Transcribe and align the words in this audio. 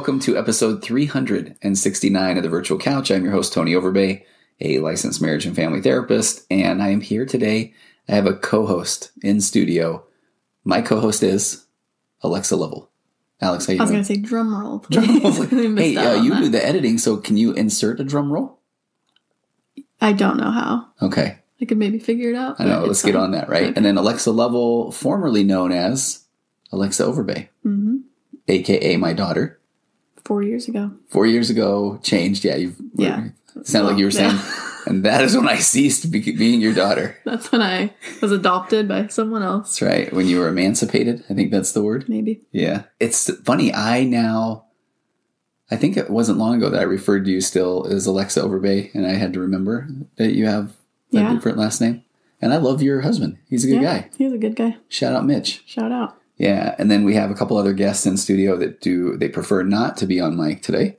Welcome 0.00 0.18
to 0.18 0.34
episode 0.38 0.82
369 0.82 2.36
of 2.38 2.42
the 2.42 2.48
Virtual 2.48 2.78
Couch. 2.78 3.10
I'm 3.10 3.22
your 3.22 3.34
host, 3.34 3.52
Tony 3.52 3.72
Overbay, 3.72 4.24
a 4.58 4.78
licensed 4.78 5.20
marriage 5.20 5.44
and 5.44 5.54
family 5.54 5.82
therapist, 5.82 6.46
and 6.50 6.82
I 6.82 6.88
am 6.88 7.02
here 7.02 7.26
today. 7.26 7.74
I 8.08 8.12
have 8.14 8.24
a 8.24 8.32
co 8.32 8.64
host 8.64 9.10
in 9.22 9.42
studio. 9.42 10.02
My 10.64 10.80
co 10.80 11.00
host 11.00 11.22
is 11.22 11.66
Alexa 12.22 12.56
Lovell. 12.56 12.90
Alex, 13.42 13.66
how 13.66 13.74
you 13.74 13.80
I 13.80 13.82
was 13.82 13.90
going 13.90 14.02
to 14.02 14.06
say 14.06 14.16
drum 14.16 14.58
roll. 14.58 14.78
Drum 14.90 15.20
roll. 15.20 15.32
Hey, 15.76 15.94
uh, 15.98 16.14
you 16.22 16.30
that. 16.30 16.40
do 16.40 16.48
the 16.48 16.64
editing, 16.66 16.96
so 16.96 17.18
can 17.18 17.36
you 17.36 17.52
insert 17.52 18.00
a 18.00 18.04
drum 18.04 18.32
roll? 18.32 18.58
I 20.00 20.14
don't 20.14 20.38
know 20.38 20.50
how. 20.50 20.86
Okay, 21.02 21.36
I 21.60 21.64
could 21.66 21.76
maybe 21.76 21.98
figure 21.98 22.30
it 22.30 22.36
out. 22.36 22.58
I 22.58 22.64
know. 22.64 22.86
Let's 22.86 23.02
get 23.02 23.16
on 23.16 23.32
that, 23.32 23.50
right? 23.50 23.76
And 23.76 23.84
then 23.84 23.98
Alexa 23.98 24.30
Lovell, 24.30 24.92
formerly 24.92 25.44
known 25.44 25.72
as 25.72 26.24
Alexa 26.72 27.02
Overbay, 27.02 27.50
Mhm. 27.66 28.04
aka 28.48 28.96
my 28.96 29.12
daughter. 29.12 29.58
Four 30.24 30.42
years 30.42 30.68
ago. 30.68 30.92
four 31.08 31.26
years 31.26 31.50
ago 31.50 31.98
changed. 32.02 32.44
Yeah, 32.44 32.56
you 32.56 32.74
Yeah. 32.94 33.28
sounded 33.64 33.90
like 33.90 33.98
you 33.98 34.04
were 34.04 34.10
saying, 34.10 34.34
Yeah. 34.36 34.80
and 34.86 35.04
that 35.04 35.22
is 35.24 35.36
when 35.36 35.48
I 35.48 35.56
ceased 35.56 36.10
be- 36.10 36.32
being 36.36 36.60
your 36.60 36.72
daughter. 36.74 37.16
That's 37.24 37.50
when 37.50 37.62
I 37.62 37.92
was 38.22 38.30
adopted 38.32 38.86
by 38.88 39.08
someone 39.08 39.42
else. 39.42 39.78
That's 39.78 39.82
right. 39.82 40.12
When 40.12 40.26
you 40.26 40.38
were 40.38 40.48
emancipated, 40.48 41.24
I 41.28 41.34
think 41.34 41.50
that's 41.50 41.72
the 41.72 41.82
word. 41.82 42.08
Maybe. 42.08 42.42
Yeah, 42.52 42.82
it's 43.00 43.30
funny. 43.44 43.72
I 43.74 44.04
now, 44.04 44.64
I 45.70 45.76
think 45.76 45.96
it 45.96 46.10
wasn't 46.10 46.38
long 46.38 46.56
ago 46.56 46.68
that 46.70 46.80
I 46.80 46.84
referred 46.84 47.24
to 47.24 47.30
you 47.30 47.40
still 47.40 47.86
as 47.90 48.06
Alexa 48.06 48.40
Overbay, 48.40 48.94
and 48.94 49.06
I 49.06 49.14
had 49.14 49.32
to 49.34 49.40
remember 49.40 49.88
that 50.16 50.32
you 50.34 50.46
have 50.46 50.70
a 51.12 51.16
Yeah. 51.16 51.32
different 51.34 51.58
last 51.58 51.80
name. 51.80 52.02
And 52.42 52.54
I 52.54 52.56
love 52.56 52.82
your 52.82 53.02
husband. 53.02 53.36
He's 53.48 53.64
a 53.64 53.68
good 53.68 53.82
yeah, 53.82 53.98
guy. 54.00 54.10
He's 54.16 54.32
a 54.32 54.38
good 54.38 54.56
guy. 54.56 54.76
Shout 54.88 55.12
out 55.14 55.26
Mitch. 55.26 55.62
Shout 55.66 55.92
out. 55.92 56.16
Yeah, 56.40 56.74
and 56.78 56.90
then 56.90 57.04
we 57.04 57.16
have 57.16 57.30
a 57.30 57.34
couple 57.34 57.58
other 57.58 57.74
guests 57.74 58.06
in 58.06 58.16
studio 58.16 58.56
that 58.56 58.80
do 58.80 59.18
they 59.18 59.28
prefer 59.28 59.62
not 59.62 59.98
to 59.98 60.06
be 60.06 60.20
on 60.20 60.38
mic 60.38 60.62
today. 60.62 60.96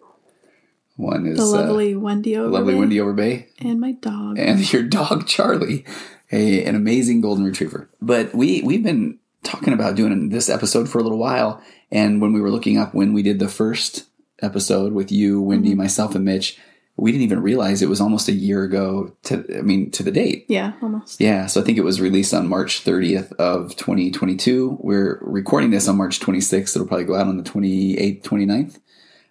One 0.98 1.26
is 1.26 1.38
The 1.38 1.44
uh, 1.44 1.48
lovely 1.48 1.96
Wendy 1.96 2.38
over 2.38 2.48
lovely 2.50 2.76
Wendy 2.76 2.98
Overbay, 2.98 3.48
And 3.60 3.80
my 3.82 3.94
dog. 3.94 4.38
and 4.38 4.72
your 4.74 4.84
dog 4.84 5.26
Charlie, 5.26 5.84
a, 6.32 6.64
an 6.64 6.76
amazing 6.76 7.22
golden 7.22 7.44
retriever. 7.44 7.90
But 8.00 8.36
we 8.36 8.62
we've 8.62 8.84
been 8.84 9.18
talking 9.42 9.74
about 9.74 9.96
doing 9.96 10.30
this 10.30 10.48
episode 10.48 10.88
for 10.88 11.00
a 11.00 11.04
little 11.04 11.18
while, 11.18 11.60
and 11.92 12.22
when 12.22 12.34
we 12.34 12.40
were 12.40 12.52
looking 12.52 12.78
up 12.78 12.94
when 12.94 13.12
we 13.12 13.24
did 13.24 13.40
the 13.40 13.50
first 13.50 14.06
episode 14.44 14.94
with 14.94 15.12
you, 15.12 15.42
Wendy, 15.42 15.74
myself, 15.74 16.14
and 16.14 16.24
Mitch, 16.24 16.60
we 17.02 17.12
didn't 17.12 17.24
even 17.24 17.42
realize 17.42 17.82
it 17.82 17.90
was 17.90 18.00
almost 18.00 18.28
a 18.30 18.32
year 18.32 18.64
ago. 18.64 19.12
To 19.24 19.44
I 19.58 19.62
mean, 19.62 19.90
to 19.92 20.04
the 20.04 20.12
date. 20.12 20.46
yeah, 20.48 20.74
almost. 20.82 21.20
Yeah, 21.20 21.48
so 21.48 21.60
I 21.60 21.64
think 21.64 21.78
it 21.78 21.84
was 21.84 22.00
released 22.00 22.34
on 22.34 22.48
March 22.48 22.84
30th 22.84 23.34
of 23.34 23.76
2022. 23.76 24.78
We're 24.80 25.20
recording 25.24 25.72
this 25.72 25.88
on 25.88 25.98
March 25.98 26.20
26th. 26.20 26.76
It'll 26.76 26.88
probably 26.88 27.06
go 27.06 27.16
out 27.16 27.28
on 27.28 27.38
the 27.38 27.44
28th, 27.44 28.22
29th 28.24 28.80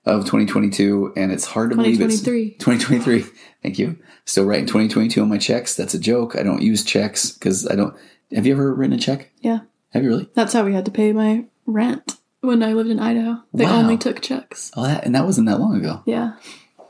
of 0.05 0.23
2022, 0.25 1.13
and 1.17 1.31
it's 1.31 1.45
hard 1.45 1.71
to 1.71 1.77
believe 1.77 2.01
it's 2.01 2.21
2023. 2.21 2.51
2023. 2.59 3.41
Thank 3.63 3.79
you. 3.79 3.97
Still 4.25 4.45
writing 4.47 4.67
2022 4.67 5.23
on 5.23 5.29
my 5.29 5.39
checks. 5.39 5.77
That's 5.77 5.95
a 5.95 5.99
joke. 5.99 6.37
I 6.37 6.43
don't 6.43 6.63
use 6.63 6.85
checks 6.85 7.31
because 7.31 7.69
I 7.69 7.77
don't. 7.77 7.95
Have 8.35 8.47
you 8.47 8.53
ever 8.53 8.75
written 8.75 8.97
a 8.97 9.01
check? 9.01 9.31
Yeah. 9.41 9.61
Have 9.91 10.03
you 10.03 10.09
really? 10.09 10.29
That's 10.35 10.53
how 10.53 10.65
we 10.65 10.73
had 10.75 10.85
to 10.87 10.91
pay 10.91 11.13
my 11.13 11.45
rent 11.67 12.17
when 12.41 12.63
I 12.63 12.73
lived 12.73 12.91
in 12.91 12.99
Idaho. 12.99 13.43
They 13.53 13.65
Wow. 13.65 13.79
only 13.81 13.97
took 13.99 14.21
checks. 14.23 14.71
Oh, 14.77 14.83
that 14.85 15.05
and 15.05 15.15
that 15.15 15.25
wasn't 15.27 15.47
that 15.49 15.61
long 15.61 15.77
ago. 15.77 16.03
Yeah. 16.07 16.33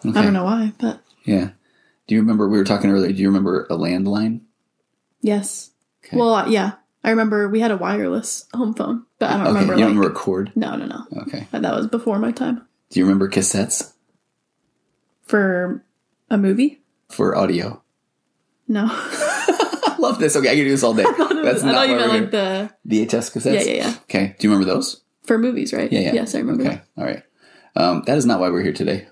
Okay. 0.05 0.19
I 0.19 0.23
don't 0.23 0.33
know 0.33 0.45
why, 0.45 0.73
but 0.79 1.01
Yeah. 1.25 1.51
Do 2.07 2.15
you 2.15 2.21
remember 2.21 2.49
we 2.49 2.59
were 2.59 2.65
talking 2.65 2.91
earlier? 2.91 3.13
Do 3.13 3.19
you 3.21 3.29
remember 3.29 3.67
a 3.71 3.77
landline? 3.77 4.41
yes. 5.21 5.71
Okay. 6.05 6.17
Well, 6.17 6.35
uh, 6.35 6.47
yeah. 6.49 6.73
I 7.05 7.11
remember 7.11 7.49
we 7.49 7.61
had 7.61 7.71
a 7.71 7.77
wireless 7.77 8.47
home 8.55 8.75
phone, 8.75 9.05
but 9.19 9.31
I 9.31 9.33
don't 9.35 9.43
okay. 9.43 9.49
remember. 9.49 9.75
you 9.75 9.81
don't 9.81 9.89
like, 9.91 9.97
remember 9.99 10.19
cord? 10.19 10.53
No, 10.55 10.77
no, 10.77 10.87
no. 10.87 11.07
Okay. 11.23 11.47
That 11.53 11.75
was 11.75 11.87
before 11.87 12.19
my 12.19 12.33
time. 12.33 12.67
Do 12.91 13.01
you 13.01 13.05
remember 13.07 13.29
cassettes 13.29 13.93
For 15.23 15.85
a 16.31 16.37
movie? 16.39 16.81
for 17.09 17.37
audio? 17.37 17.83
No. 18.69 18.87
I 18.91 19.97
love 19.99 20.19
this. 20.19 20.37
Okay, 20.37 20.49
I 20.51 20.55
can 20.55 20.65
do 20.65 20.71
this 20.71 20.83
all 20.83 20.95
day. 20.95 21.05
That's 21.19 21.63
I 21.63 21.67
not 21.67 21.75
thought 21.75 21.89
you 21.89 21.97
meant 21.97 22.13
like 22.13 22.31
the. 22.31 22.71
VHS 22.89 23.33
cassettes. 23.33 23.55
Yeah, 23.55 23.61
yeah, 23.63 23.87
yeah. 23.89 23.95
Okay. 24.03 24.37
Do 24.39 24.47
you 24.47 24.53
remember 24.53 24.73
those? 24.73 25.03
for 25.25 25.39
movies, 25.39 25.73
right? 25.73 25.93
Yeah, 25.93 26.01
yeah. 26.01 26.13
Yes, 26.15 26.35
I 26.35 26.39
remember. 26.39 26.65
Okay. 26.65 26.81
All 26.97 27.05
right. 27.05 27.23
Um, 27.77 28.03
that 28.07 28.19
is 28.19 28.27
not 28.27 28.41
why 28.41 28.51
we're 28.51 28.63
here 28.63 28.73
today. 28.73 29.07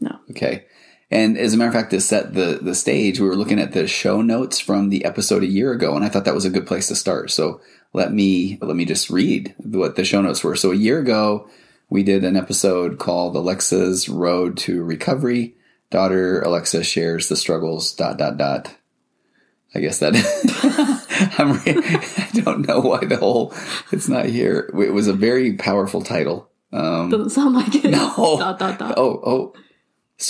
No. 0.00 0.18
Okay. 0.30 0.66
And 1.10 1.36
as 1.38 1.54
a 1.54 1.56
matter 1.56 1.68
of 1.68 1.74
fact, 1.74 1.90
to 1.90 2.00
set 2.00 2.34
the 2.34 2.58
the 2.60 2.74
stage, 2.74 3.20
we 3.20 3.28
were 3.28 3.36
looking 3.36 3.60
at 3.60 3.72
the 3.72 3.86
show 3.86 4.20
notes 4.22 4.58
from 4.58 4.88
the 4.88 5.04
episode 5.04 5.42
a 5.42 5.46
year 5.46 5.72
ago, 5.72 5.94
and 5.94 6.04
I 6.04 6.08
thought 6.08 6.24
that 6.24 6.34
was 6.34 6.44
a 6.44 6.50
good 6.50 6.66
place 6.66 6.88
to 6.88 6.96
start. 6.96 7.30
So 7.30 7.60
let 7.92 8.12
me 8.12 8.58
let 8.62 8.74
me 8.74 8.84
just 8.84 9.10
read 9.10 9.54
what 9.62 9.96
the 9.96 10.04
show 10.04 10.20
notes 10.22 10.42
were. 10.42 10.56
So 10.56 10.72
a 10.72 10.76
year 10.76 10.98
ago, 10.98 11.48
we 11.88 12.02
did 12.02 12.24
an 12.24 12.36
episode 12.36 12.98
called 12.98 13.36
Alexa's 13.36 14.08
Road 14.08 14.56
to 14.58 14.82
Recovery. 14.82 15.54
Daughter 15.90 16.40
Alexa 16.40 16.82
shares 16.82 17.28
the 17.28 17.36
struggles. 17.36 17.92
Dot 17.92 18.16
dot 18.18 18.36
dot. 18.36 18.74
I 19.76 19.80
guess 19.80 19.98
that 20.00 20.14
I'm. 21.38 21.52
Re- 21.52 21.82
I 22.36 22.40
don't 22.42 22.66
know 22.66 22.80
why 22.80 23.04
the 23.04 23.16
whole 23.18 23.52
it's 23.92 24.08
not 24.08 24.26
here. 24.26 24.70
It 24.80 24.92
was 24.92 25.06
a 25.06 25.12
very 25.12 25.52
powerful 25.54 26.02
title. 26.02 26.48
Um, 26.72 27.10
Doesn't 27.10 27.30
sound 27.30 27.54
like 27.54 27.74
it. 27.76 27.90
no. 27.90 28.36
Dot 28.38 28.58
dot 28.58 28.78
dot. 28.78 28.94
Oh, 28.96 29.20
oh. 29.24 29.54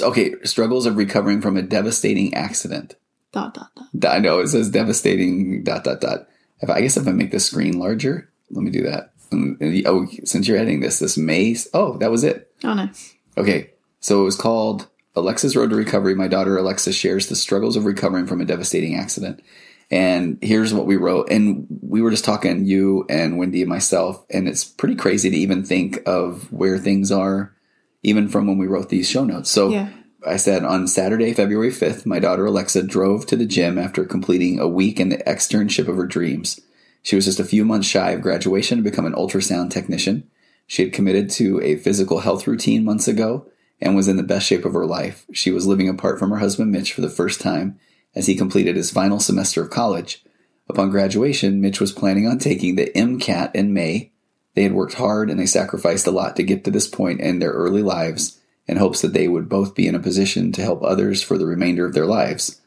Okay, 0.02 0.34
struggles 0.44 0.86
of 0.86 0.96
recovering 0.96 1.40
from 1.40 1.56
a 1.56 1.62
devastating 1.62 2.34
accident. 2.34 2.96
Dot 3.32 3.54
dot 3.54 3.70
dot. 3.74 4.14
I 4.14 4.18
know 4.20 4.38
it 4.40 4.48
says 4.48 4.70
devastating 4.70 5.64
dot 5.64 5.84
dot 5.84 6.00
dot. 6.00 6.28
If 6.60 6.70
I, 6.70 6.80
guess 6.80 6.96
if 6.96 7.06
I 7.08 7.12
make 7.12 7.30
the 7.32 7.40
screen 7.40 7.78
larger, 7.78 8.30
let 8.50 8.62
me 8.62 8.70
do 8.70 8.82
that. 8.84 9.12
Um, 9.32 9.56
and- 9.60 9.86
oh, 9.86 10.06
since 10.24 10.46
you're 10.46 10.56
editing 10.58 10.80
this, 10.80 10.98
this 11.00 11.18
May. 11.18 11.56
Oh, 11.74 11.96
that 11.98 12.10
was 12.10 12.24
it. 12.24 12.52
Oh 12.62 12.74
nice. 12.74 13.14
Okay, 13.36 13.70
so 14.00 14.20
it 14.20 14.24
was 14.24 14.36
called 14.36 14.86
Alexa's 15.16 15.56
Road 15.56 15.70
to 15.70 15.76
Recovery. 15.76 16.14
My 16.14 16.28
daughter 16.28 16.56
Alexa 16.56 16.92
shares 16.92 17.26
the 17.28 17.36
struggles 17.36 17.76
of 17.76 17.84
recovering 17.84 18.26
from 18.26 18.40
a 18.40 18.44
devastating 18.44 18.94
accident. 18.96 19.42
And 19.90 20.38
here's 20.40 20.72
what 20.72 20.86
we 20.86 20.96
wrote. 20.96 21.30
And 21.30 21.66
we 21.82 22.00
were 22.00 22.10
just 22.10 22.24
talking, 22.24 22.64
you 22.64 23.04
and 23.10 23.36
Wendy 23.36 23.60
and 23.60 23.68
myself, 23.68 24.24
and 24.30 24.48
it's 24.48 24.64
pretty 24.64 24.94
crazy 24.94 25.30
to 25.30 25.36
even 25.36 25.62
think 25.64 26.00
of 26.06 26.50
where 26.52 26.78
things 26.78 27.12
are, 27.12 27.53
even 28.04 28.28
from 28.28 28.46
when 28.46 28.58
we 28.58 28.68
wrote 28.68 28.90
these 28.90 29.10
show 29.10 29.24
notes. 29.24 29.50
So 29.50 29.70
Yeah. 29.70 29.88
I 30.26 30.36
said 30.36 30.64
on 30.64 30.86
Saturday, 30.86 31.34
February 31.34 31.70
5th, 31.70 32.06
my 32.06 32.18
daughter 32.18 32.46
Alexa 32.46 32.84
drove 32.84 33.26
to 33.26 33.36
the 33.36 33.44
gym 33.44 33.76
after 33.76 34.04
completing 34.04 34.58
a 34.58 34.68
week 34.68 34.98
in 34.98 35.10
the 35.10 35.18
externship 35.18 35.88
of 35.88 35.96
her 35.96 36.06
dreams. 36.06 36.60
She 37.02 37.16
was 37.16 37.26
just 37.26 37.40
a 37.40 37.44
few 37.44 37.64
months 37.64 37.86
shy 37.86 38.12
of 38.12 38.22
graduation 38.22 38.78
to 38.78 38.84
become 38.84 39.04
an 39.04 39.12
ultrasound 39.12 39.70
technician. 39.70 40.24
She 40.66 40.82
had 40.82 40.94
committed 40.94 41.28
to 41.32 41.60
a 41.60 41.76
physical 41.76 42.20
health 42.20 42.46
routine 42.46 42.84
months 42.84 43.06
ago 43.06 43.46
and 43.80 43.94
was 43.94 44.08
in 44.08 44.16
the 44.16 44.22
best 44.22 44.46
shape 44.46 44.64
of 44.64 44.72
her 44.72 44.86
life. 44.86 45.26
She 45.32 45.50
was 45.50 45.66
living 45.66 45.88
apart 45.88 46.18
from 46.18 46.30
her 46.30 46.38
husband 46.38 46.72
Mitch 46.72 46.94
for 46.94 47.02
the 47.02 47.10
first 47.10 47.40
time 47.40 47.78
as 48.14 48.26
he 48.26 48.34
completed 48.34 48.76
his 48.76 48.90
final 48.90 49.20
semester 49.20 49.62
of 49.62 49.68
college. 49.68 50.24
Upon 50.68 50.90
graduation, 50.90 51.60
Mitch 51.60 51.80
was 51.80 51.92
planning 51.92 52.26
on 52.26 52.38
taking 52.38 52.76
the 52.76 52.90
MCAT 52.94 53.54
in 53.54 53.74
May. 53.74 54.12
They 54.54 54.62
had 54.62 54.72
worked 54.72 54.94
hard 54.94 55.30
and 55.30 55.38
they 55.38 55.46
sacrificed 55.46 56.06
a 56.06 56.10
lot 56.12 56.36
to 56.36 56.42
get 56.42 56.64
to 56.64 56.70
this 56.70 56.86
point 56.86 57.20
in 57.20 57.38
their 57.38 57.50
early 57.52 57.82
lives 57.82 58.40
in 58.66 58.76
hopes 58.76 59.02
that 59.02 59.12
they 59.12 59.28
would 59.28 59.48
both 59.48 59.74
be 59.74 59.86
in 59.86 59.94
a 59.94 60.00
position 60.00 60.52
to 60.52 60.62
help 60.62 60.82
others 60.82 61.22
for 61.22 61.36
the 61.36 61.46
remainder 61.46 61.84
of 61.84 61.92
their 61.94 62.06
lives. 62.06 62.60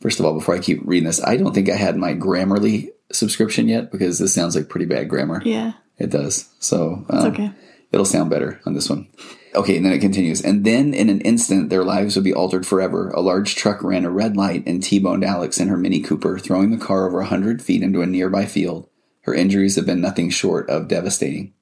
First 0.00 0.20
of 0.20 0.26
all, 0.26 0.34
before 0.34 0.54
I 0.54 0.60
keep 0.60 0.80
reading 0.84 1.06
this, 1.06 1.22
I 1.22 1.36
don't 1.36 1.52
think 1.54 1.68
I 1.68 1.76
had 1.76 1.96
my 1.96 2.14
Grammarly 2.14 2.90
subscription 3.12 3.68
yet 3.68 3.90
because 3.90 4.18
this 4.18 4.32
sounds 4.34 4.56
like 4.56 4.68
pretty 4.68 4.86
bad 4.86 5.08
grammar. 5.08 5.42
Yeah. 5.44 5.72
It 5.98 6.10
does. 6.10 6.48
So 6.60 7.04
It's 7.08 7.24
um, 7.24 7.32
okay. 7.32 7.50
it'll 7.92 8.04
sound 8.04 8.30
better 8.30 8.60
on 8.66 8.74
this 8.74 8.88
one. 8.90 9.08
okay, 9.54 9.76
and 9.76 9.86
then 9.86 9.92
it 9.92 10.00
continues. 10.00 10.40
And 10.40 10.64
then 10.64 10.92
in 10.94 11.08
an 11.08 11.20
instant, 11.20 11.70
their 11.70 11.84
lives 11.84 12.16
would 12.16 12.24
be 12.24 12.34
altered 12.34 12.66
forever. 12.66 13.10
A 13.10 13.20
large 13.20 13.54
truck 13.54 13.82
ran 13.82 14.04
a 14.04 14.10
red 14.10 14.36
light 14.36 14.64
and 14.66 14.82
T 14.82 14.98
boned 14.98 15.24
Alex 15.24 15.58
in 15.58 15.68
her 15.68 15.76
Mini 15.76 16.00
Cooper, 16.00 16.38
throwing 16.38 16.70
the 16.70 16.84
car 16.84 17.06
over 17.06 17.18
a 17.18 17.24
100 17.24 17.62
feet 17.62 17.82
into 17.82 18.02
a 18.02 18.06
nearby 18.06 18.46
field. 18.46 18.88
Her 19.24 19.34
injuries 19.34 19.76
have 19.76 19.86
been 19.86 20.00
nothing 20.00 20.30
short 20.30 20.68
of 20.68 20.88
devastating. 20.88 21.52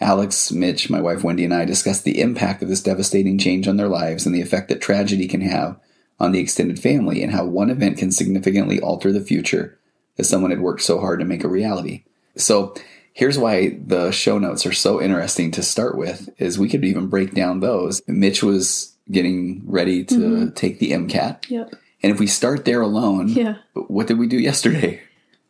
Alex, 0.00 0.50
Mitch, 0.50 0.90
my 0.90 1.00
wife 1.00 1.22
Wendy, 1.22 1.44
and 1.44 1.54
I 1.54 1.64
discussed 1.64 2.04
the 2.04 2.20
impact 2.20 2.62
of 2.62 2.68
this 2.68 2.82
devastating 2.82 3.38
change 3.38 3.68
on 3.68 3.76
their 3.76 3.88
lives 3.88 4.26
and 4.26 4.34
the 4.34 4.40
effect 4.40 4.68
that 4.68 4.80
tragedy 4.80 5.28
can 5.28 5.40
have 5.40 5.78
on 6.18 6.32
the 6.32 6.40
extended 6.40 6.78
family, 6.78 7.22
and 7.22 7.32
how 7.32 7.44
one 7.44 7.70
event 7.70 7.98
can 7.98 8.12
significantly 8.12 8.80
alter 8.80 9.12
the 9.12 9.20
future 9.20 9.78
that 10.16 10.24
someone 10.24 10.50
had 10.50 10.60
worked 10.60 10.82
so 10.82 11.00
hard 11.00 11.18
to 11.18 11.24
make 11.24 11.42
a 11.42 11.48
reality. 11.48 12.04
So, 12.36 12.74
here's 13.12 13.38
why 13.38 13.78
the 13.84 14.10
show 14.10 14.38
notes 14.38 14.66
are 14.66 14.72
so 14.72 15.00
interesting 15.00 15.50
to 15.52 15.62
start 15.62 15.96
with 15.96 16.28
is 16.38 16.58
we 16.58 16.68
could 16.68 16.84
even 16.84 17.08
break 17.08 17.34
down 17.34 17.60
those. 17.60 18.02
Mitch 18.06 18.42
was 18.42 18.94
getting 19.10 19.62
ready 19.64 20.04
to 20.04 20.14
mm-hmm. 20.14 20.50
take 20.50 20.78
the 20.78 20.92
MCAT. 20.92 21.48
Yep. 21.50 21.74
And 22.02 22.12
if 22.12 22.20
we 22.20 22.26
start 22.26 22.64
there 22.64 22.80
alone, 22.80 23.28
Yeah. 23.28 23.56
what 23.74 24.06
did 24.06 24.18
we 24.18 24.26
do 24.26 24.38
yesterday? 24.38 25.00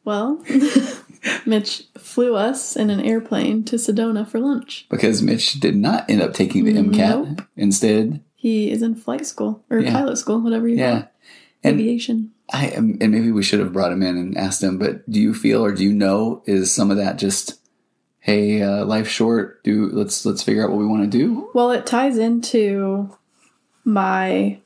Well, 0.05 0.43
Mitch 1.47 1.85
flew 1.99 2.35
us 2.37 2.77
in 2.77 2.91
an 2.91 3.01
airplane 3.01 3.65
to 3.65 3.77
Sedona 3.77 4.27
for 4.27 4.39
lunch. 4.39 4.87
Because 4.91 5.23
Mitch 5.23 5.55
did 5.61 5.77
not 5.77 6.09
end 6.11 6.21
up 6.23 6.35
taking 6.35 6.65
the 6.65 6.73
MCAT. 6.75 6.97
Nope. 7.37 7.43
Instead, 7.57 8.21
He 8.35 8.71
is 8.71 8.83
in 8.83 8.95
flight 8.95 9.27
school 9.27 9.65
or 9.71 9.79
Yeah. 9.79 9.93
pilot 9.93 10.17
school, 10.19 10.41
whatever 10.41 10.69
you 10.69 10.77
yeah. 10.77 10.91
call 10.91 10.99
it. 11.01 11.09
Aviation. 11.67 12.31
I 12.53 12.67
am, 12.67 12.99
and 13.01 13.11
maybe 13.11 13.31
we 13.33 13.43
should 13.43 13.61
have 13.61 13.73
brought 13.73 13.91
him 13.93 14.03
in 14.03 14.19
and 14.19 14.37
asked 14.37 14.63
him, 14.63 14.77
but 14.79 15.09
do 15.11 15.19
you 15.19 15.33
feel 15.33 15.65
or 15.65 15.73
do 15.73 15.83
you 15.83 15.95
know 15.95 16.43
is 16.45 16.71
some 16.71 16.91
of 16.91 16.99
that 16.99 17.17
just, 17.17 17.59
hey, 18.19 18.61
uh, 18.61 18.85
life's 18.85 19.09
short. 19.09 19.65
Do 19.65 19.89
let's 19.91 20.27
let's 20.27 20.43
figure 20.43 20.63
out 20.63 20.69
what 20.71 20.79
we 20.79 20.87
want 20.87 21.11
to 21.11 21.19
do. 21.19 21.49
Well, 21.55 21.71
it 21.71 21.87
ties 21.87 22.19
into 22.19 23.17
my 23.85 24.59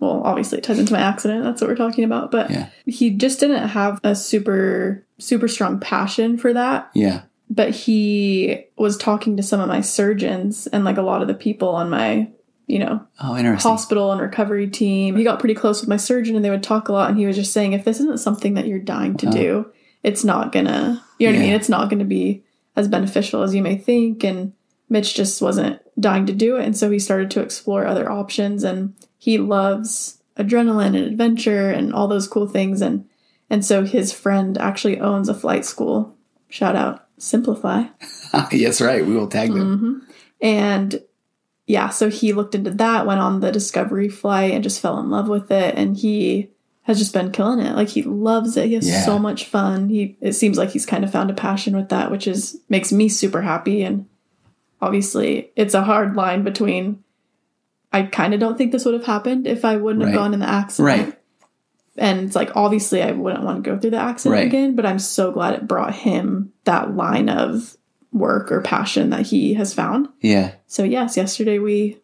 well, 0.00 0.22
obviously 0.24 0.58
it 0.58 0.64
ties 0.64 0.78
into 0.78 0.92
my 0.92 1.00
accident. 1.00 1.44
That's 1.44 1.60
what 1.60 1.68
we're 1.70 1.76
talking 1.76 2.04
about. 2.04 2.30
But 2.30 2.50
Yeah. 2.50 2.68
he 2.86 3.10
just 3.10 3.40
didn't 3.40 3.68
have 3.68 4.00
a 4.04 4.14
super 4.14 5.04
super 5.18 5.48
strong 5.48 5.80
passion 5.80 6.38
for 6.38 6.52
that. 6.52 6.90
Yeah, 6.94 7.22
But 7.50 7.70
he 7.70 8.66
was 8.76 8.96
talking 8.96 9.36
to 9.36 9.42
some 9.42 9.60
of 9.60 9.68
my 9.68 9.80
surgeons 9.80 10.66
and 10.68 10.84
like 10.84 10.96
a 10.96 11.02
lot 11.02 11.22
of 11.22 11.28
the 11.28 11.34
people 11.34 11.70
on 11.70 11.90
my, 11.90 12.30
you 12.66 12.78
know, 12.78 13.06
Oh, 13.20 13.34
hospital 13.56 14.12
and 14.12 14.20
recovery 14.20 14.68
team. 14.68 15.16
He 15.16 15.24
got 15.24 15.40
pretty 15.40 15.54
close 15.54 15.80
with 15.80 15.88
my 15.88 15.96
surgeon 15.96 16.36
and 16.36 16.44
they 16.44 16.50
would 16.50 16.62
talk 16.62 16.88
a 16.88 16.92
lot 16.92 17.10
and 17.10 17.18
he 17.18 17.26
was 17.26 17.36
just 17.36 17.52
saying 17.52 17.72
if 17.72 17.84
this 17.84 18.00
isn't 18.00 18.20
something 18.20 18.54
that 18.54 18.66
you're 18.66 18.78
dying 18.78 19.16
to 19.18 19.26
uh-huh. 19.26 19.36
do, 19.36 19.72
it's 20.02 20.24
not 20.24 20.52
gonna 20.52 21.02
you 21.18 21.26
know 21.26 21.34
what 21.34 21.42
I 21.42 21.44
mean? 21.44 21.54
It's 21.54 21.68
not 21.68 21.90
gonna 21.90 22.04
be 22.04 22.44
as 22.76 22.88
beneficial 22.88 23.42
as 23.42 23.54
you 23.54 23.62
may 23.62 23.76
think. 23.76 24.22
And 24.24 24.52
Mitch 24.88 25.14
just 25.14 25.42
wasn't 25.42 25.80
dying 26.00 26.26
to 26.26 26.32
do 26.32 26.56
it. 26.56 26.64
And 26.64 26.76
so 26.76 26.90
he 26.90 26.98
started 26.98 27.30
to 27.32 27.40
explore 27.40 27.86
other 27.86 28.10
options 28.10 28.62
and 28.62 28.94
he 29.18 29.36
loves 29.38 30.22
adrenaline 30.38 30.96
and 30.96 30.96
adventure 30.96 31.70
and 31.70 31.92
all 31.92 32.06
those 32.06 32.28
cool 32.28 32.46
things. 32.46 32.80
And 32.80 33.06
and 33.50 33.64
so 33.64 33.84
his 33.84 34.12
friend 34.12 34.58
actually 34.58 35.00
owns 35.00 35.28
a 35.28 35.34
flight 35.34 35.64
school. 35.64 36.14
Shout 36.48 36.76
out 36.76 37.04
Simplify. 37.18 37.84
yes, 38.52 38.80
right. 38.80 39.04
We 39.04 39.14
will 39.14 39.26
tag 39.26 39.52
them. 39.52 39.76
Mm-hmm. 39.76 40.10
And 40.40 41.02
yeah, 41.66 41.88
so 41.88 42.08
he 42.10 42.32
looked 42.32 42.54
into 42.54 42.70
that, 42.70 43.06
went 43.06 43.20
on 43.20 43.40
the 43.40 43.50
discovery 43.50 44.08
flight, 44.08 44.52
and 44.52 44.62
just 44.62 44.80
fell 44.80 44.98
in 45.00 45.10
love 45.10 45.28
with 45.28 45.50
it. 45.50 45.74
And 45.76 45.96
he 45.96 46.48
has 46.82 46.96
just 46.98 47.12
been 47.12 47.32
killing 47.32 47.58
it. 47.58 47.74
Like 47.74 47.88
he 47.88 48.02
loves 48.02 48.56
it. 48.56 48.66
He 48.68 48.74
has 48.74 48.88
Yeah. 48.88 49.04
so 49.04 49.18
much 49.18 49.44
fun. 49.46 49.88
He 49.88 50.16
it 50.20 50.32
seems 50.34 50.56
like 50.58 50.70
he's 50.70 50.86
kind 50.86 51.02
of 51.04 51.10
found 51.10 51.28
a 51.30 51.34
passion 51.34 51.76
with 51.76 51.88
that, 51.90 52.10
which 52.10 52.26
is 52.28 52.60
makes 52.68 52.92
me 52.92 53.08
super 53.08 53.42
happy. 53.42 53.82
And 53.82 54.06
obviously, 54.80 55.50
it's 55.56 55.74
a 55.74 55.82
hard 55.84 56.14
line 56.16 56.44
between. 56.44 57.02
I 57.92 58.02
kind 58.02 58.34
of 58.34 58.38
don't 58.40 58.56
think 58.58 58.70
this 58.70 58.84
would 58.84 58.94
have 58.94 59.06
happened 59.06 59.46
if 59.46 59.64
I 59.64 59.76
wouldn't 59.76 60.04
Right. 60.04 60.10
have 60.12 60.18
gone 60.20 60.34
in 60.34 60.40
the 60.40 60.48
accident. 60.48 61.06
Right. 61.08 61.17
And 61.98 62.20
it's 62.20 62.36
like 62.36 62.56
obviously 62.56 63.02
I 63.02 63.12
wouldn't 63.12 63.44
want 63.44 63.62
to 63.64 63.70
go 63.70 63.78
through 63.78 63.90
the 63.90 63.98
accident 63.98 64.34
Right. 64.38 64.46
again, 64.46 64.76
but 64.76 64.86
I'm 64.86 64.98
so 64.98 65.32
glad 65.32 65.54
it 65.54 65.66
brought 65.68 65.94
him 65.94 66.52
that 66.64 66.94
line 66.96 67.28
of 67.28 67.76
work 68.12 68.50
or 68.52 68.60
passion 68.62 69.10
that 69.10 69.26
he 69.26 69.54
has 69.54 69.74
found. 69.74 70.08
Yeah, 70.20 70.52
So 70.66 70.82
yes, 70.84 71.16
yesterday 71.16 71.58
we 71.58 71.98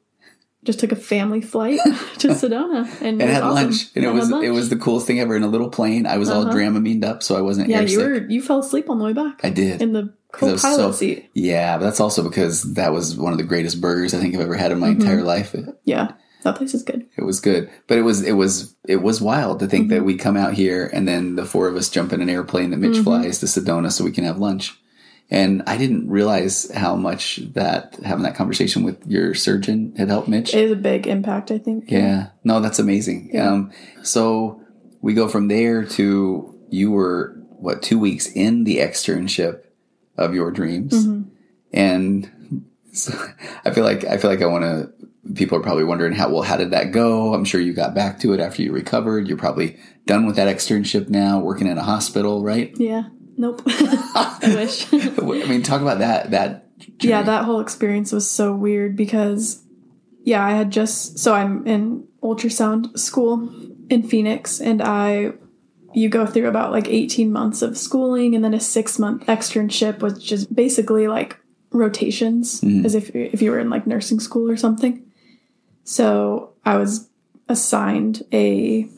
just 0.64 0.78
took 0.80 0.92
a 0.92 0.96
family 0.96 1.40
flight 1.42 1.78
to 2.18 2.28
Sedona 2.28 2.86
and, 3.02 3.20
and 3.20 3.30
had 3.30 3.42
awesome. 3.42 3.54
lunch, 3.66 3.86
and 3.94 4.04
it 4.04 4.10
was 4.12 4.30
lunch. 4.30 4.44
it 4.46 4.50
was 4.50 4.68
the 4.70 4.76
coolest 4.76 5.06
thing 5.06 5.20
ever. 5.20 5.36
In 5.36 5.42
a 5.42 5.46
little 5.48 5.68
plane, 5.70 6.06
I 6.06 6.16
was 6.18 6.28
all 6.30 6.42
Uh-huh. 6.42 6.52
Dramamined 6.52 7.04
up, 7.04 7.22
so 7.22 7.36
I 7.36 7.42
wasn't 7.42 7.68
yeah. 7.68 7.82
airsick. 7.82 7.90
You 7.90 7.98
were 8.00 8.26
you 8.30 8.42
fell 8.42 8.60
asleep 8.60 8.88
on 8.90 8.98
the 8.98 9.04
way 9.04 9.12
back. 9.12 9.40
I 9.44 9.50
did. 9.50 9.80
in 9.82 9.92
the 9.92 10.12
'Cause 10.32 10.48
I 10.48 10.52
was 10.52 10.62
co-pilot 10.62 10.82
so- 10.82 10.92
seat. 10.92 11.30
Yeah, 11.34 11.78
but 11.78 11.84
that's 11.84 12.00
also 12.00 12.22
because 12.22 12.74
that 12.74 12.92
was 12.92 13.16
one 13.16 13.32
of 13.32 13.38
the 13.38 13.44
greatest 13.44 13.80
burgers 13.80 14.14
I 14.14 14.18
think 14.20 14.34
I've 14.34 14.40
ever 14.40 14.56
had 14.56 14.72
in 14.72 14.80
my 14.80 14.88
Mm-hmm. 14.88 15.00
entire 15.02 15.22
life. 15.22 15.54
Yeah, 15.84 16.12
that 16.44 16.56
place 16.56 16.72
is 16.74 16.82
good. 16.82 17.06
it 17.16 17.24
was 17.24 17.40
good, 17.40 17.68
but 17.88 17.98
it 17.98 18.02
was 18.02 18.22
it 18.22 18.32
was 18.32 18.74
it 18.86 19.02
was 19.02 19.20
wild 19.20 19.58
to 19.60 19.66
think 19.66 19.86
Mm-hmm. 19.86 19.94
that 19.96 20.04
we 20.04 20.16
come 20.16 20.36
out 20.36 20.54
here 20.54 20.88
and 20.92 21.06
then 21.08 21.34
the 21.36 21.44
four 21.44 21.66
of 21.68 21.76
us 21.76 21.88
jump 21.88 22.12
in 22.12 22.20
an 22.22 22.28
airplane 22.30 22.70
that 22.70 22.78
Mm-hmm. 22.80 22.92
Mitch 22.92 23.02
flies 23.02 23.40
to 23.40 23.46
Sedona 23.46 23.90
so 23.90 24.04
we 24.04 24.12
can 24.12 24.24
have 24.24 24.38
lunch. 24.38 24.78
And 25.30 25.62
I 25.66 25.78
didn't 25.78 26.08
realize 26.10 26.70
how 26.72 26.96
much 26.96 27.36
that 27.54 27.96
having 28.04 28.24
that 28.24 28.36
conversation 28.36 28.82
with 28.84 29.04
your 29.06 29.34
surgeon 29.34 29.94
had 29.96 30.08
helped 30.08 30.28
Mitch. 30.28 30.52
It 30.54 30.64
is 30.64 30.72
a 30.72 30.76
big 30.76 31.06
impact, 31.06 31.50
I 31.50 31.56
think. 31.58 31.90
Yeah. 31.90 32.28
No, 32.44 32.60
that's 32.60 32.78
amazing. 32.78 33.30
Um, 33.40 33.72
so 34.02 34.60
we 35.00 35.14
go 35.14 35.26
from 35.28 35.48
there 35.48 35.82
to 35.96 36.54
you 36.68 36.90
were 36.90 37.36
what 37.48 37.82
two 37.82 37.98
weeks 37.98 38.26
in 38.26 38.64
the 38.64 38.78
externship 38.78 39.62
of 40.18 40.34
your 40.34 40.50
dreams, 40.50 41.06
and 41.72 42.30
so 42.92 43.12
I 43.64 43.70
feel 43.70 43.84
like 43.84 44.04
I 44.04 44.18
feel 44.18 44.30
like 44.30 44.42
I 44.42 44.46
want 44.46 44.64
to. 44.64 44.92
People 45.34 45.58
are 45.58 45.62
probably 45.62 45.84
wondering 45.84 46.12
how 46.12 46.28
well 46.28 46.42
how 46.42 46.56
did 46.56 46.70
that 46.72 46.92
go? 46.92 47.34
I'm 47.34 47.44
sure 47.44 47.60
you 47.60 47.72
got 47.72 47.94
back 47.94 48.18
to 48.20 48.32
it 48.32 48.40
after 48.40 48.62
you 48.62 48.72
recovered. 48.72 49.28
You're 49.28 49.38
probably 49.38 49.78
done 50.06 50.26
with 50.26 50.36
that 50.36 50.54
externship 50.54 51.08
now, 51.08 51.38
working 51.40 51.66
in 51.66 51.78
a 51.78 51.82
hospital, 51.82 52.42
right? 52.42 52.72
Yeah. 52.76 53.04
Nope. 53.36 53.62
I 53.66 54.38
wish. 54.42 54.92
I 54.92 55.48
mean, 55.48 55.62
talk 55.62 55.80
about 55.80 55.98
that. 55.98 56.30
That 56.30 56.68
yeah, 57.00 57.22
that 57.22 57.44
whole 57.44 57.60
experience 57.60 58.12
was 58.12 58.30
so 58.30 58.54
weird 58.54 58.96
because, 58.96 59.62
yeah, 60.22 60.44
I 60.44 60.52
had 60.52 60.70
just 60.70 61.18
so 61.18 61.34
I'm 61.34 61.66
in 61.66 62.06
ultrasound 62.22 62.98
school 62.98 63.50
in 63.88 64.02
Phoenix, 64.02 64.60
and 64.60 64.82
I 64.82 65.32
you 65.94 66.08
go 66.08 66.26
through 66.26 66.48
about 66.48 66.72
like 66.72 66.88
18 66.88 67.32
months 67.32 67.62
of 67.62 67.78
schooling 67.78 68.34
and 68.34 68.44
then 68.44 68.52
a 68.52 68.60
six 68.60 68.98
month 68.98 69.26
externship, 69.26 70.00
which 70.00 70.32
is 70.32 70.46
basically 70.46 71.06
like 71.08 71.38
rotations, 71.70 72.60
mm-hmm. 72.60 72.84
as 72.84 72.94
if 72.94 73.14
if 73.14 73.40
you 73.40 73.50
were 73.50 73.60
in 73.60 73.70
like 73.70 73.86
nursing 73.86 74.20
school 74.20 74.50
or 74.50 74.56
something. 74.56 75.03
So 75.84 76.54
I 76.64 76.76
was 76.76 77.08
assigned 77.48 78.22
a 78.32 78.88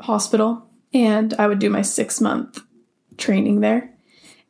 hospital, 0.00 0.66
and 0.94 1.34
I 1.34 1.46
would 1.46 1.58
do 1.58 1.70
my 1.70 1.82
six 1.82 2.20
month 2.20 2.60
training 3.16 3.60
there 3.60 3.90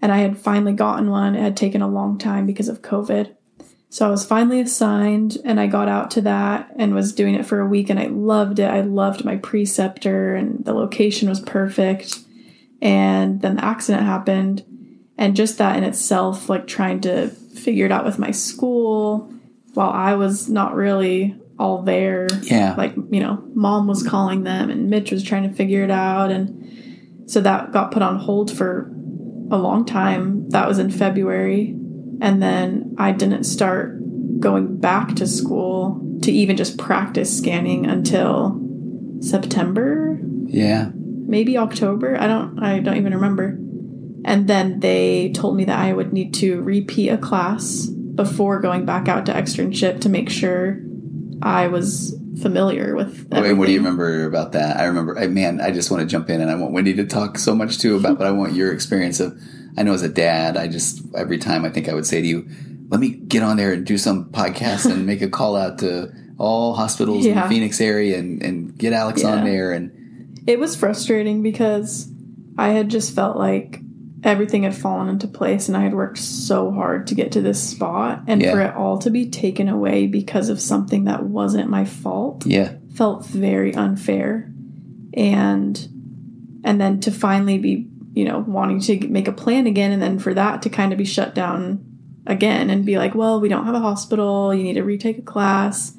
and 0.03 0.13
I 0.13 0.19
had 0.19 0.39
finally 0.39 0.73
gotten 0.73 1.11
one. 1.11 1.35
It 1.35 1.43
had 1.43 1.57
taken 1.57 1.83
a 1.83 1.89
long 1.89 2.19
time 2.19 2.47
because 2.47 2.69
of 2.69 2.83
COVID. 2.83 3.35
So 3.91 4.07
I 4.07 4.11
was 4.11 4.25
finally 4.25 4.61
assigned 4.61 5.37
and 5.45 5.59
I 5.59 5.67
got 5.67 5.89
out 5.89 6.13
to 6.13 6.21
that 6.23 6.71
and 6.77 6.95
was 6.95 7.13
doing 7.13 7.35
it 7.35 7.45
for 7.45 7.61
a 7.61 7.67
week 7.67 7.91
and 7.91 7.99
I 7.99 8.07
loved 8.07 8.61
it. 8.61 8.71
I 8.71 8.83
loved 8.83 9.25
my 9.25 9.37
preceptor 9.37 10.35
and 10.35 10.65
the 10.65 10.73
location 10.73 11.29
was 11.29 11.41
perfect. 11.41 12.21
And 12.81 13.43
then 13.43 13.57
the 13.57 13.65
accident 13.65 14.05
happened 14.05 14.65
and 15.19 15.37
just 15.37 15.59
that 15.59 15.77
in 15.77 15.85
itself 15.85 16.49
like 16.49 16.67
trying 16.67 17.01
to 17.03 17.29
figure 17.29 17.85
it 17.85 17.93
out 17.93 18.05
with 18.05 18.19
my 18.19 18.31
school 18.31 19.33
while 19.75 19.91
I 19.91 20.15
was 20.15 20.49
not 20.49 20.75
really 20.75 21.40
all 21.61 21.83
there. 21.83 22.27
Yeah. 22.43 22.75
Like, 22.75 22.95
you 23.11 23.21
know, 23.21 23.45
mom 23.55 23.87
was 23.87 24.03
calling 24.03 24.45
them 24.45 24.71
and 24.71 24.89
Mitch 24.89 25.13
was 25.13 25.23
trying 25.23 25.49
to 25.49 25.55
figure 25.55 25.85
it 25.85 25.91
out 25.91 26.31
and 26.31 27.29
so 27.31 27.41
that 27.43 27.71
got 27.71 27.93
put 27.93 28.03
on 28.03 28.19
hold 28.19 28.51
for 28.51 28.91
a 29.53 29.59
long 29.59 29.85
time. 29.85 30.49
That 30.49 30.67
was 30.67 30.79
in 30.79 30.91
February. 30.91 31.77
And 32.21 32.43
then 32.43 32.97
I 32.99 33.13
didn't 33.13 33.45
start 33.45 34.01
going 34.41 34.79
back 34.79 35.15
to 35.17 35.27
school 35.27 36.19
to 36.23 36.33
even 36.33 36.57
just 36.57 36.77
practice 36.77 37.37
scanning 37.37 37.87
until 37.87 38.61
September, 39.21 40.19
yeah. 40.47 40.91
maybe 40.95 41.57
October. 41.57 42.19
I 42.19 42.27
don't 42.27 42.59
I 42.59 42.81
don't 42.81 42.97
even 42.97 43.15
remember. 43.15 43.59
And 44.25 44.49
then 44.49 44.81
they 44.81 45.31
told 45.33 45.57
me 45.57 45.65
that 45.65 45.79
I 45.79 45.93
would 45.93 46.13
need 46.13 46.35
to 46.35 46.61
repeat 46.63 47.11
a 47.11 47.19
class 47.19 47.87
before 47.87 48.61
going 48.61 48.85
back 48.85 49.09
out 49.09 49.27
to 49.27 49.33
externship 49.33 50.01
to 50.01 50.09
make 50.09 50.29
sure 50.29 50.83
I 51.43 51.69
was 51.69 52.17
familiar 52.41 52.95
with 52.95 53.29
Oh, 53.33 53.43
and 53.43 53.59
what 53.59 53.67
do 53.67 53.73
you 53.73 53.79
remember 53.79 54.27
about 54.27 54.53
that? 54.53 54.79
I 54.79 54.85
remember, 54.85 55.19
I, 55.19 55.27
man, 55.27 55.61
I 55.61 55.71
just 55.71 55.91
want 55.91 56.03
to 56.03 56.07
jump 56.07 56.31
in 56.31 56.41
and 56.41 56.51
I 56.51 56.55
want 56.55 56.73
Wendy 56.73 56.95
to 56.95 57.07
talk 57.07 57.39
so 57.39 57.55
much 57.55 57.79
too 57.79 57.97
about, 57.97 58.19
but 58.19 58.27
I 58.27 58.31
want 58.31 58.55
your 58.55 58.73
experience 58.73 59.21
of, 59.21 59.39
I 59.77 59.83
know 59.83 59.93
as 59.93 60.03
a 60.03 60.09
dad, 60.09 60.57
I 60.57 60.69
just, 60.69 61.03
every 61.15 61.39
time 61.39 61.65
I 61.65 61.71
think 61.71 61.89
I 61.89 61.95
would 61.95 62.07
say 62.07 62.21
to 62.21 62.27
you, 62.27 62.49
let 62.89 63.01
me 63.01 63.11
get 63.11 63.43
on 63.43 63.57
there 63.57 63.73
and 63.73 63.87
do 63.87 63.99
some 63.99 64.27
podcast 64.27 64.91
and 64.91 65.07
make 65.07 65.23
a 65.23 65.29
call 65.39 65.57
out 65.57 65.79
to 65.79 66.13
all 66.39 66.75
hospitals 66.75 67.27
in 67.27 67.35
the 67.35 67.49
Phoenix 67.49 67.81
area 67.81 68.19
and, 68.19 68.43
and 68.43 68.77
get 68.77 68.93
Alex 68.93 69.25
on 69.25 69.45
there. 69.45 69.73
And 69.73 70.41
It 70.47 70.59
was 70.59 70.75
frustrating 70.75 71.43
because 71.43 72.11
I 72.59 72.71
had 72.71 72.89
just 72.89 73.15
felt 73.15 73.37
like 73.37 73.81
everything 74.23 74.65
had 74.65 74.75
fallen 74.75 75.09
into 75.09 75.27
place 75.27 75.69
and 75.69 75.77
I 75.77 75.81
had 75.83 75.95
worked 75.95 76.19
so 76.19 76.71
hard 76.71 77.07
to 77.07 77.15
get 77.15 77.33
to 77.33 77.41
this 77.41 77.63
spot 77.63 78.23
and 78.27 78.43
Yeah. 78.43 78.53
for 78.53 78.61
it 78.61 78.75
all 78.75 78.99
to 78.99 79.11
be 79.11 79.31
taken 79.31 79.69
away 79.69 80.07
because 80.07 80.49
of 80.51 80.61
something 80.61 81.05
that 81.05 81.25
wasn't 81.25 81.71
my 81.71 81.85
fault 81.87 82.45
Yeah. 82.47 82.73
felt 82.95 83.25
very 83.27 83.75
unfair 83.75 84.53
and 85.15 85.89
and 86.65 86.81
then 86.81 87.01
to 87.01 87.11
finally 87.11 87.59
be 87.59 87.89
you 88.13 88.25
know 88.25 88.41
wanting 88.47 88.81
to 88.81 89.09
make 89.09 89.29
a 89.29 89.33
plan 89.33 89.67
again 89.67 89.93
and 89.93 90.03
then 90.03 90.19
for 90.19 90.35
that 90.35 90.63
to 90.63 90.69
kind 90.69 90.93
of 90.93 90.99
be 90.99 91.05
shut 91.05 91.35
down 91.35 91.85
again 92.27 92.69
and 92.71 92.85
be 92.85 92.99
like 92.99 93.15
well 93.15 93.41
we 93.41 93.49
don't 93.49 93.65
have 93.65 93.75
a 93.75 93.81
hospital 93.81 94.53
you 94.55 94.63
need 94.63 94.75
to 94.75 94.83
retake 94.85 95.19
a 95.19 95.23
class 95.23 95.97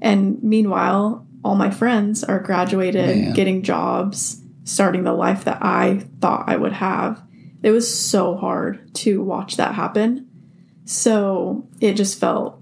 and 0.00 0.42
meanwhile 0.42 1.26
all 1.44 1.56
my 1.56 1.70
friends 1.70 2.22
are 2.22 2.38
graduated 2.38 3.34
getting 3.34 3.62
jobs 3.62 4.40
starting 4.62 5.02
the 5.02 5.12
life 5.12 5.44
that 5.44 5.58
i 5.62 6.00
thought 6.20 6.44
i 6.48 6.56
would 6.56 6.72
have 6.72 7.20
it 7.64 7.70
was 7.72 7.92
so 7.92 8.36
hard 8.36 8.94
to 8.94 9.22
watch 9.22 9.56
that 9.56 9.74
happen 9.74 10.28
so 10.84 11.66
it 11.80 11.94
just 11.94 12.18
felt 12.20 12.60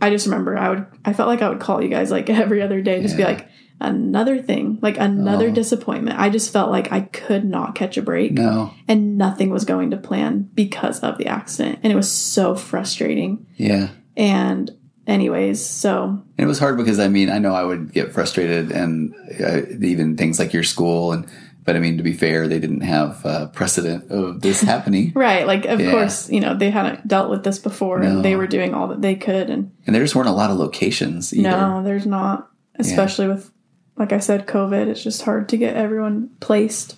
I 0.00 0.10
just 0.10 0.26
remember 0.26 0.56
I 0.56 0.70
would 0.70 0.86
I 1.04 1.12
felt 1.12 1.28
like 1.28 1.42
I 1.42 1.48
would 1.48 1.60
call 1.60 1.82
you 1.82 1.88
guys 1.88 2.10
like 2.10 2.28
every 2.44 2.62
other 2.62 2.80
day, 2.82 3.00
just 3.02 3.16
be 3.16 3.24
like 3.24 3.48
another 3.80 4.40
thing, 4.40 4.78
like 4.82 4.96
another 4.98 5.48
Oh. 5.48 5.52
disappointment. 5.52 6.18
I 6.18 6.30
just 6.30 6.52
felt 6.52 6.70
like 6.70 6.92
I 6.92 7.00
could 7.00 7.44
not 7.44 7.74
catch 7.74 7.96
a 7.96 8.02
break 8.02 8.32
No. 8.32 8.72
and 8.86 9.18
nothing 9.18 9.50
was 9.50 9.64
going 9.64 9.90
to 9.90 9.96
plan 9.96 10.48
because 10.54 11.00
of 11.00 11.18
the 11.18 11.26
accident. 11.26 11.80
And 11.82 11.92
it 11.92 11.96
was 11.96 12.10
so 12.10 12.54
frustrating. 12.54 13.46
Yeah. 13.56 13.88
And 14.16 14.70
anyways, 15.06 15.64
so 15.64 16.04
And 16.38 16.44
it 16.44 16.46
was 16.46 16.58
hard 16.60 16.76
because 16.76 16.98
I 17.00 17.08
mean 17.08 17.30
I 17.30 17.38
know 17.38 17.54
I 17.54 17.64
would 17.64 17.92
get 17.92 18.12
frustrated 18.12 18.70
and 18.72 19.14
uh, 19.44 19.62
even 19.80 20.16
things 20.16 20.38
like 20.38 20.52
your 20.52 20.64
school 20.64 21.12
and 21.12 21.26
but 21.64 21.76
I 21.76 21.78
mean 21.78 21.96
to 21.96 22.02
be 22.02 22.12
fair 22.12 22.46
they 22.48 22.58
didn't 22.58 22.82
have 22.82 23.24
uh, 23.26 23.46
precedent 23.48 24.10
of 24.10 24.40
this 24.40 24.60
happening 24.72 25.12
right, 25.14 25.46
like 25.46 25.64
of 25.66 25.80
Yeah. 25.80 25.90
course, 25.90 26.30
you 26.30 26.40
know, 26.40 26.54
they 26.56 26.70
hadn't 26.70 27.08
dealt 27.08 27.30
with 27.30 27.44
this 27.44 27.58
before 27.58 28.00
No. 28.00 28.08
and 28.08 28.24
they 28.24 28.36
were 28.36 28.46
doing 28.46 28.74
all 28.74 28.88
that 28.88 29.02
they 29.02 29.14
could 29.14 29.50
and 29.50 29.70
and 29.86 29.94
there 29.94 30.02
just 30.02 30.14
weren't 30.14 30.28
a 30.28 30.32
lot 30.32 30.50
of 30.50 30.58
locations 30.58 31.32
either. 31.34 31.48
No, 31.50 31.82
there's 31.82 32.06
not. 32.06 32.50
Especially 32.76 33.28
with, 33.28 33.52
like 33.96 34.12
I 34.12 34.18
said, 34.18 34.46
COVID. 34.48 34.88
It's 34.88 35.02
just 35.02 35.22
hard 35.22 35.48
to 35.50 35.56
get 35.56 35.76
everyone 35.76 36.30
placed. 36.40 36.96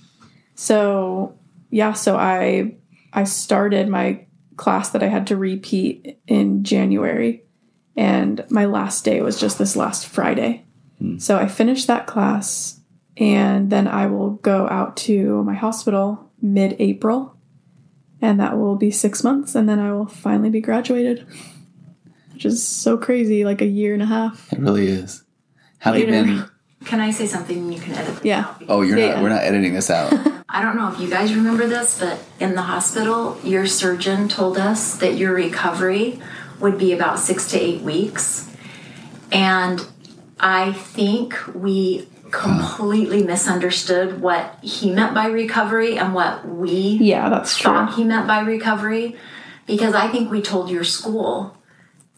So 0.54 1.38
yeah, 1.70 1.92
so 1.92 2.16
I 2.16 2.76
I 3.12 3.24
started 3.24 3.88
my 3.88 4.24
class 4.56 4.88
that 4.90 5.02
I 5.02 5.08
had 5.08 5.26
to 5.26 5.36
repeat 5.36 6.18
in 6.26 6.64
January, 6.64 7.44
and 7.94 8.44
my 8.48 8.64
last 8.64 9.04
day 9.04 9.20
was 9.20 9.38
just 9.38 9.58
this 9.58 9.76
last 9.76 10.06
Friday. 10.06 10.64
So 11.18 11.36
I 11.36 11.46
finished 11.46 11.88
that 11.88 12.06
class, 12.06 12.80
and 13.16 13.70
then 13.70 13.88
I 13.88 14.06
will 14.06 14.30
go 14.30 14.68
out 14.68 14.96
to 14.98 15.42
my 15.44 15.54
hospital 15.54 16.30
mid-April, 16.40 17.36
and 18.20 18.40
that 18.40 18.58
will 18.58 18.76
be 18.76 18.90
six 18.90 19.24
months, 19.24 19.54
and 19.54 19.68
then 19.68 19.78
I 19.78 19.92
will 19.92 20.06
finally 20.06 20.50
be 20.50 20.60
graduated. 20.60 21.26
Which 22.34 22.44
is 22.44 22.66
so 22.66 22.98
crazy, 22.98 23.44
like 23.46 23.62
a 23.62 23.66
year 23.66 23.94
and 23.94 24.02
a 24.02 24.06
half. 24.06 24.52
It 24.52 24.58
really 24.58 24.88
is. 24.88 25.24
How 25.78 25.92
have 25.92 26.00
you 26.00 26.06
been? 26.06 26.44
Can 26.84 27.00
I 27.00 27.10
say 27.10 27.26
something 27.26 27.72
you 27.72 27.80
can 27.80 27.94
edit 27.94 28.24
Yeah. 28.24 28.54
Oh, 28.68 28.82
you're 28.82 28.98
Yeah. 28.98 29.14
not. 29.14 29.22
We're 29.22 29.28
not 29.30 29.42
editing 29.42 29.72
this 29.72 29.90
out. 29.90 30.12
I 30.48 30.62
don't 30.62 30.76
know 30.76 30.92
if 30.92 31.00
you 31.00 31.08
guys 31.08 31.34
remember 31.34 31.66
this, 31.66 31.98
but 31.98 32.18
in 32.38 32.54
the 32.54 32.62
hospital, 32.62 33.38
your 33.42 33.66
surgeon 33.66 34.28
told 34.28 34.58
us 34.58 34.96
that 34.98 35.16
your 35.16 35.32
recovery 35.32 36.20
would 36.60 36.78
be 36.78 36.92
about 36.92 37.18
six 37.18 37.50
to 37.50 37.58
eight 37.60 37.80
weeks. 37.80 38.48
And 39.32 39.84
I 40.38 40.72
think 40.72 41.34
we 41.54 42.08
completely 42.30 43.22
misunderstood 43.22 44.20
what 44.20 44.58
he 44.62 44.90
meant 44.92 45.14
by 45.14 45.26
recovery 45.26 45.98
and 45.98 46.14
what 46.14 46.46
we 46.48 46.98
Yeah, 47.00 47.28
that's 47.28 47.56
true. 47.56 47.72
thought 47.72 47.94
he 47.94 48.04
meant 48.04 48.26
by 48.26 48.40
recovery. 48.40 49.16
Because 49.66 49.94
I 49.94 50.08
think 50.08 50.30
we 50.30 50.42
told 50.42 50.70
your 50.70 50.84
school 50.84 51.56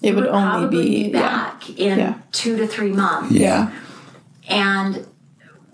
It 0.02 0.14
would 0.14 0.24
would 0.24 0.32
only 0.34 0.68
be, 0.68 1.04
be 1.04 1.10
yeah. 1.10 1.20
back 1.20 1.70
in 1.70 1.98
Yeah. 1.98 2.14
two 2.32 2.56
to 2.58 2.66
three 2.66 2.92
months 2.92 3.32
Yeah. 3.32 3.70
and 4.48 5.06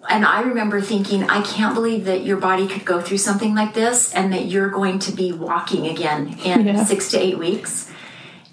and 0.07 0.27
I 0.27 0.43
remember 0.43 0.83
thinking, 0.83 1.25
I 1.31 1.41
can't 1.41 1.75
believe 1.75 2.05
that 2.05 2.25
your 2.25 2.37
body 2.37 2.67
could 2.69 2.85
go 2.85 3.01
through 3.01 3.17
something 3.17 3.55
like 3.55 3.73
this 3.73 4.13
and 4.13 4.31
that 4.35 4.45
you're 4.45 4.69
going 4.69 4.99
to 4.99 5.13
be 5.13 5.33
walking 5.33 5.87
again 5.87 6.37
in 6.45 6.67
Yeah. 6.67 6.85
six 6.85 7.11
to 7.13 7.19
eight 7.19 7.39
weeks. 7.39 7.91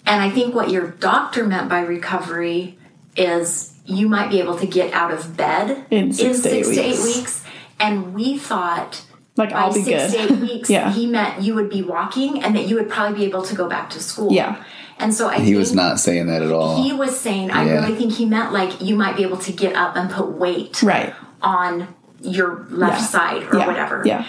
And 0.05 0.21
I 0.21 0.29
think 0.29 0.55
what 0.55 0.69
your 0.69 0.87
doctor 0.87 1.45
meant 1.45 1.67
by 1.67 1.81
recovery 1.81 2.77
is 3.17 3.70
you 3.85 4.07
might 4.07 4.29
be 4.29 4.39
able 4.39 4.57
to 4.59 4.67
get 4.67 4.93
out 4.93 5.11
of 5.11 5.35
bed 5.37 5.85
In 5.89 6.13
six 6.13 6.41
to 6.41 6.49
eight 6.49 6.67
eight 6.67 6.97
weeks. 6.99 7.03
weeks. 7.15 7.43
And 7.79 8.13
we 8.13 8.37
thought 8.37 9.03
Like 9.37 9.51
by 9.51 9.61
I'll 9.61 9.73
be 9.73 9.81
six 9.83 10.11
good. 10.13 10.27
to 10.27 10.33
eight 10.33 10.39
weeks, 10.49 10.69
Yeah. 10.69 10.91
he 10.91 11.07
meant 11.07 11.41
you 11.41 11.55
would 11.55 11.69
be 11.69 11.81
walking 11.81 12.43
and 12.43 12.55
that 12.55 12.67
you 12.67 12.75
would 12.75 12.89
probably 12.89 13.17
be 13.17 13.25
able 13.25 13.41
to 13.43 13.55
go 13.55 13.67
back 13.67 13.89
to 13.91 13.99
school. 13.99 14.31
Yeah. 14.31 14.63
And 14.99 15.13
so 15.13 15.27
I 15.29 15.39
He 15.39 15.45
think 15.45 15.57
was 15.57 15.73
not 15.73 15.99
saying 15.99 16.27
that 16.27 16.43
at 16.43 16.51
all. 16.51 16.83
he 16.83 16.93
was 16.93 17.19
saying, 17.19 17.49
I 17.49 17.65
Yeah. 17.65 17.71
really 17.81 17.95
think 17.95 18.13
he 18.13 18.25
meant 18.25 18.53
like 18.53 18.81
you 18.81 18.95
might 18.95 19.15
be 19.17 19.23
able 19.23 19.37
to 19.37 19.51
get 19.51 19.75
up 19.75 19.95
and 19.95 20.11
put 20.11 20.27
weight 20.33 20.81
right. 20.83 21.13
on 21.41 21.87
your 22.21 22.67
left 22.69 23.01
Yeah. 23.01 23.07
side 23.07 23.43
or 23.51 23.57
yeah. 23.57 23.65
whatever. 23.67 24.03
Yeah. 24.05 24.25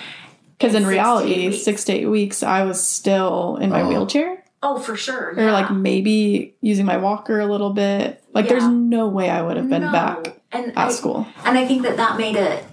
Because 0.58 0.74
in 0.74 0.82
Six 0.82 0.90
reality, 0.90 1.48
weeks. 1.48 1.62
six 1.64 1.84
to 1.84 1.92
eight 1.92 2.06
weeks, 2.06 2.42
I 2.42 2.62
was 2.64 2.80
still 2.82 3.56
in 3.60 3.68
my 3.70 3.82
Oh. 3.82 3.88
wheelchair 3.88 4.41
Oh, 4.62 4.78
for 4.78 4.96
sure. 4.96 5.34
or 5.36 5.50
like 5.50 5.70
maybe 5.72 6.54
using 6.60 6.86
my 6.86 6.96
walker 6.96 7.40
a 7.40 7.46
little 7.46 7.70
bit. 7.70 8.22
Like 8.32 8.48
there's 8.48 8.66
no 8.66 9.08
way 9.08 9.28
I 9.28 9.42
would 9.42 9.56
have 9.56 9.68
been 9.68 9.82
No. 9.82 9.92
back 9.92 10.40
and 10.52 10.68
at 10.78 10.88
I, 10.88 10.90
school. 10.92 11.26
And 11.44 11.58
I 11.58 11.66
think 11.66 11.82
that 11.82 11.96
that 11.96 12.16
made 12.16 12.36
it. 12.36 12.64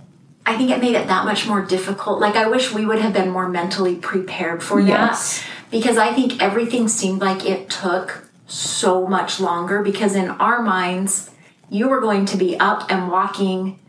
I 0.46 0.58
think 0.58 0.72
it 0.72 0.80
made 0.80 0.96
it 0.96 1.08
that 1.08 1.26
much 1.26 1.48
more 1.48 1.62
difficult. 1.62 2.20
Like 2.20 2.36
I 2.36 2.48
wish 2.48 2.74
we 2.74 2.86
would 2.86 3.00
have 3.00 3.14
been 3.14 3.30
more 3.30 3.50
mentally 3.50 3.96
prepared 3.96 4.62
for 4.64 4.80
Yes. 4.80 5.40
that 5.40 5.46
because 5.72 5.98
I 5.98 6.14
think 6.14 6.42
everything 6.42 6.88
seemed 6.88 7.22
like 7.22 7.46
it 7.46 7.70
took 7.70 8.24
so 8.48 9.06
much 9.08 9.40
longer 9.40 9.84
because 9.84 10.16
in 10.16 10.30
our 10.30 10.62
minds 10.62 11.30
you 11.70 11.88
were 11.90 12.02
going 12.02 12.26
to 12.26 12.38
be 12.38 12.60
up 12.60 12.92
and 12.92 13.12
walking 13.12 13.80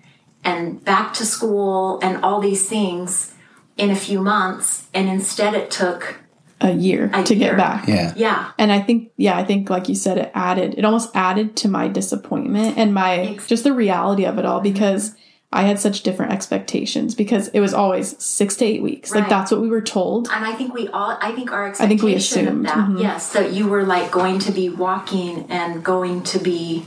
and 0.44 0.82
back 0.84 1.14
to 1.14 1.24
school 1.26 1.98
and 2.02 2.22
all 2.22 2.40
these 2.40 2.68
things 2.68 3.34
in 3.78 3.90
a 3.90 3.96
few 3.96 4.20
months 4.20 4.86
and 4.92 5.08
instead 5.08 5.54
it 5.54 5.70
took 5.70 6.19
A 6.62 6.72
year 6.72 7.10
A 7.14 7.22
to 7.24 7.34
year. 7.34 7.50
get 7.50 7.56
back. 7.56 7.88
yeah. 7.88 8.12
yeah 8.16 8.52
And 8.58 8.70
I 8.70 8.80
think, 8.80 9.12
yeah, 9.16 9.36
I 9.38 9.44
think 9.44 9.70
like 9.70 9.88
you 9.88 9.94
said, 9.94 10.18
it 10.18 10.30
added, 10.34 10.74
it 10.76 10.84
almost 10.84 11.10
added 11.14 11.56
to 11.58 11.68
my 11.68 11.88
disappointment 11.88 12.76
and 12.76 12.92
my 12.92 13.38
just 13.46 13.64
the 13.64 13.72
reality 13.72 14.24
of 14.26 14.38
it 14.38 14.44
all 14.44 14.60
because 14.60 15.14
I 15.52 15.62
had 15.62 15.80
such 15.80 16.02
different 16.02 16.32
expectations 16.32 17.14
because 17.16 17.48
it 17.48 17.58
was 17.60 17.74
always 17.74 18.22
six 18.22 18.56
to 18.56 18.64
eight 18.64 18.82
weeks. 18.82 19.12
Like 19.14 19.28
that's 19.28 19.50
what 19.50 19.60
we 19.60 19.68
were 19.68 19.80
told. 19.80 20.28
And 20.30 20.44
I 20.44 20.52
think 20.54 20.72
we 20.74 20.86
all, 20.88 21.18
I 21.20 21.32
think 21.32 21.50
our 21.50 21.68
I 21.80 21.88
think 21.88 22.02
we 22.02 22.14
assumed, 22.14 22.48
of 22.48 22.62
that, 22.64 22.76
mhm. 22.90 23.00
yes, 23.02 23.32
that 23.32 23.52
you 23.52 23.66
were 23.66 23.82
like 23.84 24.10
going 24.12 24.38
to 24.40 24.52
be 24.52 24.68
walking 24.68 25.46
and 25.50 25.82
going 25.84 26.22
to 26.24 26.38
be, 26.38 26.84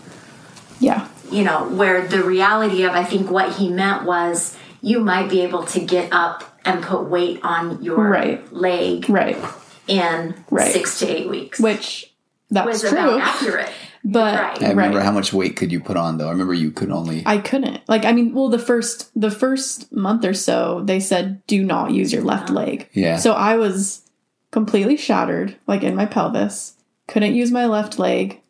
Yeah. 0.80 1.08
you 1.32 1.44
know, 1.44 1.68
where 1.70 2.08
the 2.08 2.24
reality 2.24 2.84
of, 2.84 2.94
I 2.94 3.04
think 3.04 3.30
what 3.30 3.54
he 3.56 3.70
meant 3.70 4.04
was 4.06 4.56
you 4.82 5.00
might 5.02 5.30
be 5.30 5.42
able 5.42 5.64
to 5.64 5.80
get 5.82 6.14
up 6.14 6.44
and 6.64 6.82
put 6.84 7.10
weight 7.10 7.40
on 7.44 7.84
your 7.84 7.98
Right. 8.08 8.54
leg 8.54 9.10
Right. 9.10 9.36
In 9.88 10.36
Right. 10.50 10.72
six 10.74 11.00
to 11.00 11.08
eight 11.08 11.30
weeks. 11.30 11.60
Which 11.60 12.14
that's 12.50 12.68
was 12.68 12.82
true. 12.82 12.92
about 12.92 13.20
accurate. 13.22 13.70
But 14.06 14.38
Right. 14.38 14.64
I 14.64 14.70
remember 14.72 14.98
Right. 14.98 15.06
how 15.06 15.14
much 15.14 15.32
weight 15.32 15.56
could 15.56 15.72
you 15.72 15.80
put 15.80 15.96
on 15.96 16.18
though. 16.18 16.28
I 16.28 16.32
remember 16.32 16.54
you 16.54 16.72
could 16.72 16.92
only. 16.92 17.24
I 17.26 17.38
couldn't. 17.38 17.80
Like 17.88 18.04
I 18.04 18.12
mean, 18.12 18.34
well 18.34 18.50
the 18.50 18.60
first 18.60 19.10
the 19.16 19.32
first 19.32 19.94
month 19.94 20.26
or 20.26 20.34
so 20.34 20.82
they 20.84 21.00
said 21.00 21.42
do 21.48 21.64
not 21.64 21.92
use 21.92 22.12
your 22.12 22.22
left 22.22 22.50
leg. 22.50 22.90
Yeah. 22.92 23.16
So 23.16 23.32
I 23.32 23.56
was 23.56 24.02
completely 24.52 24.98
shattered 24.98 25.56
like 25.68 25.84
in 25.84 25.96
my 25.96 26.06
pelvis. 26.06 26.74
Couldn't 27.08 27.36
use 27.36 27.50
my 27.50 27.66
left 27.66 27.98
leg. 27.98 28.42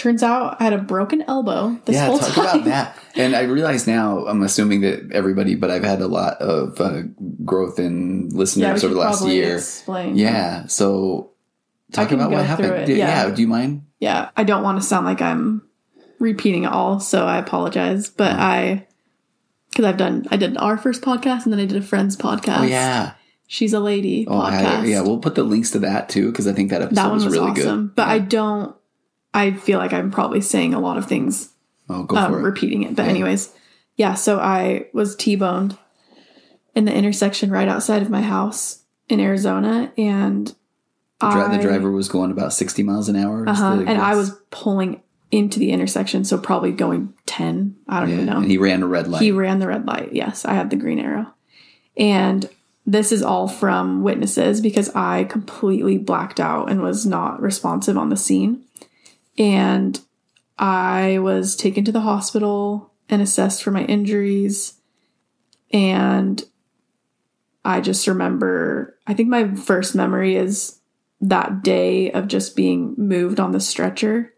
Turns 0.00 0.22
out 0.22 0.56
I 0.60 0.64
had 0.64 0.72
a 0.72 0.78
broken 0.78 1.22
elbow 1.28 1.78
this 1.84 1.94
yeah, 1.96 2.06
whole 2.06 2.18
talk 2.18 2.34
time. 2.34 2.44
about 2.46 2.64
that. 2.64 2.96
And 3.16 3.36
I 3.36 3.42
realize 3.42 3.86
now, 3.86 4.24
I'm 4.26 4.42
assuming 4.42 4.80
that 4.80 5.12
everybody, 5.12 5.56
but 5.56 5.70
I've 5.70 5.82
had 5.84 6.00
a 6.00 6.06
lot 6.06 6.40
of 6.40 6.80
uh, 6.80 7.02
growth 7.44 7.78
in 7.78 8.30
listeners 8.30 8.80
should 8.80 8.86
over 8.86 8.94
the 8.94 9.00
last 9.00 9.26
year. 9.26 9.56
explain. 9.56 10.16
Yeah. 10.16 10.66
So 10.68 11.32
talk 11.92 12.12
about 12.12 12.30
what 12.30 12.46
happened. 12.46 12.86
Do- 12.86 12.94
yeah. 12.94 13.26
yeah. 13.26 13.34
Do 13.34 13.42
you 13.42 13.48
mind? 13.48 13.82
Yeah, 13.98 14.30
I 14.36 14.44
don't 14.44 14.62
want 14.62 14.80
to 14.80 14.86
sound 14.86 15.04
like 15.04 15.20
I'm 15.20 15.60
repeating 16.18 16.64
it 16.64 16.72
all, 16.72 16.98
so 17.00 17.26
I 17.26 17.36
apologize. 17.38 18.08
But 18.08 18.32
Mm. 18.36 18.38
I, 18.38 18.86
because 19.70 19.84
I've 19.84 19.96
done, 19.98 20.26
I 20.30 20.36
did 20.38 20.56
our 20.56 20.78
first 20.78 21.02
podcast 21.02 21.44
and 21.44 21.52
then 21.52 21.60
I 21.60 21.66
did 21.66 21.76
a 21.76 21.82
friend's 21.82 22.16
podcast. 22.16 22.60
Oh, 22.60 22.62
yeah. 22.62 23.12
she's 23.48 23.72
a 23.74 23.80
lady 23.80 24.24
Oh, 24.28 24.38
I. 24.40 24.84
Yeah. 24.84 25.02
We'll 25.02 25.18
put 25.18 25.34
the 25.34 25.42
links 25.44 25.72
to 25.72 25.80
that 25.80 26.08
too, 26.08 26.30
because 26.30 26.46
I 26.46 26.52
think 26.54 26.70
that 26.70 26.80
episode 26.80 26.96
that 26.96 27.06
one 27.06 27.14
was, 27.16 27.24
was 27.26 27.34
really 27.34 27.50
awesome. 27.50 27.86
good. 27.88 27.96
But 27.96 28.08
I 28.08 28.18
don't. 28.20 28.74
I 29.32 29.52
feel 29.52 29.78
like 29.78 29.92
I'm 29.92 30.10
probably 30.10 30.40
saying 30.40 30.74
a 30.74 30.80
lot 30.80 30.96
of 30.98 31.06
things, 31.06 31.50
Oh, 31.88 32.06
um, 32.16 32.34
it. 32.34 32.38
repeating 32.38 32.82
it. 32.84 32.94
But 32.96 33.06
anyways, 33.06 33.52
yeah. 33.96 34.14
So 34.14 34.38
I 34.38 34.86
was 34.92 35.16
t-boned 35.16 35.76
in 36.74 36.84
the 36.84 36.94
intersection 36.94 37.50
right 37.50 37.68
outside 37.68 38.02
of 38.02 38.10
my 38.10 38.22
house 38.22 38.82
in 39.08 39.18
Arizona, 39.20 39.92
and 39.98 40.46
The, 41.20 41.26
I, 41.26 41.56
the 41.56 41.62
driver 41.62 41.90
was 41.90 42.08
going 42.08 42.30
about 42.30 42.52
60 42.52 42.82
miles 42.84 43.08
an 43.08 43.16
hour. 43.16 43.48
uh-huh, 43.48 43.82
and 43.86 44.00
I 44.00 44.14
was 44.14 44.36
pulling 44.50 45.02
into 45.32 45.58
the 45.58 45.70
intersection, 45.72 46.24
so 46.24 46.38
probably 46.38 46.72
going 46.72 47.12
ten. 47.26 47.76
I 47.88 48.00
don't 48.00 48.08
Yeah, 48.08 48.14
even 48.16 48.26
know. 48.26 48.36
And 48.38 48.50
he 48.50 48.58
ran 48.58 48.82
a 48.82 48.86
red 48.86 49.06
light. 49.08 49.22
He 49.22 49.30
ran 49.32 49.58
the 49.60 49.66
red 49.68 49.86
light. 49.86 50.12
Yes, 50.12 50.44
I 50.44 50.54
had 50.54 50.70
the 50.70 50.76
green 50.76 50.98
arrow. 50.98 51.26
And 51.96 52.48
this 52.86 53.12
is 53.12 53.22
all 53.22 53.46
from 53.46 54.02
witnesses 54.02 54.60
because 54.60 54.88
I 54.96 55.24
completely 55.24 55.98
blacked 55.98 56.40
out 56.40 56.70
and 56.70 56.82
was 56.82 57.06
not 57.06 57.40
responsive 57.40 57.96
on 57.96 58.08
the 58.08 58.16
scene. 58.16 58.64
And 59.38 60.00
I 60.58 61.18
was 61.20 61.56
taken 61.56 61.84
to 61.84 61.92
the 61.92 62.00
hospital 62.00 62.92
and 63.08 63.22
assessed 63.22 63.62
for 63.62 63.70
my 63.70 63.84
injuries. 63.84 64.74
And 65.72 66.42
I 67.64 67.80
just 67.80 68.06
remember, 68.06 68.98
I 69.06 69.14
think 69.14 69.28
my 69.28 69.54
first 69.54 69.94
memory 69.94 70.36
is 70.36 70.80
that 71.20 71.62
day 71.62 72.10
of 72.12 72.28
just 72.28 72.56
being 72.56 72.94
moved 72.96 73.40
on 73.40 73.52
the 73.52 73.60
stretcher. 73.60 74.34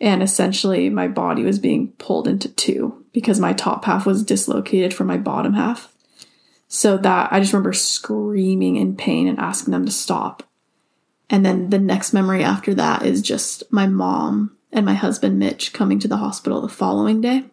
And 0.00 0.22
essentially, 0.22 0.90
my 0.90 1.08
body 1.08 1.42
was 1.42 1.58
being 1.58 1.92
pulled 1.92 2.28
into 2.28 2.48
two 2.48 3.04
because 3.12 3.40
my 3.40 3.52
top 3.52 3.84
half 3.86 4.04
was 4.04 4.22
dislocated 4.22 4.92
from 4.92 5.06
my 5.06 5.16
bottom 5.16 5.54
half. 5.54 5.92
So 6.68 6.96
that 6.98 7.32
I 7.32 7.40
just 7.40 7.52
remember 7.52 7.72
screaming 7.72 8.76
in 8.76 8.96
pain 8.96 9.28
and 9.28 9.38
asking 9.38 9.72
them 9.72 9.86
to 9.86 9.92
stop. 9.92 10.42
And 11.28 11.44
then 11.44 11.70
the 11.70 11.78
next 11.78 12.12
memory 12.12 12.42
after 12.44 12.72
that 12.74 13.04
is 13.04 13.20
just 13.22 13.64
my 13.72 13.86
mom 13.86 14.56
and 14.72 14.86
my 14.86 14.94
husband 14.94 15.38
Mitch 15.38 15.72
coming 15.72 15.98
to 16.00 16.08
the 16.08 16.18
hospital 16.18 16.60
the 16.60 16.68
following 16.68 17.20
day. 17.20 17.44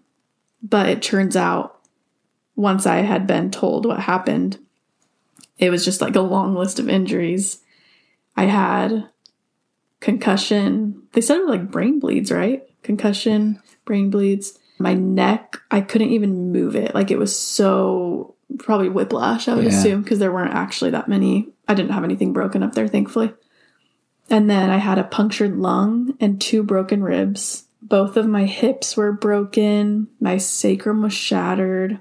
But 0.62 0.90
it 0.90 1.02
turns 1.02 1.36
out 1.36 1.80
once 2.56 2.86
I 2.86 2.98
had 2.98 3.26
been 3.26 3.50
told 3.50 3.86
what 3.86 4.02
happened, 4.02 4.60
it 5.58 5.70
was 5.72 5.84
just 5.84 6.02
like 6.02 6.16
a 6.16 6.22
long 6.22 6.56
list 6.56 6.80
of 6.80 6.88
injuries. 6.90 7.62
I 8.36 8.46
had 8.46 9.10
concussion. 10.00 11.02
They 11.14 11.22
said 11.22 11.38
it 11.38 11.46
was 11.46 11.50
like 11.50 11.72
brain 11.72 12.00
bleeds, 12.00 12.32
right? 12.32 12.64
Concussion, 12.84 13.62
brain 13.86 14.10
bleeds. 14.10 14.60
My 14.80 14.94
neck, 14.94 15.58
I 15.72 15.82
couldn't 15.82 16.10
even 16.12 16.52
move 16.52 16.76
it. 16.76 16.94
Like 16.94 17.10
it 17.12 17.18
was 17.20 17.38
so 17.38 18.36
probably 18.60 18.90
whiplash, 18.90 19.48
I 19.48 19.56
would 19.56 19.64
Yeah. 19.64 19.70
assume, 19.70 20.02
because 20.02 20.20
there 20.20 20.32
weren't 20.32 20.54
actually 20.54 20.92
that 20.92 21.08
many. 21.08 21.50
I 21.68 21.74
didn't 21.74 21.92
have 21.92 22.04
anything 22.04 22.34
broken 22.34 22.62
up 22.62 22.74
there, 22.74 22.88
thankfully. 22.88 23.34
And 24.34 24.50
then 24.50 24.72
I 24.72 24.78
had 24.78 24.98
a 24.98 25.04
punctured 25.04 25.58
lung 25.58 26.18
and 26.20 26.42
two 26.42 26.64
broken 26.64 27.04
ribs. 27.04 27.66
Both 27.84 28.18
of 28.18 28.26
my 28.26 28.46
hips 28.46 28.98
were 28.98 29.12
broken. 29.12 30.08
My 30.20 30.38
sacrum 30.38 31.04
was 31.04 31.14
shattered. 31.14 32.00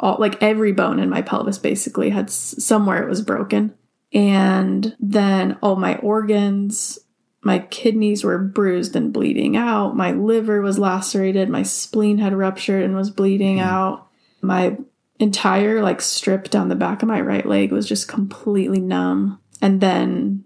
All 0.00 0.16
like 0.18 0.42
every 0.42 0.72
bone 0.72 0.98
in 0.98 1.08
my 1.08 1.22
pelvis 1.22 1.58
basically 1.58 2.10
had 2.10 2.24
s- 2.24 2.56
somewhere 2.58 3.00
it 3.00 3.08
was 3.08 3.22
broken. 3.22 3.74
And 4.12 4.96
then 4.98 5.56
all 5.62 5.76
my 5.76 5.98
organs, 5.98 6.98
my 7.42 7.60
kidneys 7.60 8.24
were 8.24 8.38
bruised 8.38 8.96
and 8.96 9.12
bleeding 9.12 9.56
out. 9.56 9.94
My 9.94 10.10
liver 10.10 10.60
was 10.60 10.80
lacerated. 10.80 11.48
My 11.48 11.62
spleen 11.62 12.18
had 12.18 12.34
ruptured 12.34 12.82
and 12.82 12.96
was 12.96 13.10
bleeding 13.10 13.58
mm-hmm. 13.58 13.68
out. 13.68 14.08
My 14.40 14.78
entire 15.20 15.80
like 15.80 16.00
strip 16.00 16.50
down 16.50 16.70
the 16.70 16.74
back 16.74 17.02
of 17.02 17.08
my 17.08 17.20
right 17.20 17.46
leg 17.46 17.70
was 17.70 17.86
just 17.86 18.08
completely 18.08 18.80
numb. 18.80 19.38
And 19.62 19.80
then 19.80 20.42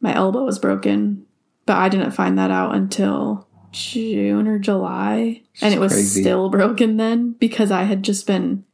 my 0.00 0.14
elbow 0.14 0.44
was 0.44 0.58
broken, 0.58 1.26
but 1.66 1.76
I 1.76 1.88
didn't 1.88 2.12
find 2.12 2.38
that 2.38 2.50
out 2.50 2.74
until 2.74 3.46
June 3.72 4.46
or 4.46 4.58
July. 4.58 5.42
And 5.60 5.74
it 5.74 5.80
was 5.80 5.92
Crazy. 5.92 6.22
still 6.22 6.48
broken 6.50 6.96
then 6.96 7.32
because 7.32 7.70
I 7.70 7.84
had 7.84 8.02
just 8.02 8.26
been 8.26 8.64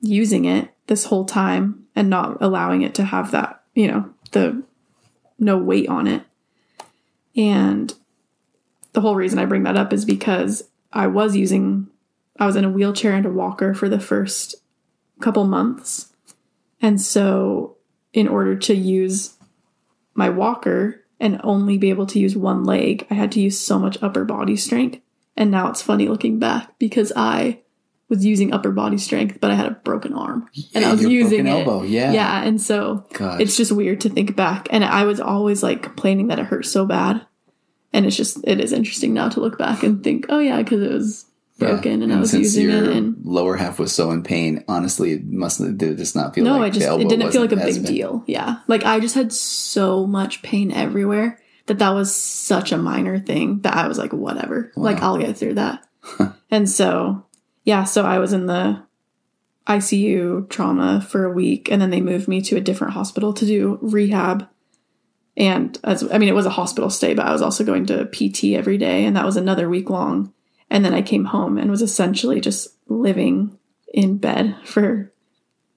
using 0.00 0.44
it 0.44 0.74
this 0.86 1.04
whole 1.04 1.24
time 1.24 1.86
and 1.94 2.10
not 2.10 2.38
allowing 2.40 2.82
it 2.82 2.94
to 2.96 3.04
have 3.04 3.30
that, 3.32 3.62
you 3.74 3.86
know, 3.86 4.10
the 4.32 4.62
no 5.38 5.58
weight 5.58 5.88
on 5.88 6.06
it. 6.06 6.22
And 7.36 7.92
the 8.92 9.00
whole 9.00 9.16
reason 9.16 9.38
I 9.38 9.46
bring 9.46 9.62
that 9.64 9.76
up 9.76 9.92
is 9.92 10.04
because 10.04 10.68
I 10.92 11.06
was 11.06 11.36
using, 11.36 11.88
I 12.38 12.46
was 12.46 12.56
in 12.56 12.64
a 12.64 12.70
wheelchair 12.70 13.14
and 13.14 13.26
a 13.26 13.30
walker 13.30 13.74
for 13.74 13.88
the 13.88 14.00
first 14.00 14.54
couple 15.20 15.44
months. 15.44 16.12
And 16.80 17.00
so, 17.00 17.76
in 18.12 18.28
order 18.28 18.56
to 18.56 18.74
use 18.74 19.34
my 20.14 20.28
walker 20.28 21.04
and 21.20 21.40
only 21.44 21.78
be 21.78 21.90
able 21.90 22.06
to 22.06 22.18
use 22.18 22.36
one 22.36 22.64
leg, 22.64 23.06
I 23.10 23.14
had 23.14 23.32
to 23.32 23.40
use 23.40 23.58
so 23.58 23.78
much 23.78 23.96
upper 24.02 24.24
body 24.24 24.56
strength. 24.56 25.00
And 25.36 25.50
now 25.50 25.70
it's 25.70 25.80
funny 25.80 26.08
looking 26.08 26.38
back 26.38 26.78
because 26.78 27.12
I 27.14 27.60
was 28.08 28.26
using 28.26 28.52
upper 28.52 28.72
body 28.72 28.98
strength, 28.98 29.38
but 29.40 29.50
I 29.50 29.54
had 29.54 29.66
a 29.66 29.70
broken 29.70 30.12
arm 30.12 30.48
and 30.74 30.84
I 30.84 30.90
was 30.90 31.02
using 31.02 31.44
broken 31.44 31.46
it. 31.46 31.66
elbow, 31.66 31.82
yeah. 31.82 32.12
Yeah. 32.12 32.42
And 32.42 32.60
so 32.60 33.06
God. 33.14 33.40
it's 33.40 33.56
just 33.56 33.72
weird 33.72 34.02
to 34.02 34.10
think 34.10 34.36
back. 34.36 34.68
And 34.70 34.84
I 34.84 35.04
was 35.04 35.20
always 35.20 35.62
like 35.62 35.82
complaining 35.82 36.26
that 36.26 36.38
it 36.38 36.46
hurt 36.46 36.66
so 36.66 36.84
bad. 36.84 37.24
And 37.94 38.04
it's 38.04 38.16
just, 38.16 38.38
it 38.44 38.60
is 38.60 38.72
interesting 38.72 39.14
now 39.14 39.28
to 39.30 39.40
look 39.40 39.58
back 39.58 39.82
and 39.82 40.02
think, 40.02 40.26
oh 40.28 40.40
yeah, 40.40 40.58
because 40.58 40.82
it 40.82 40.92
was 40.92 41.24
broken 41.58 42.02
and, 42.02 42.12
I 42.12 42.18
was 42.18 42.34
using 42.34 42.70
it. 42.70 42.84
And 42.84 43.16
lower 43.24 43.56
half 43.56 43.78
was 43.78 43.94
so 43.94 44.10
in 44.10 44.22
pain, 44.22 44.64
honestly, 44.68 45.12
it 45.12 45.24
must 45.24 45.60
did 45.60 45.82
it 45.82 45.96
just 45.96 46.16
not 46.16 46.34
feel 46.34 46.44
no, 46.44 46.58
like 46.58 46.62
I 46.62 46.70
just, 46.70 47.00
it 47.00 47.08
didn't 47.08 47.32
feel 47.32 47.42
like 47.42 47.52
a 47.52 47.56
big 47.56 47.82
bad. 47.82 47.86
deal. 47.86 48.24
Yeah. 48.26 48.56
Like 48.68 48.84
I 48.84 49.00
just 49.00 49.14
had 49.14 49.32
so 49.32 50.06
much 50.06 50.42
pain 50.42 50.72
everywhere 50.72 51.38
that 51.66 51.78
that 51.78 51.90
was 51.90 52.14
such 52.14 52.72
a 52.72 52.78
minor 52.78 53.18
thing 53.18 53.60
that 53.60 53.74
I 53.74 53.86
was 53.88 53.98
like, 53.98 54.12
whatever. 54.12 54.72
Like 54.76 55.02
I'll 55.02 55.18
get 55.18 55.36
through 55.36 55.54
that. 55.54 55.86
and 56.50 56.68
so, 56.68 57.26
yeah, 57.64 57.84
so 57.84 58.04
I 58.04 58.18
was 58.18 58.32
in 58.32 58.46
the 58.46 58.82
ICU 59.66 60.48
trauma 60.48 61.00
for 61.00 61.24
a 61.24 61.32
week 61.32 61.70
and 61.70 61.80
then 61.80 61.90
they 61.90 62.00
moved 62.00 62.26
me 62.26 62.42
to 62.42 62.56
a 62.56 62.60
different 62.60 62.94
hospital 62.94 63.32
to 63.34 63.46
do 63.46 63.78
rehab. 63.80 64.48
And 65.36 65.78
as 65.84 66.02
I 66.10 66.18
mean, 66.18 66.28
it 66.28 66.34
was 66.34 66.46
a 66.46 66.50
hospital 66.50 66.90
stay, 66.90 67.14
but 67.14 67.26
I 67.26 67.32
was 67.32 67.42
also 67.42 67.64
going 67.64 67.86
to 67.86 68.04
PT 68.06 68.54
every 68.54 68.76
day, 68.76 69.06
and 69.06 69.16
that 69.16 69.24
was 69.24 69.38
another 69.38 69.66
week 69.66 69.88
long. 69.88 70.34
And 70.72 70.84
then 70.86 70.94
I 70.94 71.02
came 71.02 71.26
home 71.26 71.58
and 71.58 71.70
was 71.70 71.82
essentially 71.82 72.40
just 72.40 72.68
living 72.88 73.58
in 73.92 74.16
bed 74.16 74.56
for 74.64 75.12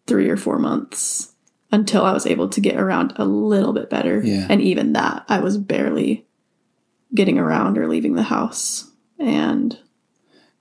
three 0.07 0.29
or 0.29 0.37
four 0.37 0.57
months 0.57 1.33
until 1.69 2.05
I 2.05 2.13
was 2.13 2.25
able 2.25 2.47
to 2.47 2.61
get 2.61 2.77
around 2.77 3.11
a 3.17 3.25
little 3.25 3.73
bit 3.73 3.89
better. 3.89 4.21
Yeah. 4.23 4.47
And 4.49 4.61
even 4.61 4.93
that, 4.93 5.25
I 5.27 5.39
was 5.41 5.57
barely 5.57 6.25
getting 7.13 7.37
around 7.37 7.77
or 7.77 7.89
leaving 7.89 8.13
the 8.15 8.23
house. 8.23 8.89
And 9.19 9.77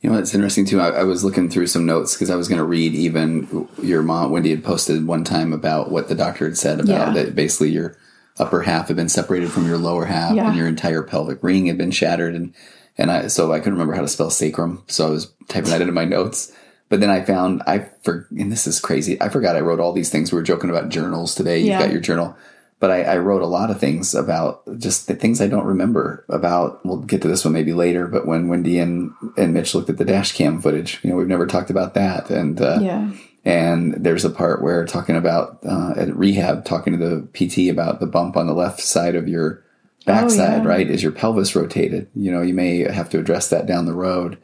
You 0.00 0.10
know, 0.10 0.18
it's 0.18 0.34
interesting 0.34 0.66
too. 0.66 0.80
I, 0.80 0.88
I 0.88 1.04
was 1.04 1.22
looking 1.22 1.48
through 1.48 1.68
some 1.68 1.86
notes 1.86 2.14
because 2.14 2.28
I 2.30 2.34
was 2.36 2.48
going 2.48 2.58
to 2.58 2.64
read 2.64 2.92
even 2.92 3.68
your 3.80 4.02
mom, 4.02 4.32
Wendy 4.32 4.50
had 4.50 4.64
posted 4.64 5.06
one 5.06 5.22
time 5.22 5.52
about 5.52 5.92
what 5.92 6.08
the 6.08 6.14
doctor 6.16 6.44
had 6.46 6.58
said 6.58 6.80
about 6.80 7.14
Yeah. 7.14 7.22
that 7.22 7.36
basically 7.36 7.70
your 7.70 7.96
upper 8.40 8.62
half 8.62 8.88
had 8.88 8.96
been 8.96 9.08
separated 9.08 9.52
from 9.52 9.64
your 9.68 9.78
lower 9.78 10.06
half 10.06 10.34
Yeah. 10.34 10.48
and 10.48 10.56
your 10.56 10.66
entire 10.66 11.04
pelvic 11.04 11.40
ring 11.40 11.66
had 11.66 11.78
been 11.78 11.92
shattered. 11.92 12.34
And, 12.34 12.52
and 12.96 13.10
I, 13.10 13.26
so 13.28 13.52
I 13.52 13.58
couldn't 13.58 13.74
remember 13.74 13.94
how 13.94 14.02
to 14.02 14.08
spell 14.08 14.30
sacrum. 14.30 14.82
So 14.86 15.06
I 15.06 15.10
was 15.10 15.32
typing 15.48 15.70
that 15.70 15.80
into 15.80 15.92
my 15.92 16.04
notes. 16.04 16.52
But 16.90 17.00
then 17.00 17.10
I 17.10 17.22
found, 17.24 17.62
I 17.66 17.90
for, 18.02 18.28
and 18.38 18.52
this 18.52 18.66
is 18.66 18.78
crazy. 18.78 19.20
I 19.20 19.28
forgot 19.30 19.56
I 19.56 19.60
wrote 19.60 19.80
all 19.80 19.92
these 19.92 20.10
things. 20.10 20.30
We 20.32 20.36
were 20.36 20.42
joking 20.42 20.70
about 20.70 20.90
journals 20.90 21.34
today. 21.34 21.58
You've 21.58 21.68
Yeah. 21.68 21.78
got 21.80 21.92
your 21.92 22.00
journal. 22.00 22.36
But 22.78 22.90
I, 22.90 23.02
I 23.04 23.16
wrote 23.18 23.40
a 23.40 23.46
lot 23.46 23.70
of 23.70 23.80
things 23.80 24.14
about 24.14 24.62
just 24.78 25.08
the 25.08 25.14
things 25.14 25.40
I 25.40 25.46
don't 25.46 25.64
remember 25.64 26.24
about. 26.28 26.84
We'll 26.84 26.98
get 26.98 27.22
to 27.22 27.28
this 27.28 27.44
one 27.44 27.54
maybe 27.54 27.72
later. 27.72 28.06
But 28.06 28.26
when 28.26 28.48
Wendy 28.48 28.78
and, 28.78 29.12
and 29.38 29.54
Mitch 29.54 29.74
looked 29.74 29.88
at 29.88 29.96
the 29.96 30.04
dash 30.04 30.32
cam 30.32 30.60
footage, 30.60 31.00
you 31.02 31.08
know, 31.10 31.16
we've 31.16 31.26
never 31.26 31.46
talked 31.46 31.70
about 31.70 31.94
that. 31.94 32.28
And, 32.30 32.60
uh, 32.60 32.80
yeah. 32.82 33.10
and 33.44 33.94
there's 33.94 34.24
a 34.26 34.30
part 34.30 34.60
where 34.62 34.84
talking 34.84 35.16
about 35.16 35.60
uh, 35.66 35.94
at 35.96 36.14
rehab, 36.14 36.64
talking 36.66 36.98
to 36.98 36.98
the 36.98 37.26
PT 37.32 37.70
about 37.70 38.00
the 38.00 38.06
bump 38.06 38.36
on 38.36 38.46
the 38.46 38.54
left 38.54 38.80
side 38.80 39.14
of 39.14 39.28
your 39.28 39.64
Oh, 40.06 40.12
backside, 40.12 40.60
Oh, 40.60 40.62
yeah. 40.62 40.68
right? 40.68 40.90
Is 40.90 41.02
your 41.02 41.12
pelvis 41.12 41.56
rotated? 41.56 42.08
You 42.14 42.30
know, 42.30 42.42
you 42.42 42.54
may 42.54 42.78
have 42.90 43.08
to 43.10 43.18
address 43.18 43.48
that 43.48 43.66
down 43.66 43.86
the 43.86 43.94
road. 43.94 44.38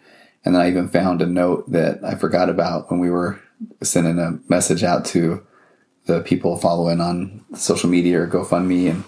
And 0.45 0.55
then 0.55 0.63
I 0.63 0.69
even 0.69 0.89
found 0.89 1.21
a 1.21 1.27
note 1.27 1.71
that 1.71 2.03
I 2.05 2.15
forgot 2.15 2.49
about 2.49 2.91
when 2.91 2.99
we 2.99 3.11
were 3.11 3.39
sending 3.83 4.19
a 4.19 4.39
message 4.49 4.83
out 4.83 5.05
to 5.07 5.47
the 6.07 6.23
people 6.23 6.57
following 6.57 7.01
on 7.01 7.45
social 7.55 7.91
media 7.91 8.23
or 8.23 8.27
GoFundMe 8.27 8.91
and 8.91 9.05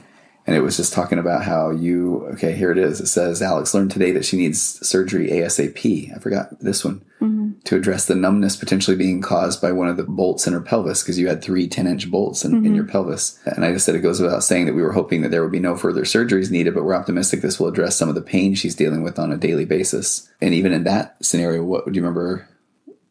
and 0.47 0.57
it 0.57 0.61
was 0.61 0.77
just 0.77 0.93
talking 0.93 1.19
about 1.19 1.45
how 1.45 1.71
you 1.71 2.27
okay 2.33 2.53
here 2.53 2.73
it 2.73 2.79
is. 2.79 3.01
It 3.01 3.07
says 3.07 3.43
Alex 3.43 3.75
learned 3.75 3.93
today 3.93 4.11
that 4.13 4.25
she 4.25 4.37
needs 4.37 4.61
surgery 4.87 5.29
ASAP 5.29 6.15
I 6.15 6.19
forgot 6.19 6.59
this 6.61 6.85
one. 6.85 7.05
Mm-hmm. 7.21 7.61
To 7.65 7.77
address 7.77 8.07
the 8.07 8.17
numbness 8.17 8.57
potentially 8.57 8.97
being 8.97 9.21
caused 9.21 9.63
by 9.63 9.71
one 9.71 9.87
of 9.87 9.97
the 9.97 10.03
bolts 10.03 10.49
in 10.49 10.53
her 10.53 10.61
pelvis 10.61 11.03
because 11.03 11.21
you 11.21 11.29
had 11.29 11.41
three 11.41 11.69
10 11.69 11.87
inch 11.87 12.11
bolts 12.11 12.45
in, 12.45 12.67
in 12.67 12.75
your 12.75 12.83
mm-hmm. 12.83 12.91
pelvis. 12.91 13.39
And 13.47 13.65
I 13.65 13.73
just 13.73 13.87
said 13.87 13.95
it 13.95 14.01
goes 14.01 14.21
without 14.21 14.43
saying 14.43 14.67
that 14.67 14.75
we 14.75 14.83
were 14.83 14.93
hoping 14.93 15.23
that 15.23 15.29
there 15.29 15.43
would 15.43 15.53
be 15.53 15.61
no 15.61 15.77
further 15.77 16.03
surgeries 16.03 16.51
needed 16.51 16.75
but 16.75 16.83
we're 16.83 16.97
optimistic 16.97 17.41
this 17.41 17.61
will 17.61 17.69
address 17.69 17.97
some 17.97 18.09
of 18.09 18.17
the 18.17 18.23
pain 18.23 18.57
she's 18.57 18.75
dealing 18.75 19.05
with 19.05 19.21
on 19.21 19.31
a 19.31 19.37
daily 19.37 19.65
basis. 19.65 20.29
And 20.41 20.53
even 20.53 20.73
in 20.73 20.83
that 20.85 21.25
scenario 21.25 21.63
what 21.63 21.85
would 21.85 21.95
you 21.95 22.03
remember 22.03 22.49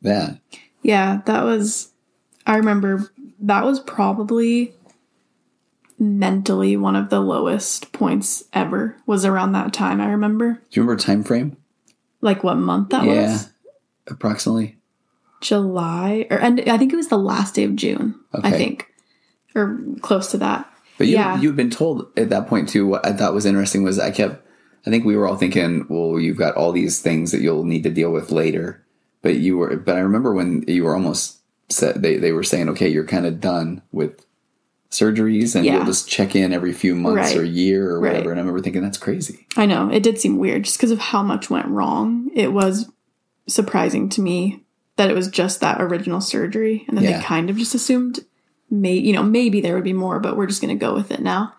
that? 0.02 0.38
Yeah, 0.82 1.22
that 1.26 1.44
was, 1.44 1.92
I 2.46 2.58
remember 2.58 3.10
that 3.40 3.64
was 3.64 3.80
probably 3.80 4.74
mentally 6.02 6.76
one 6.76 6.96
of 6.96 7.10
the 7.12 7.20
lowest 7.20 7.92
points 7.94 8.44
ever 8.54 8.98
was 9.06 9.24
around 9.24 9.52
that 9.52 9.72
time. 9.72 10.02
I 10.02 10.10
remember 10.10 10.54
do 10.54 10.60
you 10.80 10.82
remember 10.82 11.00
time 11.02 11.24
frame 11.24 11.56
like 12.22 12.44
what 12.44 12.56
month 12.56 12.90
that 12.90 13.06
yeah 13.06 13.34
was. 13.34 13.50
approximately 14.08 14.78
July 15.42 16.26
or 16.30 16.38
and 16.40 16.60
I 16.62 16.78
think 16.78 16.92
it 16.92 16.96
was 16.98 17.08
the 17.10 17.18
last 17.18 17.56
day 17.56 17.64
of 17.64 17.76
June. 17.76 18.16
I 18.34 18.52
think, 18.52 18.88
or 19.56 19.80
close 20.02 20.32
to 20.32 20.38
that. 20.40 20.68
But 20.98 21.08
you, 21.08 21.16
Yeah. 21.16 21.40
you've 21.40 21.56
been 21.56 21.70
told 21.72 22.08
at 22.16 22.30
that 22.30 22.48
point 22.48 22.70
too. 22.70 22.86
What 22.88 23.06
I 23.06 23.14
thought 23.14 23.34
was 23.34 23.46
interesting 23.46 23.84
was 23.84 23.98
I 24.00 24.12
kept. 24.12 24.46
I 24.86 24.90
think 24.90 25.04
we 25.06 25.16
were 25.16 25.28
all 25.28 25.36
thinking, 25.38 25.86
well, 25.90 26.20
you've 26.20 26.38
got 26.38 26.56
all 26.56 26.72
these 26.72 27.00
things 27.02 27.32
that 27.32 27.42
you'll 27.42 27.64
need 27.66 27.84
to 27.84 27.90
deal 27.92 28.12
with 28.12 28.32
later. 28.32 28.84
But 29.22 29.36
you 29.38 29.58
were. 29.58 29.76
But 29.78 29.96
I 29.98 30.00
remember 30.00 30.34
when 30.34 30.64
you 30.68 30.84
were 30.84 30.96
almost 30.96 31.38
said 31.70 32.02
they, 32.02 32.18
they 32.18 32.32
were 32.32 32.44
saying, 32.44 32.70
okay, 32.70 32.88
you're 32.90 33.06
kind 33.06 33.26
of 33.26 33.40
done 33.42 33.82
with 33.92 34.26
surgeries 34.92 35.56
and 35.56 35.66
Yeah. 35.66 35.78
you'll 35.78 35.86
just 35.86 36.10
check 36.10 36.36
in 36.36 36.52
every 36.54 36.74
few 36.74 36.96
months 36.96 37.16
Right. 37.32 37.38
or 37.38 37.46
year 37.46 37.90
or 37.90 38.00
Right. 38.00 38.12
whatever. 38.12 38.32
And 38.32 38.40
I 38.40 38.44
remember 38.44 38.62
thinking, 38.62 38.82
that's 38.82 38.98
crazy. 38.98 39.48
I 39.56 39.66
know 39.66 39.90
it 39.90 40.04
did 40.04 40.20
seem 40.20 40.38
weird 40.38 40.64
just 40.64 40.78
because 40.78 40.92
of 40.92 41.00
how 41.00 41.24
much 41.24 41.50
went 41.50 41.68
wrong. 41.68 42.30
It 42.34 42.52
was 42.52 42.92
surprising 43.48 44.10
to 44.10 44.22
me 44.22 44.64
that 44.98 45.10
it 45.10 45.16
was 45.16 45.30
just 45.30 45.62
that 45.62 45.82
original 45.82 46.20
surgery, 46.22 46.84
and 46.88 46.98
then 46.98 47.06
Yeah. 47.06 47.18
they 47.18 47.24
kind 47.24 47.50
of 47.50 47.58
just 47.58 47.74
assumed, 47.74 48.20
may 48.70 48.94
you 48.98 49.14
know, 49.14 49.24
maybe 49.24 49.62
there 49.62 49.76
would 49.76 49.84
be 49.84 49.94
more, 49.94 50.20
but 50.20 50.36
we're 50.36 50.46
just 50.48 50.62
going 50.62 50.78
to 50.78 50.86
go 50.86 50.94
with 50.94 51.10
it 51.10 51.22
now. 51.22 51.54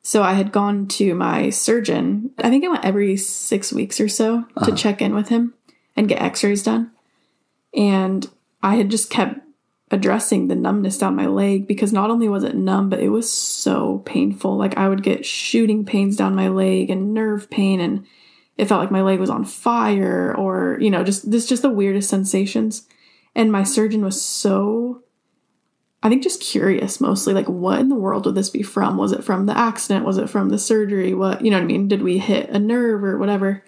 So 0.00 0.22
I 0.22 0.34
had 0.34 0.52
gone 0.52 0.86
to 0.86 1.14
my 1.14 1.50
surgeon. 1.50 2.30
I 2.38 2.48
think 2.48 2.64
I 2.64 2.68
went 2.68 2.84
every 2.84 3.16
six 3.16 3.72
weeks 3.72 4.00
or 4.00 4.08
so 4.08 4.42
to 4.42 4.46
uh-huh. 4.62 4.76
check 4.76 5.02
in 5.02 5.14
with 5.14 5.28
him 5.28 5.54
and 5.96 6.08
get 6.08 6.22
X-rays 6.22 6.62
done, 6.62 6.92
and 7.74 8.28
I 8.62 8.76
had 8.76 8.88
just 8.88 9.10
kept 9.10 9.40
addressing 9.90 10.48
the 10.48 10.54
numbness 10.54 10.98
down 10.98 11.16
my 11.16 11.26
leg 11.26 11.66
because 11.66 11.92
not 11.92 12.10
only 12.10 12.28
was 12.28 12.44
it 12.44 12.54
numb, 12.54 12.90
but 12.90 13.00
it 13.00 13.08
was 13.08 13.30
so 13.30 14.02
painful. 14.04 14.56
Like 14.56 14.76
I 14.76 14.88
would 14.88 15.02
get 15.02 15.24
shooting 15.24 15.84
pains 15.84 16.16
down 16.16 16.34
my 16.34 16.48
leg 16.48 16.90
and 16.90 17.14
nerve 17.14 17.48
pain, 17.50 17.80
and 17.80 18.06
it 18.56 18.66
felt 18.66 18.80
like 18.80 18.90
my 18.90 19.02
leg 19.02 19.18
was 19.18 19.30
on 19.30 19.44
fire, 19.44 20.34
or 20.36 20.78
you 20.80 20.90
know, 20.90 21.04
just 21.04 21.30
this 21.30 21.46
just 21.46 21.62
the 21.62 21.70
weirdest 21.70 22.10
sensations. 22.10 22.86
And 23.34 23.52
my 23.52 23.62
surgeon 23.62 24.04
was 24.04 24.20
so, 24.20 25.04
I 26.02 26.08
think, 26.08 26.22
just 26.22 26.40
curious 26.40 27.00
mostly, 27.00 27.32
like 27.32 27.48
what 27.48 27.78
in 27.78 27.88
the 27.88 27.94
world 27.94 28.26
would 28.26 28.34
this 28.34 28.50
be 28.50 28.62
from? 28.62 28.96
Was 28.96 29.12
it 29.12 29.24
from 29.24 29.46
the 29.46 29.56
accident? 29.56 30.04
Was 30.04 30.18
it 30.18 30.28
from 30.28 30.50
the 30.50 30.58
surgery? 30.58 31.14
What 31.14 31.42
you 31.42 31.50
know 31.50 31.56
what 31.56 31.64
I 31.64 31.66
mean? 31.66 31.88
Did 31.88 32.02
we 32.02 32.18
hit 32.18 32.50
a 32.50 32.58
nerve 32.58 33.04
or 33.04 33.16
whatever? 33.16 33.64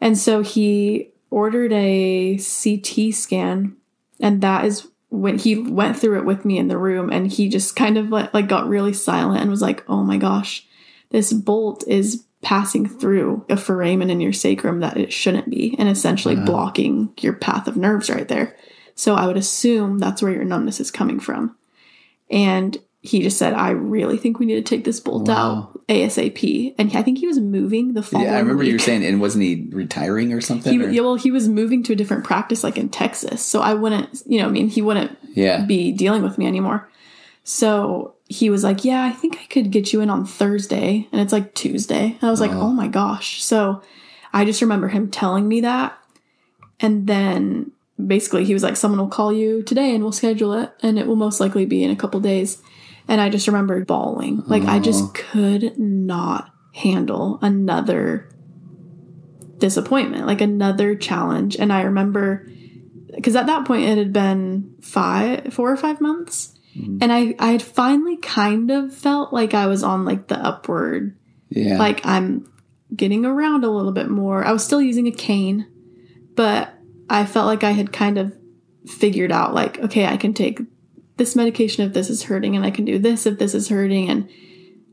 And 0.00 0.16
so 0.16 0.42
he 0.42 1.10
ordered 1.30 1.72
a 1.72 2.36
CT 2.36 3.14
scan, 3.14 3.76
and 4.20 4.40
that 4.40 4.64
is 4.64 4.88
when 5.12 5.38
he 5.38 5.56
went 5.56 5.98
through 5.98 6.18
it 6.18 6.24
with 6.24 6.44
me 6.44 6.58
in 6.58 6.68
the 6.68 6.78
room, 6.78 7.10
and 7.10 7.30
he 7.30 7.48
just 7.48 7.76
kind 7.76 7.98
of 7.98 8.08
like, 8.08 8.32
like 8.32 8.48
got 8.48 8.66
really 8.66 8.94
silent 8.94 9.42
and 9.42 9.50
was 9.50 9.62
like, 9.62 9.84
"Oh 9.88 10.02
my 10.02 10.16
gosh, 10.16 10.66
this 11.10 11.32
bolt 11.32 11.84
is 11.86 12.24
passing 12.40 12.88
through 12.88 13.44
a 13.48 13.56
foramen 13.56 14.10
in 14.10 14.20
your 14.20 14.32
sacrum 14.32 14.80
that 14.80 14.96
it 14.96 15.12
shouldn't 15.12 15.50
be, 15.50 15.76
and 15.78 15.88
essentially 15.88 16.34
uh-huh. 16.34 16.46
blocking 16.46 17.12
your 17.20 17.34
path 17.34 17.68
of 17.68 17.76
nerves 17.76 18.08
right 18.08 18.26
there." 18.26 18.56
So 18.94 19.14
I 19.14 19.26
would 19.26 19.36
assume 19.36 19.98
that's 19.98 20.22
where 20.22 20.32
your 20.32 20.44
numbness 20.44 20.80
is 20.80 20.90
coming 20.90 21.20
from. 21.20 21.56
And 22.30 22.78
he 23.02 23.20
just 23.22 23.38
said, 23.38 23.52
I 23.52 23.70
really 23.70 24.16
think 24.16 24.38
we 24.38 24.46
need 24.46 24.54
to 24.54 24.62
take 24.62 24.84
this 24.84 25.00
bolt 25.00 25.28
Wow. 25.28 25.34
out 25.34 25.71
ASAP. 25.88 26.74
And 26.78 26.96
I 26.96 27.02
think 27.02 27.18
he 27.18 27.26
was 27.26 27.38
moving 27.38 27.94
the 27.94 28.02
following 28.02 28.28
Yeah, 28.28 28.36
I 28.36 28.40
remember 28.40 28.64
you 28.64 28.74
were 28.74 28.78
saying, 28.78 29.04
and 29.04 29.20
wasn't 29.20 29.44
he 29.44 29.66
retiring 29.70 30.32
or 30.32 30.40
something? 30.40 30.72
He, 30.72 30.84
or- 30.84 30.90
yeah, 30.90 31.02
well, 31.02 31.16
he 31.16 31.30
was 31.30 31.48
moving 31.48 31.82
to 31.84 31.92
a 31.92 31.96
different 31.96 32.24
practice, 32.24 32.64
like 32.64 32.78
in 32.78 32.88
Texas. 32.88 33.44
So 33.44 33.60
I 33.60 33.74
wouldn't, 33.74 34.22
you 34.26 34.40
know, 34.40 34.46
I 34.46 34.50
mean, 34.50 34.68
he 34.68 34.82
wouldn't 34.82 35.16
yeah. 35.34 35.64
be 35.64 35.92
dealing 35.92 36.22
with 36.22 36.38
me 36.38 36.46
anymore. 36.46 36.88
So 37.44 38.14
he 38.28 38.50
was 38.50 38.64
like, 38.64 38.84
"Yeah, 38.84 39.04
I 39.04 39.10
think 39.10 39.38
I 39.38 39.46
could 39.46 39.70
get 39.70 39.92
you 39.92 40.00
in 40.00 40.10
on 40.10 40.24
Thursday," 40.24 41.08
and 41.12 41.20
it's 41.20 41.32
like 41.32 41.54
Tuesday. 41.54 42.16
And 42.20 42.22
I 42.22 42.30
was 42.30 42.40
like, 42.40 42.52
"Oh, 42.52 42.62
oh 42.62 42.72
my 42.72 42.88
gosh!" 42.88 43.42
So 43.42 43.82
I 44.32 44.44
just 44.44 44.62
remember 44.62 44.88
him 44.88 45.10
telling 45.10 45.48
me 45.48 45.60
that, 45.62 45.98
and 46.80 47.06
then 47.06 47.72
basically 48.04 48.44
he 48.44 48.54
was 48.54 48.62
like, 48.62 48.76
"Someone 48.76 49.00
will 49.00 49.08
call 49.08 49.32
you 49.32 49.62
today, 49.62 49.94
and 49.94 50.02
we'll 50.04 50.12
schedule 50.12 50.52
it, 50.52 50.72
and 50.82 50.98
it 50.98 51.06
will 51.06 51.16
most 51.16 51.40
likely 51.40 51.66
be 51.66 51.82
in 51.82 51.90
a 51.90 51.96
couple 51.96 52.20
days." 52.20 52.62
And 53.08 53.20
I 53.20 53.28
just 53.28 53.46
remember 53.46 53.84
bawling, 53.84 54.42
like 54.46 54.64
I 54.64 54.78
just 54.78 55.04
oh. 55.04 55.10
could 55.12 55.78
not 55.78 56.50
handle 56.74 57.38
another 57.42 58.28
disappointment, 59.58 60.26
like 60.26 60.40
another 60.40 60.94
challenge. 60.94 61.56
And 61.56 61.72
I 61.72 61.82
remember 61.82 62.48
because 63.14 63.36
at 63.36 63.46
that 63.46 63.66
point 63.66 63.84
it 63.84 63.98
had 63.98 64.12
been 64.12 64.74
five, 64.80 65.52
four 65.52 65.70
or 65.70 65.76
five 65.76 66.00
months, 66.00 66.58
mm-hmm. 66.76 66.98
and 67.00 67.12
I 67.12 67.34
I 67.38 67.52
had 67.52 67.62
finally 67.62 68.16
kind 68.16 68.70
of 68.70 68.94
felt 68.94 69.32
like 69.32 69.54
I 69.54 69.66
was 69.66 69.82
on 69.82 70.04
like 70.04 70.28
the 70.28 70.38
upward, 70.38 71.16
Yeah. 71.50 71.78
like 71.78 72.04
I'm 72.04 72.50
getting 72.94 73.24
around 73.24 73.64
a 73.64 73.70
little 73.70 73.92
bit 73.92 74.08
more. 74.08 74.44
I 74.44 74.52
was 74.52 74.64
still 74.64 74.82
using 74.82 75.06
a 75.06 75.12
cane, 75.12 75.66
but 76.34 76.72
I 77.08 77.26
felt 77.26 77.46
like 77.46 77.64
I 77.64 77.72
had 77.72 77.92
kind 77.92 78.18
of 78.18 78.36
figured 78.86 79.30
out 79.30 79.54
like 79.54 79.78
okay, 79.78 80.06
I 80.06 80.16
can 80.16 80.34
take 80.34 80.60
this 81.16 81.36
medication 81.36 81.86
if 81.86 81.92
this 81.92 82.10
is 82.10 82.24
hurting, 82.24 82.56
and 82.56 82.64
I 82.64 82.70
can 82.70 82.84
do 82.84 82.98
this 82.98 83.26
if 83.26 83.38
this 83.38 83.54
is 83.54 83.68
hurting, 83.68 84.08
and 84.08 84.28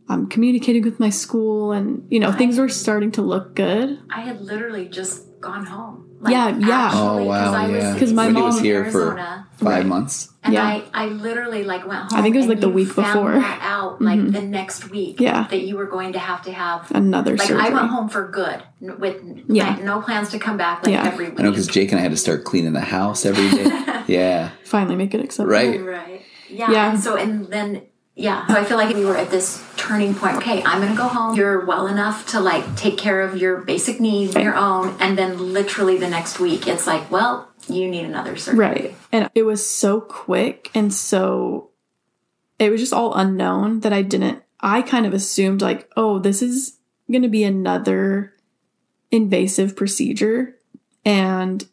I'm 0.07 0.27
communicating 0.27 0.83
with 0.83 0.99
my 0.99 1.09
school, 1.09 1.71
and 1.71 2.05
you 2.11 2.19
know 2.19 2.31
things 2.31 2.57
were 2.57 2.69
starting 2.69 3.11
to 3.13 3.21
look 3.21 3.55
good. 3.55 3.99
I 4.09 4.21
had 4.21 4.41
literally 4.41 4.87
just 4.89 5.25
gone 5.39 5.65
home. 5.65 6.05
Yeah, 6.27 6.57
yeah. 6.57 6.91
Oh, 6.93 7.23
wow, 7.23 7.53
I 7.53 7.67
was 7.69 8.11
my 8.13 8.27
in 8.27 8.33
When 8.33 8.43
was 8.43 8.55
mom- 8.55 8.63
here 8.63 8.85
for 8.91 9.01
Arizona, 9.13 9.47
five 9.53 9.67
Right. 9.67 9.85
months. 9.85 10.28
And 10.43 10.53
Yeah. 10.53 10.65
I, 10.65 10.83
I 10.93 11.05
literally 11.07 11.63
like 11.63 11.85
went 11.87 11.99
home. 12.11 12.19
I 12.19 12.21
think 12.21 12.35
it 12.35 12.39
was, 12.39 12.47
like, 12.47 12.59
the 12.61 12.67
you 12.67 12.73
week 12.73 12.89
found 12.89 13.07
before. 13.13 13.31
Mm-hmm. 13.31 13.41
that 13.41 13.59
out 13.61 14.01
like 14.01 14.31
the 14.31 14.41
next 14.41 14.89
week. 14.89 15.19
Yeah. 15.19 15.47
that 15.49 15.61
you 15.61 15.75
were 15.77 15.85
going 15.87 16.13
to 16.13 16.19
have 16.19 16.41
to 16.43 16.51
have. 16.51 16.89
Another 16.91 17.35
Like 17.35 17.47
surgery. 17.47 17.61
I 17.67 17.69
went 17.69 17.89
home 17.89 18.09
for 18.09 18.27
good 18.29 18.63
with 18.79 19.21
Yeah. 19.47 19.69
like, 19.71 19.83
no 19.83 20.01
plans 20.01 20.29
to 20.29 20.39
come 20.39 20.57
back 20.57 20.85
like 20.85 20.93
Yeah. 20.93 21.05
every 21.07 21.29
week. 21.29 21.39
I 21.39 21.43
know 21.43 21.51
because 21.51 21.67
Jake 21.67 21.91
and 21.91 21.99
I 21.99 22.01
had 22.03 22.11
to 22.11 22.17
start 22.17 22.43
cleaning 22.45 22.73
the 22.73 22.79
house 22.81 23.25
every 23.25 23.49
day. 23.49 24.03
yeah. 24.07 24.51
Finally, 24.63 24.95
make 24.95 25.13
it 25.13 25.21
acceptable. 25.21 25.51
Right. 25.51 25.81
Right. 25.83 26.21
Yeah. 26.49 26.71
Yeah. 26.71 26.91
And 26.91 26.99
so 26.99 27.15
and 27.17 27.47
then 27.47 27.81
yeah. 28.19 28.45
So 28.47 28.55
I 28.55 28.65
feel 28.65 28.77
like 28.77 28.93
we 28.95 29.05
were 29.05 29.15
at 29.17 29.31
this 29.31 29.63
turning 29.77 30.13
point. 30.13 30.37
Okay, 30.37 30.61
I'm 30.63 30.81
gonna 30.81 30.95
go 30.95 31.07
home. 31.07 31.35
You're 31.35 31.65
well 31.65 31.87
enough 31.87 32.27
to 32.31 32.39
like 32.39 32.75
take 32.75 32.97
care 32.97 33.21
of 33.21 33.37
your 33.37 33.57
basic 33.61 33.99
needs 33.99 34.35
on 34.35 34.43
your 34.43 34.55
own, 34.55 34.95
and 34.99 35.17
then 35.17 35.53
literally 35.53 35.97
the 35.97 36.09
next 36.09 36.39
week, 36.39 36.67
it's 36.67 36.85
like, 36.85 37.09
well, 37.09 37.49
you 37.67 37.87
need 37.87 38.05
another 38.05 38.35
surgery. 38.35 38.59
Right. 38.59 38.95
And 39.11 39.29
it 39.35 39.43
was 39.43 39.67
so 39.67 40.01
quick 40.01 40.69
and 40.73 40.93
so 40.93 41.69
it 42.57 42.69
was 42.71 42.81
just 42.81 42.93
all 42.93 43.13
unknown 43.13 43.81
that 43.81 43.93
I 43.93 44.01
didn't 44.01 44.43
I 44.59 44.81
kind 44.81 45.05
of 45.05 45.13
assumed 45.13 45.61
like, 45.61 45.89
oh, 45.95 46.19
this 46.19 46.41
is 46.41 46.77
going 47.09 47.21
to 47.21 47.29
be 47.29 47.43
another 47.43 48.33
invasive 49.11 49.75
procedure 49.75 50.55
and 51.05 51.65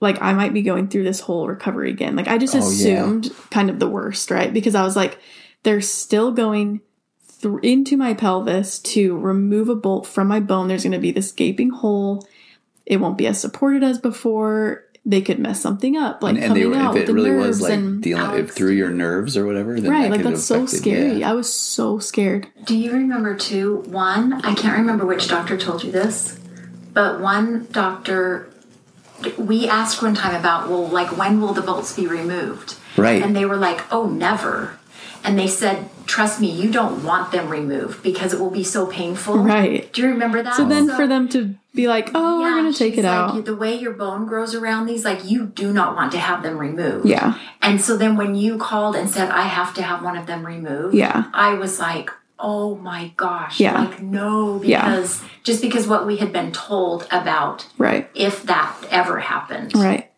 like 0.00 0.20
I 0.20 0.32
might 0.32 0.52
be 0.54 0.62
going 0.62 0.88
through 0.88 1.04
this 1.04 1.20
whole 1.20 1.46
recovery 1.46 1.90
again. 1.90 2.16
Like 2.16 2.28
I 2.28 2.38
just 2.38 2.54
Oh, 2.54 2.58
yeah. 2.58 2.64
assumed 2.64 3.32
kind 3.50 3.68
of 3.70 3.78
the 3.78 3.88
worst, 3.88 4.30
right? 4.30 4.52
Because 4.52 4.74
I 4.74 4.82
was 4.82 4.96
like 4.96 5.18
they're 5.62 5.80
still 5.80 6.32
going 6.32 6.80
through 7.26 7.58
into 7.58 7.96
my 7.96 8.14
pelvis 8.14 8.78
to 8.78 9.16
remove 9.18 9.68
a 9.68 9.74
bolt 9.76 10.06
from 10.06 10.28
my 10.28 10.40
bone. 10.40 10.68
There's 10.68 10.82
going 10.84 10.92
to 10.92 10.98
be 10.98 11.10
this 11.12 11.32
gaping 11.32 11.70
hole. 11.70 12.26
It 12.86 12.98
won't 12.98 13.18
be 13.18 13.26
as 13.26 13.40
supported 13.40 13.82
as 13.82 13.98
before. 13.98 14.84
They 15.04 15.20
could 15.20 15.40
mess 15.40 15.60
something 15.60 15.96
up, 15.96 16.22
like 16.22 16.36
And, 16.36 16.44
and 16.44 16.48
coming 16.50 16.70
were- 16.70 16.76
out 16.76 16.96
if 16.96 17.02
it 17.02 17.06
the 17.06 17.14
really 17.14 17.30
nerves 17.30 17.46
was 17.48 17.60
like 17.62 17.72
and 17.72 18.00
dealing 18.02 18.38
if 18.38 18.52
through 18.52 18.70
your 18.72 18.90
nerves 18.90 19.36
or 19.36 19.44
whatever, 19.44 19.80
then 19.80 19.90
right. 19.90 20.02
that 20.02 20.10
Like 20.18 20.22
that's 20.22 20.44
so 20.44 20.62
affected- 20.62 20.78
scary. 20.78 21.12
yeah. 21.14 21.30
I 21.30 21.32
was 21.32 21.52
so 21.52 21.98
scared. 21.98 22.46
Do 22.64 22.76
you 22.76 22.92
remember 22.92 23.34
too? 23.36 23.78
One, 23.88 24.32
I 24.44 24.54
can't 24.54 24.78
remember 24.78 25.04
which 25.04 25.26
doctor 25.26 25.56
told 25.56 25.82
you 25.82 25.90
this, 25.90 26.38
but 26.92 27.20
one 27.20 27.66
doctor, 27.72 28.48
we 29.36 29.68
asked 29.68 30.02
one 30.02 30.14
time 30.14 30.36
about, 30.36 30.68
well, 30.68 30.86
like 30.86 31.16
when 31.18 31.40
will 31.40 31.52
the 31.52 31.62
bolts 31.62 31.96
be 31.96 32.06
removed? 32.06 32.76
Right. 32.96 33.22
And 33.22 33.34
they 33.34 33.44
were 33.44 33.56
like, 33.56 33.80
oh, 33.92 34.06
never. 34.06 34.78
And 35.24 35.38
they 35.38 35.46
said, 35.46 35.88
trust 36.06 36.40
me, 36.40 36.50
you 36.50 36.70
don't 36.70 37.04
want 37.04 37.32
them 37.32 37.48
removed 37.48 38.02
because 38.02 38.32
it 38.34 38.40
will 38.40 38.50
be 38.50 38.64
so 38.64 38.86
painful. 38.86 39.38
Right. 39.38 39.92
Do 39.92 40.02
you 40.02 40.08
remember 40.08 40.42
that? 40.42 40.56
So 40.56 40.64
then 40.66 40.88
for 40.88 41.06
them 41.06 41.28
to 41.30 41.54
be 41.74 41.88
like, 41.88 42.10
oh, 42.14 42.40
we're 42.40 42.50
gonna 42.56 42.72
take 42.72 42.98
it 42.98 43.04
like, 43.04 43.12
out. 43.12 43.44
The 43.44 43.56
way 43.56 43.74
your 43.78 43.92
bone 43.92 44.26
grows 44.26 44.54
around 44.54 44.86
these, 44.86 45.04
like 45.04 45.24
you 45.24 45.46
do 45.46 45.72
not 45.72 45.96
want 45.96 46.12
to 46.12 46.18
have 46.18 46.42
them 46.42 46.58
removed. 46.58 47.06
Yeah. 47.06 47.38
And 47.60 47.80
so 47.80 47.96
then 47.96 48.16
when 48.16 48.34
you 48.34 48.58
called 48.58 48.96
and 48.96 49.08
said, 49.08 49.30
I 49.30 49.42
have 49.42 49.74
to 49.74 49.82
have 49.82 50.02
one 50.02 50.16
of 50.16 50.26
them 50.26 50.44
removed, 50.44 50.94
Yeah. 50.94 51.24
I 51.32 51.54
was 51.54 51.78
like, 51.78 52.10
oh 52.38 52.74
my 52.76 53.12
gosh. 53.16 53.60
Yeah. 53.60 53.84
Like, 53.84 54.02
no, 54.02 54.60
Yeah. 54.62 54.84
because 54.84 55.22
just 55.44 55.62
because 55.62 55.86
what 55.86 56.06
we 56.06 56.16
had 56.16 56.32
been 56.32 56.52
told 56.52 57.06
about 57.10 57.66
Right. 57.78 58.10
if 58.14 58.42
that 58.44 58.76
ever 58.90 59.20
happened. 59.20 59.74
Right. 59.74 60.10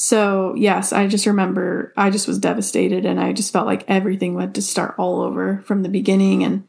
So, 0.00 0.54
yes, 0.56 0.92
I 0.92 1.08
just 1.08 1.26
remember 1.26 1.92
I 1.96 2.10
just 2.10 2.28
was 2.28 2.38
devastated 2.38 3.04
and 3.04 3.18
I 3.18 3.32
just 3.32 3.52
felt 3.52 3.66
like 3.66 3.84
everything 3.88 4.38
had 4.38 4.54
to 4.54 4.62
start 4.62 4.94
all 4.96 5.22
over 5.22 5.60
from 5.66 5.82
the 5.82 5.88
beginning. 5.88 6.44
And 6.44 6.68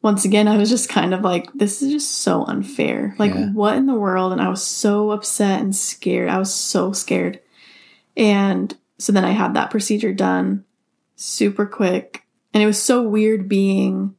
once 0.00 0.24
again, 0.24 0.48
I 0.48 0.56
was 0.56 0.70
just 0.70 0.88
kind 0.88 1.12
of 1.12 1.20
like, 1.20 1.52
this 1.52 1.82
is 1.82 1.92
just 1.92 2.22
so 2.22 2.46
unfair. 2.46 3.14
Like, 3.18 3.34
Yeah. 3.34 3.50
what 3.50 3.76
in 3.76 3.84
the 3.84 3.94
world? 3.94 4.32
And 4.32 4.40
I 4.40 4.48
was 4.48 4.62
so 4.62 5.10
upset 5.10 5.60
and 5.60 5.76
scared. 5.76 6.30
I 6.30 6.38
was 6.38 6.52
so 6.54 6.92
scared. 6.92 7.40
And 8.16 8.74
so 8.96 9.12
then 9.12 9.26
I 9.26 9.32
had 9.32 9.52
that 9.52 9.70
procedure 9.70 10.14
done 10.14 10.64
super 11.14 11.66
quick. 11.66 12.22
And 12.54 12.62
it 12.62 12.66
was 12.66 12.82
so 12.82 13.02
weird 13.02 13.50
being 13.50 14.14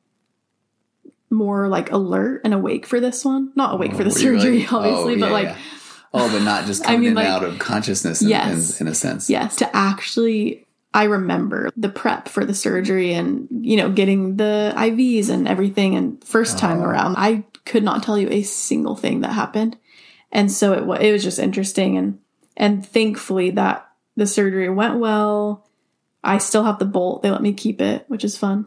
more 1.31 1.67
like 1.69 1.91
alert 1.91 2.41
and 2.43 2.53
awake 2.53 2.85
for 2.85 2.99
this 2.99 3.25
one. 3.25 3.51
Not 3.55 3.73
awake 3.73 3.95
for 3.95 4.01
oh, 4.01 4.05
the 4.05 4.11
surgery. 4.11 4.67
Oh, 4.71 4.77
obviously, 4.77 5.17
but 5.17 5.31
like, 5.31 5.47
yeah. 5.47 5.57
Oh, 6.13 6.30
but 6.32 6.43
not 6.43 6.65
just 6.65 6.82
I 6.86 6.88
coming 6.88 7.02
mean, 7.02 7.12
in 7.12 7.17
and 7.17 7.28
like- 7.28 7.28
out 7.28 7.43
of 7.43 7.60
consciousness 7.60 8.21
in, 8.21 8.30
Yes. 8.30 8.80
in, 8.80 8.88
in 8.88 8.91
a 8.91 8.95
sense. 8.95 9.30
Yes, 9.30 9.56
to 9.58 9.76
actually, 9.76 10.65
I 10.93 11.06
remember 11.06 11.69
the 11.76 11.89
prep 11.89 12.28
for 12.30 12.45
the 12.45 12.54
surgery 12.54 13.13
and, 13.13 13.47
you 13.62 13.78
know, 13.78 13.89
getting 13.91 14.38
the 14.38 14.73
IVs 14.76 15.30
and 15.30 15.47
everything. 15.47 15.95
And 15.95 16.23
first 16.23 16.58
time 16.58 16.82
Oh. 16.82 16.86
around, 16.86 17.15
I 17.17 17.45
could 17.65 17.84
not 17.84 18.04
tell 18.04 18.17
you 18.17 18.28
a 18.30 18.43
single 18.43 18.95
thing 18.95 19.21
that 19.21 19.32
happened. 19.34 19.78
And 20.32 20.52
so 20.52 20.73
it, 20.73 21.02
it 21.04 21.12
was 21.12 21.23
just 21.23 21.39
interesting. 21.39 21.97
And, 21.97 22.19
and 22.58 22.86
thankfully 22.86 23.49
that 23.52 23.88
the 24.15 24.28
surgery 24.28 24.69
went 24.69 24.99
well. 24.99 25.67
I 26.23 26.38
still 26.38 26.63
have 26.63 26.80
the 26.80 26.86
bolt. 26.86 27.21
They 27.23 27.32
let 27.32 27.41
me 27.41 27.54
keep 27.54 27.82
it, 27.82 28.06
which 28.08 28.23
is 28.23 28.38
fun. 28.38 28.65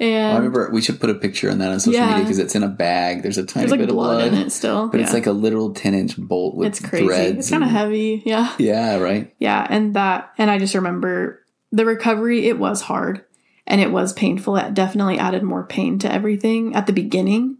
And 0.00 0.32
I 0.32 0.36
remember 0.36 0.68
we 0.72 0.80
should 0.80 1.00
put 1.00 1.10
a 1.10 1.14
picture 1.14 1.50
on 1.50 1.58
that 1.58 1.70
on 1.70 1.78
social 1.78 2.00
Yeah. 2.00 2.08
media 2.10 2.24
because 2.24 2.38
it's 2.38 2.54
in 2.56 2.62
a 2.64 2.68
bag. 2.68 3.22
There's 3.22 3.38
a 3.38 3.44
tiny 3.44 3.62
there's 3.66 3.70
like 3.72 3.80
bit 3.80 3.88
of 3.90 3.94
blood, 3.94 4.16
blood, 4.30 4.32
in 4.32 4.46
it 4.46 4.50
still. 4.50 4.88
but 4.88 5.00
it's 5.00 5.12
like 5.12 5.26
a 5.26 5.32
little 5.32 5.72
10 5.74 5.94
inch 5.94 6.16
bolt 6.16 6.56
with 6.56 6.68
it's 6.68 6.80
crazy. 6.80 7.06
threads. 7.06 7.38
It's 7.38 7.50
kind 7.50 7.62
of 7.62 7.70
heavy. 7.70 8.22
Yeah. 8.26 8.52
Yeah, 8.58 8.98
right. 8.98 9.32
Yeah, 9.38 9.64
and 9.68 9.94
that 9.94 10.32
and 10.38 10.50
I 10.50 10.58
just 10.58 10.74
remember 10.74 11.44
the 11.70 11.84
recovery 11.86 12.46
it 12.48 12.58
was 12.58 12.80
hard 12.82 13.24
and 13.66 13.80
it 13.80 13.92
was 13.92 14.12
painful. 14.12 14.56
It 14.56 14.74
definitely 14.74 15.18
added 15.18 15.42
more 15.44 15.64
pain 15.64 15.98
to 16.00 16.12
everything 16.12 16.74
at 16.74 16.86
the 16.86 16.92
beginning, 16.92 17.58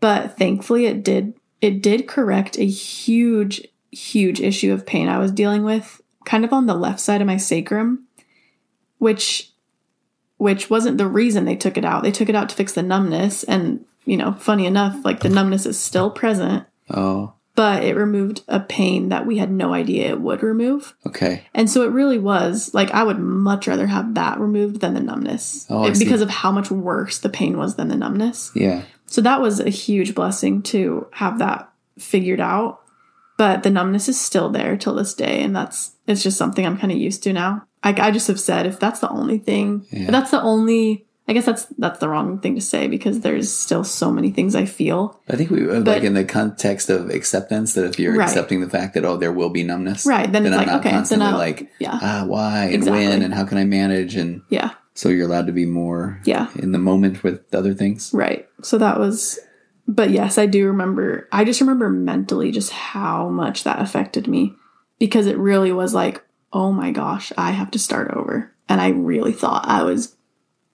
but 0.00 0.36
thankfully 0.36 0.84
it 0.86 1.02
did 1.02 1.34
it 1.62 1.82
did 1.82 2.06
correct 2.08 2.58
a 2.58 2.66
huge 2.66 3.66
huge 3.92 4.40
issue 4.40 4.72
of 4.72 4.84
pain 4.86 5.08
I 5.08 5.18
was 5.18 5.32
dealing 5.32 5.62
with 5.62 6.00
kind 6.26 6.44
of 6.44 6.52
on 6.52 6.66
the 6.66 6.74
left 6.74 7.00
side 7.00 7.20
of 7.22 7.26
my 7.26 7.38
sacrum, 7.38 8.06
which 8.98 9.49
which 10.40 10.70
wasn't 10.70 10.96
the 10.98 11.06
reason 11.06 11.44
they 11.44 11.54
took 11.56 11.76
it 11.76 11.84
out. 11.84 12.02
They 12.02 12.10
took 12.10 12.28
it 12.30 12.34
out 12.34 12.48
to 12.48 12.54
fix 12.56 12.72
the 12.72 12.82
numbness 12.82 13.44
and, 13.44 13.84
you 14.06 14.16
know, 14.16 14.32
funny 14.32 14.64
enough, 14.64 15.04
like 15.04 15.20
the 15.20 15.28
numbness 15.28 15.66
is 15.66 15.78
still 15.78 16.10
present, 16.10 16.64
Oh, 16.88 17.34
but 17.54 17.84
it 17.84 17.94
removed 17.94 18.40
a 18.48 18.58
pain 18.60 19.10
that 19.10 19.26
we 19.26 19.36
had 19.36 19.50
no 19.50 19.74
idea 19.74 20.08
it 20.08 20.20
would 20.20 20.42
remove. 20.42 20.94
okay. 21.06 21.42
And 21.52 21.68
so 21.68 21.82
it 21.82 21.90
really 21.92 22.18
was 22.18 22.72
like 22.72 22.90
I 22.92 23.02
would 23.04 23.18
much 23.18 23.66
rather 23.68 23.86
have 23.86 24.14
that 24.14 24.40
removed 24.40 24.80
than 24.80 24.94
the 24.94 25.00
numbness 25.00 25.66
Oh, 25.68 25.84
It- 25.86 25.98
because 25.98 26.22
of 26.22 26.30
how 26.30 26.50
much 26.50 26.70
worse 26.70 27.18
the 27.18 27.28
pain 27.28 27.58
was 27.58 27.74
than 27.76 27.88
the 27.88 27.96
numbness. 27.96 28.50
Yeah. 28.54 28.82
So 29.06 29.20
that 29.20 29.40
was 29.42 29.60
a 29.60 29.68
huge 29.68 30.14
blessing 30.14 30.62
to 30.72 31.06
have 31.12 31.38
that 31.40 31.68
figured 31.98 32.40
out. 32.40 32.80
But 33.36 33.62
the 33.62 33.70
numbness 33.70 34.08
is 34.08 34.20
still 34.20 34.48
there 34.50 34.76
till 34.76 34.94
this 34.94 35.14
day, 35.14 35.42
and 35.42 35.54
that's 35.56 35.92
it's 36.06 36.22
just 36.22 36.36
something 36.38 36.64
I'm 36.66 36.76
kind 36.78 36.92
of 36.92 36.98
used 36.98 37.22
to 37.24 37.32
now. 37.32 37.64
I, 37.82 37.90
I 38.08 38.10
just 38.10 38.26
have 38.28 38.40
said 38.40 38.66
if 38.66 38.78
that's 38.78 39.00
the 39.00 39.10
only 39.10 39.38
thing, 39.38 39.86
Yeah. 39.90 40.10
that's 40.10 40.30
the 40.30 40.40
only. 40.42 41.06
I 41.28 41.32
guess 41.32 41.46
that's 41.46 41.66
that's 41.78 42.00
the 42.00 42.08
wrong 42.08 42.40
thing 42.40 42.56
to 42.56 42.60
say 42.60 42.88
because 42.88 43.20
there's 43.20 43.52
still 43.52 43.84
so 43.84 44.10
many 44.10 44.32
things 44.32 44.56
I 44.56 44.64
feel. 44.64 45.20
I 45.28 45.36
think 45.36 45.50
we, 45.50 45.70
uh, 45.70 45.78
like 45.80 46.02
in 46.02 46.14
the 46.14 46.24
context 46.24 46.90
of 46.90 47.08
acceptance, 47.10 47.74
that 47.74 47.84
if 47.84 48.00
you're 48.00 48.16
Right. 48.16 48.26
accepting 48.28 48.60
the 48.60 48.68
fact 48.68 48.94
that, 48.94 49.04
oh, 49.04 49.16
there 49.16 49.30
will 49.30 49.50
be 49.50 49.62
numbness. 49.62 50.04
Right, 50.06 50.30
then 50.30 50.44
it's 50.44 50.52
I'm 50.52 50.58
like, 50.58 50.66
not 50.66 50.80
okay, 50.80 50.88
then 50.90 50.98
constantly 50.98 51.26
I'll- 51.28 51.38
like, 51.38 51.70
yeah. 51.78 51.98
ah, 52.02 52.24
why 52.26 52.64
and 52.64 52.74
Exactly. 52.74 53.06
when 53.06 53.22
and 53.22 53.32
how 53.32 53.44
can 53.44 53.58
I 53.58 53.64
manage? 53.64 54.16
And 54.16 54.42
Yeah, 54.48 54.70
so 54.94 55.08
you're 55.08 55.26
allowed 55.28 55.46
to 55.46 55.52
be 55.52 55.66
more 55.66 56.20
Yeah. 56.24 56.48
in 56.56 56.72
the 56.72 56.78
moment 56.80 57.22
with 57.22 57.42
other 57.54 57.74
things. 57.74 58.10
Right. 58.12 58.48
So 58.62 58.76
that 58.78 58.98
was, 58.98 59.38
but 59.86 60.10
yes, 60.10 60.36
I 60.36 60.46
do 60.46 60.66
remember. 60.66 61.28
I 61.30 61.44
just 61.44 61.60
remember 61.60 61.90
mentally 61.90 62.50
just 62.50 62.72
how 62.72 63.28
much 63.28 63.62
that 63.62 63.78
affected 63.80 64.26
me 64.26 64.56
because 64.98 65.26
it 65.26 65.38
really 65.38 65.70
was 65.70 65.94
like, 65.94 66.24
oh 66.52 66.72
my 66.72 66.90
gosh, 66.90 67.32
I 67.38 67.50
have 67.52 67.70
to 67.72 67.78
start 67.78 68.10
over. 68.12 68.52
And 68.68 68.80
I 68.80 68.88
really 68.90 69.32
thought 69.32 69.66
I 69.68 69.82
was, 69.82 70.16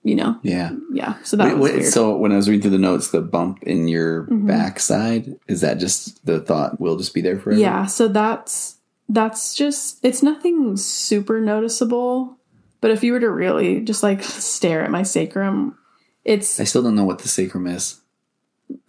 you 0.03 0.15
know, 0.15 0.39
Yeah. 0.43 0.71
yeah. 0.91 1.15
So 1.23 1.37
that 1.37 1.45
Wait, 1.47 1.57
was 1.57 1.71
wait. 1.71 1.79
Mm-hmm. 1.81 1.89
so 1.89 2.15
when 2.17 2.31
I 2.31 2.35
was 2.35 2.47
reading 2.47 2.61
through 2.61 2.71
the 2.71 2.77
notes, 2.77 3.09
the 3.09 3.21
bump 3.21 3.63
in 3.63 3.87
your 3.87 4.23
backside, 4.31 5.35
is 5.47 5.61
that 5.61 5.79
just 5.79 6.25
the 6.25 6.39
thought 6.39 6.79
will 6.79 6.97
just 6.97 7.13
be 7.13 7.21
there 7.21 7.37
forever? 7.39 7.59
yeah. 7.59 7.85
So 7.85 8.07
that's, 8.07 8.75
that's 9.09 9.55
just, 9.55 9.99
it's 10.03 10.21
nothing 10.23 10.77
super 10.77 11.39
noticeable. 11.41 12.37
But 12.81 12.91
if 12.91 13.03
you 13.03 13.13
were 13.13 13.19
to 13.19 13.29
really 13.29 13.81
just 13.81 14.03
like 14.03 14.23
stare 14.23 14.83
at 14.83 14.91
my 14.91 15.03
sacrum, 15.03 15.77
it's, 16.23 16.59
I 16.59 16.63
still 16.65 16.83
don't 16.83 16.95
know 16.95 17.05
what 17.05 17.19
the 17.19 17.27
sacrum 17.27 17.67
is. 17.67 17.99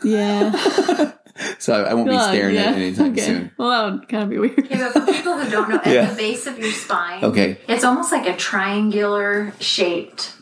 yeah. 0.05 1.13
So 1.59 1.73
I, 1.85 1.91
I 1.91 1.95
won't 1.95 2.09
be 2.11 2.19
staring 2.19 2.55
yeah. 2.57 2.63
at 2.63 2.79
it 2.79 2.83
anytime 2.83 3.13
okay. 3.13 3.21
soon. 3.21 3.51
Well, 3.57 3.71
that 3.71 3.93
would 4.01 4.09
kind 4.09 4.23
of 4.25 4.31
be 4.31 4.39
weird. 4.39 4.67
Yeah, 4.71 4.91
but 4.93 5.05
for 5.07 5.13
people 5.13 5.39
who 5.39 5.49
don't 5.51 5.69
know, 5.69 5.77
at 5.77 5.87
Yeah. 5.87 6.11
the 6.11 6.17
base 6.17 6.47
of 6.47 6.59
your 6.59 6.71
spine, 6.73 7.23
Okay. 7.25 7.59
it's 7.69 7.85
almost 7.85 8.11
like 8.13 8.27
a 8.27 8.37
triangular 8.37 9.53
shaped 9.61 10.35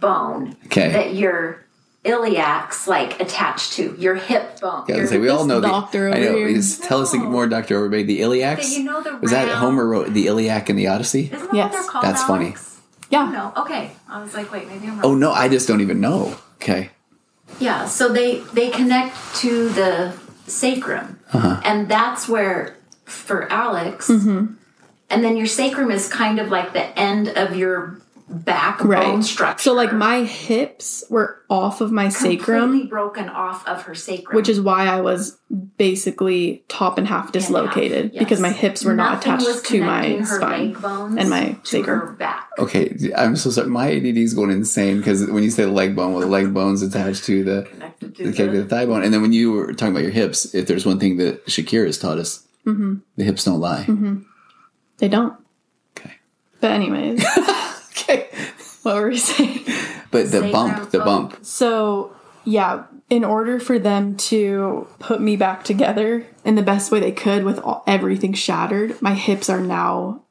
bone 0.00 0.56
Okay. 0.66 0.92
that 0.92 1.14
your 1.14 1.64
iliac's 2.04 2.88
like 2.88 3.20
attached 3.20 3.74
to 3.74 3.94
your 3.98 4.14
hip 4.14 4.60
bone. 4.60 4.84
Yeah, 4.88 4.94
I 4.94 4.96
Your- 4.96 5.02
was 5.02 5.10
like, 5.12 5.20
we 5.20 5.28
all 5.28 5.38
this 5.38 5.46
know 5.48 5.60
the. 5.60 5.68
doctor 5.68 6.08
I 6.10 6.18
know. 6.18 6.36
here. 6.36 6.60
Tell 6.82 7.02
us 7.02 7.12
No. 7.14 7.20
more, 7.24 7.46
Doctor 7.46 7.78
Overbay. 7.78 8.06
The 8.06 8.20
iliacs. 8.20 8.56
That 8.56 8.68
you 8.70 8.84
know 8.84 9.02
the 9.02 9.16
was 9.18 9.30
that 9.32 9.48
Homer 9.48 9.86
wrote 9.86 10.12
the 10.14 10.26
Iliac 10.26 10.68
and 10.70 10.78
the 10.78 10.86
Odyssey? 10.88 11.30
Isn't 11.32 11.38
that 11.50 11.54
Yes. 11.54 11.72
what 11.72 11.82
they're 11.82 11.90
called? 11.90 12.04
That's 12.04 12.22
funny. 12.24 12.46
Alex? 12.46 12.78
Yeah. 13.10 13.26
Oh, 13.28 13.30
no. 13.54 13.62
Okay. 13.62 13.90
I 14.08 14.22
was 14.22 14.32
like, 14.34 14.50
wait, 14.52 14.66
maybe 14.68 14.86
I'm 14.86 14.94
wrong. 14.94 15.04
Oh 15.04 15.14
no, 15.14 15.32
I 15.32 15.48
just 15.48 15.68
don't 15.68 15.80
even 15.82 16.00
know. 16.00 16.34
Okay. 16.56 16.90
Yeah, 17.58 17.84
so 17.86 18.08
they 18.08 18.38
they 18.54 18.70
connect 18.70 19.16
to 19.36 19.68
the 19.70 20.14
sacrum, 20.50 21.18
Uh-huh. 21.32 21.60
and 21.64 21.88
that's 21.88 22.28
where 22.28 22.76
for 23.04 23.50
Alex, 23.52 24.08
Mm-hmm. 24.08 24.54
and 25.10 25.24
then 25.24 25.36
your 25.36 25.46
sacrum 25.46 25.90
is 25.90 26.08
kind 26.08 26.38
of 26.38 26.48
like 26.50 26.72
the 26.72 26.86
end 26.98 27.28
of 27.28 27.56
your 27.56 28.00
backbone 28.30 28.88
right. 29.16 29.24
structure. 29.24 29.62
So 29.62 29.72
like 29.74 29.92
my 29.92 30.22
hips 30.22 31.04
were 31.10 31.42
off 31.50 31.80
of 31.80 31.90
my 31.90 32.04
completely 32.10 32.38
sacrum, 32.38 32.86
broken 32.88 33.28
off 33.28 33.66
of 33.66 33.82
her 33.82 33.94
sacrum, 33.94 34.36
which 34.36 34.48
is 34.48 34.60
why 34.60 34.86
I 34.86 35.00
was 35.00 35.36
basically 35.76 36.64
top 36.68 36.96
and 36.96 37.08
half 37.08 37.32
dislocated 37.32 38.12
yes. 38.12 38.22
because 38.22 38.40
my 38.40 38.50
hips 38.50 38.84
were 38.84 38.94
not 38.94 39.14
Nothing 39.26 39.32
was 39.32 39.48
attached 39.48 39.66
to 39.66 39.80
my 39.82 40.08
her 40.18 40.24
spine 40.24 40.72
leg 40.72 40.80
bones 40.82 41.16
and 41.18 41.28
my 41.28 41.44
to 41.64 41.82
her 41.82 41.96
sacrum. 41.98 42.16
back. 42.16 42.48
Okay, 42.58 42.96
I'm 43.16 43.34
so 43.34 43.50
sorry. 43.50 43.68
My 43.68 43.90
ADD 43.90 44.16
is 44.18 44.34
going 44.34 44.50
insane 44.50 44.98
because 44.98 45.26
when 45.28 45.42
you 45.42 45.50
say 45.50 45.64
the 45.64 45.70
leg 45.72 45.96
bone, 45.96 46.12
well, 46.12 46.20
the 46.20 46.26
leg 46.28 46.54
bone's 46.54 46.82
attached 46.82 47.24
to 47.24 47.42
the 47.42 47.62
Connected 47.70 48.14
to 48.16 48.22
the, 48.24 48.30
okay, 48.30 48.46
the 48.46 48.64
thigh 48.64 48.86
bone, 48.86 49.02
and 49.02 49.12
then 49.12 49.22
when 49.22 49.32
you 49.32 49.50
were 49.52 49.72
talking 49.72 49.92
about 49.92 50.02
your 50.02 50.12
hips, 50.12 50.54
if 50.54 50.66
there's 50.68 50.86
one 50.86 51.00
thing 51.00 51.16
that 51.16 51.44
Shakira 51.46 51.86
has 51.86 51.98
taught 51.98 52.18
us, 52.18 52.46
Mm-hmm. 52.66 52.96
the 53.16 53.24
hips 53.24 53.44
don't 53.44 53.58
lie. 53.58 53.86
They 54.98 55.08
don't. 55.08 55.34
Okay. 55.96 56.12
But 56.60 56.72
anyways, 56.72 57.24
Okay. 57.90 58.28
what 58.82 58.96
were 58.96 59.08
we 59.08 59.16
saying? 59.16 59.64
But 60.10 60.24
the 60.30 60.40
Sacrum 60.40 60.52
bump, 60.52 60.90
the 60.90 60.98
bone. 60.98 61.28
bump. 61.28 61.44
So 61.44 62.16
yeah, 62.44 62.84
in 63.08 63.24
order 63.24 63.60
for 63.60 63.78
them 63.78 64.16
to 64.16 64.86
put 64.98 65.20
me 65.20 65.36
back 65.36 65.64
together 65.64 66.26
in 66.44 66.54
the 66.54 66.62
best 66.62 66.90
way 66.90 67.00
they 67.00 67.12
could 67.12 67.44
with 67.44 67.58
all, 67.58 67.82
everything 67.86 68.32
shattered, 68.32 69.00
my 69.02 69.14
hips 69.14 69.50
are 69.50 69.60
now 69.60 70.24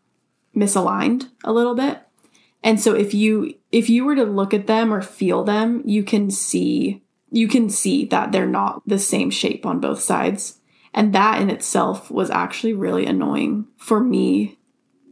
misaligned 0.55 1.29
a 1.43 1.53
little 1.53 1.75
bit. 1.75 2.01
And 2.63 2.79
so 2.79 2.93
if 2.95 3.13
you 3.13 3.55
if 3.71 3.89
you 3.89 4.03
were 4.03 4.15
to 4.15 4.23
look 4.23 4.53
at 4.53 4.67
them 4.67 4.93
or 4.93 5.01
feel 5.01 5.43
them, 5.43 5.81
you 5.85 6.03
can 6.03 6.31
see 6.31 7.03
you 7.31 7.47
can 7.47 7.69
see 7.69 8.05
that 8.05 8.31
they're 8.31 8.47
not 8.47 8.81
the 8.87 8.99
same 8.99 9.29
shape 9.29 9.65
on 9.65 9.79
both 9.79 10.01
sides. 10.01 10.59
And 10.93 11.13
that 11.13 11.41
in 11.41 11.49
itself 11.49 12.09
was 12.09 12.31
actually 12.31 12.73
really 12.73 13.05
annoying 13.05 13.67
for 13.77 13.99
me 13.99 14.57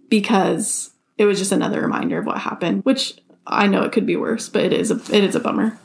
because 0.10 0.92
it 1.18 1.26
was 1.26 1.40
just 1.40 1.52
another 1.52 1.82
reminder 1.82 2.18
of 2.20 2.26
what 2.26 2.38
happened, 2.38 2.86
which 2.86 3.18
I 3.46 3.68
know 3.68 3.84
it 3.84 3.92
could 3.92 4.06
be 4.06 4.16
worse, 4.16 4.50
but 4.50 4.64
it 4.64 4.74
is 4.74 4.92
a 4.92 4.96
it 5.16 5.24
is 5.24 5.36
a 5.36 5.40
bummer. 5.40 5.80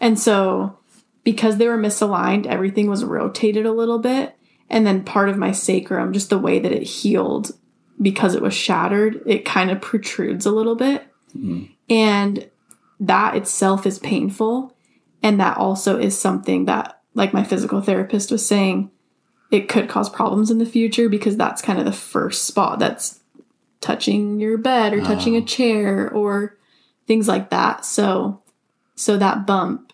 And 0.00 0.18
so 0.18 0.78
because 1.24 1.56
they 1.56 1.68
were 1.68 1.78
misaligned, 1.78 2.46
everything 2.46 2.88
was 2.88 3.04
rotated 3.04 3.66
a 3.66 3.72
little 3.72 3.98
bit. 3.98 4.36
And 4.68 4.86
then 4.86 5.04
part 5.04 5.28
of 5.28 5.36
my 5.36 5.52
sacrum, 5.52 6.12
just 6.12 6.30
the 6.30 6.38
way 6.38 6.58
that 6.58 6.72
it 6.72 6.82
healed 6.82 7.52
because 8.00 8.34
it 8.34 8.42
was 8.42 8.54
shattered, 8.54 9.22
it 9.26 9.44
kind 9.44 9.70
of 9.70 9.80
protrudes 9.80 10.46
a 10.46 10.50
little 10.50 10.74
bit. 10.74 11.06
Mm-hmm. 11.36 11.64
And 11.88 12.50
that 13.00 13.36
itself 13.36 13.86
is 13.86 13.98
painful. 13.98 14.74
And 15.22 15.38
that 15.40 15.58
also 15.58 15.98
is 15.98 16.18
something 16.18 16.64
that, 16.64 17.00
like 17.14 17.32
my 17.32 17.44
physical 17.44 17.80
therapist 17.80 18.30
was 18.30 18.44
saying, 18.44 18.90
it 19.50 19.68
could 19.68 19.88
cause 19.88 20.08
problems 20.08 20.50
in 20.50 20.58
the 20.58 20.66
future 20.66 21.08
because 21.08 21.36
that's 21.36 21.62
kind 21.62 21.78
of 21.78 21.84
the 21.84 21.92
first 21.92 22.44
spot 22.44 22.78
that's 22.78 23.20
touching 23.82 24.40
your 24.40 24.56
bed 24.56 24.94
or 24.94 25.02
touching 25.02 25.36
a 25.36 25.40
oh. 25.40 25.44
chair 25.44 26.10
or 26.10 26.56
things 27.06 27.28
like 27.28 27.50
that. 27.50 27.84
So, 27.84 28.40
so 28.94 29.18
that 29.18 29.46
bump, 29.46 29.92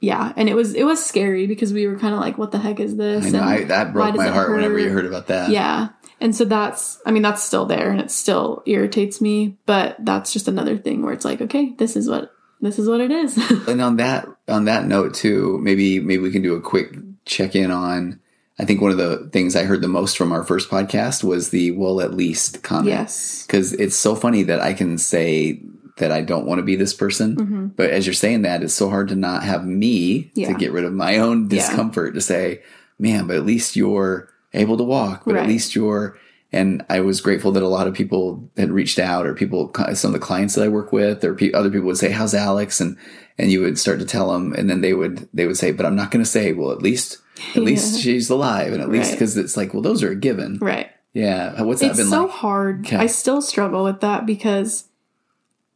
yeah, 0.00 0.32
and 0.36 0.48
it 0.48 0.54
was 0.54 0.74
it 0.74 0.84
was 0.84 1.04
scary 1.04 1.46
because 1.46 1.72
we 1.72 1.86
were 1.86 1.98
kind 1.98 2.14
of 2.14 2.20
like, 2.20 2.38
what 2.38 2.50
the 2.50 2.58
heck 2.58 2.80
is 2.80 2.96
this? 2.96 3.26
I 3.26 3.30
know 3.30 3.40
And 3.40 3.48
I, 3.48 3.64
that 3.64 3.92
broke 3.92 4.16
my 4.16 4.28
heart 4.28 4.50
whenever 4.50 4.78
you 4.78 4.90
heard 4.90 5.06
about 5.06 5.28
that. 5.28 5.50
Yeah. 5.50 5.88
And 6.20 6.34
so 6.34 6.44
that's, 6.44 7.00
I 7.06 7.12
mean, 7.12 7.22
that's 7.22 7.42
still 7.42 7.66
there 7.66 7.90
and 7.90 8.00
it 8.00 8.10
still 8.10 8.62
irritates 8.66 9.20
me, 9.20 9.56
but 9.66 9.96
that's 10.00 10.32
just 10.32 10.48
another 10.48 10.76
thing 10.76 11.02
where 11.02 11.12
it's 11.12 11.24
like, 11.24 11.40
okay, 11.40 11.74
this 11.78 11.96
is 11.96 12.08
what, 12.08 12.32
this 12.60 12.78
is 12.78 12.88
what 12.88 13.00
it 13.00 13.10
is. 13.10 13.36
And 13.68 13.80
on 13.80 13.96
that 13.96 14.26
on 14.48 14.64
that 14.64 14.86
note 14.86 15.14
too, 15.14 15.58
maybe 15.62 16.00
maybe 16.00 16.22
we 16.22 16.32
can 16.32 16.42
do 16.42 16.54
a 16.54 16.60
quick 16.60 16.96
check 17.24 17.54
in 17.54 17.70
on. 17.70 18.20
I 18.58 18.64
think 18.64 18.80
one 18.80 18.90
of 18.90 18.98
the 18.98 19.28
things 19.32 19.54
I 19.54 19.64
heard 19.64 19.82
the 19.82 19.88
most 19.88 20.18
from 20.18 20.32
our 20.32 20.42
first 20.44 20.68
podcast 20.68 21.22
was 21.22 21.50
the 21.50 21.70
"well, 21.72 22.00
at 22.00 22.14
least" 22.14 22.62
comment. 22.62 22.88
yes. 22.88 23.44
because 23.46 23.72
it's 23.74 23.96
so 23.96 24.14
funny 24.14 24.42
that 24.44 24.60
I 24.60 24.72
can 24.74 24.98
say 24.98 25.60
that 25.98 26.12
I 26.12 26.22
don't 26.22 26.46
want 26.46 26.58
to 26.60 26.62
be 26.64 26.76
this 26.76 26.94
person, 26.94 27.72
but 27.76 27.90
as 27.90 28.06
you're 28.06 28.14
saying 28.14 28.42
that, 28.42 28.62
it's 28.62 28.74
so 28.74 28.88
hard 28.88 29.08
to 29.08 29.16
not 29.16 29.42
have 29.42 29.64
me 29.66 30.24
Mm-hmm. 30.24 30.40
Yeah. 30.40 30.48
to 30.48 30.54
get 30.54 30.72
rid 30.72 30.84
of 30.84 30.92
my 30.92 31.18
own 31.18 31.42
Yeah. 31.44 31.58
discomfort 31.58 32.14
to 32.14 32.20
say, 32.20 32.62
man, 32.98 33.26
but 33.26 33.36
at 33.36 33.44
least 33.46 33.74
you're 33.76 34.28
able 34.54 34.76
to 34.76 34.84
walk, 34.84 35.24
but 35.24 35.36
at 35.36 35.46
least 35.48 35.74
you're. 35.74 36.16
And 36.52 36.82
I 36.88 37.00
was 37.00 37.20
grateful 37.20 37.52
that 37.52 37.62
a 37.62 37.68
lot 37.68 37.86
of 37.88 37.92
people 37.94 38.48
had 38.56 38.70
reached 38.70 38.98
out, 38.98 39.26
or 39.26 39.34
people, 39.34 39.70
some 39.94 40.14
of 40.14 40.20
the 40.20 40.26
clients 40.26 40.54
that 40.54 40.64
I 40.64 40.68
work 40.68 40.92
with, 40.92 41.22
or 41.22 41.36
other 41.54 41.68
people 41.70 41.86
would 41.88 41.98
say, 41.98 42.10
"How's 42.10 42.32
Alex?" 42.34 42.80
and 42.80 42.96
and 43.38 43.50
you 43.52 43.60
would 43.60 43.78
start 43.78 43.98
to 44.00 44.04
tell 44.04 44.32
them, 44.32 44.52
and 44.54 44.68
then 44.68 44.80
they 44.80 44.92
would 44.94 45.28
they 45.32 45.46
would 45.46 45.56
say, 45.56 45.72
"But 45.72 45.86
I'm 45.86 45.96
not 45.96 46.10
going 46.10 46.24
to 46.24 46.30
say." 46.30 46.52
Well, 46.52 46.72
at 46.72 46.82
least 46.82 47.18
at 47.54 47.62
least 47.62 47.94
Yeah. 47.94 48.00
she's 48.00 48.30
alive, 48.30 48.72
and 48.72 48.82
at 48.82 48.90
least 48.90 49.10
Right. 49.10 49.14
because 49.14 49.36
it's 49.36 49.56
like, 49.56 49.72
well, 49.72 49.82
those 49.82 50.02
are 50.02 50.10
a 50.10 50.16
given. 50.16 50.58
Right. 50.60 50.88
Yeah, 51.14 51.62
what's 51.62 51.80
that 51.80 51.90
It's 51.90 51.98
been 51.98 52.08
so 52.08 52.22
like? 52.22 52.30
hard. 52.32 52.86
Okay. 52.86 52.96
I 52.96 53.06
still 53.06 53.40
struggle 53.40 53.84
with 53.84 54.00
that 54.00 54.26
because 54.26 54.84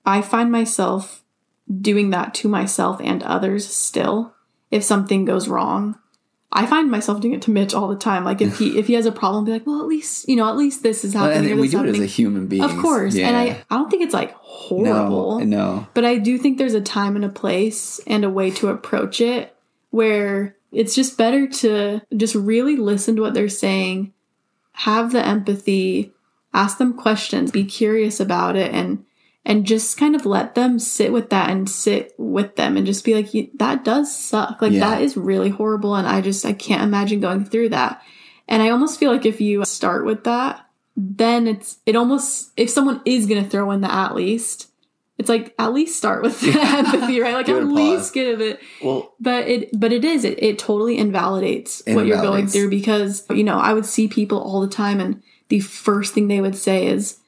I 0.04 0.20
find 0.22 0.50
myself 0.52 1.22
doing 1.80 2.10
that 2.10 2.34
to 2.34 2.48
myself 2.48 3.00
and 3.02 3.22
others 3.22 3.66
still 3.66 4.34
if 4.70 4.82
something 4.84 5.24
goes 5.24 5.48
wrong. 5.48 5.96
I 6.54 6.66
find 6.66 6.90
myself 6.90 7.20
doing 7.22 7.32
it 7.32 7.40
to 7.42 7.50
Mitch 7.50 7.72
all 7.72 7.88
the 7.88 7.96
time. 7.96 8.24
Like 8.24 8.42
if 8.42 8.58
he 8.58 8.78
if 8.78 8.86
he 8.88 8.92
has 8.94 9.06
a 9.06 9.12
problem, 9.12 9.44
be 9.46 9.52
like, 9.52 9.66
well, 9.66 9.80
at 9.80 9.86
least 9.86 10.28
you 10.28 10.36
know, 10.36 10.48
at 10.48 10.56
least 10.56 10.82
this 10.82 11.02
is 11.02 11.14
happening. 11.14 11.50
and 11.50 11.58
or 11.58 11.62
we 11.62 11.68
do 11.68 11.82
it 11.82 11.88
as 11.88 11.98
a 12.00 12.04
human 12.06 12.46
being. 12.46 12.62
Of 12.62 12.76
course. 12.76 13.14
Yeah. 13.14 13.28
And 13.28 13.36
I, 13.36 13.62
I 13.70 13.76
don't 13.78 13.90
think 13.90 14.02
it's 14.02 14.12
like 14.12 14.34
horrible. 14.76 15.38
No, 15.40 15.44
no. 15.44 15.86
But 15.94 16.04
I 16.04 16.18
do 16.18 16.38
think 16.38 16.58
there's 16.58 16.74
a 16.74 16.80
time 16.80 17.16
and 17.16 17.24
a 17.24 17.28
place 17.28 18.00
and 18.06 18.24
a 18.24 18.30
way 18.30 18.50
to 18.52 18.68
approach 18.68 19.20
it 19.20 19.56
where 19.90 20.56
it's 20.70 20.94
just 20.94 21.18
better 21.18 21.46
to 21.46 22.00
just 22.16 22.34
really 22.34 22.76
listen 22.76 23.16
to 23.16 23.22
what 23.22 23.34
they're 23.34 23.48
saying, 23.48 24.12
have 24.72 25.12
the 25.12 25.24
empathy, 25.24 26.12
ask 26.54 26.78
them 26.78 26.94
questions, 26.94 27.50
be 27.50 27.64
curious 27.64 28.20
about 28.20 28.56
it 28.56 28.72
and 28.72 29.04
and 29.44 29.66
just 29.66 29.98
kind 29.98 30.14
of 30.14 30.24
let 30.24 30.54
them 30.54 30.78
sit 30.78 31.12
with 31.12 31.30
that 31.30 31.50
and 31.50 31.68
sit 31.68 32.14
with 32.16 32.54
them 32.54 32.76
and 32.76 32.86
just 32.86 33.04
be 33.04 33.14
like 33.14 33.50
that 33.54 33.84
does 33.84 34.16
suck. 34.16 34.62
Like 34.62 34.72
Yeah. 34.72 34.80
that 34.90 35.02
is 35.02 35.16
really 35.16 35.50
horrible 35.50 35.94
and 35.96 36.06
I 36.06 36.20
just 36.20 36.46
I 36.46 36.52
can't 36.52 36.82
imagine 36.84 37.20
going 37.20 37.44
through 37.44 37.70
that. 37.70 38.02
And 38.48 38.62
I 38.62 38.70
almost 38.70 38.98
feel 39.00 39.10
like 39.10 39.26
if 39.26 39.40
you 39.40 39.64
start 39.64 40.04
with 40.04 40.24
that, 40.24 40.64
then 40.96 41.46
it's 41.46 41.78
it 41.86 41.96
almost 41.96 42.52
if 42.56 42.70
someone 42.70 43.00
is 43.04 43.26
gonna 43.26 43.48
throw 43.48 43.70
in 43.70 43.80
the 43.80 43.92
at 43.92 44.14
least, 44.14 44.70
it's 45.18 45.28
like 45.28 45.54
at 45.58 45.72
least 45.72 45.96
start 45.96 46.22
with 46.22 46.40
the 46.40 46.50
empathy, 46.60 47.20
right? 47.20 47.34
Like 47.34 47.48
at 47.48 47.66
least 47.66 48.12
give 48.12 48.40
it. 48.40 48.60
Well, 48.82 49.14
but 49.20 49.46
it 49.48 49.70
but 49.78 49.92
it 49.92 50.04
is 50.04 50.24
it, 50.24 50.42
it 50.42 50.58
totally 50.58 50.98
invalidates 50.98 51.80
It 51.86 51.94
what 51.94 52.06
you're 52.06 52.22
going 52.22 52.46
through 52.46 52.70
because 52.70 53.24
you 53.30 53.44
know 53.44 53.58
i 53.58 53.72
would 53.72 53.86
see 53.86 54.08
people 54.08 54.40
all 54.40 54.60
the 54.60 54.68
time 54.68 55.00
and 55.00 55.22
the 55.48 55.60
first 55.60 56.14
thing 56.14 56.28
they 56.28 56.40
would 56.40 56.56
say 56.56 56.86
is 56.86 57.18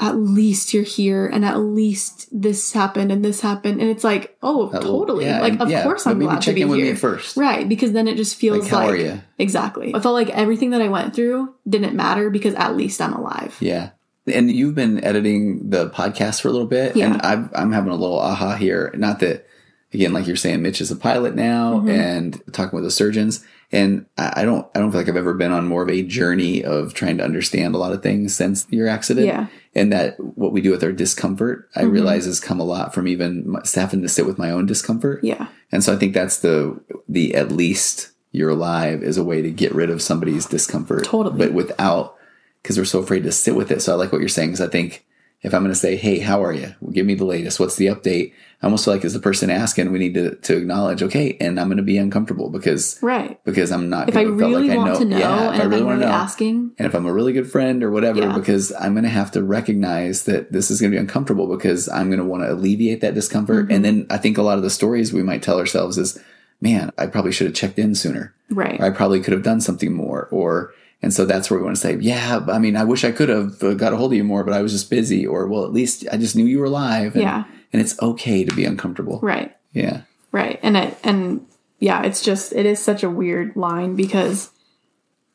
at 0.00 0.16
least 0.16 0.72
you're 0.72 0.84
here 0.84 1.26
and 1.26 1.44
at 1.44 1.58
least 1.58 2.28
this 2.30 2.72
happened 2.72 3.10
and 3.10 3.24
this 3.24 3.40
happened 3.40 3.80
and 3.80 3.90
it's 3.90 4.04
like 4.04 4.36
oh 4.42 4.68
that- 4.68 4.82
totally 4.82 5.24
yeah, 5.24 5.40
like 5.40 5.58
of 5.60 5.68
yeah, 5.68 5.82
course 5.82 6.06
i'm 6.06 6.20
glad 6.20 6.40
to 6.40 6.52
be 6.52 6.62
in 6.62 6.68
with 6.68 6.78
here 6.78 6.92
me 6.92 6.96
first. 6.98 7.36
right 7.36 7.68
because 7.68 7.90
then 7.92 8.06
it 8.06 8.16
just 8.16 8.36
feels 8.36 8.60
Like, 8.62 8.70
how 8.70 8.78
like 8.78 8.90
are 8.90 8.96
you? 8.96 9.20
exactly 9.38 9.92
i 9.94 9.98
felt 10.00 10.14
like 10.14 10.30
everything 10.30 10.70
that 10.70 10.80
i 10.82 10.88
went 10.88 11.14
through 11.16 11.52
didn't 11.68 11.96
matter 11.96 12.30
because 12.30 12.54
at 12.54 12.76
least 12.76 13.00
i'm 13.00 13.12
alive 13.12 13.56
Yeah. 13.60 13.90
And 14.26 14.50
you've 14.52 14.74
been 14.74 15.02
editing 15.02 15.70
the 15.70 15.88
podcast 15.88 16.42
for 16.42 16.48
a 16.48 16.50
little 16.50 16.66
bit, 16.66 16.94
Yeah. 16.94 17.06
and 17.14 17.22
I've, 17.22 17.48
I'm 17.54 17.72
having 17.72 17.90
a 17.90 17.96
little 17.96 18.18
aha 18.18 18.56
here. 18.56 18.92
Not 18.94 19.20
that, 19.20 19.46
again, 19.94 20.12
like 20.12 20.26
you're 20.26 20.36
saying, 20.36 20.60
Mitch 20.60 20.82
is 20.82 20.90
a 20.90 20.96
pilot 20.96 21.34
now, 21.34 21.76
Mm-hmm. 21.78 21.88
and 21.88 22.42
talking 22.52 22.76
with 22.76 22.84
the 22.84 22.90
surgeons. 22.90 23.42
And 23.72 24.04
I 24.18 24.42
I 24.42 24.44
don't, 24.44 24.66
I 24.74 24.80
don't 24.80 24.90
feel 24.90 25.00
like 25.00 25.08
I've 25.08 25.16
ever 25.16 25.32
been 25.32 25.50
on 25.52 25.66
more 25.66 25.82
of 25.82 25.88
a 25.88 26.02
journey 26.02 26.62
of 26.62 26.92
trying 26.92 27.16
to 27.18 27.24
understand 27.24 27.74
a 27.74 27.78
lot 27.78 27.92
of 27.92 28.02
things 28.02 28.34
since 28.36 28.66
your 28.68 28.86
accident. 28.86 29.26
Yeah. 29.28 29.46
And 29.78 29.92
that 29.92 30.18
what 30.18 30.52
we 30.52 30.60
do 30.60 30.70
with 30.70 30.82
our 30.84 30.92
discomfort, 30.92 31.68
I 31.74 31.82
Mm-hmm. 31.82 31.90
realize 31.90 32.24
has 32.26 32.40
come 32.40 32.60
a 32.60 32.64
lot 32.64 32.92
from 32.94 33.06
even 33.08 33.48
my- 33.50 33.62
having 33.74 34.02
to 34.02 34.08
sit 34.08 34.26
with 34.26 34.38
my 34.38 34.50
own 34.50 34.66
discomfort. 34.66 35.22
yeah 35.22 35.46
And 35.72 35.82
so 35.84 35.92
I 35.92 35.96
think 35.96 36.12
that's 36.14 36.40
the 36.40 36.80
the 37.08 37.34
at 37.34 37.52
least 37.52 38.10
you're 38.32 38.50
alive 38.50 39.02
is 39.02 39.16
a 39.16 39.24
way 39.24 39.40
to 39.42 39.50
get 39.50 39.74
rid 39.74 39.88
of 39.90 40.02
somebody's 40.02 40.46
discomfort. 40.46 41.04
Totally. 41.04 41.38
But 41.38 41.52
without 41.54 42.16
because 42.62 42.76
we're 42.76 42.84
so 42.84 42.98
afraid 42.98 43.22
to 43.24 43.32
sit 43.32 43.54
with 43.56 43.70
it. 43.70 43.80
So 43.80 43.92
I 43.92 43.96
like 43.96 44.12
what 44.12 44.20
you're 44.20 44.28
saying 44.28 44.50
because 44.50 44.66
I 44.68 44.70
think 44.70 45.06
if 45.42 45.54
I'm 45.54 45.62
going 45.62 45.72
to 45.72 45.78
say, 45.78 45.96
"Hey, 45.96 46.18
how 46.18 46.42
are 46.44 46.52
you? 46.52 46.74
Well, 46.80 46.92
give 46.92 47.06
me 47.06 47.14
the 47.14 47.24
latest. 47.24 47.60
What's 47.60 47.76
the 47.76 47.86
update?" 47.86 48.32
I 48.60 48.66
almost 48.66 48.84
feel 48.84 48.94
like 48.94 49.04
as 49.04 49.12
the 49.12 49.20
person 49.20 49.50
asking, 49.50 49.92
we 49.92 50.00
need 50.00 50.14
to 50.14 50.34
to 50.34 50.56
acknowledge, 50.56 51.02
okay, 51.02 51.36
and 51.40 51.60
I'm 51.60 51.68
going 51.68 51.76
to 51.76 51.82
be 51.84 51.96
uncomfortable 51.96 52.50
because 52.50 52.98
right 53.02 53.38
because 53.44 53.70
I'm 53.70 53.88
not. 53.88 54.08
if 54.08 54.16
i 54.16 54.22
really 54.22 54.68
like 54.68 54.78
want 54.78 54.98
to 54.98 55.04
know 55.04 55.18
yeah, 55.18 55.52
and 55.52 55.56
if 55.56 55.62
i'm 55.80 55.84
wanna 55.86 56.00
really 56.00 56.04
asking 56.12 56.72
and 56.76 56.86
if 56.86 56.94
I'm 56.94 57.06
a 57.06 57.12
really 57.12 57.32
good 57.32 57.50
friend 57.50 57.84
or 57.84 57.90
whatever, 57.92 58.20
Yeah. 58.20 58.36
because 58.36 58.72
I'm 58.72 58.94
going 58.94 59.04
to 59.04 59.10
have 59.10 59.30
to 59.32 59.42
recognize 59.44 60.24
that 60.24 60.50
this 60.52 60.70
is 60.72 60.80
going 60.80 60.90
to 60.90 60.96
be 60.96 61.00
uncomfortable 61.00 61.46
because 61.46 61.88
I'm 61.88 62.08
going 62.08 62.18
to 62.18 62.24
want 62.24 62.42
to 62.42 62.52
alleviate 62.52 63.00
that 63.02 63.14
discomfort. 63.14 63.66
Mm-hmm. 63.66 63.74
And 63.74 63.84
then 63.84 64.06
I 64.10 64.18
think 64.18 64.38
a 64.38 64.42
lot 64.42 64.58
of 64.58 64.64
the 64.64 64.70
stories 64.70 65.12
we 65.12 65.22
might 65.22 65.42
tell 65.42 65.58
ourselves 65.58 65.96
is, 65.98 66.18
man, 66.60 66.90
I 66.98 67.06
probably 67.06 67.30
should 67.32 67.46
have 67.46 67.54
checked 67.56 67.78
in 67.78 67.94
sooner. 67.94 68.34
right 68.50 68.80
Or 68.80 68.86
I 68.86 68.90
probably 68.90 69.20
could 69.20 69.32
have 69.34 69.44
done 69.44 69.60
something 69.60 69.92
more. 69.92 70.26
Or, 70.32 70.72
and 71.00 71.14
so 71.14 71.24
that's 71.24 71.48
where 71.48 71.60
we 71.60 71.64
want 71.64 71.76
to 71.76 71.80
say, 71.82 71.96
yeah, 72.00 72.44
I 72.48 72.58
mean, 72.58 72.76
I 72.76 72.82
wish 72.84 73.04
I 73.04 73.12
could 73.12 73.28
have 73.28 73.60
got 73.78 73.92
a 73.92 73.96
hold 73.96 74.12
of 74.12 74.16
you 74.16 74.24
more, 74.24 74.42
but 74.42 74.52
I 74.54 74.62
was 74.62 74.72
just 74.72 74.90
busy. 74.90 75.24
Or, 75.24 75.46
well, 75.46 75.64
at 75.64 75.72
least 75.72 76.04
I 76.10 76.16
just 76.16 76.34
knew 76.34 76.44
you 76.44 76.58
were 76.58 76.64
alive. 76.66 77.14
And, 77.14 77.22
Yeah. 77.22 77.44
And 77.72 77.82
it's 77.82 78.00
okay 78.00 78.44
to 78.44 78.54
be 78.54 78.64
uncomfortable. 78.64 79.20
right 79.22 79.54
Yeah. 79.72 80.02
Right. 80.32 80.60
And 80.62 80.76
it 80.76 80.98
and 81.04 81.46
yeah, 81.78 82.02
it's 82.02 82.22
just 82.22 82.52
it 82.52 82.66
is 82.66 82.82
such 82.82 83.02
a 83.02 83.10
weird 83.10 83.56
line 83.56 83.96
because 83.96 84.50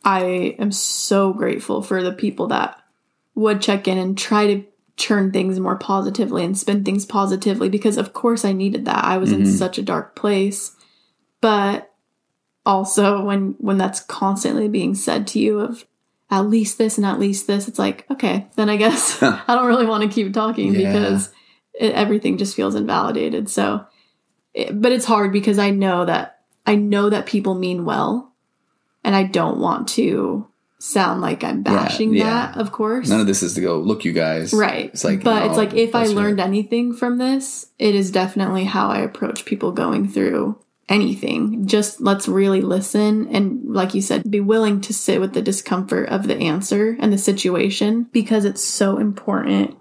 I 0.04 0.56
am 0.60 0.72
so 0.72 1.34
grateful 1.34 1.82
for 1.82 2.04
the 2.04 2.12
people 2.12 2.48
that 2.48 2.78
would 3.36 3.62
check 3.62 3.88
in 3.88 3.98
and 3.98 4.18
try 4.18 4.48
to 4.48 4.66
churn 4.96 5.32
things 5.32 5.60
more 5.60 5.78
positively 5.78 6.44
and 6.44 6.58
spin 6.58 6.84
things 6.84 7.06
positively 7.06 7.70
because 7.70 7.98
of 7.98 8.14
course 8.14 8.46
I 8.46 8.52
needed 8.52 8.86
that. 8.86 9.04
I 9.04 9.18
was 9.18 9.32
in 9.32 9.44
mm-hmm. 9.44 9.52
such 9.52 9.78
a 9.78 9.84
dark 9.84 10.16
place. 10.16 10.76
But 11.42 11.92
also 12.66 13.24
when 13.24 13.56
when 13.58 13.78
that's 13.78 14.00
constantly 14.00 14.68
being 14.68 14.96
said 14.96 15.28
to 15.28 15.40
you 15.40 15.60
of 15.60 15.86
at 16.30 16.42
least 16.42 16.78
this 16.78 16.98
and 16.98 17.06
at 17.06 17.20
least 17.20 17.48
this, 17.48 17.68
it's 17.68 17.80
like, 17.80 18.10
okay, 18.10 18.48
then 18.56 18.70
I 18.70 18.78
guess 18.78 19.22
I 19.24 19.44
don't 19.48 19.68
really 19.68 19.86
want 19.86 20.04
to 20.04 20.14
keep 20.14 20.34
talking 20.34 20.74
Yeah. 20.74 20.92
because 20.92 21.30
it, 21.74 21.94
everything 21.94 22.38
just 22.38 22.56
feels 22.56 22.76
invalidated. 22.76 23.50
So 23.50 23.86
it- 24.54 24.80
but 24.82 24.92
it's 24.92 25.06
hard 25.06 25.32
because 25.32 25.60
I 25.60 25.72
know 25.72 26.06
that 26.06 26.42
I 26.66 26.76
know 26.76 27.10
that 27.10 27.26
people 27.26 27.56
mean 27.56 27.84
well, 27.84 28.32
and 29.04 29.16
I 29.16 29.24
don't 29.24 29.60
want 29.60 29.88
to 29.90 30.48
sound 30.80 31.22
like 31.22 31.44
I'm 31.44 31.62
bashing 31.64 32.14
yeah. 32.14 32.26
that. 32.54 32.58
Of 32.58 32.72
course, 32.72 33.10
None 33.10 33.20
of 33.22 33.28
this 33.28 33.44
is 33.44 33.54
to 33.56 33.62
go, 33.62 33.80
look, 33.80 34.06
you 34.06 34.12
guys. 34.14 34.54
right? 34.54 34.86
It's 34.86 35.04
like, 35.04 35.24
but 35.24 35.40
no, 35.40 35.46
it's 35.50 35.58
like 35.58 35.74
if 35.74 35.96
I 35.96 36.06
learned 36.06 36.40
anything 36.40 36.94
from 36.94 37.18
this, 37.18 37.68
it 37.80 37.96
is 37.96 38.12
definitely 38.12 38.64
how 38.66 38.90
I 38.90 39.00
approach 39.00 39.46
people 39.46 39.72
going 39.72 40.08
through 40.08 40.58
anything. 40.90 41.66
Just 41.68 42.02
let's 42.02 42.28
really 42.28 42.62
listen 42.62 43.28
and, 43.34 43.64
like 43.74 43.94
you 43.94 44.02
said, 44.02 44.30
be 44.30 44.40
willing 44.42 44.82
to 44.82 44.94
sit 44.94 45.20
with 45.22 45.34
the 45.34 45.42
discomfort 45.42 46.10
of 46.10 46.28
the 46.28 46.36
answer 46.38 46.96
and 47.00 47.12
the 47.14 47.18
situation 47.18 48.08
because 48.12 48.44
it's 48.46 48.64
so 48.64 48.98
important 48.98 49.78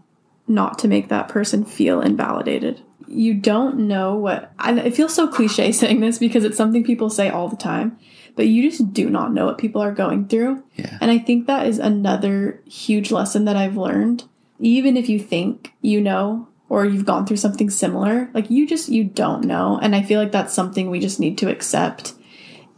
not 0.49 0.79
to 0.81 0.89
make 0.89 1.09
that 1.09 1.29
person 1.29 1.65
feel 1.65 2.01
invalidated. 2.01 2.83
You 3.07 3.35
don't 3.35 3.87
know 3.89 4.17
what, 4.17 4.53
and 4.59 4.79
it 4.79 4.95
feels 4.95 5.15
so 5.15 5.29
cliche 5.29 5.73
saying 5.73 6.01
this 6.01 6.19
because 6.19 6.45
it's 6.45 6.57
something 6.57 6.85
people 6.85 7.11
say 7.11 7.29
all 7.29 7.49
the 7.49 7.57
time, 7.57 7.99
but 8.37 8.47
you 8.47 8.71
just 8.71 8.93
do 8.93 9.11
not 9.11 9.33
know 9.33 9.47
what 9.47 9.59
people 9.59 9.83
are 9.83 9.93
going 9.93 10.29
through. 10.29 10.63
Yeah. 10.77 10.99
And 11.01 11.11
I 11.11 11.19
think 11.19 11.47
that 11.47 11.67
is 11.67 11.79
another 11.79 12.63
huge 12.67 13.11
lesson 13.11 13.45
that 13.45 13.57
I've 13.57 13.77
learned. 13.77 14.25
Even 14.59 14.97
if 14.97 15.09
you 15.09 15.19
think 15.19 15.73
you 15.81 16.01
know 16.01 16.49
or 16.69 16.87
you've 16.87 17.05
gone 17.05 17.27
through 17.27 17.37
something 17.37 17.69
similar, 17.69 18.31
like 18.33 18.51
you 18.51 18.67
just 18.67 18.89
you 18.89 19.05
don't 19.05 19.45
know. 19.45 19.79
And 19.83 19.95
I 19.95 20.03
feel 20.03 20.21
like 20.21 20.33
that's 20.33 20.55
something 20.55 20.89
we 20.89 21.01
just 21.01 21.21
need 21.21 21.37
to 21.39 21.51
accept. 21.51 22.15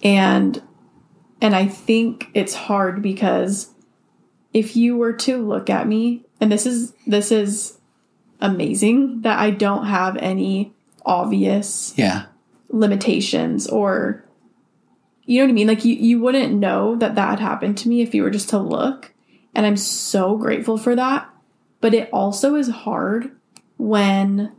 And 0.03 0.61
and 1.41 1.55
I 1.55 1.67
think 1.67 2.31
it's 2.35 2.55
hard 2.55 3.03
because 3.03 3.71
if 4.53 4.77
you 4.77 4.97
were 4.97 5.13
to 5.13 5.47
look 5.47 5.69
at 5.69 5.87
me, 5.87 6.25
and 6.41 6.51
this 6.53 6.67
is 6.67 6.93
this 7.07 7.31
is 7.33 7.79
amazing 8.41 9.23
that 9.23 9.39
I 9.39 9.51
don't 9.51 9.87
have 9.87 10.17
any 10.19 10.73
obvious 11.07 11.95
Yeah. 11.97 12.27
limitations 12.69 13.67
or 13.67 14.25
you 15.27 15.39
know 15.39 15.45
what 15.47 15.51
I 15.51 15.55
mean? 15.55 15.69
Like 15.69 15.85
you 15.85 15.95
you 15.95 16.21
wouldn't 16.21 16.53
know 16.55 16.97
that 16.97 17.15
that 17.15 17.31
had 17.31 17.41
happened 17.41 17.79
to 17.79 17.89
me 17.89 18.03
if 18.03 18.15
you 18.15 18.23
were 18.23 18.31
just 18.31 18.51
to 18.51 18.59
look. 18.59 19.13
And 19.55 19.65
I'm 19.65 19.77
so 19.77 20.37
grateful 20.37 20.77
for 20.77 20.95
that. 20.97 21.29
But 21.81 21.95
it 21.95 22.11
also 22.13 22.57
is 22.57 22.69
hard 22.69 23.31
when 23.79 24.53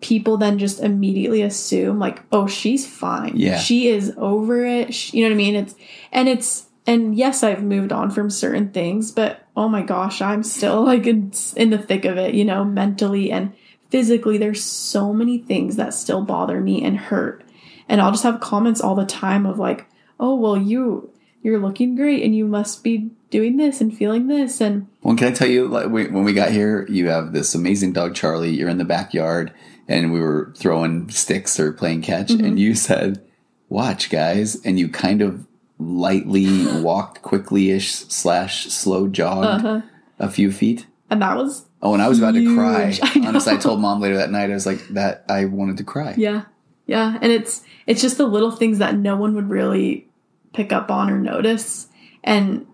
people 0.00 0.38
then 0.38 0.58
just 0.58 0.80
immediately 0.80 1.42
assume 1.42 1.98
like, 1.98 2.22
"Oh, 2.32 2.46
she's 2.46 2.86
fine. 2.86 3.32
Yeah. 3.36 3.58
She 3.58 3.88
is 3.88 4.14
over 4.16 4.64
it." 4.64 4.94
She, 4.94 5.18
you 5.18 5.24
know 5.24 5.30
what 5.30 5.34
I 5.34 5.36
mean? 5.36 5.56
It's 5.56 5.74
and 6.12 6.28
it's 6.30 6.66
and 6.86 7.14
yes, 7.14 7.42
I've 7.42 7.62
moved 7.62 7.92
on 7.92 8.10
from 8.10 8.30
certain 8.30 8.70
things, 8.70 9.12
but 9.12 9.46
oh 9.56 9.68
my 9.68 9.82
gosh, 9.82 10.20
I'm 10.22 10.42
still 10.42 10.82
like 10.84 11.06
in, 11.06 11.32
in 11.56 11.70
the 11.70 11.78
thick 11.78 12.04
of 12.04 12.16
it, 12.16 12.34
you 12.34 12.44
know, 12.44 12.64
mentally 12.64 13.30
and 13.30 13.52
physically. 13.90 14.38
There's 14.38 14.62
so 14.64 15.12
many 15.12 15.38
things 15.38 15.76
that 15.76 15.94
still 15.94 16.22
bother 16.24 16.60
me 16.60 16.82
and 16.82 16.96
hurt. 16.96 17.44
And 17.88 18.00
i'll 18.00 18.12
just 18.12 18.22
have 18.22 18.38
comments 18.40 18.80
all 18.80 18.94
the 18.94 19.04
time 19.04 19.44
of 19.46 19.58
like 19.58 19.86
oh 20.20 20.36
well 20.36 20.56
you 20.56 21.10
you're 21.42 21.58
looking 21.58 21.96
great 21.96 22.22
and 22.22 22.36
you 22.36 22.46
must 22.46 22.84
be 22.84 23.10
doing 23.30 23.56
this 23.56 23.80
and 23.80 23.96
feeling 23.96 24.26
this. 24.28 24.60
And 24.60 24.86
Well, 25.02 25.16
can 25.16 25.28
I 25.28 25.32
tell 25.32 25.48
you, 25.48 25.66
like, 25.68 25.88
we- 25.88 26.08
when 26.08 26.22
we 26.24 26.34
got 26.34 26.50
here, 26.52 26.84
you 26.90 27.08
have 27.08 27.32
this 27.32 27.54
amazing 27.54 27.94
dog, 27.94 28.14
Charlie. 28.14 28.50
You're 28.50 28.68
in 28.68 28.76
the 28.78 28.84
backyard, 28.84 29.50
and 29.88 30.12
we 30.12 30.20
were 30.20 30.52
throwing 30.56 31.08
sticks 31.08 31.58
or 31.58 31.72
playing 31.72 32.02
catch, 32.02 32.28
Mm-hmm. 32.28 32.44
and 32.44 32.58
you 32.60 32.74
said, 32.74 33.22
"Watch, 33.70 34.10
guys," 34.10 34.60
and 34.66 34.78
you 34.78 34.88
kind 34.88 35.22
of 35.22 35.46
lightly 35.80 36.66
walked 36.80 37.22
quickly-ish 37.22 37.90
slash 37.90 38.66
slow 38.66 39.08
jogged 39.08 39.64
uh-huh. 39.64 39.80
a 40.18 40.30
few 40.30 40.52
feet. 40.52 40.86
and 41.08 41.22
that 41.22 41.36
was 41.36 41.66
Oh, 41.82 41.94
and 41.94 42.02
I 42.02 42.08
was 42.10 42.18
about 42.18 42.34
to 42.34 42.54
cry. 42.54 42.90
Huge. 42.90 43.00
I 43.24 43.26
Honestly, 43.26 43.54
I 43.54 43.56
told 43.56 43.80
mom 43.80 44.02
later 44.02 44.18
that 44.18 44.30
night, 44.30 44.50
I 44.50 44.52
was 44.52 44.66
like, 44.66 44.86
"That 44.88 45.24
I 45.30 45.46
wanted 45.46 45.78
to 45.78 45.84
cry." 45.84 46.14
yeah 46.16 46.42
yeah 46.86 47.18
and 47.22 47.32
it's 47.32 47.62
it's 47.86 48.02
just 48.02 48.18
the 48.18 48.26
little 48.26 48.50
things 48.50 48.78
that 48.78 48.96
no 48.96 49.16
one 49.16 49.34
would 49.34 49.48
really 49.48 50.08
pick 50.52 50.72
up 50.72 50.90
on 50.90 51.08
or 51.08 51.18
notice 51.18 51.86
and 52.24 52.66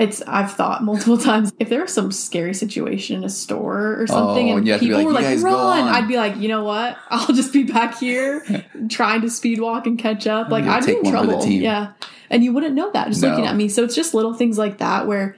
it's 0.00 0.22
I've 0.22 0.52
thought 0.52 0.82
multiple 0.82 1.18
times 1.30 1.52
if 1.58 1.68
there 1.68 1.82
was 1.82 1.92
some 1.92 2.10
scary 2.10 2.54
situation 2.54 3.16
in 3.16 3.24
a 3.24 3.28
store 3.28 4.00
or 4.00 4.06
something 4.06 4.50
Oh, 4.50 4.56
and 4.56 4.66
you 4.66 4.72
have 4.72 4.80
to 4.80 4.88
be 4.88 4.94
people 4.94 5.12
like, 5.12 5.24
were 5.24 5.30
like 5.30 5.42
run, 5.44 5.82
on." 5.84 5.88
I'd 5.88 6.08
be 6.08 6.16
like, 6.16 6.36
you 6.36 6.48
know 6.48 6.64
what? 6.64 6.96
I'll 7.10 7.34
just 7.34 7.52
be 7.52 7.64
back 7.64 7.98
here 7.98 8.64
trying 8.88 9.20
to 9.20 9.30
speed 9.30 9.60
walk 9.60 9.86
and 9.86 9.98
catch 9.98 10.26
up. 10.26 10.48
Like 10.48 10.64
I'd 10.64 10.86
be 10.86 10.92
in 10.92 11.02
one 11.02 11.04
for 11.04 11.26
the 11.26 11.32
trouble. 11.32 11.46
Yeah. 11.46 11.92
And 12.30 12.42
you 12.42 12.52
wouldn't 12.52 12.74
know 12.74 12.90
that 12.92 13.08
just 13.08 13.22
looking 13.22 13.46
at 13.46 13.56
me. 13.56 13.68
So 13.68 13.84
it's 13.84 13.94
just 13.94 14.14
little 14.14 14.34
things 14.34 14.56
like 14.56 14.78
that 14.78 15.06
where 15.06 15.36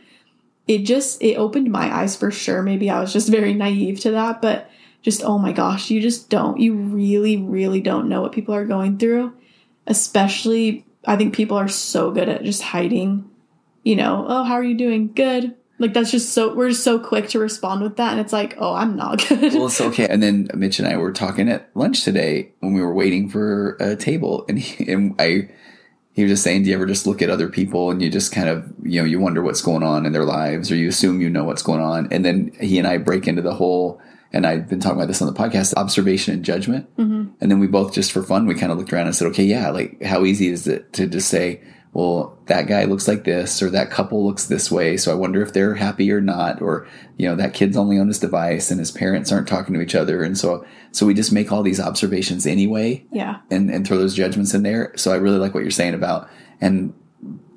it 0.68 0.84
just 0.84 1.20
it 1.22 1.36
opened 1.36 1.70
my 1.72 1.92
eyes 1.92 2.14
for 2.14 2.30
sure. 2.30 2.62
Maybe 2.62 2.88
I 2.88 3.00
was 3.00 3.12
just 3.12 3.28
very 3.28 3.54
naive 3.54 3.98
to 4.00 4.12
that, 4.12 4.40
but 4.40 4.70
just 5.02 5.24
oh 5.24 5.38
my 5.38 5.52
gosh, 5.52 5.90
you 5.90 6.00
just 6.00 6.30
don't. 6.30 6.60
You 6.60 6.74
really, 6.74 7.36
really 7.36 7.80
don't 7.80 8.08
know 8.08 8.22
what 8.22 8.32
people 8.32 8.54
are 8.54 8.64
going 8.64 8.98
through. 8.98 9.32
Especially 9.86 10.84
I 11.04 11.16
think 11.16 11.34
people 11.34 11.56
are 11.56 11.66
so 11.68 12.12
good 12.12 12.28
at 12.28 12.44
just 12.44 12.62
hiding, 12.62 13.28
you 13.83 13.97
know, 13.97 14.24
oh, 14.28 14.45
how 14.45 14.55
are 14.55 14.62
you 14.62 14.76
doing? 14.76 15.12
Good. 15.12 15.55
Like 15.78 15.95
that's 15.95 16.12
just 16.12 16.33
so 16.33 16.55
we're 16.55 16.68
just 16.68 16.85
so 16.85 17.01
quick 17.01 17.28
to 17.30 17.41
respond 17.41 17.83
with 17.83 17.97
that 17.97 18.12
and 18.12 18.20
it's 18.20 18.33
like, 18.33 18.55
oh, 18.59 18.72
I'm 18.72 18.95
not 18.95 19.18
good. 19.28 19.53
Well, 19.53 19.66
it's 19.66 19.80
okay. 19.80 20.07
And 20.07 20.22
then 20.22 20.49
Mitch 20.55 20.78
and 20.78 20.87
I 20.87 20.97
were 20.97 21.12
talking 21.12 21.49
at 21.49 21.70
lunch 21.74 22.05
today 22.05 22.53
when 22.61 22.72
we 22.72 22.80
were 22.80 22.95
waiting 22.95 23.28
for 23.28 23.76
a 23.80 23.97
table, 23.97 24.45
and 24.49 24.61
he, 24.61 24.91
and 24.93 25.14
I, 25.18 25.51
he 26.12 26.22
was 26.22 26.30
just 26.30 26.45
saying, 26.45 26.62
"Do 26.62 26.70
you 26.70 26.76
ever 26.76 26.87
just 26.87 27.07
look 27.07 27.20
at 27.20 27.30
other 27.30 27.49
people 27.49 27.91
and 27.91 28.01
you 28.01 28.11
just 28.11 28.30
kind 28.33 28.49
of, 28.49 28.72
you 28.85 29.01
know, 29.01 29.07
you 29.07 29.18
wonder 29.18 29.43
what's 29.43 29.61
going 29.61 29.83
on 29.83 30.07
in 30.07 30.12
their 30.12 30.24
lives, 30.24 30.70
or 30.70 30.76
you 30.76 30.89
assume 30.89 31.20
you 31.20 31.28
know 31.28 31.43
what's 31.45 31.62
going 31.62 31.80
on?" 31.80 32.07
And 32.12 32.24
then 32.24 32.53
he 32.61 32.78
and 32.78 32.87
I 32.87 32.99
break 32.99 33.26
into 33.26 33.43
the 33.43 33.55
whole, 33.55 34.01
and 34.33 34.47
I've 34.47 34.68
been 34.68 34.78
talking 34.78 34.99
about 34.99 35.09
this 35.09 35.20
on 35.20 35.33
the 35.33 35.39
podcast, 35.39 35.74
observation 35.74 36.35
and 36.35 36.45
judgment. 36.45 36.95
Mm-hmm. 36.97 37.33
And 37.41 37.51
then 37.51 37.59
we 37.59 37.66
both 37.66 37.93
just 37.93 38.12
for 38.12 38.22
fun, 38.22 38.47
we 38.47 38.55
kind 38.55 38.70
of 38.70 38.78
looked 38.78 38.93
around 38.93 39.07
and 39.07 39.16
said, 39.16 39.26
"Okay, 39.28 39.45
yeah, 39.45 39.70
like 39.70 40.01
how 40.03 40.24
easy 40.24 40.49
is 40.49 40.68
it 40.68 40.93
to 40.93 41.09
just 41.09 41.28
say." 41.28 41.61
Well, 41.95 42.38
that 42.47 42.68
guy 42.68 42.84
looks 42.84 43.07
like 43.07 43.24
this, 43.24 43.62
or 43.62 43.68
that 43.70 43.90
couple 43.90 44.24
looks 44.24 44.47
this 44.47 44.70
way. 44.70 44.97
So 44.97 45.12
I 45.12 45.14
wonder 45.14 45.43
if 45.43 45.53
they're 45.53 45.74
happy 45.74 46.11
or 46.11 46.22
not, 46.22 46.62
or 46.62 46.86
you 47.18 47.28
know 47.28 47.36
that 47.36 47.53
kid's 47.53 47.76
only 47.76 47.99
on 47.99 48.09
his 48.09 48.18
device 48.18 48.70
and 48.70 48.80
his 48.80 48.90
parents 48.90 49.30
aren't 49.30 49.49
talking 49.49 49.74
to 49.74 49.82
each 49.82 49.95
other, 49.95 50.22
and 50.22 50.36
so 50.38 50.64
so 50.90 51.05
we 51.05 51.12
just 51.12 51.32
make 51.32 51.53
all 51.53 51.62
these 51.62 51.80
observations 51.80 52.47
anyway, 52.47 53.05
yeah. 53.12 53.40
and 53.51 53.70
and 53.70 53.86
throw 53.86 53.99
those 53.99 54.14
judgments 54.14 54.55
in 54.55 54.62
there. 54.62 54.93
So 54.97 55.12
I 55.12 55.16
really 55.16 55.38
like 55.38 55.53
what 55.53 55.64
you're 55.64 55.70
saying 55.70 55.95
about, 55.95 56.30
and 56.62 56.95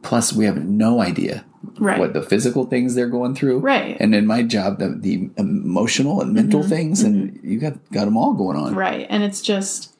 plus 0.01 0.33
we 0.33 0.45
have 0.45 0.63
no 0.63 1.01
idea 1.01 1.45
Right. 1.79 1.99
what 1.99 2.13
the 2.13 2.21
physical 2.21 2.65
things 2.65 2.93
they're 2.93 3.09
going 3.09 3.33
through, 3.33 3.59
Right. 3.59 3.97
And 3.99 4.13
in 4.13 4.27
my 4.27 4.43
job, 4.43 4.77
the, 4.77 4.89
the 4.89 5.31
emotional 5.35 6.21
and 6.21 6.31
mental 6.31 6.59
mm-hmm. 6.59 6.69
things, 6.69 7.01
and 7.01 7.31
mm-hmm. 7.31 7.49
you 7.49 7.59
got 7.59 7.91
got 7.91 8.05
them 8.05 8.17
all 8.17 8.33
going 8.33 8.55
on, 8.55 8.75
Right. 8.75 9.07
And 9.09 9.23
it's 9.23 9.41
just, 9.41 9.94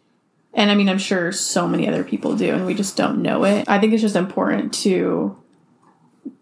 and 0.55 0.71
I 0.71 0.75
mean, 0.75 0.89
I'm 0.89 0.97
sure 0.97 1.31
so 1.31 1.67
many 1.67 1.87
other 1.87 2.03
people 2.03 2.35
do, 2.35 2.53
and 2.53 2.65
we 2.65 2.73
just 2.73 2.97
don't 2.97 3.21
know 3.21 3.43
it. 3.43 3.69
I 3.69 3.77
think 3.79 3.93
it's 3.93 4.01
just 4.01 4.15
important 4.15 4.73
to, 4.85 5.37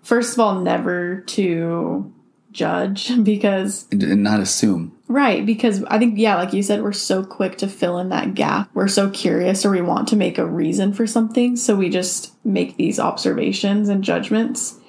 first 0.04 0.34
of 0.34 0.40
all, 0.40 0.62
never 0.62 1.22
to 1.22 2.14
judge 2.52 3.12
because, 3.24 3.88
and, 3.92 4.24
not 4.24 4.40
assume. 4.40 4.96
right, 5.08 5.46
because 5.46 5.84
I 5.86 5.98
think, 5.98 6.18
yeah, 6.20 6.36
like 6.36 6.54
you 6.54 6.62
said, 6.64 6.84
we're 6.84 6.92
so 6.94 7.26
quick 7.26 7.58
to 7.58 7.68
fill 7.68 7.98
in 7.98 8.10
that 8.10 8.36
gap. 8.36 8.70
We're 8.74 8.88
so 8.88 9.10
curious 9.10 9.66
or 9.66 9.72
we 9.72 9.82
want 9.82 10.08
to 10.10 10.16
make 10.16 10.38
a 10.38 10.46
reason 10.46 10.94
for 10.94 11.08
something. 11.08 11.56
So 11.56 11.76
we 11.76 11.90
just 11.90 12.34
make 12.46 12.78
these 12.78 13.00
observations 13.00 13.90
and 13.90 14.04
judgments. 14.04 14.80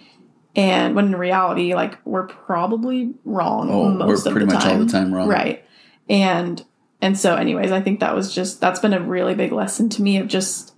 And 0.56 0.94
when 0.94 1.06
in 1.06 1.16
reality, 1.16 1.74
like 1.74 1.98
we're 2.06 2.26
probably 2.28 3.14
wrong 3.24 3.70
Oh, 3.70 3.84
we're 3.88 3.94
most 4.06 4.26
of 4.26 4.32
pretty 4.32 4.46
the 4.46 4.52
much 4.54 4.64
all 4.64 4.70
time. 4.70 4.86
the 4.86 4.92
time 4.92 5.12
wrong. 5.14 5.28
Right. 5.28 5.64
And 6.08 6.62
and 7.04 7.18
so 7.18 7.36
anyways, 7.36 7.70
I 7.70 7.80
think 7.82 8.00
that 8.00 8.14
was 8.14 8.34
just 8.34 8.60
that's 8.60 8.80
been 8.80 8.94
a 8.94 9.00
really 9.00 9.34
big 9.34 9.52
lesson 9.52 9.88
to 9.90 10.02
me 10.02 10.16
of 10.16 10.26
just 10.26 10.74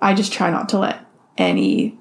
I 0.00 0.14
just 0.14 0.32
try 0.32 0.50
not 0.50 0.68
to 0.70 0.78
let 0.78 1.04
any 1.36 1.98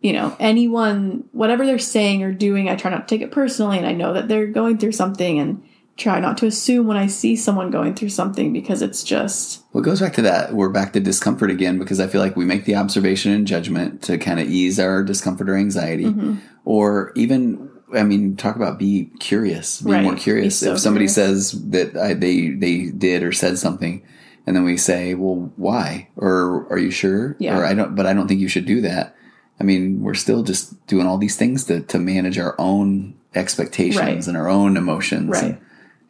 you 0.00 0.12
know, 0.14 0.34
anyone 0.40 1.24
whatever 1.32 1.64
they're 1.64 1.78
saying 1.78 2.22
or 2.24 2.32
doing, 2.32 2.68
I 2.68 2.74
try 2.76 2.90
not 2.90 3.06
to 3.06 3.14
take 3.14 3.22
it 3.22 3.30
personally 3.30 3.78
and 3.78 3.86
I 3.86 3.92
know 3.92 4.14
that 4.14 4.26
they're 4.26 4.48
going 4.48 4.78
through 4.78 4.92
something 4.92 5.38
and 5.38 5.62
try 5.96 6.18
not 6.18 6.38
to 6.38 6.46
assume 6.46 6.86
when 6.86 6.96
I 6.96 7.06
see 7.06 7.36
someone 7.36 7.70
going 7.70 7.94
through 7.94 8.08
something 8.08 8.52
because 8.52 8.80
it's 8.82 9.04
just 9.04 9.62
Well, 9.72 9.82
it 9.82 9.84
goes 9.84 10.00
back 10.00 10.14
to 10.14 10.22
that. 10.22 10.54
We're 10.54 10.70
back 10.70 10.94
to 10.94 11.00
discomfort 11.00 11.50
again 11.50 11.78
because 11.78 12.00
I 12.00 12.06
feel 12.08 12.20
like 12.22 12.34
we 12.34 12.46
make 12.46 12.64
the 12.64 12.74
observation 12.76 13.30
and 13.32 13.46
judgment 13.46 14.02
to 14.04 14.16
kind 14.18 14.40
of 14.40 14.48
ease 14.48 14.80
our 14.80 15.04
discomfort 15.04 15.48
or 15.50 15.56
anxiety, 15.56 16.06
Mm-hmm. 16.06 16.36
or 16.64 17.12
even, 17.14 17.70
I 17.94 18.02
mean, 18.04 18.36
talk 18.36 18.56
about 18.56 18.78
be 18.78 19.10
curious, 19.20 19.80
be 19.82 19.92
Right. 19.92 20.02
more 20.02 20.14
curious. 20.16 20.58
So 20.58 20.72
if 20.72 20.78
somebody 20.80 21.06
curious. 21.06 21.50
says 21.50 21.70
that 21.70 21.96
I, 21.96 22.14
they 22.14 22.50
they 22.50 22.86
did 22.86 23.22
or 23.22 23.32
said 23.32 23.58
something, 23.58 24.02
and 24.46 24.56
then 24.56 24.64
we 24.64 24.76
say, 24.76 25.14
"Well, 25.14 25.52
why?" 25.56 26.08
or 26.16 26.66
"Are 26.70 26.78
you 26.78 26.90
sure?" 26.90 27.36
Yeah. 27.38 27.58
or 27.58 27.64
"I 27.64 27.74
don't," 27.74 27.94
but 27.94 28.06
I 28.06 28.12
don't 28.12 28.28
think 28.28 28.40
you 28.40 28.48
should 28.48 28.66
do 28.66 28.80
that. 28.82 29.14
I 29.60 29.64
mean, 29.64 30.00
we're 30.02 30.14
still 30.14 30.42
just 30.42 30.86
doing 30.86 31.06
all 31.06 31.18
these 31.18 31.36
things 31.36 31.64
to 31.64 31.80
to 31.80 31.98
manage 31.98 32.38
our 32.38 32.54
own 32.58 33.14
expectations 33.34 33.98
Right. 34.00 34.26
and 34.26 34.36
our 34.36 34.48
own 34.48 34.76
emotions, 34.76 35.28
Right. 35.30 35.44
and, 35.44 35.58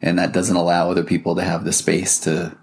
and 0.01 0.19
that 0.19 0.33
doesn't 0.33 0.55
allow 0.55 0.89
other 0.91 1.03
people 1.03 1.35
to 1.35 1.41
have 1.43 1.63
the 1.65 1.71
space 1.73 2.19
to 2.21 2.55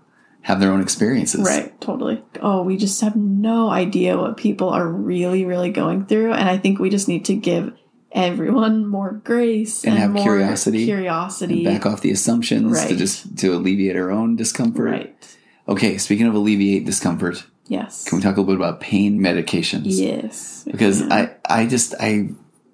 have 0.42 0.58
their 0.60 0.72
own 0.72 0.80
experiences. 0.80 1.42
Right, 1.46 1.78
totally. 1.82 2.22
Oh, 2.40 2.62
we 2.62 2.76
just 2.78 3.00
have 3.02 3.14
no 3.14 3.68
idea 3.68 4.16
what 4.16 4.38
people 4.38 4.70
are 4.70 4.88
really, 4.88 5.44
really 5.44 5.70
going 5.70 6.06
through. 6.06 6.32
And 6.32 6.48
I 6.48 6.56
think 6.56 6.78
we 6.78 6.88
just 6.88 7.08
need 7.08 7.26
to 7.26 7.34
give 7.34 7.72
everyone 8.12 8.86
more 8.86 9.12
grace 9.12 9.84
And 9.84 9.96
have 9.98 10.10
more 10.10 10.22
curiosity. 10.22 10.84
Curiosity. 10.84 11.64
Back 11.64 11.86
off 11.86 12.00
the 12.00 12.10
assumptions 12.10 12.84
to 12.86 12.96
just 12.96 13.36
to 13.38 13.54
alleviate 13.54 13.96
our 13.96 14.10
own 14.10 14.36
discomfort. 14.36 14.84
Right. 14.90 15.36
Okay, 15.68 15.98
speaking 15.98 16.26
of 16.26 16.34
alleviate 16.34 16.84
discomfort, 16.84 17.44
Yes. 17.68 18.04
can 18.04 18.18
we 18.18 18.22
talk 18.22 18.36
a 18.36 18.40
little 18.40 18.56
bit 18.56 18.56
about 18.56 18.80
pain 18.80 19.20
medications? 19.20 19.82
Yes. 19.86 20.64
Because 20.70 21.02
I, 21.02 21.36
I 21.48 21.66
just, 21.66 21.94
I, 22.00 22.30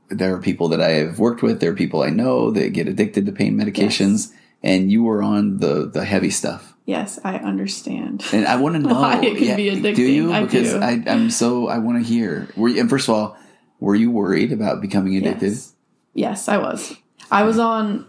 there 0.09 0.35
are 0.35 0.41
people 0.41 0.69
that 0.69 0.81
I 0.81 0.91
have 0.93 1.19
worked 1.19 1.43
with. 1.43 1.61
There 1.61 1.73
are 1.73 1.75
people 1.77 2.03
I 2.03 2.09
know 2.11 2.51
that 2.53 2.73
get 2.73 2.89
addicted 2.89 3.27
to 3.27 3.33
pain 3.33 3.59
medications, 3.59 4.33
and 4.63 4.91
you 4.91 5.03
were 5.03 5.23
on 5.23 5.59
the 5.59 5.87
the 5.91 6.05
heavy 6.05 6.31
stuff. 6.31 6.75
Yes, 6.87 7.19
I 7.25 7.37
understand. 7.37 8.25
And 8.33 8.47
I 8.47 8.57
want 8.57 8.77
to 8.77 8.79
know 8.89 8.95
Why 9.01 9.21
it 9.21 9.37
can 9.37 9.57
be 9.57 9.69
Do 9.71 9.83
addicting. 9.83 10.15
you? 10.15 10.33
I 10.33 10.45
Because 10.45 10.73
do. 10.73 10.79
I, 10.81 11.03
I'm 11.07 11.29
so 11.31 11.67
I 11.69 11.79
want 11.79 11.99
to 12.03 12.09
hear. 12.09 12.49
Were 12.57 12.69
you, 12.69 12.81
and 12.81 12.89
first 12.89 13.09
of 13.09 13.15
all, 13.15 13.37
were 13.81 13.95
you 13.95 14.11
worried 14.11 14.53
about 14.53 14.81
becoming 14.81 15.17
addicted? 15.17 15.53
Yes. 15.53 15.73
Yes, 16.15 16.49
I 16.49 16.57
was. 16.59 16.95
I 17.31 17.43
was 17.43 17.59
on, 17.59 18.07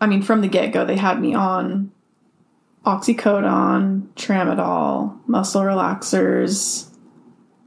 I 0.00 0.06
mean, 0.06 0.22
from 0.22 0.40
the 0.42 0.48
get 0.48 0.72
go, 0.72 0.84
they 0.84 0.96
had 0.96 1.20
me 1.20 1.34
on 1.34 1.90
oxycodone, 2.86 4.08
tramadol, 4.14 5.18
muscle 5.26 5.62
relaxers. 5.62 6.88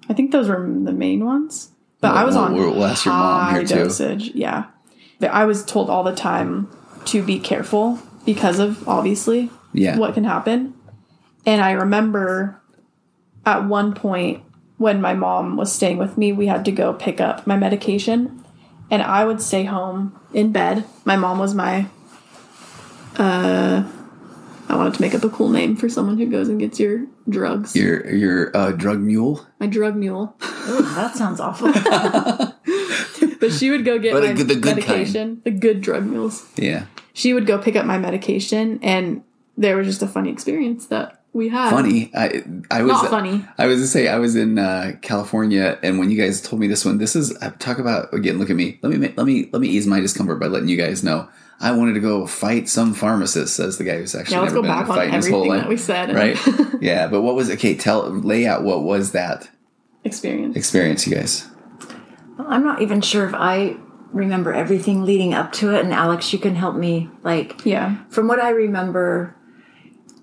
I 0.09 0.13
think 0.13 0.31
those 0.31 0.47
were 0.49 0.59
the 0.83 0.91
main 0.93 1.25
ones. 1.25 1.71
But 2.01 2.15
I 2.15 2.23
was 2.25 2.35
on 2.35 2.53
we'll- 2.53 2.71
we'll 2.75 2.79
your 2.93 3.13
mom 3.13 3.41
high 3.45 3.51
here, 3.59 3.67
too. 3.67 3.75
dosage. 3.75 4.31
Yeah. 4.35 4.65
But 5.19 5.31
I 5.31 5.45
was 5.45 5.63
told 5.63 5.89
all 5.89 6.03
the 6.03 6.15
time 6.15 6.67
to 7.05 7.23
be 7.23 7.39
careful 7.39 7.99
because 8.25 8.59
of 8.59 8.87
obviously 8.87 9.49
Yeah. 9.73 9.97
what 9.97 10.13
can 10.13 10.23
happen. 10.25 10.73
And 11.45 11.61
I 11.61 11.71
remember 11.71 12.61
at 13.45 13.65
one 13.67 13.93
point 13.93 14.41
when 14.77 15.01
my 15.01 15.13
mom 15.13 15.55
was 15.57 15.71
staying 15.73 15.97
with 15.97 16.17
me, 16.17 16.31
we 16.33 16.47
had 16.47 16.65
to 16.65 16.71
go 16.71 16.93
pick 16.93 17.21
up 17.21 17.45
my 17.47 17.55
medication. 17.57 18.43
And 18.91 19.01
I 19.01 19.25
would 19.25 19.41
stay 19.41 19.63
home 19.63 20.19
in 20.33 20.51
bed. 20.51 20.85
My 21.05 21.15
mom 21.15 21.39
was 21.39 21.53
my 21.55 21.87
uh 23.17 23.83
I 24.69 24.75
wanted 24.75 24.93
to 24.95 25.01
make 25.01 25.13
up 25.13 25.23
a 25.23 25.29
cool 25.29 25.49
name 25.49 25.75
for 25.75 25.87
someone 25.89 26.17
who 26.17 26.25
goes 26.25 26.47
and 26.49 26.59
gets 26.59 26.79
your 26.79 27.05
drugs. 27.29 27.75
Your 27.75 28.09
your 28.09 28.55
uh, 28.57 28.71
drug 28.71 28.99
mule. 28.99 29.45
my 29.59 29.67
drug 29.67 29.95
mule. 29.95 30.35
That 30.39 31.15
sounds 31.15 31.39
awful. 31.39 31.71
But 33.39 33.51
she 33.51 33.71
would 33.71 33.83
go 33.83 33.99
get 33.99 34.13
But 34.13 34.23
my 34.23 34.31
the 34.33 34.55
good 34.55 34.63
kind. 34.63 34.77
medication. 34.77 35.41
The 35.43 35.51
good 35.51 35.81
drug 35.81 36.05
mules. 36.05 36.47
Yeah. 36.55 36.85
She 37.13 37.33
would 37.33 37.45
go 37.45 37.57
pick 37.57 37.75
up 37.75 37.85
my 37.85 37.97
medication 37.97 38.79
and 38.81 39.21
there 39.57 39.75
was 39.75 39.85
just 39.85 40.01
a 40.01 40.07
funny 40.07 40.31
experience 40.31 40.85
that 40.87 41.21
we 41.33 41.49
had. 41.49 41.69
Funny. 41.69 42.11
I 42.15 42.43
I 42.71 42.83
was 42.83 42.91
Not 42.93 43.09
funny. 43.09 43.45
I 43.57 43.65
was 43.67 43.81
to 43.81 43.87
say 43.87 44.07
I 44.07 44.19
was 44.19 44.35
in 44.35 44.57
uh, 44.59 44.93
California, 45.01 45.77
and 45.83 45.97
when 45.99 46.09
you 46.11 46.17
guys 46.21 46.41
told 46.41 46.59
me 46.59 46.67
this 46.67 46.85
one, 46.85 46.97
this 46.99 47.15
is 47.15 47.35
uh, 47.41 47.51
talk 47.59 47.79
about 47.79 48.13
again. 48.13 48.39
Look 48.39 48.49
at 48.49 48.55
me. 48.55 48.79
Let 48.81 48.91
me 48.97 49.13
let 49.17 49.25
me 49.25 49.49
let 49.51 49.61
me 49.61 49.67
ease 49.67 49.87
my 49.87 49.99
discomfort 49.99 50.39
by 50.39 50.47
letting 50.47 50.69
you 50.69 50.77
guys 50.77 51.03
know. 51.03 51.27
I 51.59 51.71
wanted 51.71 51.93
to 51.93 51.99
go 52.01 52.25
fight 52.27 52.67
some 52.67 52.93
pharmacist, 52.93 53.55
says 53.55 53.77
the 53.77 53.83
guy 53.85 53.97
who's 53.97 54.13
actually 54.15 54.35
Yeah, 54.35 54.41
let's 54.41 54.53
never 54.53 54.63
go 54.67 54.67
been 54.67 54.71
in 54.71 54.77
back 54.79 54.87
a 54.87 54.91
on 54.91 54.97
fight 54.97 55.07
in 55.09 55.13
his 55.13 55.29
whole 55.29 55.51
everything 55.51 55.51
life. 55.51 55.61
that 55.61 55.69
we 55.69 55.77
said. 55.77 56.13
right? 56.77 56.81
yeah, 56.81 57.07
but 57.07 57.21
what 57.21 57.35
was 57.35 57.49
okay? 57.51 57.75
Tell 57.75 58.09
lay 58.09 58.45
out 58.45 58.63
what 58.63 58.83
was 58.83 59.11
that 59.13 59.49
Experience. 60.03 60.55
experience, 60.57 61.07
you 61.07 61.15
guys? 61.15 61.47
Well, 62.37 62.47
I'm 62.49 62.63
not 62.65 62.81
even 62.81 62.99
sure 63.01 63.25
if 63.27 63.33
I 63.33 63.77
remember 64.11 64.53
everything 64.53 65.05
leading 65.05 65.33
up 65.33 65.51
to 65.53 65.73
it. 65.73 65.83
And 65.85 65.93
Alex, 65.93 66.33
you 66.33 66.39
can 66.39 66.55
help 66.55 66.75
me. 66.75 67.09
Like, 67.23 67.63
Yeah. 67.65 67.97
from 68.09 68.27
what 68.27 68.39
I 68.39 68.49
remember, 68.49 69.35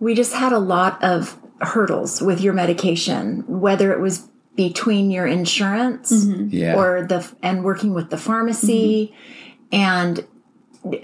we 0.00 0.14
just 0.14 0.34
had 0.34 0.52
a 0.52 0.58
lot 0.58 1.02
of 1.04 1.38
hurdles 1.60 2.20
with 2.20 2.40
your 2.40 2.54
medication, 2.54 3.44
whether 3.46 3.92
it 3.92 4.00
was 4.00 4.28
between 4.56 5.10
your 5.10 5.26
insurance 5.26 6.12
mm-hmm. 6.12 6.48
Yeah, 6.50 6.74
or 6.74 7.06
the 7.06 7.30
and 7.42 7.62
working 7.62 7.94
with 7.94 8.10
the 8.10 8.18
pharmacy 8.18 9.14
mm-hmm. 9.14 9.74
and 9.74 10.26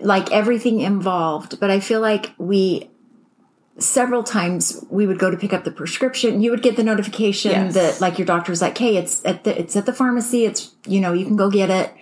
like 0.01 0.33
everything 0.33 0.81
involved. 0.81 1.61
But 1.61 1.71
I 1.71 1.81
feel 1.81 2.01
like 2.01 2.33
we 2.39 2.91
several 3.79 4.23
times 4.23 4.85
we 4.91 5.07
would 5.07 5.19
go 5.19 5.31
to 5.31 5.37
pick 5.37 5.53
up 5.53 5.65
the 5.65 5.71
prescription. 5.71 6.41
You 6.41 6.51
would 6.51 6.63
get 6.63 6.77
the 6.77 6.83
notification 6.83 7.53
Yes. 7.53 7.75
that 7.75 8.01
like 8.01 8.19
your 8.19 8.27
doctor's 8.27 8.63
like, 8.63 8.77
"Hey, 8.77 8.97
it's 8.97 9.25
at 9.25 9.45
the 9.45 9.59
it's 9.59 9.77
at 9.77 9.87
the 9.87 9.93
pharmacy. 9.93 10.45
It's 10.45 10.75
you 10.87 11.01
know 11.01 11.13
you 11.13 11.25
can 11.25 11.37
go 11.37 11.51
get 11.51 11.71
it." 11.71 11.93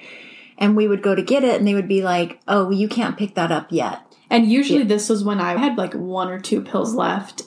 And 0.56 0.76
we 0.76 0.86
would 0.86 1.02
go 1.02 1.16
to 1.16 1.22
get 1.22 1.42
it, 1.42 1.58
and 1.58 1.66
they 1.66 1.74
would 1.74 1.88
be 1.88 2.02
like, 2.02 2.40
"Oh, 2.46 2.70
you 2.70 2.88
can't 2.88 3.16
pick 3.16 3.34
that 3.34 3.50
up 3.50 3.66
yet." 3.70 4.03
And 4.34 4.50
usually 4.50 4.82
this 4.82 5.08
was 5.08 5.22
when 5.22 5.40
I 5.40 5.56
had 5.56 5.78
like 5.78 5.94
one 5.94 6.28
or 6.28 6.40
two 6.40 6.60
pills 6.60 6.94
left 6.94 7.42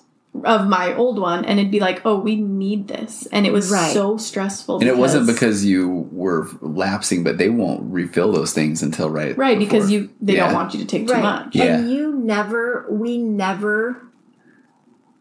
of 0.46 0.68
my 0.68 0.94
old 0.96 1.20
one, 1.20 1.44
and 1.46 1.60
it'd 1.60 1.72
be 1.72 1.80
like, 1.80 2.02
"Oh, 2.06 2.20
we 2.20 2.36
need 2.36 2.88
this," 2.88 3.28
and 3.32 3.46
it 3.48 3.52
was 3.52 3.72
Right. 3.72 3.92
so 3.92 4.18
stressful. 4.18 4.80
And 4.80 4.88
it 4.88 4.96
wasn't 4.98 5.26
because 5.28 5.66
you 5.66 6.08
were 6.12 6.48
lapsing, 6.62 7.24
but 7.24 7.38
they 7.40 7.50
won't 7.50 7.92
refill 7.92 8.32
those 8.32 8.54
things 8.54 8.84
until 8.84 9.10
right. 9.10 9.36
right 9.38 9.58
because 9.60 9.92
you 9.92 10.10
they 10.22 10.36
Yeah. 10.36 10.46
don't 10.46 10.54
want 10.54 10.74
you 10.74 10.80
to 10.80 10.86
take 10.86 11.08
too 11.08 11.18
much. 11.18 11.56
Yeah. 11.56 11.78
And 11.78 11.92
you 11.92 12.14
never, 12.14 12.86
we 12.90 13.18
never, 13.18 13.98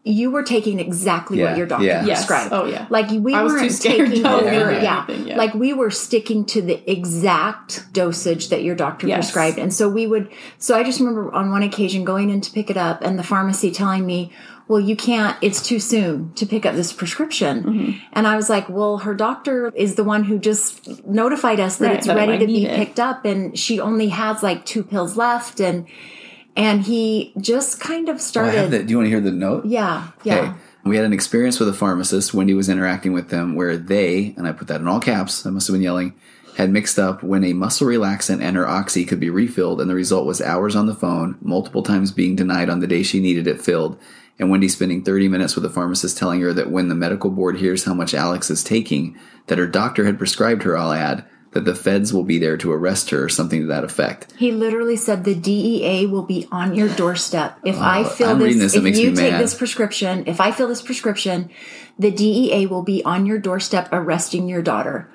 you 0.07 0.31
were 0.31 0.43
taking 0.43 0.79
exactly 0.79 1.39
Yeah, 1.39 1.49
what 1.49 1.57
your 1.57 1.67
doctor 1.67 1.85
yeah. 1.85 2.05
Yes. 2.05 2.25
prescribed. 2.25 2.53
Oh, 2.53 2.65
yeah. 2.65 2.87
Like 2.89 3.09
we 3.11 3.33
I 3.33 3.43
was 3.43 3.53
weren't 3.53 3.63
too 3.65 3.69
scared 3.69 4.07
taking 4.09 4.23
to 4.23 4.31
over. 4.35 4.71
Yeah. 4.71 5.05
anything, 5.07 5.27
yeah. 5.27 5.37
Like 5.37 5.53
we 5.53 5.73
were 5.73 5.91
sticking 5.91 6.45
to 6.45 6.61
the 6.61 6.89
exact 6.89 7.91
dosage 7.93 8.49
that 8.49 8.63
your 8.63 8.75
doctor 8.75 9.07
Yes. 9.07 9.17
prescribed. 9.25 9.57
And 9.57 9.73
so 9.73 9.89
we 9.89 10.07
would, 10.07 10.31
so 10.57 10.77
I 10.77 10.83
just 10.83 10.99
remember 10.99 11.31
on 11.33 11.51
one 11.51 11.63
occasion 11.63 12.03
going 12.05 12.29
in 12.29 12.41
to 12.41 12.51
pick 12.51 12.69
it 12.69 12.77
up 12.77 13.01
and 13.01 13.19
the 13.19 13.23
pharmacy 13.23 13.71
telling 13.71 14.05
me, 14.05 14.31
well, 14.67 14.79
you 14.81 14.95
can't, 14.97 15.37
it's 15.41 15.61
too 15.61 15.79
soon 15.79 16.33
to 16.33 16.45
pick 16.45 16.65
up 16.65 16.75
this 16.75 16.91
prescription. 16.91 17.63
Mm-hmm. 17.63 17.91
And 18.13 18.27
I 18.27 18.35
was 18.35 18.49
like, 18.49 18.67
well, 18.67 18.97
her 18.99 19.13
doctor 19.13 19.71
is 19.75 19.95
the 19.95 20.03
one 20.03 20.25
who 20.25 20.37
just 20.39 21.05
notified 21.05 21.59
us 21.61 21.77
that 21.77 21.87
Right, 21.87 21.97
it's 21.97 22.07
that 22.07 22.17
ready 22.17 22.37
to 22.39 22.45
be 22.45 22.65
it. 22.65 22.75
picked 22.75 22.99
up 22.99 23.23
and 23.23 23.57
she 23.57 23.79
only 23.79 24.09
has 24.09 24.43
like 24.43 24.65
two 24.65 24.83
pills 24.83 25.15
left. 25.15 25.61
And, 25.61 25.87
and 26.57 26.81
he 26.81 27.31
just 27.39 27.79
kind 27.79 28.09
of 28.09 28.15
Oh, 28.15 28.19
started. 28.19 28.71
the, 28.71 28.83
do 28.83 28.89
you 28.91 28.97
want 28.97 29.05
to 29.05 29.09
hear 29.09 29.21
the 29.21 29.31
note? 29.31 29.65
Yeah. 29.65 30.09
Yeah. 30.23 30.35
Okay. 30.39 30.53
We 30.83 30.95
had 30.97 31.05
an 31.05 31.13
experience 31.13 31.59
with 31.59 31.69
a 31.69 31.73
pharmacist. 31.73 32.33
Wendy 32.33 32.53
was 32.53 32.67
interacting 32.69 33.13
with 33.13 33.29
them 33.29 33.55
where 33.55 33.77
they, 33.77 34.33
and 34.37 34.47
I 34.47 34.51
put 34.53 34.67
that 34.69 34.81
in 34.81 34.87
all 34.87 34.99
caps, 34.99 35.45
I 35.45 35.49
must 35.49 35.67
have 35.67 35.73
been 35.73 35.81
yelling, 35.83 36.13
had 36.55 36.69
mixed 36.71 36.97
up 36.97 37.21
when 37.23 37.43
a 37.43 37.53
muscle 37.53 37.87
relaxant 37.87 38.41
and 38.41 38.55
her 38.55 38.67
oxy 38.67 39.05
could 39.05 39.19
be 39.19 39.29
refilled, 39.29 39.79
and 39.81 39.89
the 39.89 39.95
result 39.95 40.25
was 40.25 40.41
hours 40.41 40.75
on 40.75 40.87
the 40.87 40.95
phone, 40.95 41.37
multiple 41.41 41.83
times 41.83 42.11
being 42.11 42.35
denied 42.35 42.69
on 42.69 42.79
the 42.79 42.87
day 42.87 43.03
she 43.03 43.19
needed 43.19 43.47
it 43.47 43.61
filled, 43.61 43.99
and 44.39 44.49
Wendy 44.49 44.67
spending 44.69 45.03
30 45.03 45.27
minutes 45.27 45.55
with 45.55 45.63
the 45.63 45.69
pharmacist 45.69 46.17
telling 46.17 46.39
her 46.41 46.53
that 46.53 46.71
when 46.71 46.87
the 46.87 46.95
medical 46.95 47.29
board 47.31 47.57
hears 47.57 47.83
how 47.83 47.93
much 47.93 48.13
Alex 48.13 48.49
is 48.49 48.63
taking, 48.63 49.17
that 49.47 49.57
her 49.57 49.67
doctor 49.67 50.05
had 50.05 50.17
prescribed 50.17 50.63
her, 50.63 50.77
I'll 50.77 50.93
add, 50.93 51.25
that 51.51 51.65
the 51.65 51.73
feds 51.75 52.13
will 52.13 52.23
be 52.23 52.37
there 52.37 52.57
to 52.57 52.71
arrest 52.71 53.09
her 53.09 53.23
or 53.23 53.29
something 53.29 53.61
to 53.61 53.67
that 53.67 53.83
effect. 53.83 54.33
He 54.37 54.51
literally 54.51 54.95
said 54.97 55.23
the 55.23 55.33
DEA 55.35 56.05
will 56.05 56.23
be 56.23 56.47
on 56.51 56.75
your 56.75 56.89
doorstep 56.89 57.57
if 57.63 57.77
I 57.77 58.01
oh, 58.01 58.03
fill 58.05 58.27
Oh, 58.29 58.31
I'm 58.33 58.39
this. 58.39 58.57
this, 58.57 58.75
if 58.75 58.83
makes 58.83 58.99
you 58.99 59.11
me 59.11 59.15
take 59.17 59.31
mad. 59.33 59.41
this 59.41 59.55
prescription, 59.55 60.23
if 60.27 60.41
I 60.41 60.51
fill 60.51 60.67
this 60.67 60.81
prescription, 60.81 61.49
the 61.97 62.11
DEA 62.11 62.67
will 62.67 62.83
be 62.83 63.03
on 63.03 63.25
your 63.25 63.39
doorstep 63.39 63.89
arresting 63.91 64.47
your 64.47 64.61
daughter. 64.61 65.09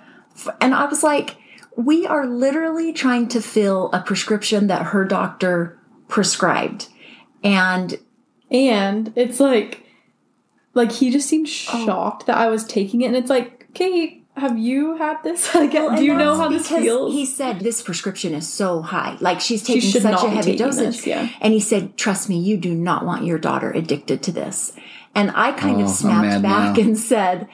And 0.60 0.74
I 0.74 0.86
was 0.86 1.02
like, 1.02 1.36
we 1.76 2.06
are 2.06 2.26
literally 2.26 2.92
trying 2.92 3.28
to 3.28 3.40
fill 3.40 3.90
a 3.92 4.00
prescription 4.00 4.66
that 4.66 4.86
her 4.86 5.04
doctor 5.04 5.78
prescribed, 6.08 6.88
and 7.44 7.98
And 8.50 9.12
it's 9.16 9.40
like, 9.40 9.82
like 10.74 10.92
he 10.92 11.10
just 11.10 11.28
seemed 11.28 11.46
Oh. 11.46 11.84
shocked 11.86 12.26
that 12.26 12.36
I 12.36 12.48
was 12.48 12.64
taking 12.64 13.00
it, 13.02 13.06
and 13.06 13.16
it's 13.16 13.30
like, 13.30 13.66
okay, 13.70 14.21
have 14.36 14.58
you 14.58 14.96
had 14.96 15.22
this? 15.22 15.54
Like, 15.54 15.72
Well, 15.74 15.96
do 15.96 16.04
you 16.04 16.14
know 16.14 16.36
how 16.36 16.48
this 16.48 16.68
feels? 16.68 17.12
He 17.12 17.26
said 17.26 17.60
this 17.60 17.82
prescription 17.82 18.34
is 18.34 18.48
so 18.48 18.82
high, 18.82 19.16
like 19.20 19.40
she's 19.40 19.62
taking 19.62 19.90
should 19.90 20.02
such 20.02 20.22
a 20.24 20.30
heavy 20.30 20.56
dosage. 20.56 20.96
this, 20.96 21.06
yeah. 21.06 21.28
And 21.40 21.52
he 21.52 21.60
said, 21.60 21.96
"Trust 21.96 22.28
me, 22.28 22.38
you 22.38 22.56
do 22.56 22.74
not 22.74 23.04
want 23.04 23.24
your 23.24 23.38
daughter 23.38 23.70
addicted 23.70 24.22
to 24.24 24.32
this." 24.32 24.72
And 25.14 25.30
I 25.34 25.52
kind 25.52 25.76
Oh, 25.80 25.84
of 25.84 25.90
snapped 25.90 26.42
back 26.42 26.76
now. 26.76 26.82
and 26.82 26.98
said, 26.98 27.46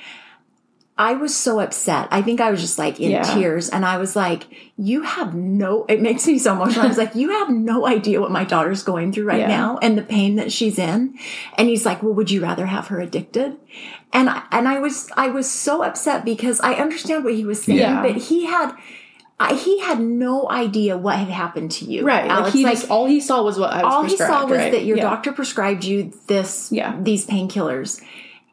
"I 0.99 1.13
was 1.15 1.35
so 1.35 1.61
upset. 1.61 2.09
I 2.11 2.21
think 2.23 2.41
I 2.41 2.51
was 2.51 2.61
just 2.61 2.79
like 2.79 2.99
in 3.01 3.13
Yeah. 3.13 3.23
tears, 3.23 3.69
and 3.71 3.87
I 3.87 3.97
was 3.99 4.17
like, 4.17 4.45
you 4.77 5.03
have 5.03 5.35
no. 5.35 5.85
It 5.89 6.03
makes 6.03 6.27
me 6.27 6.39
so 6.39 6.53
emotional. 6.55 6.85
I 6.85 6.89
was 6.89 6.99
like, 6.99 7.15
you 7.15 7.31
have 7.31 7.49
no 7.51 7.87
idea 7.87 8.21
what 8.21 8.31
my 8.33 8.45
daughter's 8.45 8.83
going 8.83 9.13
through 9.13 9.25
right 9.27 9.41
Yeah. 9.41 9.47
now 9.49 9.79
and 9.81 9.97
the 9.97 10.03
pain 10.03 10.37
that 10.37 10.51
she's 10.53 10.79
in." 10.79 11.15
And 11.57 11.69
he's 11.69 11.87
like, 11.87 12.03
"Well, 12.03 12.13
would 12.15 12.31
you 12.31 12.43
rather 12.43 12.67
have 12.67 12.89
her 12.89 13.01
addicted?" 13.01 13.57
And 14.13 14.29
I, 14.29 14.43
and 14.51 14.67
I 14.67 14.81
was 14.81 15.09
I 15.17 15.29
was 15.29 15.49
so 15.51 15.83
upset 15.83 16.25
because 16.25 16.61
I 16.61 16.75
understand 16.75 17.25
what 17.25 17.35
he 17.35 17.45
was 17.45 17.63
saying, 17.63 17.79
Yeah. 17.79 18.03
but 18.03 18.17
he 18.17 18.47
had 18.47 18.73
I, 19.41 19.55
he 19.55 19.79
had 19.79 20.01
no 20.01 20.51
idea 20.51 20.97
what 20.99 21.15
had 21.17 21.29
happened 21.29 21.71
to 21.71 21.85
you, 21.85 22.05
right. 22.05 22.25
Alex. 22.29 22.47
like 22.47 22.53
he 22.55 22.65
like 22.65 22.75
just 22.75 22.91
all 22.91 23.07
he 23.07 23.21
saw 23.21 23.41
was 23.43 23.57
what 23.57 23.71
I 23.73 23.85
was 23.85 23.95
all 23.95 24.03
he 24.03 24.17
saw 24.17 24.45
was 24.47 24.59
right? 24.59 24.73
that 24.73 24.85
your 24.85 24.97
Yeah. 24.97 25.05
doctor 25.05 25.31
prescribed 25.31 25.85
you 25.85 26.13
this 26.27 26.71
Yeah. 26.73 26.97
these 27.01 27.25
painkillers, 27.25 28.01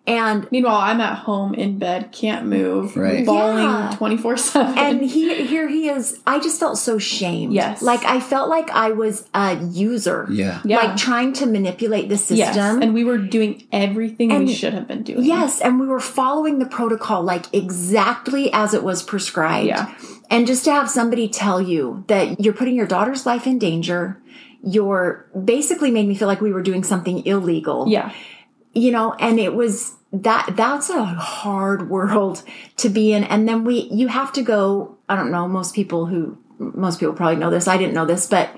and 0.08 0.48
Meanwhile, 0.52 0.76
I'm 0.78 1.02
at 1.02 1.18
home 1.20 1.54
in 1.56 1.80
bed, 1.80 2.12
can't 2.12 2.46
move, 2.46 2.96
Right. 2.96 3.26
bawling 3.26 3.96
twenty 3.98 4.18
four 4.18 4.38
seven. 4.38 4.78
and 4.78 5.02
he 5.02 5.44
here 5.46 5.68
he 5.68 5.90
is. 5.90 6.20
I 6.28 6.40
just 6.40 6.60
felt 6.60 6.78
so 6.78 6.98
shamed. 7.00 7.54
Yes. 7.54 7.82
like 7.82 8.04
I 8.06 8.20
felt 8.20 8.50
like 8.50 8.70
I 8.70 8.92
was 8.92 9.28
a 9.34 9.56
user. 9.56 10.28
Yeah. 10.30 10.62
Yeah. 10.64 10.78
like 10.78 10.98
trying 10.98 11.34
to 11.34 11.46
manipulate 11.46 12.10
the 12.10 12.18
system. 12.18 12.38
yes, 12.38 12.56
and 12.58 12.94
we 12.94 13.04
were 13.04 13.18
doing 13.18 13.64
everything 13.72 14.32
And- 14.32 14.46
we 14.46 14.54
should 14.54 14.74
have 14.74 14.88
been 14.88 15.04
doing. 15.04 15.24
Yes, 15.24 15.60
and 15.62 15.80
we 15.80 15.88
were 15.88 16.00
following 16.00 16.60
the 16.60 16.66
protocol 16.68 17.24
like 17.24 17.46
exactly 17.54 18.52
as 18.54 18.74
it 18.74 18.84
was 18.84 19.02
prescribed. 19.04 19.68
Yeah. 19.68 19.94
And 20.30 20.48
just 20.48 20.66
to 20.66 20.72
have 20.72 20.90
somebody 20.90 21.28
tell 21.28 21.62
you 21.62 22.04
that 22.08 22.40
you're 22.40 22.54
putting 22.54 22.76
your 22.76 22.88
daughter's 22.88 23.26
life 23.26 23.46
in 23.46 23.60
danger, 23.60 24.22
you're 24.64 25.26
basically 25.44 25.92
made 25.92 26.08
me 26.08 26.16
feel 26.16 26.28
like 26.28 26.42
we 26.42 26.52
were 26.52 26.64
doing 26.64 26.84
something 26.84 27.26
illegal. 27.26 27.86
yeah, 27.88 28.12
You 28.76 28.92
know, 28.92 29.14
and 29.14 29.40
it 29.40 29.56
was 29.56 29.96
that 30.12 30.54
that's 30.56 30.90
a 30.90 31.04
hard 31.04 31.90
world 31.90 32.44
to 32.78 32.90
be 32.90 33.14
in. 33.14 33.24
And 33.24 33.48
then 33.48 33.64
we 33.64 33.90
you 33.92 34.08
have 34.08 34.32
to 34.34 34.42
go, 34.42 34.98
I 35.10 35.16
don't 35.16 35.32
know, 35.32 35.48
most 35.48 35.74
people 35.74 36.06
who 36.06 36.38
most 36.60 37.00
people 37.00 37.14
probably 37.14 37.38
know 37.38 37.50
this. 37.50 37.68
I 37.68 37.78
didn't 37.78 37.94
know 37.94 38.06
this, 38.06 38.28
but 38.28 38.50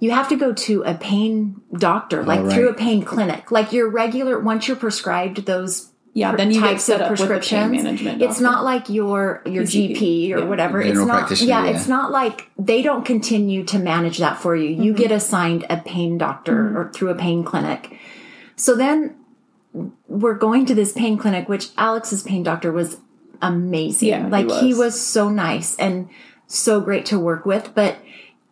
you 0.00 0.10
have 0.10 0.28
to 0.28 0.36
go 0.36 0.52
to 0.52 0.82
a 0.82 0.94
pain 0.94 1.60
doctor, 1.72 2.24
like 2.24 2.40
right. 2.40 2.52
through 2.52 2.68
a 2.68 2.74
pain 2.74 3.04
clinic. 3.04 3.50
Like 3.50 3.72
your 3.72 3.88
regular 3.88 4.38
once 4.38 4.68
you're 4.68 4.76
prescribed 4.76 5.44
those 5.46 5.90
yeah. 6.14 6.36
Then 6.36 6.52
you 6.52 6.60
get 6.60 6.68
types 6.68 6.84
set 6.84 7.00
of 7.00 7.06
up 7.06 7.10
with 7.10 7.18
pain 7.18 7.26
prescriptions. 7.26 7.82
management. 7.82 8.22
It's 8.22 8.38
not 8.38 8.62
like 8.62 8.88
your 8.88 9.42
your 9.46 9.64
PCP. 9.64 9.96
GP 9.96 10.34
or 10.34 10.38
Yeah. 10.38 10.44
whatever. 10.44 10.80
It's 10.80 10.96
not. 10.96 11.40
Yeah, 11.40 11.64
yeah. 11.64 11.70
it's 11.72 11.88
not 11.88 12.12
like 12.12 12.50
they 12.56 12.82
don't 12.82 13.04
continue 13.04 13.64
to 13.64 13.80
manage 13.80 14.18
that 14.18 14.38
for 14.38 14.54
you. 14.54 14.70
Mm-hmm. 14.70 14.82
You 14.82 14.94
get 14.94 15.10
assigned 15.10 15.66
a 15.68 15.76
pain 15.78 16.16
doctor 16.16 16.78
or 16.78 16.92
through 16.92 17.10
a 17.10 17.16
pain 17.16 17.42
clinic. 17.42 17.98
So 18.54 18.76
then 18.76 19.16
we're 20.06 20.34
going 20.34 20.66
to 20.66 20.74
this 20.74 20.92
pain 20.92 21.18
clinic, 21.18 21.48
which 21.48 21.68
Alex's 21.76 22.22
pain 22.22 22.42
doctor 22.42 22.72
was 22.72 22.98
amazing. 23.42 24.08
Yeah, 24.08 24.28
like 24.28 24.50
he 24.50 24.68
was. 24.68 24.78
was 24.78 25.00
so 25.00 25.28
nice 25.28 25.76
and 25.76 26.08
so 26.46 26.80
great 26.80 27.04
to 27.06 27.18
work 27.18 27.44
with. 27.44 27.72
But 27.74 27.98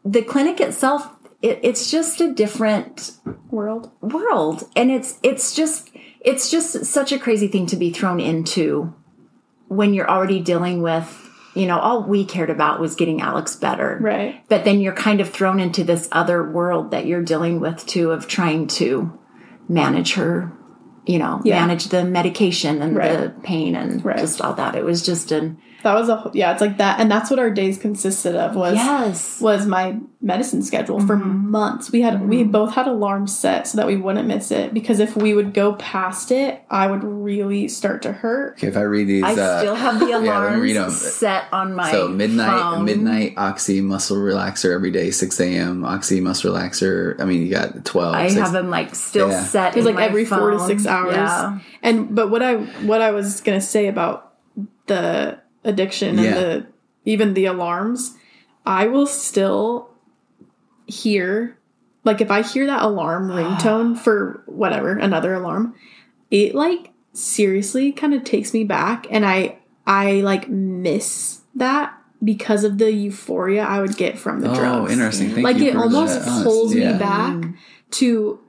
the 0.05 0.23
clinic 0.23 0.61
itself, 0.61 1.09
it, 1.41 1.61
it's 1.63 1.91
just 1.91 2.21
a 2.21 2.33
different 2.33 3.13
world. 3.51 3.91
world 4.01 4.69
and 4.75 4.91
it's 4.91 5.19
it's 5.23 5.55
just 5.55 5.91
it's 6.21 6.51
just 6.51 6.85
such 6.87 7.13
a 7.13 7.19
crazy 7.19 7.49
thing 7.49 7.67
to 7.67 7.77
be 7.77 7.91
thrown 7.93 8.19
into 8.21 8.93
when 9.69 9.95
you're 9.95 10.11
already 10.11 10.41
dealing 10.41 10.83
with 10.83 11.19
you 11.55 11.67
know 11.67 11.79
all 11.79 12.03
we 12.05 12.25
cared 12.25 12.49
about 12.49 12.81
was 12.81 12.95
getting 12.95 13.21
alex 13.21 13.57
better 13.57 13.99
Right. 14.01 14.43
but 14.49 14.65
then 14.65 14.81
you're 14.81 14.95
kind 14.95 15.21
of 15.21 15.29
thrown 15.31 15.61
into 15.61 15.85
this 15.85 16.09
other 16.13 16.49
world 16.51 16.91
that 16.93 17.05
you're 17.07 17.23
dealing 17.23 17.61
with 17.61 17.85
too 17.87 18.11
of 18.13 18.27
trying 18.29 18.67
to 18.69 19.19
manage 19.69 20.15
her 20.15 20.53
you 21.07 21.19
know 21.19 21.41
Yeah. 21.45 21.61
manage 21.61 21.87
the 21.89 22.05
medication 22.05 22.81
and 22.83 22.97
the 22.97 23.33
pain 23.43 23.75
and 23.75 24.05
Right. 24.05 24.19
just 24.19 24.41
all 24.41 24.55
that 24.55 24.75
it 24.75 24.85
was 24.85 25.03
just 25.03 25.33
an 25.33 25.59
That 25.83 25.95
was 25.95 26.09
a 26.09 26.31
yeah. 26.35 26.53
It's 26.53 26.61
like 26.61 26.79
that, 26.79 27.01
and 27.01 27.11
that's 27.11 27.29
what 27.31 27.39
our 27.39 27.51
days 27.51 27.79
consisted 27.79 28.37
of. 28.37 28.55
Was 28.55 28.75
yes 28.75 29.41
was 29.41 29.67
my 29.67 29.97
medicine 30.21 30.63
schedule 30.63 31.01
for 31.05 31.17
Mm-hmm. 31.17 31.51
months. 31.51 31.91
We 31.91 32.01
had 32.03 32.29
we 32.29 32.45
both 32.45 32.75
had 32.75 32.87
alarms 32.87 33.37
set 33.37 33.67
so 33.67 33.77
that 33.79 33.87
we 33.89 33.97
wouldn't 33.97 34.27
miss 34.29 34.51
it 34.53 34.73
because 34.73 35.01
if 35.01 35.17
we 35.17 35.35
would 35.35 35.53
go 35.53 35.75
past 35.75 36.31
it, 36.31 36.63
I 36.71 36.87
would 36.87 37.03
really 37.03 37.67
start 37.69 38.03
to 38.03 38.13
hurt. 38.13 38.55
Okay, 38.59 38.69
if 38.69 38.77
I 38.77 38.83
read 38.83 39.09
these, 39.09 39.25
i 39.25 39.33
uh, 39.35 39.59
still 39.61 39.75
have 39.75 39.99
the 39.99 40.07
yeah, 40.11 40.19
let 40.19 40.29
alarms 40.29 40.63
read 40.63 40.77
'em. 40.77 40.91
set 40.91 41.45
on 41.53 41.75
my 41.75 41.91
So 41.91 42.07
midnight, 42.09 42.61
phone. 42.61 42.85
midnight 42.85 43.35
oxy 43.37 43.81
muscle 43.81 44.17
relaxer 44.19 44.73
every 44.75 44.91
day, 44.93 45.11
six 45.11 45.41
a.m. 45.41 45.85
oxy 45.85 46.21
muscle 46.21 46.53
relaxer. 46.53 47.21
I 47.21 47.25
mean, 47.25 47.43
you 47.43 47.51
got 47.51 47.85
twelve. 47.85 48.15
I 48.15 48.29
six- 48.29 48.41
have 48.41 48.53
them 48.53 48.71
like 48.71 48.95
still 48.95 49.31
Yeah. 49.31 49.43
set. 49.43 49.73
It 49.75 49.79
was 49.79 49.87
like 49.87 49.97
my 49.97 50.05
every 50.07 50.25
four 50.25 50.53
to 50.53 50.61
six 50.61 50.87
hours. 50.87 51.15
Yeah. 51.17 51.59
And 51.83 52.15
but 52.15 52.31
what 52.31 52.43
I 52.43 52.55
what 52.87 53.01
I 53.03 53.11
was 53.11 53.41
gonna 53.41 53.61
say 53.61 53.89
about 53.89 54.33
the 54.87 55.39
addiction 55.65 56.19
Yeah. 56.19 56.25
and 56.25 56.37
the 56.37 56.67
even 57.05 57.35
the 57.35 57.47
alarms, 57.47 58.17
I 58.65 58.87
will 58.87 59.07
still 59.07 59.91
hear 60.87 61.57
like 62.05 62.21
if 62.21 62.31
I 62.31 62.43
hear 62.43 62.67
that 62.67 62.83
alarm 62.83 63.29
ringtone 63.31 63.99
for 63.99 64.43
whatever 64.47 64.97
another 64.97 65.35
alarm, 65.35 65.75
it 66.31 66.55
like 66.55 66.91
seriously 67.13 67.93
kind 67.93 68.15
of 68.15 68.25
takes 68.25 68.55
me 68.55 68.65
back, 68.65 69.07
and 69.11 69.25
I 69.27 69.59
I 69.87 70.21
like 70.21 70.49
miss 70.49 71.41
that 71.55 71.95
because 72.23 72.65
of 72.65 72.79
the 72.79 72.93
euphoria 72.93 73.65
I 73.65 73.81
would 73.81 73.97
get 73.97 74.19
from 74.19 74.41
the 74.41 74.51
oh, 74.51 74.55
drugs. 74.55 74.93
interesting. 74.93 75.31
Thank 75.31 75.45
like 75.45 75.59
it 75.59 75.75
almost 75.77 76.25
that. 76.25 76.29
Oh, 76.29 76.43
pulls 76.45 76.75
yeah. 76.75 76.93
me 76.93 76.99
back 76.99 77.45
to 77.93 78.41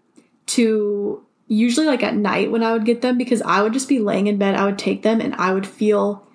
to 0.45 1.25
usually 1.47 1.87
like 1.87 2.03
at 2.03 2.15
night 2.15 2.51
when 2.51 2.63
I 2.63 2.73
would 2.73 2.85
get 2.85 3.01
them 3.01 3.17
because 3.17 3.41
I 3.41 3.61
would 3.61 3.73
just 3.73 3.89
be 3.89 3.99
laying 3.99 4.27
in 4.27 4.37
bed. 4.37 4.55
I 4.55 4.65
would 4.65 4.79
take 4.79 5.03
them 5.03 5.21
and 5.21 5.33
I 5.35 5.53
would 5.53 5.67
feel 5.67 6.27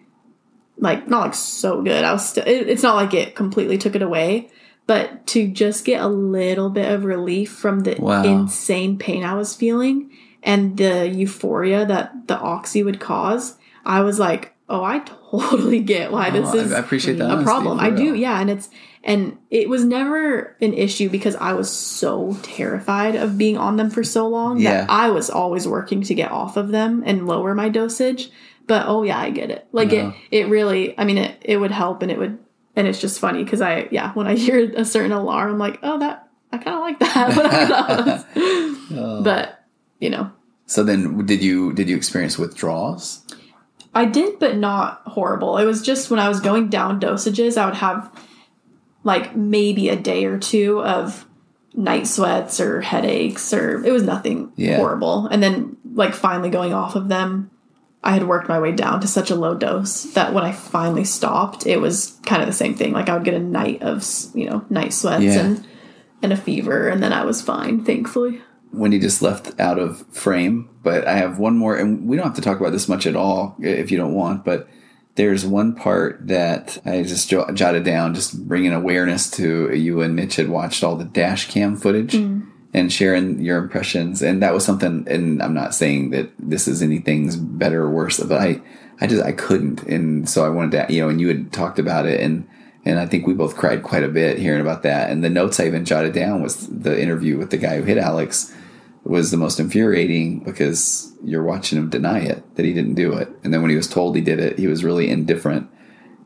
like 0.78 1.08
not 1.08 1.20
like 1.22 1.34
so 1.34 1.82
good. 1.82 2.04
I 2.04 2.12
was 2.12 2.28
still. 2.28 2.44
It, 2.46 2.68
it's 2.68 2.82
not 2.82 2.96
like 2.96 3.14
it 3.14 3.34
completely 3.34 3.78
took 3.78 3.94
it 3.96 4.02
away, 4.02 4.50
but 4.86 5.26
to 5.28 5.48
just 5.48 5.84
get 5.84 6.00
a 6.00 6.08
little 6.08 6.70
bit 6.70 6.90
of 6.90 7.04
relief 7.04 7.50
from 7.52 7.80
the 7.80 7.96
Wow. 7.98 8.22
insane 8.24 8.98
pain 8.98 9.24
I 9.24 9.34
was 9.34 9.54
feeling 9.54 10.10
and 10.42 10.76
the 10.76 11.08
euphoria 11.08 11.84
that 11.86 12.28
the 12.28 12.38
oxy 12.38 12.82
would 12.84 13.00
cause, 13.00 13.56
I 13.84 14.02
was 14.02 14.18
like, 14.20 14.54
oh, 14.68 14.84
I 14.84 14.98
totally 15.30 15.80
get 15.80 16.12
why 16.12 16.28
oh, 16.28 16.32
this 16.32 16.48
Oh, 16.54 16.58
I- 16.58 16.62
is 16.62 16.72
I 16.72 16.78
appreciate 16.78 17.18
that 17.18 17.38
a 17.40 17.42
problem. 17.42 17.80
I 17.80 17.90
do, 17.90 18.14
yeah, 18.14 18.40
and 18.40 18.48
it's 18.48 18.68
and 19.04 19.38
it 19.50 19.68
was 19.68 19.84
never 19.84 20.56
an 20.60 20.74
issue 20.74 21.08
because 21.08 21.34
I 21.36 21.52
was 21.54 21.70
so 21.70 22.36
terrified 22.42 23.14
of 23.14 23.38
being 23.38 23.56
on 23.56 23.76
them 23.76 23.90
for 23.90 24.02
so 24.04 24.28
long 24.28 24.58
Yeah. 24.58 24.82
that 24.82 24.90
I 24.90 25.10
was 25.10 25.30
always 25.30 25.66
working 25.66 26.02
to 26.02 26.14
get 26.14 26.30
off 26.30 26.56
of 26.56 26.68
them 26.68 27.02
and 27.06 27.26
lower 27.26 27.54
my 27.54 27.68
dosage. 27.68 28.30
But 28.68 28.86
oh 28.86 29.02
yeah, 29.02 29.18
I 29.18 29.30
get 29.30 29.50
it. 29.50 29.66
Like 29.72 29.90
No. 29.90 30.14
it, 30.30 30.42
it 30.44 30.48
really. 30.48 30.96
I 30.96 31.04
mean, 31.04 31.18
it 31.18 31.36
it 31.44 31.56
would 31.56 31.72
help, 31.72 32.02
and 32.02 32.12
it 32.12 32.18
would, 32.18 32.38
and 32.76 32.86
it's 32.86 33.00
just 33.00 33.18
funny 33.18 33.42
because 33.42 33.60
I 33.60 33.88
yeah, 33.90 34.12
when 34.12 34.26
I 34.28 34.34
hear 34.46 34.70
a 34.76 34.84
certain 34.84 35.10
alarm, 35.12 35.52
I'm 35.52 35.58
like, 35.58 35.80
oh 35.82 35.98
that 35.98 36.28
I 36.52 36.58
kind 36.58 36.76
of 36.76 36.80
like 36.82 36.98
that. 37.00 38.24
Was. 38.36 38.88
Oh. 38.96 39.22
But 39.24 39.64
you 39.98 40.10
know, 40.10 40.30
So 40.66 40.84
then, 40.84 41.26
did 41.26 41.42
you 41.42 41.72
did 41.72 41.88
you 41.88 41.96
experience 41.96 42.38
withdrawals? 42.38 43.24
I 43.94 44.04
did, 44.04 44.38
but 44.38 44.56
not 44.56 45.02
horrible. 45.06 45.56
It 45.58 45.64
was 45.64 45.82
just 45.82 46.10
when 46.10 46.20
I 46.20 46.28
was 46.28 46.40
going 46.40 46.68
down 46.68 47.00
dosages, 47.00 47.56
I 47.56 47.64
would 47.64 47.74
have 47.74 48.12
like 49.02 49.34
maybe 49.34 49.88
a 49.88 49.96
day 49.96 50.26
or 50.26 50.38
two 50.38 50.80
of 50.82 51.24
night 51.74 52.06
sweats 52.06 52.60
or 52.60 52.80
headaches, 52.80 53.52
or 53.54 53.82
it 53.84 53.90
was 53.92 54.02
nothing 54.02 54.52
Yeah. 54.56 54.76
horrible. 54.76 55.26
And 55.26 55.42
then, 55.42 55.76
like, 55.94 56.12
finally 56.14 56.50
going 56.50 56.74
off 56.74 56.96
of 56.96 57.08
them, 57.08 57.50
I 58.02 58.12
had 58.12 58.28
worked 58.28 58.48
my 58.48 58.60
way 58.60 58.72
down 58.72 59.00
to 59.00 59.08
such 59.08 59.30
a 59.30 59.34
low 59.34 59.54
dose 59.54 60.04
that 60.14 60.32
when 60.32 60.44
I 60.44 60.52
finally 60.52 61.04
stopped, 61.04 61.66
it 61.66 61.80
was 61.80 62.18
kind 62.24 62.40
of 62.40 62.46
the 62.46 62.54
same 62.54 62.74
thing. 62.74 62.92
Like, 62.92 63.08
I 63.08 63.14
would 63.14 63.24
get 63.24 63.34
a 63.34 63.40
night 63.40 63.82
of, 63.82 64.04
you 64.34 64.48
know, 64.48 64.64
night 64.70 64.92
sweats 64.92 65.24
Yeah. 65.24 65.40
and 65.40 65.66
and 66.20 66.32
a 66.32 66.36
fever, 66.36 66.88
and 66.88 67.00
then 67.00 67.12
I 67.12 67.24
was 67.24 67.40
fine, 67.40 67.84
thankfully. 67.84 68.40
Wendy 68.72 68.98
just 68.98 69.22
left 69.22 69.58
out 69.60 69.78
of 69.78 70.04
frame, 70.08 70.68
but 70.82 71.06
I 71.06 71.14
have 71.16 71.38
one 71.38 71.56
more, 71.56 71.76
and 71.76 72.08
we 72.08 72.16
don't 72.16 72.26
have 72.26 72.34
to 72.34 72.42
talk 72.42 72.58
about 72.58 72.72
this 72.72 72.88
much 72.88 73.06
at 73.06 73.14
all 73.14 73.56
if 73.60 73.92
you 73.92 73.98
don't 73.98 74.14
want. 74.14 74.44
But 74.44 74.68
there's 75.14 75.44
one 75.46 75.74
part 75.74 76.26
that 76.28 76.78
I 76.84 77.02
just 77.02 77.28
jo- 77.28 77.50
jotted 77.52 77.84
down, 77.84 78.14
just 78.14 78.46
bringing 78.46 78.72
awareness 78.72 79.30
to 79.32 79.74
you 79.74 80.00
and 80.00 80.14
Mitch 80.14 80.36
had 80.36 80.48
watched 80.48 80.84
all 80.84 80.96
the 80.96 81.04
dash 81.04 81.48
cam 81.50 81.76
footage 81.76 82.12
mm. 82.12 82.46
And 82.74 82.92
sharing 82.92 83.40
your 83.40 83.58
impressions, 83.58 84.22
and 84.22 84.42
that 84.42 84.52
was 84.52 84.64
something. 84.64 85.06
And 85.08 85.42
I'm 85.42 85.54
not 85.54 85.74
saying 85.74 86.10
that 86.10 86.30
this 86.38 86.68
is 86.68 86.82
anything's 86.82 87.36
better 87.36 87.82
or 87.82 87.90
worse, 87.90 88.20
but 88.20 88.40
I, 88.40 88.60
I 89.00 89.06
just 89.06 89.24
I 89.24 89.32
couldn't, 89.32 89.82
and 89.84 90.28
so 90.28 90.44
I 90.44 90.48
wanted 90.48 90.88
to, 90.88 90.92
you 90.92 91.02
know, 91.02 91.08
and 91.08 91.20
you 91.20 91.28
had 91.28 91.52
talked 91.52 91.78
about 91.78 92.06
it, 92.06 92.20
and 92.20 92.46
and 92.84 92.98
I 92.98 93.06
think 93.06 93.26
we 93.26 93.34
both 93.34 93.56
cried 93.56 93.82
quite 93.82 94.04
a 94.04 94.08
bit 94.08 94.38
hearing 94.38 94.60
about 94.60 94.82
that. 94.82 95.10
And 95.10 95.22
the 95.22 95.30
notes 95.30 95.60
I 95.60 95.66
even 95.66 95.84
jotted 95.84 96.14
down 96.14 96.42
was 96.42 96.66
the 96.68 97.00
interview 97.00 97.36
with 97.36 97.50
the 97.50 97.58
guy 97.58 97.76
who 97.76 97.82
hit 97.82 97.98
Alex 97.98 98.54
was 99.04 99.30
the 99.30 99.36
most 99.36 99.58
infuriating 99.58 100.40
because 100.40 101.12
you're 101.24 101.42
watching 101.42 101.78
him 101.78 101.88
deny 101.88 102.20
it 102.20 102.42
that 102.56 102.64
he 102.64 102.72
didn't 102.72 102.94
do 102.94 103.14
it. 103.14 103.28
And 103.42 103.52
then 103.52 103.62
when 103.62 103.70
he 103.70 103.76
was 103.76 103.88
told 103.88 104.14
he 104.14 104.22
did 104.22 104.38
it, 104.38 104.58
he 104.58 104.66
was 104.66 104.84
really 104.84 105.10
indifferent. 105.10 105.68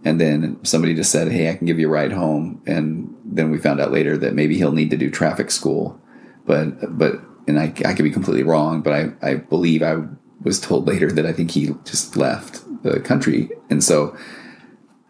And 0.04 0.20
then 0.20 0.62
somebody 0.64 0.94
just 0.94 1.12
said, 1.12 1.30
Hey, 1.30 1.48
I 1.48 1.54
can 1.54 1.66
give 1.66 1.78
you 1.78 1.88
a 1.88 1.92
ride 1.92 2.12
home. 2.12 2.60
And 2.66 3.16
then 3.24 3.50
we 3.50 3.58
found 3.58 3.80
out 3.80 3.92
later 3.92 4.16
that 4.18 4.34
maybe 4.34 4.56
he'll 4.56 4.72
need 4.72 4.90
to 4.90 4.96
do 4.96 5.10
traffic 5.10 5.50
school. 5.50 6.00
But, 6.46 6.96
but, 6.98 7.14
and 7.46 7.58
I, 7.58 7.72
I 7.84 7.94
could 7.94 8.02
be 8.04 8.10
completely 8.10 8.42
wrong, 8.42 8.82
but 8.82 8.92
I, 8.92 9.12
I 9.22 9.34
believe 9.36 9.82
I 9.82 9.96
was 10.42 10.60
told 10.60 10.86
later 10.86 11.10
that 11.12 11.24
I 11.26 11.32
think 11.32 11.50
he 11.52 11.70
just 11.84 12.16
left 12.16 12.62
the 12.82 13.00
country. 13.00 13.50
And 13.70 13.82
so 13.82 14.16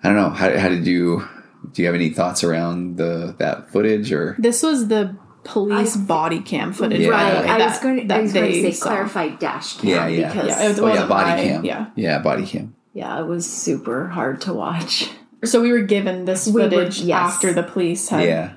I 0.03 0.09
don't 0.09 0.17
know. 0.17 0.31
How, 0.31 0.57
how 0.59 0.69
did 0.69 0.87
you, 0.87 1.27
do 1.73 1.83
you 1.83 1.87
have 1.87 1.95
any 1.95 2.11
thoughts 2.11 2.45
around 2.45 2.97
the, 2.99 3.35
that 3.39 3.71
footage 3.71 4.13
or? 4.13 4.37
This 4.39 4.63
was 4.63 4.89
the 4.89 5.17
police 5.45 5.97
I- 5.97 6.01
body 6.01 6.41
cam 6.41 6.73
footage, 6.73 7.01
Yeah. 7.01 7.09
Right. 7.09 7.45
way, 7.45 7.49
I 7.51 7.67
was 7.67 7.79
going 7.81 8.09
to, 8.09 8.15
I 8.15 8.21
was 8.23 8.33
going 8.33 8.53
to 8.53 8.61
say 8.63 8.73
saw. 8.73 8.87
clarified 8.87 9.39
dash 9.39 9.79
cam 9.79 9.89
Yeah, 9.91 10.07
yeah. 10.07 10.29
because 10.29 10.49
Yeah, 10.49 10.65
it 10.65 10.69
was- 10.69 10.79
Oh 10.81 10.87
yeah, 10.95 11.07
body 11.07 11.31
my- 11.31 11.49
cam. 11.49 11.65
yeah. 11.65 11.87
yeah, 11.97 12.19
body 12.19 12.47
cam. 12.47 12.75
yeah, 12.93 13.21
it 13.21 13.27
was 13.27 13.51
super 13.51 14.09
hard 14.09 14.41
to 14.43 14.53
watch. 14.53 15.09
So 15.45 15.61
we 15.61 15.73
were 15.73 15.81
given 15.83 16.25
this 16.27 16.47
We 16.47 16.63
were- 16.63 16.71
footage 16.71 17.01
yes. 17.01 17.19
after 17.35 17.53
the 17.53 17.63
police 17.65 18.09
had 18.11 18.25
Yeah, 18.29 18.53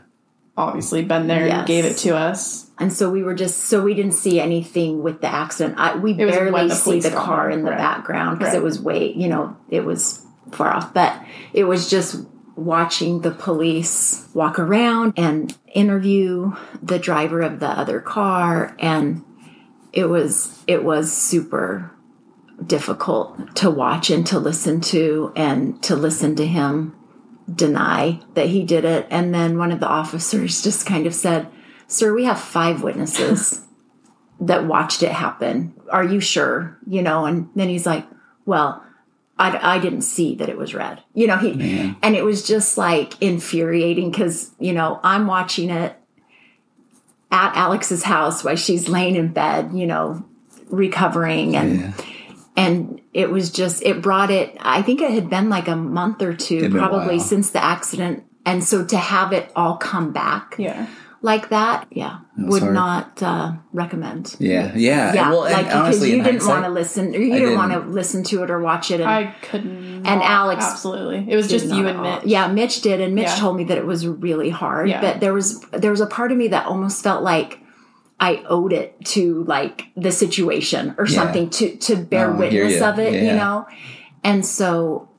obviously 0.58 1.04
been 1.04 1.28
there 1.28 1.48
Yes. 1.48 1.58
and 1.60 1.68
gave 1.68 1.86
it 1.86 1.98
to 1.98 2.16
us. 2.16 2.70
And 2.78 2.92
so 2.92 3.10
we 3.10 3.24
were 3.24 3.36
just 3.36 3.66
so 3.66 3.82
we 3.84 3.94
didn't 3.94 4.14
see 4.14 4.40
anything 4.40 5.02
with 5.04 5.22
the 5.22 5.28
accident. 5.28 5.76
I, 5.78 5.96
we 5.98 6.12
It 6.12 6.26
was 6.26 6.36
when 6.36 6.52
barely 6.52 6.68
the 6.70 6.76
see 6.76 7.00
the 7.00 7.12
car 7.12 7.50
in 7.50 7.64
the 7.64 7.72
right. 7.72 7.78
background 7.78 8.38
because 8.40 8.54
Right. 8.54 8.62
it 8.62 8.64
was 8.64 8.82
way, 8.82 9.12
you 9.14 9.28
know, 9.28 9.56
it 9.70 9.86
was 9.86 10.26
far 10.52 10.74
off. 10.74 10.94
But 10.94 11.22
it 11.54 11.66
was 11.66 11.90
just 11.90 12.26
watching 12.56 13.22
the 13.22 13.32
police 13.32 14.28
walk 14.34 14.58
around 14.60 15.14
and 15.18 15.58
interview 15.74 16.54
the 16.82 17.00
driver 17.00 17.42
of 17.42 17.60
the 17.60 17.68
other 17.70 18.00
car, 18.00 18.76
and 18.80 19.24
it 19.92 20.06
was 20.06 20.64
it 20.68 20.84
was 20.84 21.12
super 21.12 21.92
difficult 22.66 23.56
to 23.58 23.70
watch 23.70 24.10
and 24.10 24.26
to 24.28 24.40
listen 24.40 24.80
to 24.80 25.32
and 25.36 25.82
to 25.84 25.96
listen 25.96 26.36
to 26.38 26.46
him 26.46 26.96
deny 27.54 28.20
that 28.34 28.48
he 28.48 28.64
did 28.64 28.86
it. 28.86 29.08
And 29.10 29.34
then 29.34 29.58
one 29.58 29.72
of 29.72 29.80
the 29.80 29.88
officers 29.88 30.62
just 30.62 30.86
kind 30.86 31.06
of 31.06 31.14
said, 31.14 31.48
Sir, 31.88 32.14
we 32.14 32.26
have 32.26 32.40
five 32.40 32.82
witnesses 32.82 33.62
that 34.40 34.66
watched 34.66 35.04
it 35.04 35.12
happen. 35.12 35.74
Are 35.90 36.04
you 36.04 36.20
sure? 36.20 36.78
You 36.88 37.02
know, 37.02 37.26
and 37.26 37.50
then 37.56 37.70
he's 37.70 37.86
like, 37.86 38.06
Well, 38.46 38.84
I, 39.38 39.76
I 39.76 39.80
didn't 39.80 40.02
see 40.02 40.36
that 40.36 40.50
it 40.50 40.58
was 40.58 40.74
red. 40.74 41.04
You 41.14 41.28
know, 41.28 41.38
he, 41.38 41.96
and 42.02 42.16
it 42.16 42.24
was 42.24 42.48
just 42.48 42.78
like 42.78 43.22
infuriating 43.22 44.10
because, 44.10 44.52
you 44.60 44.72
know, 44.72 45.00
I'm 45.04 45.28
watching 45.28 45.70
it 45.70 45.96
at 47.32 47.56
Alex's 47.56 48.04
house 48.04 48.44
while 48.44 48.56
she's 48.56 48.88
laying 48.88 49.16
in 49.16 49.34
bed, 49.34 49.72
you 49.74 49.86
know, 49.86 50.26
recovering 50.70 51.56
and 51.56 51.80
yeah. 51.80 51.94
and 52.56 52.95
it 53.22 53.30
was 53.32 53.50
just 53.50 53.82
it 53.84 54.02
brought 54.02 54.30
it 54.30 54.56
i 54.60 54.82
think 54.82 55.02
it 55.02 55.12
had 55.12 55.30
been 55.30 55.48
like 55.50 55.68
a 55.68 55.76
month 55.76 56.22
or 56.22 56.34
two 56.34 56.58
It'd 56.58 56.72
probably 56.74 57.18
since 57.20 57.50
the 57.52 57.64
accident 57.64 58.24
and 58.46 58.64
so 58.64 58.86
to 58.86 58.98
have 58.98 59.32
it 59.34 59.52
all 59.56 59.78
come 59.78 60.12
back 60.12 60.56
Yeah. 60.60 60.88
like 61.22 61.50
that 61.50 61.88
yeah 61.92 62.20
would 62.38 62.62
hard. 62.62 62.74
not 62.74 63.24
uh, 63.24 63.54
recommend 63.72 64.36
Yeah, 64.40 64.74
yeah. 64.76 65.14
yeah 65.14 65.30
well, 65.32 65.46
and 65.46 65.54
like 65.54 65.66
because 65.68 65.82
honestly, 65.86 66.12
you 66.12 66.22
didn't 66.24 66.46
want 66.46 66.66
to 66.66 66.70
listen 66.70 67.16
or 67.16 67.20
you 67.20 67.34
I 67.34 67.40
didn't 67.40 67.56
want 67.56 67.72
to 67.72 67.80
listen 67.80 68.24
to 68.32 68.44
it 68.44 68.50
or 68.52 68.60
watch 68.60 68.92
it 68.92 69.00
and 69.00 69.10
I 69.10 69.34
couldn't. 69.42 70.06
And 70.06 70.22
Alex 70.22 70.64
absolutely. 70.66 71.26
It 71.32 71.36
was 71.38 71.48
just 71.48 71.66
you 71.68 71.84
not 71.84 71.88
and 71.88 71.88
at 71.88 71.96
all. 72.06 72.16
Mitch. 72.18 72.26
Yeah, 72.26 72.48
Mitch 72.50 72.82
did, 72.82 73.00
and 73.02 73.16
Mitch 73.16 73.28
Yeah. 73.30 73.36
told 73.44 73.56
me 73.56 73.64
that 73.70 73.78
it 73.78 73.86
was 73.86 74.06
really 74.06 74.50
hard. 74.50 74.90
Yeah. 74.90 75.00
But 75.02 75.22
there 75.22 75.34
was 75.34 75.62
there 75.72 75.90
was 75.92 76.02
a 76.02 76.06
part 76.18 76.32
of 76.34 76.38
me 76.38 76.50
that 76.50 76.66
almost 76.68 77.02
felt 77.02 77.24
like 77.24 77.60
I 78.20 78.44
owed 78.48 78.72
it 78.74 78.96
to 79.06 79.44
like 79.44 79.88
the 79.96 80.12
situation 80.12 80.96
or 80.98 81.06
Yeah. 81.06 81.16
something 81.16 81.50
to 81.52 81.76
to 81.78 81.96
bear 81.98 82.32
hear 82.32 82.64
witness 82.66 82.82
of 82.82 83.00
it, 83.00 83.14
you 83.24 83.34
know. 83.34 83.68
And 84.24 84.46
so, 84.46 85.10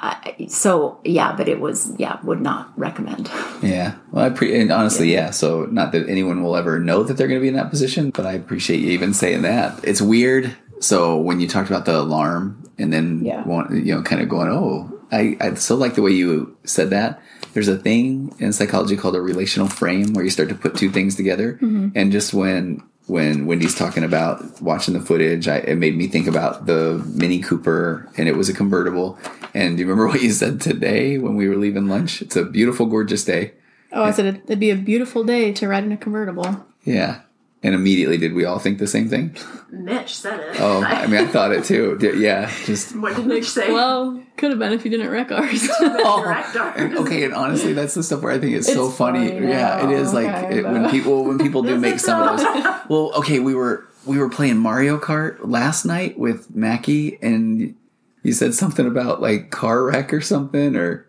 I, 0.00 0.46
so 0.48 0.98
yeah, 1.04 1.34
but 1.36 1.48
it 1.48 1.60
was 1.60 1.92
yeah, 1.98 2.18
would 2.24 2.40
not 2.40 2.72
recommend. 2.78 3.30
Yeah. 3.62 3.94
Well, 4.12 4.24
I 4.24 4.30
pre- 4.30 4.58
and 4.60 4.70
honestly, 4.70 5.12
yeah. 5.12 5.30
So 5.30 5.64
not 5.70 5.92
that 5.92 6.08
anyone 6.08 6.42
will 6.42 6.56
ever 6.56 6.78
know 6.78 7.02
that 7.02 7.16
they're 7.16 7.28
going 7.28 7.40
to 7.40 7.42
be 7.42 7.48
in 7.48 7.54
that 7.54 7.70
position, 7.70 8.10
but 8.10 8.26
I 8.26 8.32
appreciate 8.32 8.80
you 8.80 8.90
even 8.90 9.12
saying 9.14 9.42
that. 9.42 9.80
It's 9.82 10.02
weird. 10.02 10.54
So 10.80 11.16
when 11.16 11.40
you 11.40 11.48
talked 11.48 11.70
about 11.70 11.84
the 11.86 11.96
alarm 11.98 12.62
and 12.78 12.92
then 12.92 13.24
Yeah. 13.24 13.42
want, 13.46 13.70
you 13.72 13.94
know, 13.94 14.02
kind 14.02 14.20
of 14.20 14.28
going, 14.28 14.48
oh, 14.50 14.92
I, 15.10 15.36
I 15.40 15.54
so 15.54 15.74
like 15.74 15.94
the 15.94 16.02
way 16.02 16.10
you 16.10 16.56
said 16.64 16.90
that. 16.90 17.20
There's 17.56 17.68
a 17.68 17.78
thing 17.78 18.34
in 18.38 18.52
psychology 18.52 18.98
called 18.98 19.16
a 19.16 19.20
relational 19.22 19.66
frame 19.66 20.12
where 20.12 20.22
you 20.22 20.28
start 20.28 20.50
to 20.50 20.54
put 20.54 20.76
two 20.76 20.90
things 20.90 21.14
together. 21.14 21.54
Mm-hmm. 21.54 21.88
And 21.94 22.12
just 22.12 22.34
when 22.34 22.82
when 23.06 23.46
Wendy's 23.46 23.74
talking 23.74 24.04
about 24.04 24.60
watching 24.60 24.92
the 24.92 25.00
footage, 25.00 25.48
I, 25.48 25.60
it 25.60 25.76
made 25.76 25.96
me 25.96 26.06
think 26.06 26.26
about 26.26 26.66
the 26.66 27.02
Mini 27.14 27.40
Cooper, 27.40 28.10
and 28.18 28.28
it 28.28 28.36
was 28.36 28.50
a 28.50 28.52
convertible. 28.52 29.18
And 29.54 29.78
do 29.78 29.80
you 29.80 29.88
remember 29.88 30.06
what 30.12 30.20
you 30.20 30.32
said 30.32 30.60
today 30.60 31.16
when 31.16 31.34
we 31.34 31.48
were 31.48 31.56
leaving 31.56 31.88
lunch? 31.88 32.20
It's 32.20 32.36
a 32.36 32.44
beautiful, 32.44 32.84
gorgeous 32.84 33.24
day. 33.24 33.54
Oh, 33.90 34.02
I 34.02 34.10
said 34.10 34.42
it'd 34.44 34.60
be 34.60 34.68
a 34.68 34.76
beautiful 34.76 35.24
day 35.24 35.50
to 35.52 35.66
ride 35.66 35.84
in 35.84 35.92
a 35.92 35.96
convertible. 35.96 36.66
Yeah. 36.84 37.22
And 37.66 37.74
immediately, 37.74 38.16
did 38.16 38.32
we 38.32 38.44
all 38.44 38.60
think 38.60 38.78
the 38.78 38.86
same 38.86 39.08
thing? 39.08 39.36
Mitch 39.72 40.14
said 40.16 40.38
it. 40.38 40.60
Oh, 40.60 40.84
I 40.84 41.08
mean, 41.08 41.20
I 41.20 41.26
thought 41.26 41.50
it 41.50 41.64
too. 41.64 41.98
Di- 41.98 42.16
Yeah, 42.16 42.48
just 42.64 42.94
what 42.94 43.16
did 43.16 43.26
Mitch 43.26 43.50
say? 43.50 43.72
Well, 43.72 44.22
could 44.36 44.50
have 44.50 44.60
been 44.60 44.72
if 44.72 44.84
you 44.84 44.90
didn't 44.92 45.10
wreck 45.10 45.32
ours. 45.32 45.68
oh. 45.80 46.94
Okay, 47.00 47.24
and 47.24 47.34
honestly, 47.34 47.72
that's 47.72 47.94
the 47.94 48.04
stuff 48.04 48.22
where 48.22 48.30
I 48.30 48.38
think 48.38 48.54
it's, 48.54 48.72
so 48.72 48.88
funny. 48.88 49.30
funny 49.30 49.48
Yeah, 49.48 49.84
it 49.84 49.90
is 49.90 50.12
now, 50.12 50.18
is 50.20 50.24
like 50.24 50.52
it, 50.52 50.62
when 50.62 50.88
people 50.90 51.24
when 51.24 51.38
people 51.38 51.64
do 51.64 51.76
make 51.76 51.98
some 51.98 52.22
of 52.22 52.38
those. 52.38 52.64
Well, 52.88 53.10
okay, 53.16 53.40
we 53.40 53.52
were 53.56 53.84
we 54.04 54.18
were 54.18 54.30
playing 54.30 54.58
Mario 54.58 54.96
Kart 54.96 55.38
last 55.40 55.84
night 55.84 56.16
with 56.16 56.54
Mackie, 56.54 57.18
and 57.20 57.74
you 58.22 58.32
said 58.32 58.54
something 58.54 58.86
about 58.86 59.20
like 59.20 59.50
car 59.50 59.82
wreck 59.82 60.14
or 60.14 60.20
something, 60.20 60.76
or 60.76 61.04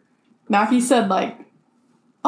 Mackie 0.49 0.81
said 0.81 1.07
like 1.07 1.37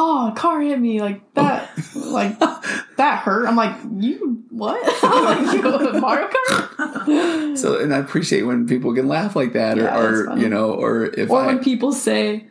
"Oh, 0.01 0.29
a 0.29 0.31
car 0.31 0.61
hit 0.61 0.79
me 0.79 1.01
like 1.01 1.33
that, 1.33 1.69
like 1.95 2.39
that 2.39 3.19
hurt." 3.23 3.45
I'm 3.47 3.55
like, 3.57 3.75
"You 3.97 4.43
what?" 4.49 4.79
I'm 5.03 5.23
like, 5.25 5.53
"You 5.55 5.99
Mario 5.99 6.27
Kart?" 6.29 7.57
So, 7.57 7.79
and 7.79 7.93
I 7.93 7.97
appreciate 7.97 8.43
when 8.43 8.65
people 8.67 8.93
can 8.95 9.07
laugh 9.07 9.35
like 9.35 9.53
that, 9.53 9.77
or, 9.77 9.83
Yeah, 9.83 9.99
that's 9.99 10.19
or 10.19 10.37
you 10.37 10.49
know, 10.49 10.71
or 10.71 11.05
if 11.05 11.29
Or 11.29 11.41
I, 11.41 11.47
when 11.47 11.59
people 11.59 11.91
say 11.91 12.47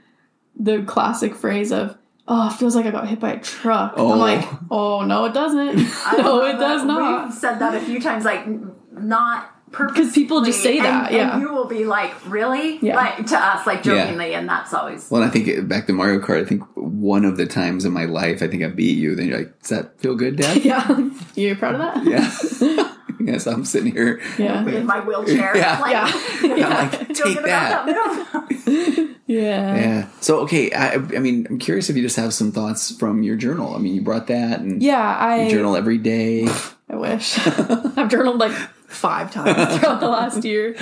the 0.58 0.82
classic 0.82 1.34
phrase 1.34 1.72
of, 1.72 1.96
"Oh, 2.26 2.48
it 2.48 2.52
feels 2.54 2.76
like 2.76 2.84
I 2.86 2.90
got 2.90 3.08
hit 3.08 3.18
by 3.20 3.32
a 3.32 3.40
truck." 3.40 3.94
Oh. 3.96 4.12
I'm 4.12 4.18
like, 4.18 4.44
"Oh 4.70 5.04
no, 5.04 5.24
it 5.24 5.32
doesn't. 5.34 5.76
no, 6.18 6.44
it 6.44 6.58
does 6.58 6.84
not." 6.84 7.26
We've 7.28 7.34
said 7.34 7.58
that 7.60 7.74
a 7.74 7.80
few 7.80 8.00
times, 8.00 8.24
like 8.24 8.40
n- 8.46 8.72
not 8.92 9.54
Because 9.70 10.12
people 10.12 10.42
just 10.42 10.62
say 10.62 10.80
that, 10.80 11.06
and, 11.08 11.16
yeah. 11.16 11.32
And 11.34 11.42
you 11.42 11.52
will 11.52 11.66
be 11.68 11.84
like, 11.84 12.12
really? 12.26 12.78
Yeah. 12.80 12.96
Like 12.96 13.26
to 13.26 13.38
us, 13.38 13.66
like 13.66 13.84
Yeah. 13.84 14.04
jokingly, 14.04 14.34
and 14.34 14.48
that's 14.48 14.72
always. 14.74 15.10
Well, 15.10 15.22
I 15.22 15.28
think 15.28 15.68
back 15.68 15.86
to 15.88 15.92
Mario 15.92 16.20
Kart. 16.20 16.40
I 16.40 16.44
think 16.46 16.62
one 16.98 17.24
of 17.24 17.36
the 17.36 17.46
times 17.46 17.84
in 17.84 17.92
my 17.92 18.04
life, 18.04 18.42
I 18.42 18.48
think 18.48 18.62
I 18.62 18.68
beat 18.68 18.98
you. 18.98 19.14
Then 19.14 19.28
you're 19.28 19.38
like, 19.38 19.60
"Does 19.60 19.70
that 19.70 19.98
feel 20.00 20.14
good, 20.14 20.36
Dad?" 20.36 20.56
Yeah, 20.64 21.10
You're 21.34 21.56
proud 21.56 21.74
of 21.76 21.80
that? 21.80 22.04
Yeah. 22.60 22.94
yes, 23.20 23.46
I'm 23.46 23.64
sitting 23.64 23.92
here. 23.92 24.20
Yeah. 24.38 24.66
in 24.66 24.86
my 24.86 25.00
wheelchair. 25.00 25.56
Yeah. 25.56 25.78
like, 25.80 25.92
Yeah. 25.92 26.66
I'm 26.68 26.90
like, 26.90 27.08
take 27.14 27.42
that. 27.42 27.86
that. 27.86 29.14
Yeah. 29.26 29.76
Yeah. 29.76 30.08
So 30.20 30.40
okay, 30.40 30.72
I, 30.72 30.94
I 30.94 30.98
mean, 31.18 31.46
I'm 31.50 31.58
curious 31.58 31.90
if 31.90 31.96
you 31.96 32.02
just 32.02 32.16
have 32.16 32.32
some 32.32 32.50
thoughts 32.52 32.96
from 32.96 33.22
your 33.22 33.36
journal. 33.36 33.74
I 33.74 33.78
mean, 33.78 33.94
you 33.94 34.02
brought 34.02 34.26
that 34.28 34.60
and 34.60 34.82
Yeah, 34.82 34.98
I 35.16 35.44
you 35.44 35.50
journal 35.50 35.76
every 35.76 35.98
day. 35.98 36.48
I 36.88 36.96
wish. 36.96 37.38
I've 37.46 38.08
journaled 38.08 38.38
like 38.38 38.56
five 38.88 39.30
times 39.32 39.54
throughout 39.78 40.00
the 40.00 40.08
last 40.08 40.44
year. 40.44 40.74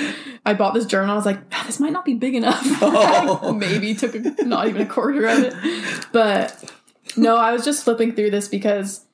I 0.46 0.54
bought 0.54 0.74
this 0.74 0.86
journal. 0.86 1.10
I 1.12 1.16
was 1.16 1.26
like, 1.26 1.40
"Ah, 1.52 1.64
this 1.66 1.78
might 1.80 1.92
not 1.92 2.04
be 2.04 2.14
big 2.14 2.34
enough. 2.34 2.62
Oh. 2.82 3.52
Maybe 3.58 3.94
took 3.94 4.14
a, 4.14 4.20
not 4.44 4.68
even 4.68 4.82
a 4.82 4.86
quarter 4.86 5.26
of 5.26 5.38
it. 5.42 5.54
But 6.12 6.72
no, 7.16 7.36
I 7.36 7.52
was 7.52 7.64
just 7.64 7.82
flipping 7.84 8.12
through 8.12 8.30
this 8.30 8.48
because 8.48 9.04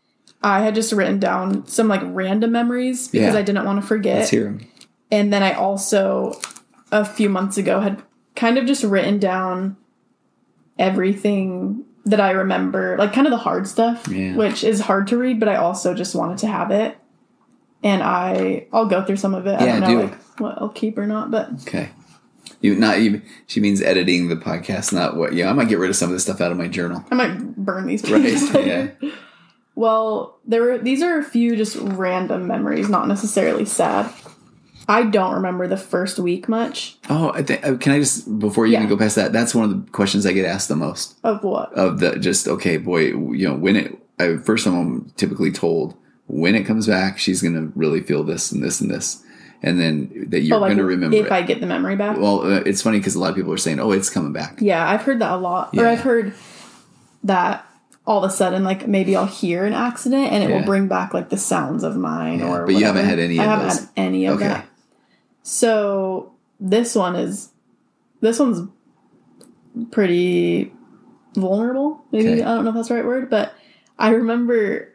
I 0.43 0.61
had 0.61 0.75
just 0.75 0.93
written 0.93 1.19
down 1.19 1.67
some 1.67 1.89
like 1.89 2.03
random 2.05 2.53
memories 2.53 3.09
because 3.09 3.35
Yeah. 3.35 3.39
I 3.41 3.43
didn't 3.43 3.65
want 3.65 3.81
to 3.81 3.87
forget. 3.87 4.19
Let's 4.19 4.31
hear 4.31 4.47
'em. 4.47 4.67
And 5.11 5.33
then 5.33 5.43
I 5.43 5.53
also, 5.53 6.39
a 6.91 7.05
few 7.05 7.29
months 7.29 7.57
ago, 7.59 7.81
had 7.81 8.03
kind 8.37 8.57
of 8.59 8.67
just 8.67 8.83
written 8.85 9.19
down 9.19 9.77
everything 10.79 11.85
that 12.05 12.21
I 12.21 12.33
remember, 12.33 12.97
like 12.99 13.13
kind 13.13 13.27
of 13.27 13.31
the 13.31 13.37
hard 13.37 13.69
stuff, 13.69 14.09
Yeah. 14.09 14.35
which 14.37 14.65
is 14.65 14.81
hard 14.81 15.07
to 15.09 15.17
read, 15.17 15.39
but 15.39 15.49
I 15.49 15.57
also 15.57 15.95
just 15.95 16.15
wanted 16.15 16.39
to 16.39 16.47
have 16.49 16.71
it. 16.71 16.97
And 17.83 18.03
I, 18.03 18.67
I'll 18.73 18.87
go 18.87 19.05
through 19.05 19.17
some 19.17 19.35
of 19.35 19.47
it. 19.47 19.61
I 19.61 19.65
Yeah, 19.67 19.81
don't 19.81 19.81
know 19.81 20.03
do. 20.07 20.11
like 20.13 20.41
what 20.41 20.55
I'll 20.59 20.69
keep 20.69 20.97
or 20.99 21.07
not, 21.07 21.31
but 21.31 21.51
Okay. 21.63 21.91
You 22.61 22.77
not 22.77 22.99
even. 22.99 23.23
She 23.49 23.59
means 23.61 23.83
editing 23.83 24.29
the 24.29 24.37
podcast, 24.37 24.93
not 24.93 25.17
what. 25.17 25.33
Yeah, 25.33 25.51
I 25.51 25.53
might 25.53 25.69
get 25.69 25.79
rid 25.81 25.91
of 25.91 25.97
some 25.97 26.11
of 26.11 26.13
this 26.15 26.23
stuff 26.23 26.41
out 26.41 26.53
of 26.53 26.59
my 26.59 26.69
journal. 26.69 27.05
I 27.11 27.15
might 27.17 27.57
burn 27.57 27.87
these 27.87 28.09
Right. 28.09 28.23
Yeah. 28.67 28.89
Well, 29.75 30.39
there 30.47 30.63
were 30.63 30.79
these 30.79 31.03
are 31.03 31.19
a 31.19 31.25
few 31.25 31.57
just 31.57 31.77
random 31.77 32.47
memories, 32.47 32.89
not 32.91 33.09
necessarily 33.09 33.65
sad. 33.65 34.13
I 34.89 35.05
don't 35.05 35.35
remember 35.35 35.67
the 35.69 35.77
first 35.77 36.19
week 36.19 36.49
much 36.49 36.99
Oh, 37.09 37.31
I 37.33 37.43
think. 37.43 37.65
uh, 37.65 37.77
Can 37.77 37.93
I 37.93 37.99
just 38.01 38.39
before 38.39 38.67
you 38.67 38.73
Yeah. 38.73 38.79
even 38.81 38.91
go 38.91 38.97
past 38.99 39.17
that? 39.17 39.33
That's 39.33 39.55
one 39.55 39.65
of 39.65 39.71
the 39.87 39.91
questions 39.93 40.27
I 40.27 40.33
get 40.33 40.45
asked 40.45 40.69
the 40.69 40.77
most. 40.77 41.15
of 41.25 41.43
what. 41.43 41.73
Of 41.73 42.01
the 42.01 42.19
just 42.19 42.49
okay, 42.49 42.77
boy. 42.77 43.07
You 43.07 43.49
know 43.49 43.55
when 43.55 43.77
it. 43.77 43.99
I, 44.21 44.37
first, 44.37 44.67
I'm 44.67 45.11
typically 45.17 45.51
told 45.51 45.97
when 46.33 46.55
it 46.55 46.65
comes 46.65 46.87
back, 46.87 47.19
she's 47.19 47.41
going 47.43 47.55
to 47.55 47.71
really 47.77 48.01
feel 48.01 48.25
this 48.25 48.51
and 48.51 48.63
this 48.65 48.81
and 48.81 48.91
this, 48.91 49.23
and 49.63 49.79
then 49.81 50.27
that 50.31 50.41
you're 50.41 50.57
Oh, 50.57 50.61
like 50.61 50.69
going 50.71 50.79
to 50.79 50.85
remember 50.85 51.17
if 51.17 51.27
it. 51.27 51.33
I 51.33 51.43
get 51.43 51.61
the 51.61 51.67
memory 51.67 51.95
back. 51.95 52.17
well, 52.19 52.41
uh, 52.43 52.61
it's 52.67 52.83
funny 52.83 52.99
because 52.99 53.15
a 53.15 53.21
lot 53.21 53.31
of 53.31 53.37
people 53.37 53.53
are 53.53 53.59
saying, 53.59 53.79
"Oh, 53.81 53.93
it's 53.93 54.11
coming 54.11 54.33
back." 54.33 54.59
Yeah, 54.61 54.89
I've 54.89 55.03
heard 55.03 55.19
that 55.21 55.33
a 55.33 55.37
lot. 55.37 55.77
Or 55.77 55.87
I've 55.87 56.01
heard 56.01 56.33
that 57.25 57.65
all 58.07 58.25
of 58.25 58.29
a 58.31 58.35
sudden, 58.35 58.65
like 58.65 58.89
maybe 58.89 59.15
I'll 59.15 59.27
hear 59.27 59.65
an 59.65 59.75
accident 59.75 60.33
and 60.33 60.43
it 60.43 60.51
Yeah. 60.51 60.57
will 60.59 60.65
bring 60.65 60.89
back 60.89 61.15
like 61.15 61.29
the 61.29 61.37
sounds 61.37 61.85
of 61.85 61.97
mine 61.97 62.41
Yeah, 62.41 62.49
or 62.49 62.67
but 62.67 62.75
you 62.75 62.85
haven't 62.85 63.05
had 63.05 63.19
any 63.21 63.39
I 63.39 63.45
of 63.45 63.51
haven't 63.51 63.69
those. 63.69 63.79
had 63.81 63.89
any 63.97 64.27
of 64.27 64.37
Okay. 64.39 64.49
that. 64.49 64.67
So 65.45 66.33
this 66.59 66.95
one 66.97 67.15
is 67.15 67.51
this 68.21 68.39
one's 68.41 68.69
pretty 69.91 70.73
vulnerable. 71.35 72.05
Maybe 72.13 72.29
Okay. 72.33 72.43
I 72.43 72.55
don't 72.55 72.65
know 72.65 72.71
if 72.71 72.77
that's 72.77 72.89
the 72.89 72.95
right 72.95 73.05
word, 73.07 73.31
but 73.31 73.53
I 73.99 74.11
remember 74.11 74.89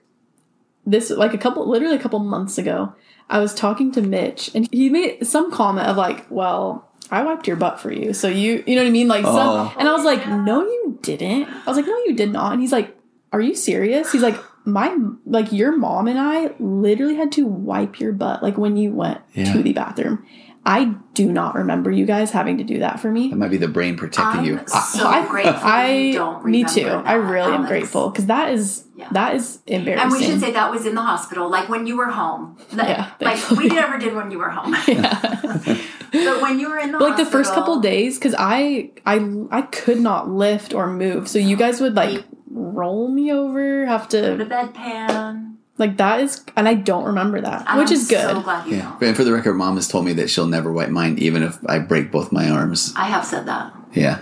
this 0.88 1.10
like 1.12 1.34
a 1.34 1.38
couple 1.38 1.68
literally 1.70 1.96
a 1.96 2.00
couple 2.00 2.20
months 2.20 2.58
ago. 2.58 2.94
I 3.30 3.40
was 3.40 3.54
talking 3.54 3.92
to 3.92 4.02
Mitch 4.02 4.50
and 4.56 4.68
he 4.72 4.90
made 4.90 5.28
some 5.28 5.52
comment 5.52 5.86
of 5.88 5.98
like, 5.98 6.26
"Well, 6.32 6.88
I 7.12 7.24
wiped 7.24 7.46
your 7.48 7.58
butt 7.58 7.80
for 7.80 7.92
you." 7.92 8.14
So 8.14 8.28
you 8.30 8.64
you 8.66 8.76
know 8.76 8.82
what 8.84 8.88
I 8.88 8.92
mean? 8.92 9.08
Like 9.08 9.26
Oh. 9.26 9.36
some 9.36 9.72
and 9.80 9.88
I 9.88 9.92
was 9.94 10.06
like, 10.06 10.28
"No, 10.28 10.62
you 10.64 10.98
didn't." 11.02 11.44
I 11.50 11.66
was 11.70 11.76
like, 11.78 11.86
"No, 11.86 11.98
you 12.06 12.14
did 12.16 12.32
not." 12.32 12.54
And 12.54 12.62
he's 12.62 12.72
like, 12.72 12.98
"Are 13.34 13.42
you 13.42 13.54
serious?" 13.54 14.12
He's 14.14 14.22
like, 14.24 14.38
"My 14.66 14.96
like 15.26 15.52
your 15.52 15.76
mom 15.76 16.08
and 16.08 16.18
I 16.20 16.52
literally 16.60 17.16
had 17.16 17.32
to 17.34 17.46
wipe 17.46 18.00
your 18.00 18.14
butt 18.14 18.42
like 18.42 18.58
when 18.58 18.78
you 18.78 18.92
went 18.94 19.20
Yeah. 19.34 19.52
to 19.54 19.62
the 19.62 19.74
bathroom." 19.74 20.26
I 20.70 20.94
do 21.14 21.32
not 21.32 21.56
remember 21.56 21.90
you 21.90 22.06
guys 22.06 22.30
having 22.32 22.58
to 22.58 22.64
do 22.66 22.80
that 22.80 23.00
for 23.00 23.10
me. 23.10 23.30
That 23.30 23.38
might 23.38 23.52
be 23.52 23.58
the 23.58 23.70
brain 23.70 23.96
protecting 23.96 24.44
you. 24.44 24.60
I'm 24.60 24.68
so 24.68 25.08
I- 25.08 25.26
grateful 25.26 25.56
I 25.64 25.88
you 25.94 26.14
don't 26.14 26.46
me 26.46 26.66
too. 26.66 26.84
that, 26.84 27.08
I 27.08 27.14
really 27.14 27.54
am 27.54 27.66
grateful 27.66 28.10
because 28.10 28.26
that 28.26 28.52
is 28.52 28.84
Yeah. 28.98 29.08
that 29.14 29.34
is 29.36 29.60
embarrassing. 29.66 30.04
And 30.04 30.12
we 30.12 30.24
should 30.26 30.42
say 30.42 30.52
that 30.52 30.70
was 30.70 30.86
in 30.86 30.94
the 30.96 31.02
hospital, 31.02 31.50
like 31.50 31.70
when 31.70 31.88
you 31.88 31.96
were 31.96 32.08
home. 32.08 32.58
Like, 32.74 32.90
Yeah, 32.90 33.12
like 33.22 33.50
we 33.52 33.68
never 33.70 33.98
did 33.98 34.14
when 34.14 34.30
you 34.30 34.40
were 34.40 34.50
home. 34.50 34.72
but 36.12 36.42
when 36.42 36.60
you 36.60 36.70
were 36.70 36.78
in 36.80 36.92
the 36.92 36.98
But, 36.98 37.10
like 37.12 37.18
the 37.18 37.26
first 37.26 37.54
couple 37.54 37.80
days 37.80 38.18
because 38.20 38.36
I 38.38 38.92
I 39.06 39.16
I 39.52 39.62
could 39.62 40.02
not 40.02 40.30
lift 40.30 40.74
or 40.74 40.88
move, 40.92 41.28
so 41.30 41.40
you 41.40 41.56
guys 41.56 41.80
would 41.80 41.96
like 41.96 42.26
roll 42.52 43.08
me 43.08 43.32
over, 43.32 43.86
have 43.86 44.10
the 44.10 44.22
to 44.32 44.36
the 44.44 44.46
bedpan. 44.46 45.57
Like 45.78 45.98
that 45.98 46.20
is, 46.22 46.44
and 46.56 46.68
I 46.68 46.74
don't 46.74 47.04
remember 47.06 47.40
that, 47.42 47.66
And 47.68 47.80
which 47.80 47.90
I'm 47.90 47.94
is 47.96 48.08
good. 48.08 48.22
So 48.22 48.42
glad 48.42 48.68
you 48.68 48.78
Yeah. 48.78 48.84
know. 49.00 49.08
And 49.08 49.16
for 49.16 49.24
the 49.24 49.32
record, 49.34 49.54
mom 49.56 49.76
has 49.76 49.88
told 49.88 50.06
me 50.06 50.14
that 50.14 50.30
she'll 50.30 50.48
never 50.48 50.72
wipe 50.72 50.90
mine, 50.90 51.18
even 51.20 51.44
if 51.44 51.58
I 51.68 51.80
break 51.80 52.12
both 52.12 52.32
my 52.32 52.50
arms. 52.50 52.94
I 52.96 53.06
have 53.06 53.26
said 53.26 53.46
that. 53.48 53.74
Yeah. 53.94 54.20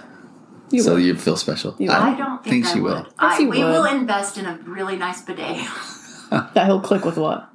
You 0.72 0.82
so 0.82 0.94
will. 0.94 1.00
you 1.00 1.16
feel 1.16 1.38
special. 1.38 1.76
You 1.78 1.92
I 1.92 2.16
don't 2.18 2.44
think, 2.44 2.66
I 2.66 2.74
she 2.74 2.80
would. 2.82 2.92
will. 2.94 3.08
I, 3.20 3.38
you 3.40 3.50
we 3.50 3.60
would. 3.60 3.68
will 3.70 3.86
invest 3.86 4.38
in 4.38 4.46
a 4.46 4.58
really 4.66 4.96
nice 4.98 5.22
bidet. 5.22 5.66
that 6.32 6.66
he'll 6.66 6.82
click 6.82 7.06
with 7.06 7.18
what? 7.18 7.50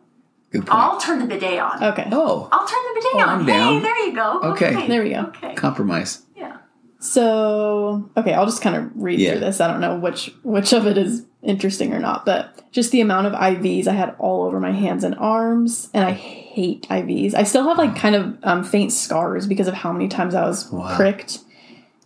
Good 0.52 0.66
point. 0.66 0.70
I'll 0.80 0.98
turn 1.00 1.18
the 1.18 1.26
bidet 1.26 1.58
on. 1.60 1.82
Okay, 1.82 2.08
oh, 2.12 2.48
I'll 2.52 2.66
turn 2.66 2.78
the 2.88 2.94
bidet 2.94 3.10
Oh, 3.14 3.20
on. 3.20 3.28
I'm 3.28 3.44
Hey, 3.44 3.52
down. 3.52 3.82
there 3.82 3.98
you 4.06 4.14
go. 4.14 4.40
Okay. 4.52 4.86
There 4.88 5.02
we 5.02 5.10
go. 5.10 5.20
Okay. 5.28 5.54
compromise. 5.54 6.22
Yeah. 6.36 6.56
so 7.00 8.10
okay, 8.16 8.32
I'll 8.34 8.46
just 8.46 8.62
kind 8.62 8.76
of 8.76 8.90
read 8.94 9.18
Yeah. 9.20 9.32
through 9.32 9.40
this. 9.40 9.60
I 9.60 9.66
don't 9.68 9.80
know 9.80 9.96
which 9.98 10.32
which 10.42 10.72
of 10.72 10.86
it 10.86 10.96
is 10.96 11.24
interesting 11.42 11.92
or 11.94 11.98
not, 11.98 12.24
but 12.26 12.70
just 12.72 12.92
the 12.92 13.00
amount 13.00 13.26
of 13.26 13.32
IVs 13.32 13.86
I 13.86 13.92
had 13.92 14.14
all 14.18 14.42
over 14.44 14.60
my 14.60 14.72
hands 14.72 15.04
and 15.04 15.14
arms, 15.16 15.88
and 15.94 16.04
I 16.04 16.12
hate 16.12 16.86
IVs. 16.88 17.34
I 17.34 17.44
still 17.44 17.64
have 17.68 17.78
like 17.78 17.96
kind 17.96 18.14
of 18.14 18.38
um, 18.42 18.64
faint 18.64 18.92
scars 18.92 19.46
because 19.46 19.66
of 19.68 19.74
how 19.74 19.92
many 19.92 20.08
times 20.08 20.34
I 20.34 20.42
was 20.46 20.70
Wow. 20.70 20.94
pricked. 20.96 21.38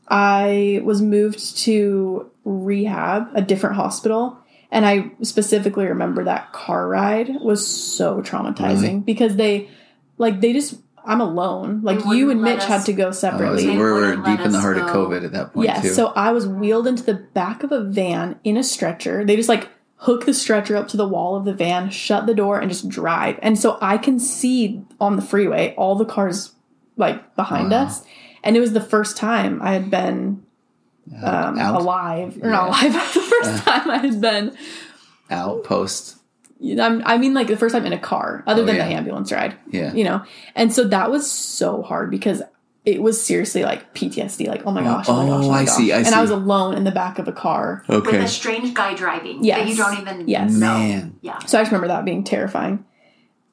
I 0.09 0.81
was 0.85 1.01
moved 1.01 1.57
to 1.59 2.31
rehab, 2.45 3.29
a 3.35 3.43
different 3.43 3.77
hospital, 3.77 4.39
and 4.71 4.85
I 4.85 5.11
specifically 5.23 5.87
remember 5.87 6.25
that 6.25 6.53
car 6.53 6.87
ride 6.89 7.41
was 7.41 7.67
so 7.67 8.21
traumatizing 8.23 8.83
Really? 8.83 8.99
because 9.01 9.37
they, 9.37 9.69
like, 10.19 10.41
they 10.41 10.53
just. 10.53 10.77
I'm 11.07 11.21
alone. 11.21 11.81
Like 11.83 12.05
you 12.07 12.31
and 12.31 12.41
Mitch 12.43 12.59
us- 12.61 12.65
had 12.67 12.85
to 12.87 12.93
go 12.93 13.09
Oh, 13.09 13.13
separately. 13.13 13.67
They 13.67 13.77
we're 13.77 14.17
deep 14.17 14.41
in 14.41 14.53
the 14.53 14.59
us 14.59 14.63
heart 14.63 14.79
of. 14.79 14.87
COVID 14.89 15.25
at 15.25 15.33
that 15.33 15.53
point 15.53 15.67
Yes. 15.69 15.83
too. 15.83 15.89
So 15.91 16.07
I 16.17 16.33
was 16.33 16.47
wheeled 16.47 16.87
into 16.87 17.03
the 17.03 17.15
back 17.15 17.63
of 17.63 17.73
a 17.73 17.81
van 17.83 18.37
in 18.45 18.57
a 18.57 18.63
stretcher. 18.65 19.25
They 19.25 19.37
just 19.37 19.49
like 19.49 19.69
hook 19.97 20.27
the 20.27 20.35
stretcher 20.35 20.77
up 20.77 20.89
to 20.89 20.97
the 20.97 21.07
wall 21.09 21.37
of 21.37 21.45
the 21.45 21.53
van, 21.55 21.91
shut 21.91 22.27
the 22.27 22.35
door, 22.35 22.59
and 22.59 22.71
just 22.71 22.89
drive. 22.89 23.39
And 23.43 23.59
so 23.59 23.79
I 23.81 23.97
can 23.99 24.19
see 24.19 24.83
on 25.01 25.17
the 25.17 25.23
freeway 25.23 25.75
all 25.77 25.95
the 25.95 26.05
cars 26.05 26.53
like 26.97 27.35
behind 27.37 27.71
Wow. 27.71 27.85
us. 27.85 28.03
And 28.43 28.57
it 28.57 28.61
was 28.61 28.73
the 28.73 28.81
first 28.81 29.17
time 29.17 29.61
I 29.63 29.73
had 29.73 29.91
been 29.91 30.43
um, 31.23 31.59
alive, 31.59 32.39
or 32.43 32.51
not 32.51 32.69
alive. 32.69 32.93
the 33.15 33.21
first 33.21 33.65
time 33.65 33.91
I 33.91 33.99
had 33.99 34.21
been. 34.21 34.57
out, 35.31 35.65
post. 35.65 36.17
I'm, 36.63 37.03
I 37.05 37.19
mean, 37.19 37.35
like 37.35 37.47
the 37.49 37.57
first 37.57 37.75
time 37.75 37.85
in 37.87 37.93
a 37.93 37.99
car, 37.99 38.43
other 38.47 38.63
Oh, 38.63 38.65
than 38.65 38.77
yeah. 38.77 38.89
the 38.89 38.95
ambulance 38.95 39.31
ride. 39.33 39.57
Yeah. 39.71 39.93
You 39.93 40.05
know, 40.05 40.25
and 40.55 40.73
so 40.73 40.85
that 40.89 41.11
was 41.11 41.31
so 41.31 41.83
hard 41.83 42.11
because 42.11 42.43
it 42.85 43.03
was 43.03 43.23
seriously 43.25 43.63
like 43.65 43.95
PTSD. 43.95 44.47
Like, 44.47 44.63
oh 44.67 44.71
my 44.71 44.81
oh, 44.83 44.85
gosh, 44.85 45.07
oh 45.09 45.15
my 45.17 45.23
oh, 45.23 45.27
gosh, 45.27 45.45
Oh, 45.45 45.47
oh 45.47 45.51
my 45.51 45.59
I 45.61 45.65
gosh. 45.65 45.75
see, 45.77 45.93
I 45.93 45.97
and 45.99 46.07
see. 46.07 46.15
I 46.15 46.21
was 46.23 46.31
alone 46.31 46.75
in 46.75 46.85
the 46.85 46.91
back 46.91 47.19
of 47.19 47.29
a 47.29 47.33
car. 47.33 47.83
With 47.89 48.07
a 48.09 48.29
strange 48.29 48.75
guy 48.75 48.95
driving 48.95 49.41
that 49.43 49.67
you 49.69 49.75
don't 49.77 49.99
even 50.01 50.29
Yes. 50.29 50.53
know. 50.53 50.79
Man. 50.79 51.19
Yeah. 51.23 51.39
So 51.41 51.59
I 51.59 51.63
just 51.63 51.73
remember 51.73 51.89
that 51.89 52.05
being 52.05 52.25
terrifying. 52.25 52.85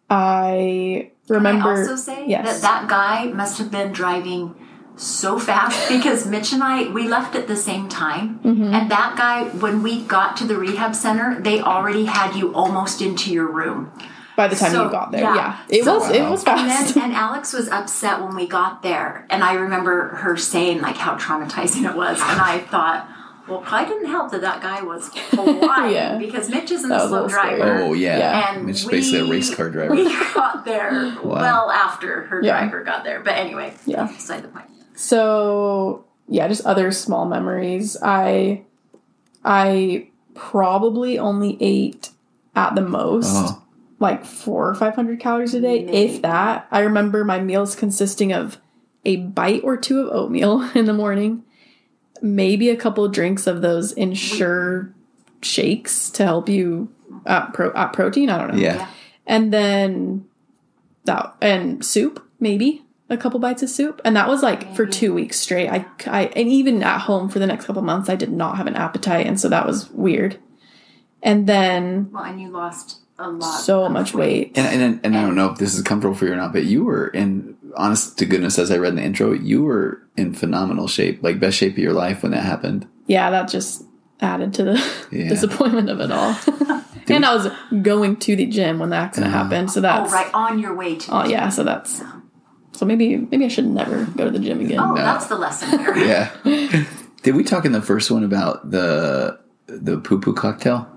I 0.09 1.11
remember. 1.29 1.61
Can 1.75 1.77
I 1.77 1.81
also 1.81 1.95
say 1.95 2.27
yes. 2.27 2.45
that 2.45 2.61
that 2.61 2.89
guy 2.89 3.25
must 3.31 3.57
have 3.59 3.71
been 3.71 3.91
driving 3.93 4.55
so 5.01 5.39
fast 5.39 5.89
because 5.95 6.25
Mitch 6.25 6.53
and 6.53 6.63
I 6.63 6.87
we 6.89 7.07
left 7.07 7.35
at 7.35 7.47
the 7.47 7.55
same 7.55 7.89
time, 7.89 8.39
Mm-hmm. 8.43 8.73
and 8.73 8.91
that 8.91 9.15
guy 9.17 9.45
when 9.63 9.81
we 9.83 10.03
got 10.03 10.37
to 10.37 10.45
the 10.45 10.57
rehab 10.57 10.95
center, 10.95 11.39
they 11.41 11.59
already 11.61 12.05
had 12.05 12.35
you 12.35 12.53
almost 12.53 13.01
into 13.01 13.31
your 13.31 13.47
room. 13.51 13.91
by 14.37 14.47
the 14.47 14.55
time 14.55 14.71
so, 14.71 14.85
you 14.85 14.91
got 14.91 15.11
there, 15.11 15.21
yeah. 15.21 15.35
yeah, 15.35 15.57
it 15.69 15.83
So- 15.83 15.99
was 15.99 16.09
it 16.09 16.23
was 16.29 16.43
And 16.45 16.59
fast. 16.69 16.95
then 16.95 17.03
and 17.05 17.13
Alex 17.13 17.53
was 17.53 17.67
upset 17.69 18.21
when 18.21 18.35
we 18.35 18.47
got 18.47 18.81
there, 18.81 19.25
and 19.29 19.43
I 19.43 19.53
remember 19.55 20.15
her 20.23 20.37
saying 20.37 20.81
like 20.81 20.97
how 20.97 21.15
traumatizing 21.17 21.83
it 21.89 21.95
was, 21.95 22.17
and 22.21 22.39
I 22.41 22.59
thought. 22.59 23.07
Well, 23.47 23.59
probably 23.59 23.89
didn't 23.95 24.09
help 24.11 24.31
that 24.31 24.41
that 24.41 24.61
guy 24.61 24.81
was 24.81 25.09
flying 25.09 25.91
Yeah. 25.97 26.17
because 26.17 26.47
Mitch 26.49 26.71
isn't 26.71 26.89
a 26.89 26.93
was 26.93 27.03
a 27.05 27.07
slow 27.09 27.27
scary. 27.27 27.57
driver. 27.57 27.81
Oh 27.83 27.93
yeah, 27.93 28.17
Yeah. 28.19 28.53
And 28.53 28.65
Mitch 28.67 28.75
is 28.77 28.85
we, 28.85 28.91
basically 28.93 29.19
a 29.19 29.25
race 29.25 29.53
car 29.55 29.69
driver. 29.75 29.93
We 29.95 30.03
got 30.33 30.63
there 30.63 31.17
well 31.23 31.69
after 31.71 32.21
her 32.29 32.41
Yeah. 32.41 32.59
driver 32.61 32.83
got 32.83 33.03
there. 33.03 33.19
But 33.19 33.33
anyway, 33.33 33.73
Yeah. 33.85 34.05
beside 34.05 34.43
the 34.43 34.47
point. 34.47 34.67
So 35.01 36.05
yeah, 36.27 36.47
just 36.47 36.63
other 36.65 36.91
small 36.91 37.25
memories. 37.25 37.97
I 38.01 38.61
I 39.43 40.07
probably 40.35 41.17
only 41.17 41.57
ate 41.59 42.11
at 42.55 42.75
the 42.75 42.81
most 42.81 43.27
Oh, 43.31 43.63
like 43.99 44.23
four 44.25 44.69
or 44.69 44.75
five 44.75 44.93
hundred 44.93 45.19
calories 45.19 45.55
a 45.55 45.59
day, 45.61 45.79
if 45.79 46.21
that. 46.21 46.67
I 46.69 46.81
remember 46.81 47.25
my 47.25 47.39
meals 47.39 47.75
consisting 47.75 48.31
of 48.31 48.59
a 49.03 49.15
bite 49.17 49.63
or 49.63 49.75
two 49.75 50.01
of 50.01 50.13
oatmeal 50.15 50.61
in 50.75 50.85
the 50.85 50.93
morning, 50.93 51.43
maybe 52.21 52.69
a 52.69 52.75
couple 52.75 53.03
of 53.03 53.11
drinks 53.11 53.47
of 53.47 53.61
those 53.63 53.93
Ensure 53.93 54.93
shakes 55.41 56.11
to 56.11 56.23
help 56.23 56.47
you 56.47 56.93
at, 57.25 57.53
pro- 57.53 57.73
at 57.73 57.93
protein. 57.93 58.29
I 58.29 58.37
don't 58.37 58.53
know. 58.55 58.61
yeah. 58.61 58.87
and 59.25 59.51
then 59.51 60.27
that 61.05 61.35
and 61.41 61.83
soup 61.83 62.23
maybe 62.39 62.83
a 63.11 63.17
couple 63.17 63.39
bites 63.39 63.61
of 63.61 63.69
soup 63.69 64.01
and 64.05 64.15
that 64.15 64.27
was 64.27 64.41
like 64.41 64.73
for 64.75 64.85
two 64.85 65.13
weeks 65.13 65.39
straight 65.39 65.69
I, 65.69 65.85
I 66.07 66.25
and 66.35 66.47
even 66.47 66.81
at 66.81 66.99
home 66.99 67.29
for 67.29 67.39
the 67.39 67.45
next 67.47 67.65
couple 67.65 67.81
months 67.81 68.09
i 68.09 68.15
did 68.15 68.31
not 68.31 68.57
have 68.57 68.67
an 68.67 68.75
appetite 68.75 69.27
and 69.27 69.39
so 69.39 69.49
that 69.49 69.65
was 69.67 69.89
weird 69.91 70.37
and 71.21 71.45
then 71.47 72.09
Well, 72.11 72.23
and 72.23 72.41
you 72.41 72.49
lost 72.49 72.99
a 73.19 73.29
lot. 73.29 73.59
so 73.59 73.87
much 73.89 74.13
weight 74.13 74.57
And, 74.57 74.81
and 74.81 74.99
and 75.03 75.17
I 75.17 75.21
don't 75.21 75.35
know 75.35 75.49
if 75.51 75.57
this 75.59 75.75
is 75.75 75.83
comfortable 75.83 76.15
for 76.15 76.25
you 76.25 76.33
or 76.33 76.35
not, 76.37 76.53
but 76.53 76.63
you 76.63 76.83
were 76.83 77.07
in 77.09 77.55
honest 77.77 78.17
to 78.17 78.25
goodness, 78.25 78.57
as 78.59 78.69
I 78.71 78.77
read 78.77 78.89
in 78.89 78.95
the 78.95 79.03
intro, 79.03 79.31
you 79.31 79.63
were 79.63 80.01
in 80.17 80.33
phenomenal 80.33 80.87
shape, 80.87 81.21
like 81.23 81.39
best 81.39 81.57
shape 81.57 81.73
of 81.73 81.77
your 81.79 81.93
life 81.93 82.23
when 82.23 82.31
that 82.31 82.43
happened. 82.43 82.87
yeah 83.07 83.29
that 83.29 83.47
just 83.49 83.83
added 84.21 84.53
to 84.55 84.63
the 84.63 84.91
Yeah. 85.11 85.29
disappointment 85.29 85.89
of 85.89 85.99
it 85.99 86.11
all 86.11 86.35
and 87.07 87.25
i 87.25 87.33
was 87.35 87.47
going 87.81 88.15
to 88.17 88.35
the 88.35 88.45
gym 88.45 88.77
when 88.79 88.89
the 88.91 88.95
accident 88.95 89.33
Uh-huh. 89.33 89.43
happened 89.43 89.71
so 89.71 89.79
Oh, 89.79 89.81
that's 89.81 90.11
right 90.13 90.31
on 90.33 90.59
your 90.59 90.75
way 90.75 90.95
to. 90.95 91.11
oh 91.15 91.25
yeah 91.25 91.49
so 91.49 91.63
that's 91.63 92.01
so 92.73 92.85
maybe 92.85 93.17
maybe 93.17 93.45
i 93.45 93.47
should 93.47 93.65
never 93.65 94.05
go 94.17 94.25
to 94.25 94.31
the 94.31 94.39
gym 94.39 94.59
again 94.61 94.79
Oh, 94.79 94.95
that's 94.95 95.27
the 95.27 95.35
lesson 95.35 95.69
here. 95.79 95.95
Yeah. 95.97 96.31
Did 97.23 97.35
we 97.35 97.43
talk 97.43 97.65
in 97.65 97.71
the 97.71 97.81
first 97.81 98.09
one 98.09 98.23
about 98.23 98.71
the 98.71 99.39
the 99.67 99.97
poo 99.99 100.19
poo 100.19 100.33
cocktail? 100.33 100.87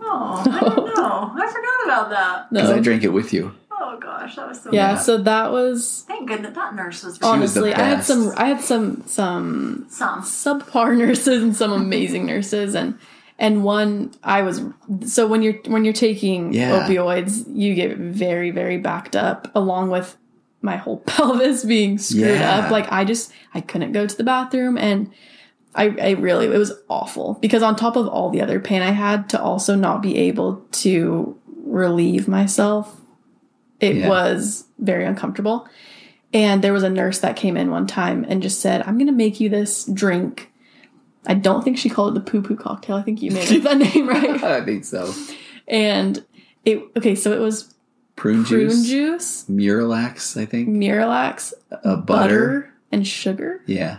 Oh, 0.00 0.42
I 0.46 0.60
don't 0.60 0.76
know. 0.96 1.32
I 1.34 1.46
forgot 1.52 1.84
about 1.84 2.10
that. 2.10 2.50
Because 2.50 2.70
no 2.70 2.76
I 2.76 2.80
drank 2.80 3.04
it 3.04 3.08
with 3.12 3.32
you. 3.32 3.52
Oh 3.70 3.98
gosh, 4.00 4.36
that 4.36 4.48
was 4.48 4.60
so. 4.62 4.70
yeah 4.72 4.92
Yeah. 4.92 4.98
so 4.98 5.18
that 5.18 5.50
was 5.52 6.04
Thank 6.08 6.28
goodness 6.28 6.54
that 6.54 6.74
nurse 6.74 7.02
was 7.02 7.18
was 7.20 7.28
honestly 7.28 7.74
i 7.74 7.80
had 7.82 8.04
some 8.04 8.32
i 8.36 8.46
had 8.46 8.60
some 8.60 9.02
some 9.06 9.86
some. 9.88 10.22
subpar 10.22 10.96
nurses 10.96 11.42
and 11.42 11.54
some 11.56 11.72
amazing 11.72 12.26
nurses 12.26 12.74
and 12.74 12.98
and 13.38 13.64
one 13.64 14.12
I 14.22 14.42
was 14.42 14.62
so 15.06 15.26
when 15.26 15.42
you're 15.42 15.54
when 15.66 15.84
you're 15.84 15.94
taking 15.94 16.52
Yeah. 16.52 16.86
opioids 16.86 17.44
you 17.52 17.74
get 17.74 17.96
very 17.96 18.50
very 18.52 18.78
backed 18.78 19.16
up 19.16 19.50
along 19.54 19.90
with 19.90 20.16
my 20.62 20.76
whole 20.76 20.98
pelvis 21.06 21.64
being 21.64 21.98
screwed 21.98 22.40
Yeah. 22.40 22.58
up 22.60 22.70
like 22.70 22.90
I 22.90 23.04
just 23.04 23.32
I 23.54 23.60
couldn't 23.60 23.92
go 23.92 24.06
to 24.06 24.16
the 24.16 24.24
bathroom 24.24 24.78
and 24.78 25.10
I, 25.74 25.94
I 26.00 26.10
really 26.12 26.46
it 26.46 26.58
was 26.58 26.72
awful 26.88 27.34
because 27.40 27.62
on 27.62 27.76
top 27.76 27.96
of 27.96 28.06
all 28.08 28.30
the 28.30 28.40
other 28.42 28.60
pain 28.60 28.82
I 28.82 28.90
had 28.92 29.28
to 29.30 29.40
also 29.40 29.74
not 29.74 30.02
be 30.02 30.16
able 30.18 30.56
to 30.82 31.38
relieve 31.64 32.28
myself 32.28 33.00
it 33.80 33.96
Yeah. 33.96 34.08
was 34.08 34.64
very 34.78 35.04
uncomfortable 35.04 35.66
and 36.34 36.62
there 36.62 36.72
was 36.72 36.82
a 36.82 36.90
nurse 36.90 37.18
that 37.20 37.36
came 37.36 37.56
in 37.56 37.70
one 37.70 37.86
time 37.86 38.24
and 38.26 38.40
just 38.40 38.60
said, 38.60 38.80
I'm 38.82 38.96
going 38.96 39.06
to 39.06 39.12
make 39.12 39.38
you 39.38 39.50
this 39.50 39.84
drink. 39.84 40.50
I 41.26 41.34
don't 41.34 41.62
think 41.62 41.76
she 41.76 41.90
called 41.90 42.16
it 42.16 42.24
the 42.24 42.30
poo 42.30 42.40
poo 42.40 42.56
cocktail. 42.56 42.96
I 42.96 43.02
think 43.02 43.20
you 43.20 43.30
made 43.32 43.52
up 43.52 43.62
that 43.64 43.76
name, 43.76 44.08
right? 44.08 44.42
I 44.42 44.64
think 44.64 44.86
so. 44.86 45.12
And 45.68 46.24
it, 46.64 46.82
okay, 46.96 47.14
so 47.14 47.32
it 47.32 47.38
was 47.38 47.71
Prune, 48.22 48.44
prune 48.44 48.68
juice, 48.70 48.86
juice, 48.88 49.44
Miralax, 49.50 50.40
I 50.40 50.46
think. 50.46 50.68
Miralax, 50.68 51.52
Uh, 51.72 51.96
butter. 51.96 52.02
butter, 52.06 52.74
and 52.92 53.04
sugar. 53.06 53.62
Yeah. 53.66 53.98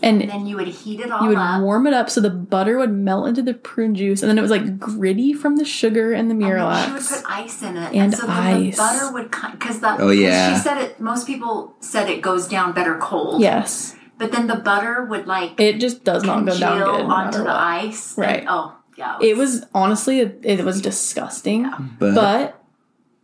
And 0.00 0.22
And 0.22 0.30
then 0.30 0.46
you 0.46 0.56
would 0.56 0.68
heat 0.68 1.00
it 1.00 1.10
all 1.10 1.22
you 1.24 1.28
would 1.30 1.38
up. 1.38 1.60
warm 1.60 1.86
it 1.88 1.92
up 1.92 2.08
so 2.08 2.20
the 2.20 2.30
butter 2.30 2.78
would 2.78 2.92
melt 2.92 3.26
into 3.28 3.42
the 3.42 3.52
prune 3.52 3.94
juice. 3.96 4.22
And 4.22 4.30
then 4.30 4.38
it 4.38 4.42
was 4.42 4.50
like 4.50 4.78
gritty 4.78 5.32
from 5.34 5.56
the 5.56 5.64
sugar 5.64 6.12
and 6.12 6.30
the 6.30 6.34
and 6.34 6.42
then 6.42 6.84
she 6.86 6.92
would 6.92 7.02
put 7.02 7.22
ice 7.30 7.62
in 7.62 7.76
it, 7.76 7.92
And 7.94 8.14
so 8.14 8.26
then 8.26 8.30
ice. 8.38 8.76
the 8.76 8.82
butter 8.82 9.12
would 9.12 9.30
because 9.52 9.80
that. 9.80 10.00
Oh, 10.00 10.10
yeah. 10.10 10.54
She 10.54 10.60
said 10.62 10.78
it. 10.78 10.98
Most 11.00 11.26
people 11.26 11.74
said 11.80 12.08
it 12.08 12.22
goes 12.22 12.46
down 12.48 12.72
better 12.72 12.96
cold. 12.98 13.42
Yes. 13.42 13.94
But 14.18 14.30
then 14.32 14.46
the 14.46 14.56
butter 14.56 15.04
would 15.04 15.26
like 15.26 15.60
It 15.60 15.80
just 15.80 16.02
does 16.04 16.22
not 16.24 16.46
go 16.46 16.56
down 16.58 16.78
good. 16.78 17.04
no 17.08 17.10
onto 17.12 17.38
the 17.38 17.44
what. 17.44 17.54
ice. 17.56 18.16
and- 18.16 18.26
Right. 18.26 18.44
oh 18.48 18.74
yeah. 18.96 19.16
It 19.20 19.36
was 19.36 19.64
honestly, 19.74 20.20
it, 20.20 20.40
it 20.44 20.64
was 20.64 20.80
disgusting. 20.80 21.68
But, 21.98 22.14
but 22.14 22.57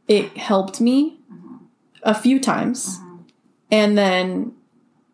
it 0.09 0.37
helped 0.37 0.81
me 0.81 1.19
a 2.03 2.15
few 2.15 2.39
times 2.39 3.01
and 3.71 3.97
then 3.97 4.53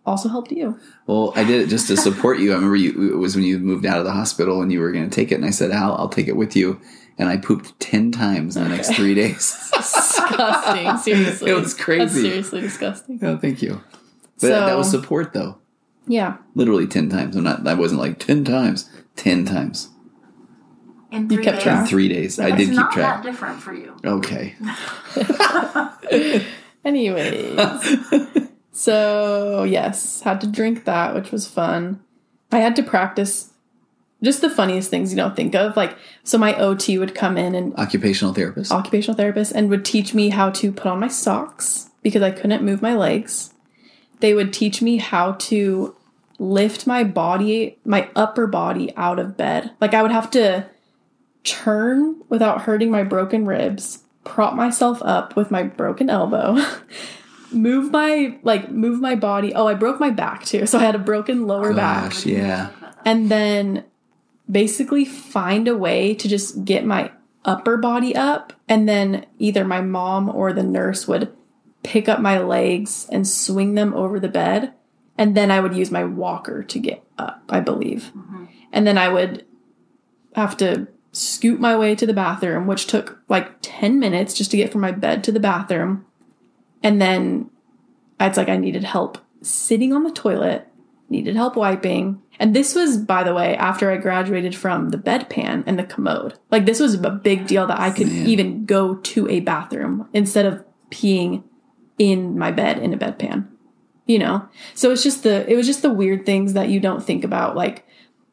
also 0.05 0.29
helped 0.29 0.51
you 0.51 0.79
well, 1.11 1.33
I 1.35 1.43
did 1.43 1.61
it 1.61 1.69
just 1.69 1.89
to 1.89 1.97
support 1.97 2.39
you. 2.39 2.53
I 2.53 2.55
remember 2.55 2.77
you. 2.77 3.13
It 3.13 3.17
was 3.17 3.35
when 3.35 3.45
you 3.45 3.59
moved 3.59 3.85
out 3.85 3.99
of 3.99 4.05
the 4.05 4.13
hospital 4.13 4.63
and 4.63 4.71
you 4.71 4.79
were 4.79 4.93
going 4.93 5.11
to 5.11 5.15
take 5.15 5.33
it, 5.33 5.35
and 5.35 5.45
I 5.45 5.51
said, 5.51 5.73
"Al, 5.73 5.97
I'll 5.97 6.09
take 6.09 6.29
it 6.29 6.37
with 6.37 6.55
you." 6.55 6.81
And 7.19 7.29
I 7.29 7.37
pooped 7.37 7.81
ten 7.81 8.13
times 8.13 8.57
in 8.57 8.63
the 8.63 8.69
next 8.69 8.95
three 8.95 9.13
days. 9.13 9.73
disgusting 9.77 10.97
seriously 10.99 11.51
It 11.51 11.55
was 11.55 11.75
crazy. 11.75 12.05
That's 12.05 12.15
seriously 12.15 12.61
disgusting 12.61 13.19
oh, 13.23 13.39
thank 13.39 13.61
you. 13.61 13.83
But 14.41 14.51
that 14.51 14.79
was 14.79 14.89
support, 14.89 15.33
though. 15.33 15.59
yeah 16.07 16.37
Literally 16.55 16.87
ten 16.87 17.09
times. 17.09 17.35
I'm 17.35 17.43
not. 17.43 17.67
I 17.67 17.75
wasn't 17.75 18.01
like 18.01 18.21
ten 18.21 18.45
times. 18.45 18.89
Ten 19.17 19.45
times 19.45 19.89
in 21.11 21.29
you 21.31 21.39
kept 21.41 21.59
days. 21.59 21.67
in 21.67 21.73
track. 21.73 21.89
three 21.89 22.09
days. 22.09 22.39
I 22.39 22.51
did 22.51 22.69
keep 22.69 22.77
not 22.77 22.93
track. 22.93 23.23
that 23.23 23.31
different 23.31 23.61
for 23.61 23.73
you. 23.75 23.97
Okay. 24.05 24.55
anyways 26.85 27.61
so 28.73 29.65
yes 29.65 30.23
had 30.23 30.41
to 30.41 30.47
drink 30.47 30.85
that 30.85 31.15
which 31.15 31.31
was 31.31 31.47
fun 31.47 32.01
i 32.53 32.59
had 32.59 32.75
to 32.75 32.83
practice 32.83 33.51
just 34.23 34.41
the 34.41 34.49
funniest 34.51 34.91
things 34.91 35.11
you 35.11 35.17
don't 35.17 35.37
think 35.37 35.55
of 35.55 35.77
like 35.77 35.97
so 36.25 36.39
my 36.39 36.55
ot 36.55 36.99
would 36.99 37.15
come 37.15 37.37
in 37.37 37.55
and 37.55 37.75
Occupational 37.77 38.33
therapist. 38.35 38.73
occupational 38.73 39.17
therapist 39.17 39.53
and 39.53 39.69
would 39.71 39.85
teach 39.85 40.15
me 40.15 40.31
how 40.31 40.51
to 40.51 40.73
put 40.73 40.87
on 40.87 41.01
my 41.01 41.09
socks 41.09 41.91
because 42.03 42.23
I 42.23 42.31
couldn't 42.31 42.63
move 42.65 42.81
my 42.81 42.95
legs. 42.95 43.53
They 44.21 44.33
would 44.35 44.53
teach 44.53 44.81
me 44.83 44.97
how 44.99 45.33
to 45.33 45.95
lift 46.39 46.87
my 46.87 47.05
body, 47.05 47.79
my 47.85 48.09
upper 48.17 48.47
body 48.47 48.95
out 48.97 49.19
of 49.19 49.37
bed. 49.37 49.71
Like 49.81 49.93
I 49.95 50.03
would 50.03 50.13
have 50.13 50.31
to 50.33 50.67
turn 51.45 52.23
without 52.29 52.63
hurting 52.63 52.91
my 52.91 53.03
broken 53.03 53.47
ribs, 53.47 54.05
prop 54.25 54.55
myself 54.55 55.03
up 55.03 55.37
with 55.37 55.51
my 55.51 55.63
broken 55.63 56.11
elbow. 56.11 56.59
Move 57.53 57.91
my 57.91 58.39
like 58.45 58.71
move 58.71 59.01
my 59.01 59.17
body. 59.17 59.53
Oh, 59.53 59.67
I 59.67 59.75
broke 59.75 59.99
my 59.99 60.11
back 60.11 60.45
too. 60.45 60.67
So 60.67 60.79
I 60.79 60.83
had 60.83 60.95
a 60.95 61.01
broken 61.01 61.49
lower 61.49 61.75
back 61.75 62.25
yeah. 62.25 62.71
and 63.05 63.29
then 63.29 63.83
basically 64.49 65.05
find 65.05 65.67
a 65.67 65.77
way 65.77 66.15
to 66.15 66.29
just 66.29 66.65
get 66.65 66.85
my 66.85 67.11
upper 67.45 67.77
body 67.77 68.15
up 68.15 68.53
and 68.69 68.89
then 68.89 69.27
either 69.41 69.65
my 69.65 69.81
mom 69.81 70.29
or 70.29 70.53
the 70.53 70.63
nurse 70.63 71.09
would 71.09 71.33
pick 71.83 72.09
up 72.09 72.21
my 72.21 72.39
legs 72.39 73.09
and 73.11 73.27
swing 73.27 73.75
them 73.75 73.95
over 73.95 74.21
the 74.21 74.29
bed 74.29 74.73
and 75.19 75.37
then 75.37 75.51
I 75.51 75.61
would 75.61 75.75
use 75.75 75.91
my 75.91 76.05
walker 76.05 76.63
to 76.63 76.79
get 76.79 77.05
up, 77.19 77.43
I 77.51 77.61
believe. 77.61 78.11
Mm-hmm. 78.17 78.45
And 78.73 78.87
then 78.87 78.97
I 78.97 79.09
would 79.09 79.45
have 80.35 80.57
to 80.59 80.89
scoot 81.13 81.61
my 81.61 81.77
way 81.77 81.95
to 81.95 82.07
the 82.07 82.15
bathroom, 82.15 82.67
which 82.67 82.87
took 82.87 83.21
like 83.29 83.51
10 83.63 83.99
minutes 83.99 84.35
just 84.35 84.51
to 84.53 84.57
get 84.57 84.71
from 84.71 84.81
my 84.81 84.93
bed 84.93 85.25
to 85.25 85.33
the 85.33 85.41
bathroom. 85.41 86.07
And 86.83 87.01
then 87.01 87.51
it's 88.21 88.37
like 88.37 88.49
I 88.49 88.57
needed 88.57 88.85
help 88.85 89.19
sitting 89.43 89.93
on 89.93 90.05
the 90.05 90.13
toilet, 90.13 90.69
needed 91.09 91.37
help 91.37 91.57
wiping. 91.57 92.23
And 92.39 92.55
this 92.55 92.75
was, 92.75 92.97
by 92.97 93.23
the 93.23 93.35
way, 93.35 93.57
after 93.57 93.91
I 93.91 93.97
graduated 93.97 94.55
from 94.55 94.91
the 94.91 94.99
bedpan 94.99 95.65
and 95.67 95.79
the 95.79 95.85
commode. 95.85 96.39
Like 96.51 96.67
this 96.67 96.81
was 96.81 96.95
a 96.95 97.11
big 97.11 97.47
deal 97.47 97.67
that 97.67 97.81
I 97.81 97.91
could 97.91 98.09
Man. 98.09 98.27
even 98.27 98.65
go 98.65 98.97
to 98.97 99.29
a 99.29 99.41
bathroom 99.41 100.09
instead 100.13 100.47
of 100.47 100.65
peeing 100.91 101.45
in 101.99 102.39
my 102.39 102.51
bed 102.51 102.79
in 102.79 102.95
a 102.95 102.99
bedpan. 102.99 103.49
You 104.07 104.19
know? 104.19 104.49
So 104.75 104.91
it's 104.91 105.03
just 105.03 105.23
the 105.23 105.51
it 105.51 105.57
was 105.57 105.67
just 105.67 105.83
the 105.83 105.93
weird 105.93 106.25
things 106.25 106.55
that 106.55 106.69
you 106.69 106.81
don't 106.81 107.05
think 107.05 107.25
about. 107.25 107.57
Like 107.57 107.87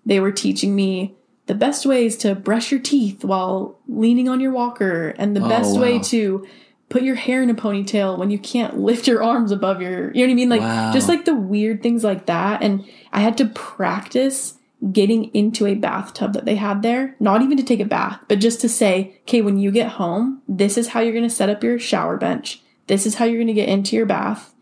they 0.06 0.20
were 0.20 0.32
teaching 0.32 0.76
me 0.76 1.16
the 1.48 1.56
best 1.56 1.86
ways 1.86 2.16
to 2.18 2.36
brush 2.36 2.72
your 2.72 2.80
teeth 2.80 3.24
while 3.26 3.80
leaning 3.88 4.30
on 4.30 4.40
your 4.40 4.52
walker 4.52 5.10
and 5.18 5.36
the 5.36 5.44
Oh, 5.44 5.50
best 5.50 5.78
way 5.80 6.00
to 6.00 6.46
put 6.90 7.04
your 7.04 7.16
hair 7.16 7.42
in 7.44 7.50
a 7.50 7.56
ponytail 7.56 8.18
when 8.18 8.30
you 8.30 8.40
can't 8.40 8.78
lift 8.90 9.08
your 9.08 9.22
arms 9.24 9.52
above 9.52 9.82
your 9.82 10.12
you 10.14 10.22
know 10.22 10.28
what 10.28 10.32
I 10.32 10.36
mean? 10.36 10.50
Like 10.50 10.62
Wow. 10.62 10.92
just 10.94 11.10
like 11.10 11.26
the 11.26 11.36
weird 11.36 11.82
things 11.84 12.04
like 12.04 12.28
that. 12.28 12.62
And 12.62 12.86
I 13.12 13.20
had 13.22 13.38
to 13.40 13.46
practice 13.48 14.54
getting 14.92 15.34
into 15.34 15.66
a 15.66 15.74
bathtub 15.74 16.34
that 16.34 16.46
they 16.46 16.56
had 16.56 16.84
there, 16.84 17.16
not 17.20 17.42
even 17.42 17.58
to 17.58 17.64
take 17.64 17.80
a 17.80 17.86
bath, 17.86 18.20
but 18.28 18.40
just 18.40 18.62
to 18.62 18.70
say, 18.70 19.16
okay, 19.22 19.42
when 19.42 19.58
you 19.58 19.72
get 19.72 19.94
home, 19.94 20.42
this 20.48 20.78
is 20.78 20.90
how 20.90 21.00
you're 21.00 21.14
gonna 21.16 21.30
set 21.30 21.50
up 21.50 21.64
your 21.64 21.80
shower 21.80 22.16
bench. 22.18 22.62
This 22.86 23.06
is 23.08 23.16
how 23.16 23.26
you're 23.26 23.40
gonna 23.42 23.54
get 23.54 23.70
into 23.70 23.96
your 23.96 24.06
bath. 24.06 24.54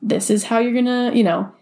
This 0.00 0.30
is 0.30 0.44
how 0.44 0.58
you're 0.60 0.74
gonna, 0.74 1.10
you 1.12 1.24
know, 1.24 1.52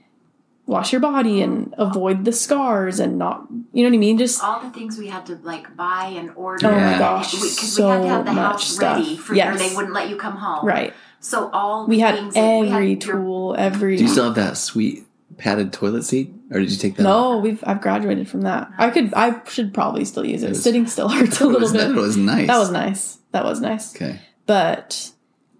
wash 0.67 0.93
your 0.93 1.01
body 1.01 1.41
and 1.43 1.73
avoid 1.79 2.25
the 2.25 2.33
scars 2.33 2.99
and 3.01 3.17
not 3.19 3.47
you 3.73 3.85
know 3.85 3.91
what 3.91 3.95
I 3.97 3.99
mean? 3.99 4.19
Just 4.19 4.43
all 4.43 4.61
the 4.61 4.71
things 4.71 4.99
we 4.99 5.07
had 5.07 5.25
to 5.27 5.37
like 5.43 5.77
buy 5.77 6.07
and 6.17 6.31
order. 6.37 6.67
Oh 6.69 6.73
my 6.73 6.99
gosh, 6.99 7.31
because 7.33 7.73
so 7.75 7.87
we 7.87 7.93
had 7.93 8.03
to 8.03 8.09
have 8.09 8.25
the 8.27 8.33
much 8.33 8.53
house 8.53 8.79
ready 8.81 9.15
stuff. 9.15 9.27
for 9.27 9.35
Yes. 9.35 9.55
or 9.55 9.59
they 9.69 9.75
wouldn't 9.77 9.95
let 9.95 10.09
you 10.11 10.17
come 10.17 10.37
home. 10.37 10.67
right. 10.67 10.93
So 11.21 11.49
all 11.53 11.87
We 11.87 11.97
the 11.97 12.03
had 12.03 12.15
things 12.17 12.35
that- 12.35 12.61
we 12.61 12.69
had 12.69 12.77
every 12.77 12.91
your- 12.91 12.99
tool, 13.01 13.55
every 13.59 13.97
Do 13.97 14.03
you 14.05 14.09
still 14.09 14.25
have 14.27 14.35
that 14.37 14.57
sweet 14.57 15.07
padded 15.39 15.73
toilet 15.73 16.05
seat, 16.05 16.33
or 16.53 16.61
did 16.61 16.71
you 16.71 16.77
take 16.77 16.97
that? 16.97 17.03
No, 17.03 17.39
we've 17.39 17.63
I've 17.67 17.81
graduated 17.81 18.29
from 18.29 18.43
that. 18.43 18.71
I 18.79 18.91
could 18.91 19.13
I 19.15 19.41
should 19.49 19.73
probably 19.75 20.05
still 20.05 20.25
use 20.27 20.43
it. 20.43 20.51
was- 20.51 20.63
Sitting 20.63 20.87
still 20.87 21.09
hurts 21.17 21.41
a 21.41 21.47
little 21.47 21.61
was, 21.61 21.73
bit. 21.73 21.89
that 21.89 21.95
was 21.95 22.17
nice. 22.17 22.47
That 22.49 22.59
was 22.59 22.71
nice. 22.71 23.19
That 23.33 23.45
was 23.45 23.61
nice. 23.61 23.95
okay. 23.95 24.21
But 24.47 25.11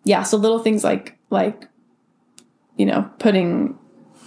yeah, 0.05 0.23
so 0.23 0.37
little 0.37 0.59
things 0.61 0.83
like 0.85 1.17
like 1.31 1.69
you 2.77 2.87
know, 2.87 3.09
putting 3.19 3.79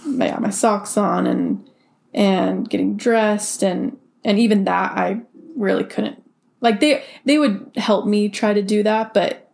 my 0.04 0.38
my 0.38 0.50
socks 0.50 0.96
on 0.96 1.26
and 1.26 1.68
and 2.12 2.68
getting 2.68 2.96
dressed 2.96 3.62
and 3.62 3.96
and 4.24 4.38
even 4.38 4.64
that 4.64 4.92
I 4.92 5.22
really 5.56 5.84
couldn't 5.84 6.22
like 6.60 6.80
they 6.80 7.02
they 7.24 7.38
would 7.38 7.72
help 7.76 8.06
me 8.06 8.28
try 8.28 8.52
to 8.52 8.62
do 8.62 8.82
that, 8.82 9.14
but 9.14 9.50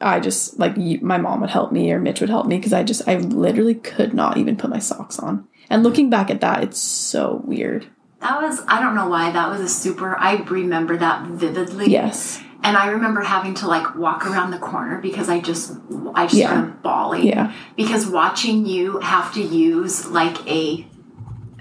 I 0.00 0.20
just 0.20 0.58
like 0.58 0.76
my 0.76 1.18
mom 1.18 1.40
would 1.40 1.50
help 1.50 1.72
me 1.72 1.90
or 1.92 1.98
Mitch 1.98 2.20
would 2.20 2.30
help 2.30 2.46
me 2.46 2.56
because 2.56 2.72
I 2.72 2.82
just 2.82 3.06
I 3.08 3.16
literally 3.16 3.74
could 3.74 4.14
not 4.14 4.36
even 4.36 4.56
put 4.56 4.70
my 4.70 4.78
socks 4.78 5.18
on. 5.18 5.46
And 5.68 5.82
looking 5.82 6.10
back 6.10 6.30
at 6.30 6.40
that, 6.40 6.62
it's 6.62 6.78
so 6.78 7.42
weird. 7.44 7.86
That 8.20 8.40
was 8.42 8.62
I 8.68 8.80
don't 8.80 8.94
know 8.94 9.08
why 9.08 9.30
that 9.30 9.48
was 9.48 9.60
a 9.60 9.68
super. 9.68 10.16
I 10.16 10.36
remember 10.36 10.96
that 10.98 11.26
vividly. 11.26 11.90
Yes. 11.90 12.42
And 12.62 12.76
I 12.76 12.88
remember 12.90 13.22
having 13.22 13.54
to 13.54 13.66
like 13.66 13.94
walk 13.96 14.26
around 14.26 14.50
the 14.50 14.58
corner 14.58 15.00
because 15.00 15.28
I 15.28 15.40
just 15.40 15.72
I 16.14 16.24
just 16.26 16.34
Yeah. 16.34 16.48
started 16.48 16.82
bawling. 16.82 17.26
Yeah. 17.26 17.52
Because 17.76 18.06
watching 18.06 18.66
you 18.66 18.98
have 19.00 19.32
to 19.34 19.40
use 19.42 20.06
like 20.08 20.36
a 20.46 20.86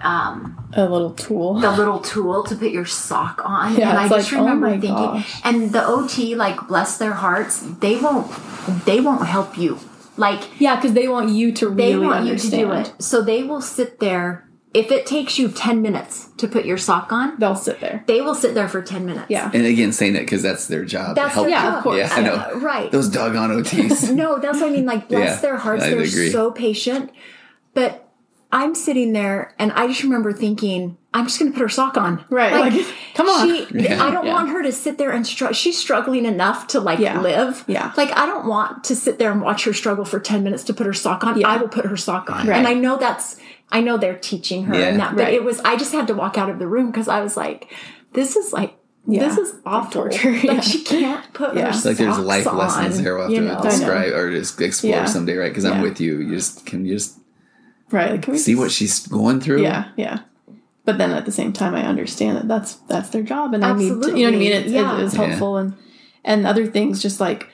um 0.02 0.58
A 0.74 0.86
little 0.88 1.12
tool. 1.12 1.60
the 1.60 1.72
little 1.72 2.00
tool 2.00 2.44
to 2.44 2.56
put 2.56 2.72
your 2.72 2.86
sock 2.86 3.42
on. 3.46 3.76
Yeah, 3.76 3.90
and 3.90 3.98
I 4.00 4.08
just 4.10 4.32
like, 4.32 4.40
oh 4.40 4.44
remember 4.44 4.68
my 4.68 4.72
thinking 4.74 4.94
gosh. 4.94 5.42
and 5.44 5.72
the 5.72 5.86
OT, 5.86 6.36
like 6.36 6.68
bless 6.68 6.98
their 6.98 7.14
hearts, 7.14 7.60
they 7.80 7.98
won't 7.98 8.28
they 8.86 9.00
won't 9.00 9.26
help 9.26 9.58
you. 9.58 9.80
Like 10.18 10.42
Yeah, 10.60 10.76
because 10.76 10.94
they 10.94 11.08
want 11.08 11.30
you 11.30 11.52
to 11.54 11.70
they 11.74 11.96
want 11.98 12.20
understand. 12.22 12.54
you 12.62 12.68
to 12.68 12.74
do 12.74 12.80
it. 12.80 12.94
So 13.02 13.22
they 13.22 13.44
will 13.44 13.62
sit 13.62 14.00
there. 14.00 14.49
If 14.72 14.92
it 14.92 15.08
takes 15.08 15.40
you 15.40 15.50
ten 15.50 15.82
minutes 15.82 16.30
to 16.38 16.48
put 16.48 16.64
your 16.66 16.78
sock 16.78 17.12
on, 17.12 17.40
They'll 17.40 17.56
sit 17.56 17.80
there. 17.80 18.04
they 18.06 18.22
will 18.22 18.36
sit 18.36 18.54
there 18.54 18.68
for 18.68 18.82
ten 18.84 19.06
minutes. 19.06 19.26
Yeah. 19.30 19.50
And 19.52 19.66
again, 19.66 19.92
saying 19.92 20.16
it 20.16 20.20
because 20.22 20.44
that's 20.44 20.68
their 20.68 20.86
job. 20.86 21.16
That's 21.16 21.34
help 21.34 21.48
their 21.48 21.58
you. 21.58 21.64
Yeah, 21.66 21.78
of 21.78 21.84
course. 21.84 21.98
Yeah, 21.98 22.10
I 22.12 22.22
know. 22.22 22.34
Uh, 22.36 22.60
right. 22.60 22.92
Those 22.92 23.10
doggone 23.10 23.50
OTs. 23.50 24.12
No, 24.16 24.38
that's 24.38 24.60
what 24.62 24.70
I 24.70 24.72
mean. 24.74 24.86
Like, 24.86 25.10
bless 25.10 25.38
Yeah, 25.38 25.42
their 25.42 25.58
hearts. 25.58 25.84
I 25.84 25.90
They're 25.90 26.00
agree. 26.02 26.30
so 26.30 26.52
patient. 26.52 27.12
But 27.74 28.08
I'm 28.52 28.76
sitting 28.76 29.14
there 29.14 29.56
and 29.60 29.72
I 29.72 29.88
just 29.88 30.04
remember 30.04 30.34
thinking, 30.34 30.98
I'm 31.14 31.26
just 31.26 31.40
going 31.40 31.52
to 31.52 31.56
put 31.56 31.62
her 31.64 31.70
sock 31.70 31.98
on. 31.98 32.24
Right, 32.30 32.54
like, 32.74 32.86
come 33.16 33.28
on. 33.28 33.48
She, 33.48 33.68
Yeah. 33.80 34.04
I 34.04 34.12
don't 34.12 34.26
Yeah. 34.28 34.34
want 34.34 34.50
her 34.50 34.62
to 34.64 34.72
sit 34.72 34.98
there 35.00 35.10
and 35.12 35.26
struggle. 35.26 35.54
She's 35.56 35.78
struggling 35.80 36.26
enough 36.26 36.68
to 36.68 36.80
like 36.80 37.00
Yeah. 37.00 37.20
live. 37.22 37.64
Yeah. 37.68 37.92
Like, 37.98 38.16
I 38.16 38.26
don't 38.28 38.48
want 38.48 38.84
to 38.86 38.96
sit 38.96 39.18
there 39.18 39.32
and 39.32 39.42
watch 39.42 39.64
her 39.66 39.74
struggle 39.74 40.06
for 40.06 40.20
10 40.20 40.44
minutes 40.44 40.64
to 40.66 40.74
put 40.76 40.86
her 40.86 40.94
sock 40.94 41.24
on. 41.24 41.40
Yeah. 41.40 41.48
I 41.48 41.58
will 41.58 41.70
put 41.70 41.86
her 41.86 41.98
sock 41.98 42.30
on. 42.30 42.48
Right. 42.48 42.58
And 42.58 42.68
I 42.68 42.74
know 42.76 42.98
that's, 42.98 43.38
I 43.72 43.82
know 43.82 43.98
they're 43.98 44.18
teaching 44.18 44.66
her 44.66 44.74
Yeah. 44.76 44.88
and 44.88 45.00
that, 45.00 45.16
but 45.16 45.24
Right. 45.26 45.34
it 45.34 45.44
was, 45.44 45.60
I 45.62 45.76
just 45.76 45.92
had 45.92 46.08
to 46.08 46.14
walk 46.16 46.38
out 46.38 46.50
of 46.50 46.60
the 46.60 46.68
room 46.68 46.88
because 46.88 47.08
I 47.08 47.22
was 47.22 47.38
like, 47.38 47.72
this 48.14 48.36
is 48.36 48.52
like, 48.52 48.76
Yeah. 49.08 49.28
this 49.28 49.38
is 49.38 49.56
awful. 49.66 50.02
torture. 50.10 50.32
Like, 50.32 50.44
Yeah. 50.44 50.60
she 50.62 50.84
can't 50.84 51.34
put 51.34 51.56
Yeah. 51.56 51.64
her 51.64 51.70
It's 51.70 51.86
like 51.86 51.98
there's 51.98 52.16
socks 52.16 52.26
life 52.28 52.46
lessons 52.52 52.98
on, 52.98 53.04
there 53.04 53.14
we'll 53.16 53.24
have 53.26 53.32
you 53.32 53.42
to 53.42 53.46
know? 53.56 53.62
describe 53.62 54.14
or 54.14 54.32
just 54.32 54.60
explore 54.62 54.92
Yeah. 54.94 55.06
someday, 55.06 55.36
right? 55.38 55.50
Because 55.50 55.66
I'm 55.66 55.82
with 55.82 56.00
you. 56.02 56.20
You 56.20 56.36
just 56.36 56.66
can 56.66 56.86
you 56.86 56.94
just 56.96 57.18
Right. 57.92 58.12
Like, 58.12 58.22
can 58.24 58.34
we 58.34 58.38
see 58.40 58.52
just- 58.54 58.62
what 58.62 58.72
she's 58.72 59.08
going 59.08 59.40
through. 59.42 59.62
Yeah. 59.64 59.86
Yeah. 59.98 60.20
But 60.86 60.98
then 60.98 61.12
at 61.12 61.26
the 61.26 61.32
same 61.32 61.54
time, 61.54 61.76
I 61.76 61.84
understand 61.86 62.38
that 62.38 62.48
that's 62.48 62.76
that's 62.88 63.10
their 63.10 63.22
job, 63.24 63.54
and 63.54 63.64
I 63.64 63.74
need 63.74 63.90
to, 63.90 64.10
you 64.18 64.26
know 64.26 64.30
what 64.30 64.34
I 64.34 64.38
mean. 64.38 64.52
It's, 64.52 64.72
Yeah. 64.72 64.98
it 64.98 65.04
is 65.04 65.14
Yeah. 65.16 65.26
helpful, 65.26 65.58
and 65.58 65.74
and 66.26 66.46
other 66.48 66.66
things 66.66 67.02
just 67.02 67.20
like, 67.20 67.48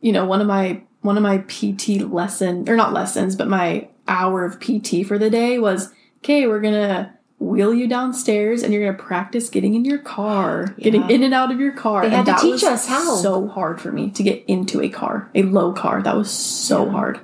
you 0.00 0.10
know, 0.12 0.24
one 0.24 0.40
of 0.40 0.46
my 0.48 0.80
one 1.02 1.16
of 1.16 1.22
my 1.22 1.38
PT 1.48 1.98
lesson 2.00 2.64
or 2.68 2.76
not 2.76 2.92
lessons, 2.92 3.34
but 3.36 3.48
my 3.48 3.88
hour 4.12 4.44
of 4.44 4.60
PT 4.60 5.06
for 5.06 5.18
the 5.18 5.30
day 5.30 5.58
was 5.58 5.92
okay. 6.18 6.46
We're 6.46 6.60
gonna 6.60 7.14
wheel 7.38 7.74
you 7.74 7.88
downstairs, 7.88 8.62
and 8.62 8.72
you're 8.72 8.84
gonna 8.84 8.96
practice 9.02 9.48
getting 9.50 9.74
in 9.74 9.84
your 9.84 9.98
car, 9.98 10.66
getting 10.78 11.08
in 11.10 11.22
and 11.22 11.34
out 11.34 11.50
of 11.50 11.58
your 11.60 11.72
car. 11.72 12.02
They 12.02 12.10
had 12.10 12.18
and 12.18 12.26
to 12.26 12.32
that 12.32 12.40
teach 12.40 12.52
was 12.62 12.64
us 12.64 12.86
how. 12.86 13.16
So 13.16 13.48
hard 13.48 13.80
for 13.80 13.90
me 13.90 14.10
to 14.10 14.22
get 14.22 14.44
into 14.46 14.80
a 14.80 14.88
car, 14.88 15.30
a 15.34 15.42
low 15.42 15.72
car. 15.72 16.02
That 16.02 16.16
was 16.16 16.30
so 16.30 16.88
hard. 16.90 17.18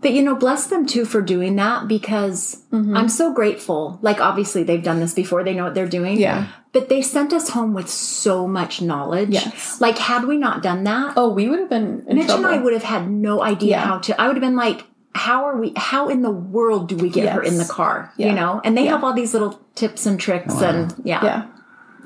But 0.00 0.12
you 0.12 0.22
know, 0.22 0.34
bless 0.36 0.66
them 0.66 0.84
too 0.86 1.04
for 1.06 1.22
doing 1.22 1.56
that 1.56 1.88
because 1.88 2.60
Mm-hmm. 2.74 2.96
I'm 2.96 3.08
so 3.08 3.32
grateful. 3.32 4.00
Like, 4.02 4.20
obviously, 4.20 4.64
they've 4.64 4.82
done 4.82 4.98
this 4.98 5.14
before, 5.14 5.44
they 5.44 5.54
know 5.54 5.62
what 5.64 5.74
they're 5.74 5.86
doing. 5.88 6.18
Yeah. 6.18 6.48
But 6.72 6.88
they 6.88 7.02
sent 7.02 7.32
us 7.32 7.50
home 7.50 7.72
with 7.72 7.88
so 7.88 8.48
much 8.48 8.82
knowledge. 8.82 9.30
Yes. 9.30 9.80
Like, 9.80 9.96
had 9.96 10.24
we 10.24 10.36
not 10.36 10.60
done 10.60 10.82
that, 10.84 11.12
Oh, 11.16 11.28
we 11.32 11.48
would 11.48 11.60
have 11.60 11.70
been 11.70 12.04
in 12.08 12.16
Mitch 12.16 12.26
trouble. 12.26 12.46
and 12.46 12.54
I 12.56 12.58
would 12.58 12.72
have 12.72 12.82
had 12.82 13.08
no 13.08 13.42
idea 13.44 13.76
Yeah. 13.76 13.84
how 13.86 13.98
to. 13.98 14.20
I 14.20 14.26
would 14.26 14.34
have 14.36 14.42
been 14.42 14.56
like, 14.56 14.82
how 15.14 15.44
are 15.44 15.56
we, 15.56 15.72
how 15.76 16.08
in 16.08 16.22
the 16.22 16.30
world 16.30 16.88
do 16.88 16.96
we 16.96 17.08
get 17.08 17.32
her 17.32 17.42
in 17.42 17.56
the 17.58 17.64
car? 17.64 18.12
Yeah. 18.16 18.28
You 18.28 18.34
know? 18.34 18.60
And 18.64 18.76
they 18.76 18.84
Yeah. 18.84 18.92
have 18.92 19.04
all 19.04 19.12
these 19.14 19.32
little 19.32 19.60
tips 19.74 20.06
and 20.06 20.18
tricks 20.18 20.54
oh, 20.58 20.64
and 20.64 20.94
yeah. 21.04 21.24
Yeah. 21.24 21.46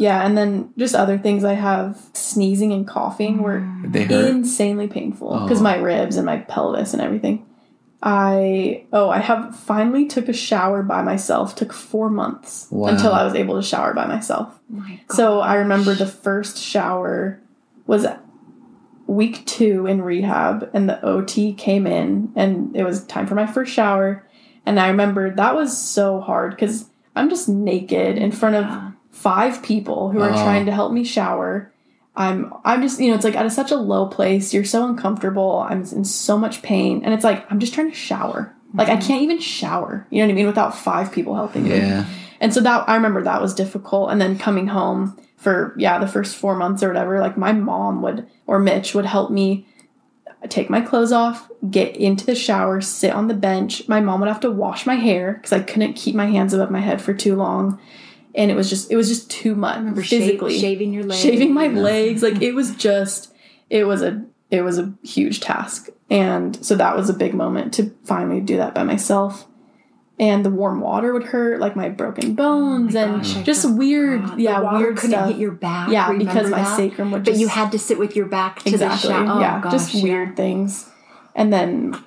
Yeah, 0.00 0.24
and 0.24 0.38
then 0.38 0.72
just 0.78 0.94
other 0.94 1.18
things 1.18 1.42
I 1.42 1.54
have 1.54 2.00
sneezing 2.12 2.72
and 2.72 2.86
coughing 2.86 3.42
were 3.42 3.66
They 3.84 4.04
insanely 4.04 4.86
painful 4.86 5.40
because 5.40 5.58
Oh. 5.60 5.64
my 5.64 5.76
ribs 5.76 6.16
and 6.16 6.24
my 6.24 6.36
pelvis 6.36 6.92
and 6.92 7.02
everything. 7.02 7.44
I 8.00 8.84
oh, 8.92 9.10
I 9.10 9.18
have 9.18 9.56
finally 9.56 10.06
took 10.06 10.28
a 10.28 10.32
shower 10.32 10.84
by 10.84 11.02
myself. 11.02 11.56
Took 11.56 11.72
4 11.72 12.10
months 12.10 12.68
Wow. 12.70 12.90
until 12.90 13.12
I 13.12 13.24
was 13.24 13.34
able 13.34 13.56
to 13.56 13.62
shower 13.62 13.92
by 13.92 14.06
myself. 14.06 14.56
My 14.70 15.00
So 15.10 15.40
I 15.40 15.54
remember 15.56 15.94
the 15.94 16.06
first 16.06 16.58
shower 16.58 17.40
was 17.88 18.06
week 19.08 19.44
2 19.46 19.86
in 19.86 20.02
rehab 20.02 20.70
and 20.74 20.88
the 20.88 21.04
OT 21.04 21.52
came 21.54 21.86
in 21.86 22.30
and 22.36 22.76
it 22.76 22.84
was 22.84 23.04
time 23.06 23.26
for 23.26 23.34
my 23.34 23.46
first 23.46 23.72
shower 23.72 24.24
and 24.64 24.78
I 24.78 24.88
remember 24.88 25.34
that 25.34 25.54
was 25.56 25.76
so 25.76 26.20
hard 26.20 26.56
cuz 26.58 26.84
I'm 27.16 27.28
just 27.30 27.48
naked 27.48 28.16
in 28.18 28.30
front 28.30 28.54
of 28.56 28.66
five 29.10 29.62
people 29.62 30.10
who 30.10 30.20
are 30.20 30.30
Oh. 30.30 30.34
trying 30.44 30.66
to 30.66 30.72
help 30.72 30.92
me 30.92 31.02
shower. 31.04 31.72
I'm 32.14 32.52
I'm 32.64 32.82
just 32.82 33.00
you 33.00 33.08
know 33.08 33.14
it's 33.14 33.24
like 33.24 33.34
at 33.36 33.46
a, 33.46 33.50
such 33.50 33.70
a 33.72 33.76
low 33.76 34.06
place. 34.06 34.52
You're 34.52 34.64
so 34.64 34.86
uncomfortable. 34.86 35.66
I'm 35.68 35.80
in 35.80 36.04
so 36.04 36.36
much 36.38 36.62
pain, 36.62 37.02
and 37.04 37.14
it's 37.14 37.24
like 37.24 37.50
I'm 37.50 37.58
just 37.60 37.74
trying 37.74 37.90
to 37.90 37.96
shower. 37.96 38.54
Like 38.74 38.88
I 38.88 38.96
mm-hmm. 38.96 39.06
can't 39.06 39.22
even 39.22 39.40
shower. 39.40 40.06
You 40.10 40.18
know 40.18 40.26
what 40.26 40.32
I 40.32 40.34
mean? 40.34 40.46
Without 40.46 40.76
five 40.76 41.12
people 41.12 41.34
helping 41.34 41.64
me. 41.64 41.76
Yeah. 41.76 42.06
And 42.40 42.52
so 42.52 42.60
that 42.60 42.88
I 42.88 42.94
remember 42.94 43.22
that 43.22 43.40
was 43.40 43.54
difficult. 43.54 44.10
And 44.10 44.20
then 44.20 44.38
coming 44.38 44.68
home 44.68 45.18
for 45.36 45.74
yeah 45.78 45.98
the 45.98 46.06
first 46.06 46.36
four 46.36 46.54
months 46.54 46.82
or 46.82 46.88
whatever, 46.88 47.20
like 47.20 47.36
my 47.36 47.52
mom 47.52 48.02
would 48.02 48.28
or 48.46 48.58
Mitch 48.58 48.94
would 48.94 49.06
help 49.06 49.30
me 49.30 49.66
take 50.48 50.70
my 50.70 50.80
clothes 50.80 51.12
off, 51.12 51.50
get 51.68 51.96
into 51.96 52.24
the 52.24 52.34
shower, 52.34 52.80
sit 52.80 53.12
on 53.12 53.28
the 53.28 53.34
bench. 53.34 53.88
My 53.88 54.00
mom 54.00 54.20
would 54.20 54.28
have 54.28 54.40
to 54.40 54.50
wash 54.50 54.86
my 54.86 54.94
hair 54.94 55.34
because 55.34 55.52
I 55.52 55.60
couldn't 55.60 55.94
keep 55.94 56.14
my 56.14 56.26
hands 56.26 56.52
above 56.52 56.70
my 56.70 56.80
head 56.80 57.02
for 57.02 57.12
too 57.12 57.34
long. 57.34 57.80
And 58.34 58.50
it 58.50 58.54
was 58.54 58.68
just 58.68 58.90
it 58.90 58.96
was 58.96 59.08
just 59.08 59.30
too 59.30 59.54
much 59.54 60.06
physically 60.06 60.58
shaving 60.58 60.92
your 60.92 61.04
legs. 61.04 61.20
shaving 61.20 61.54
my 61.54 61.68
legs 61.68 62.22
like 62.22 62.40
it 62.40 62.52
was 62.52 62.76
just 62.76 63.34
it 63.68 63.84
was 63.84 64.02
a 64.02 64.24
it 64.50 64.62
was 64.62 64.78
a 64.78 64.92
huge 65.02 65.40
task 65.40 65.88
and 66.10 66.64
so 66.64 66.74
that 66.74 66.96
was 66.96 67.08
a 67.10 67.14
big 67.14 67.34
moment 67.34 67.74
to 67.74 67.90
finally 68.04 68.40
do 68.40 68.56
that 68.56 68.74
by 68.74 68.82
myself 68.82 69.46
and 70.20 70.44
the 70.44 70.50
warm 70.50 70.80
water 70.80 71.12
would 71.12 71.22
hurt 71.24 71.60
like 71.60 71.76
my 71.76 71.88
broken 71.88 72.32
oh 72.32 72.34
bones 72.34 72.94
and 72.94 73.14
Oh 73.14 73.18
gosh, 73.18 73.34
just 73.44 73.70
weird 73.76 74.22
God, 74.22 74.38
the 74.38 74.42
yeah 74.42 74.60
water 74.60 74.78
weird 74.78 74.96
couldn't 74.96 75.10
stuff 75.10 75.28
hit 75.30 75.38
your 75.38 75.52
back. 75.52 75.90
yeah 75.90 76.12
because 76.16 76.50
my 76.50 76.62
that? 76.62 76.76
sacrum 76.76 77.10
would 77.12 77.24
But 77.24 77.36
you 77.36 77.48
had 77.48 77.70
to 77.72 77.78
sit 77.78 77.98
with 77.98 78.16
your 78.16 78.26
back 78.26 78.60
to 78.62 78.68
exactly 78.70 79.10
the 79.10 79.14
shower. 79.14 79.36
Oh, 79.36 79.40
yeah 79.40 79.60
gosh, 79.60 79.72
just 79.72 79.94
yeah. 79.94 80.02
weird 80.02 80.36
things 80.36 80.88
and 81.34 81.52
then 81.52 82.02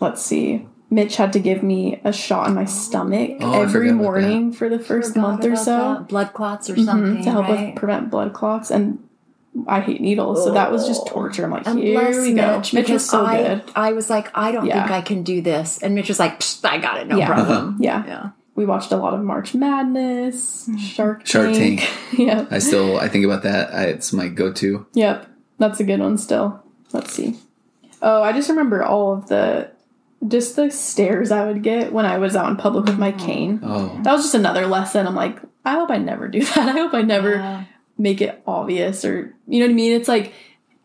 let's 0.00 0.22
see 0.22 0.66
mitch 0.90 1.16
had 1.16 1.32
to 1.32 1.40
give 1.40 1.62
me 1.62 2.00
a 2.04 2.12
shot 2.12 2.46
in 2.46 2.54
my 2.54 2.62
oh 2.62 2.66
stomach 2.66 3.32
Oh, 3.40 3.60
every 3.62 3.90
morning 3.92 4.52
for 4.52 4.68
the 4.68 4.78
first 4.78 5.16
month 5.16 5.44
or 5.44 5.56
so 5.56 5.76
that. 5.98 6.08
blood 6.08 6.32
clots 6.34 6.70
or 6.70 6.74
mm-hmm, 6.74 6.84
something 6.84 7.24
to 7.24 7.30
help 7.30 7.48
right? 7.48 7.66
with 7.68 7.76
prevent 7.76 8.10
blood 8.10 8.32
clots 8.32 8.70
and 8.70 9.00
I 9.66 9.80
hate 9.80 10.00
needles, 10.00 10.44
so 10.44 10.52
that 10.52 10.72
was 10.72 10.86
just 10.86 11.02
oh. 11.04 11.10
torture. 11.10 11.44
I'm 11.44 11.50
like, 11.50 11.66
And 11.66 11.78
here 11.78 12.00
bless 12.00 12.16
we 12.18 12.34
go. 12.34 12.56
Mitch, 12.58 12.74
Mitch 12.74 12.90
was 12.90 13.08
so 13.08 13.24
I, 13.24 13.36
good. 13.36 13.62
I 13.76 13.92
was 13.92 14.10
like, 14.10 14.36
I 14.36 14.50
don't 14.50 14.66
Yeah. 14.66 14.80
think 14.82 14.90
I 14.90 15.00
can 15.00 15.22
do 15.22 15.40
this, 15.42 15.78
and 15.78 15.94
Mitch 15.94 16.08
was 16.08 16.18
like, 16.18 16.40
"Psst, 16.40 16.68
I 16.68 16.78
got 16.78 16.98
it, 16.98 17.06
no 17.06 17.16
Yeah. 17.16 17.26
problem. 17.26 17.76
Yeah. 17.80 18.04
Yeah. 18.06 18.30
We 18.56 18.66
watched 18.66 18.92
a 18.92 18.96
lot 18.96 19.14
of 19.14 19.20
March 19.22 19.54
Madness, 19.54 20.68
mm-hmm. 20.68 20.76
Shark 20.78 21.26
Shark 21.26 21.52
Tank. 21.52 21.88
yeah. 22.18 22.46
I 22.50 22.58
still 22.58 22.98
I 22.98 23.08
think 23.08 23.24
about 23.24 23.42
that. 23.42 23.72
I, 23.74 23.84
it's 23.84 24.12
my 24.12 24.28
go-to. 24.28 24.86
Yep. 24.94 25.26
That's 25.58 25.80
a 25.80 25.84
good 25.84 26.00
one 26.00 26.18
still. 26.18 26.62
Let's 26.92 27.12
see. 27.12 27.36
Oh, 28.02 28.22
I 28.22 28.32
just 28.32 28.48
remember 28.48 28.84
all 28.84 29.12
of 29.14 29.28
the 29.28 29.70
just 30.26 30.56
the 30.56 30.70
stares 30.70 31.30
I 31.30 31.46
would 31.46 31.62
get 31.62 31.92
when 31.92 32.06
I 32.06 32.18
was 32.18 32.34
out 32.36 32.48
in 32.48 32.56
public 32.56 32.86
with 32.86 32.98
my 32.98 33.12
oh. 33.12 33.24
cane. 33.24 33.60
Oh, 33.62 34.00
That 34.02 34.12
was 34.12 34.22
just 34.22 34.34
another 34.34 34.66
lesson. 34.66 35.06
I'm 35.06 35.14
like, 35.14 35.38
I 35.64 35.72
hope 35.74 35.90
I 35.90 35.98
never 35.98 36.28
do 36.28 36.40
that. 36.44 36.56
I 36.68 36.72
hope 36.72 36.94
I 36.94 37.02
never 37.02 37.66
make 37.98 38.20
it 38.20 38.42
obvious 38.46 39.04
or 39.04 39.34
you 39.46 39.60
know 39.60 39.66
what 39.66 39.72
I 39.72 39.74
mean? 39.74 39.92
It's 39.92 40.08
like 40.08 40.32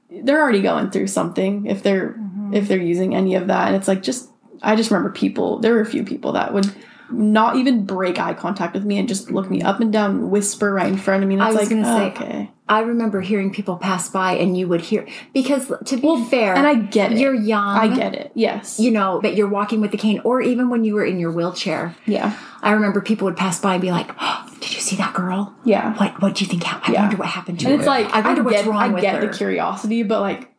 they're 0.09 0.41
already 0.41 0.61
going 0.61 0.91
through 0.91 1.07
something 1.07 1.65
if 1.65 1.83
they're 1.83 2.09
mm-hmm. 2.09 2.53
if 2.53 2.67
they're 2.67 2.81
using 2.81 3.15
any 3.15 3.35
of 3.35 3.47
that 3.47 3.67
and 3.67 3.75
it's 3.75 3.87
like 3.87 4.03
just 4.03 4.29
I 4.61 4.75
just 4.75 4.91
remember 4.91 5.11
people 5.11 5.59
there 5.59 5.73
were 5.73 5.81
a 5.81 5.85
few 5.85 6.03
people 6.03 6.33
that 6.33 6.53
would 6.53 6.73
not 7.11 7.55
even 7.55 7.85
break 7.85 8.19
eye 8.19 8.33
contact 8.33 8.73
with 8.73 8.85
me 8.85 8.97
and 8.97 9.07
just 9.07 9.31
look 9.31 9.49
me 9.49 9.59
mm-hmm. 9.59 9.67
up 9.67 9.79
and 9.79 9.91
down, 9.91 10.29
whisper 10.29 10.73
right 10.73 10.87
in 10.87 10.97
front 10.97 11.23
of 11.23 11.29
me. 11.29 11.35
And 11.35 11.43
I 11.43 11.49
it's 11.49 11.59
was 11.59 11.71
like, 11.71 11.83
gonna 11.83 11.97
say, 11.97 12.23
oh, 12.23 12.25
okay. 12.25 12.51
I 12.67 12.81
remember 12.81 13.21
hearing 13.21 13.51
people 13.51 13.77
pass 13.77 14.09
by 14.09 14.33
and 14.33 14.55
you 14.55 14.67
would 14.67 14.81
hear 14.81 15.07
because 15.33 15.71
to 15.85 15.97
be 15.97 16.23
fair, 16.25 16.53
and 16.53 16.67
I 16.67 16.75
get 16.75 17.11
it. 17.11 17.17
You're 17.17 17.33
young. 17.33 17.77
I 17.77 17.95
get 17.95 18.13
it. 18.13 18.31
Yes. 18.35 18.79
You 18.79 18.91
know, 18.91 19.19
but 19.21 19.35
you're 19.35 19.49
walking 19.49 19.81
with 19.81 19.91
the 19.91 19.97
cane, 19.97 20.21
or 20.23 20.41
even 20.41 20.69
when 20.69 20.83
you 20.83 20.93
were 20.93 21.05
in 21.05 21.19
your 21.19 21.31
wheelchair. 21.31 21.95
yeah. 22.05 22.37
I 22.61 22.73
remember 22.73 22.99
people 22.99 23.25
would 23.25 23.37
pass 23.37 23.59
by 23.59 23.75
and 23.75 23.81
be 23.81 23.91
like, 23.91 24.11
oh, 24.21 24.48
"Did 24.69 24.75
you 24.75 24.81
see 24.81 24.95
that 24.97 25.13
girl? 25.13 25.53
Yeah. 25.65 25.93
What 25.97 26.21
What 26.21 26.35
do 26.35 26.43
you 26.45 26.49
think 26.49 26.63
happened? 26.63 26.95
I 26.95 27.01
wonder 27.01 27.17
what 27.17 27.27
happened 27.27 27.59
to 27.61 27.65
And 27.65 27.73
her. 27.75 27.79
it's 27.79 27.87
like 27.87 28.05
I 28.13 28.21
wonder 28.21 28.41
I 28.41 28.45
what's 28.45 28.57
get, 28.57 28.65
wrong 28.67 28.77
I 28.81 28.87
with 28.89 29.01
get 29.01 29.15
her. 29.21 29.27
the 29.27 29.33
curiosity, 29.37 30.03
but 30.03 30.21
like 30.21 30.49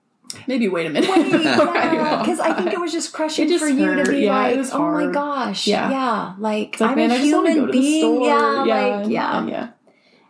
maybe 0.47 0.69
wait 0.69 0.87
a 0.87 0.91
minute. 0.91 1.09
because 1.09 2.41
I 2.49 2.53
think 2.55 2.73
it 2.73 2.81
was 2.81 2.93
just 2.93 3.13
crushing 3.13 3.49
just 3.49 3.65
for 3.65 3.71
you 3.71 3.95
to 3.97 4.11
be 4.11 4.21
Yeah, 4.27 4.37
like, 4.37 4.75
"Oh 4.75 4.93
my 4.93 5.13
gosh, 5.13 5.67
Yeah. 5.67 5.91
yeah, 5.91 6.35
like, 6.39 6.79
like, 6.81 6.91
I'm 6.91 6.97
man, 6.97 7.11
a 7.11 7.15
I 7.15 7.19
human 7.19 7.55
go 7.55 7.67
to 7.67 7.73
the 7.73 7.73
being, 7.73 8.01
store. 8.03 8.27
yeah, 8.27 8.97
like, 8.99 9.11
yeah, 9.11 9.39
and 9.39 9.49
yeah. 9.49 9.69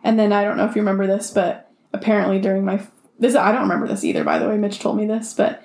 And 0.03 0.17
then 0.19 0.31
I 0.33 0.43
don't 0.43 0.57
know 0.57 0.65
if 0.65 0.75
you 0.75 0.81
remember 0.81 1.05
this, 1.07 1.29
but 1.31 1.69
apparently 1.93 2.39
during 2.39 2.65
my 2.65 2.81
this 3.19 3.35
I 3.35 3.51
don't 3.51 3.61
remember 3.61 3.87
this 3.87 4.03
either. 4.03 4.23
By 4.23 4.39
the 4.39 4.47
way, 4.49 4.57
Mitch 4.57 4.79
told 4.79 4.97
me 4.97 5.05
this, 5.05 5.33
but 5.33 5.61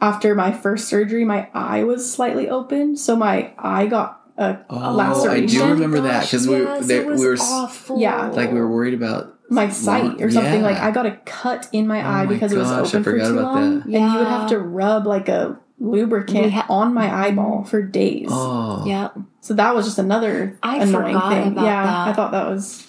after 0.00 0.34
my 0.34 0.52
first 0.52 0.88
surgery, 0.88 1.24
my 1.24 1.48
eye 1.54 1.82
was 1.84 2.12
slightly 2.12 2.48
open, 2.48 2.96
so 2.96 3.16
my 3.16 3.52
eye 3.58 3.86
got 3.86 4.20
a 4.38 4.58
Oh, 4.70 4.92
laceration. 4.92 5.44
I 5.44 5.46
do 5.46 5.70
remember 5.72 6.00
that 6.02 6.24
because 6.24 6.46
we 6.48 6.58
Yes, 6.58 6.86
they, 6.86 6.98
it 6.98 7.06
was 7.06 7.20
we 7.20 7.26
were 7.26 7.36
awful. 7.40 7.98
Yeah. 8.00 8.28
like 8.28 8.50
we 8.52 8.58
were 8.58 8.70
worried 8.70 8.94
about 8.94 9.38
my 9.50 9.68
sight 9.68 10.20
or 10.22 10.30
something. 10.30 10.60
Yeah. 10.60 10.66
Like 10.66 10.78
I 10.78 10.90
got 10.90 11.06
a 11.06 11.12
cut 11.26 11.68
in 11.72 11.86
my 11.86 11.98
oh 12.02 12.06
eye 12.06 12.22
Oh 12.22 12.26
my 12.26 12.32
because 12.34 12.52
it 12.52 12.58
was 12.58 12.68
gosh, 12.68 12.78
I 12.94 12.98
open 12.98 13.04
for 13.04 13.12
too 13.18 13.24
about 13.38 13.54
long, 13.54 13.78
that. 13.80 13.84
and 13.86 13.92
you 14.12 14.18
would 14.18 14.26
have 14.28 14.48
to 14.50 14.58
rub 14.58 15.06
like 15.06 15.28
a 15.28 15.58
lubricant 15.78 16.52
ha- 16.52 16.66
on 16.70 16.94
my 16.94 17.12
eyeball 17.12 17.64
for 17.64 17.82
days. 17.82 18.28
Oh, 18.30 18.84
yeah. 18.86 19.08
So 19.40 19.54
that 19.54 19.74
was 19.74 19.84
just 19.86 19.98
another 19.98 20.56
I 20.62 20.78
annoying 20.78 21.18
thing. 21.18 21.52
about 21.52 21.64
yeah, 21.64 21.84
that. 21.84 22.08
I 22.08 22.12
thought 22.14 22.30
that 22.32 22.46
was. 22.46 22.86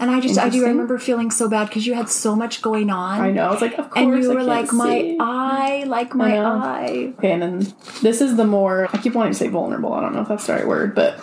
And 0.00 0.10
I 0.10 0.18
just, 0.20 0.38
I 0.38 0.48
do 0.48 0.62
remember 0.64 0.98
feeling 0.98 1.30
so 1.30 1.46
bad 1.48 1.68
because 1.68 1.86
you 1.86 1.92
had 1.94 2.08
so 2.08 2.34
much 2.34 2.62
going 2.62 2.88
on. 2.88 3.20
I 3.20 3.30
know. 3.30 3.44
I 3.48 3.50
was 3.52 3.60
like, 3.60 3.74
of 3.78 3.90
course. 3.90 4.02
And 4.02 4.08
you 4.22 4.30
I 4.30 4.34
were 4.34 4.40
can't 4.40 4.46
like, 4.48 4.72
my 4.72 5.00
see." 5.00 5.16
eye, 5.20 5.84
like 5.86 6.14
my 6.14 6.38
eye. 6.38 7.12
Okay, 7.18 7.32
and 7.32 7.42
then 7.42 7.74
this 8.00 8.22
is 8.22 8.36
the 8.36 8.46
more 8.46 8.88
I 8.92 8.96
keep 8.98 9.14
wanting 9.14 9.32
to 9.34 9.38
say 9.38 9.48
vulnerable. 9.48 9.92
I 9.92 10.00
don't 10.00 10.14
know 10.14 10.22
if 10.22 10.28
that's 10.28 10.46
the 10.46 10.54
right 10.54 10.66
word, 10.66 10.94
but 10.94 11.20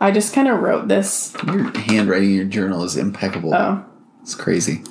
I 0.00 0.12
just 0.12 0.32
kind 0.34 0.46
of 0.46 0.60
wrote 0.60 0.86
this. 0.88 1.34
your 1.46 1.76
handwriting 1.80 2.30
in 2.30 2.36
your 2.36 2.44
journal 2.44 2.84
is 2.84 2.96
impeccable. 2.96 3.52
Oh, 3.54 3.84
It's 4.22 4.34
crazy. 4.36 4.82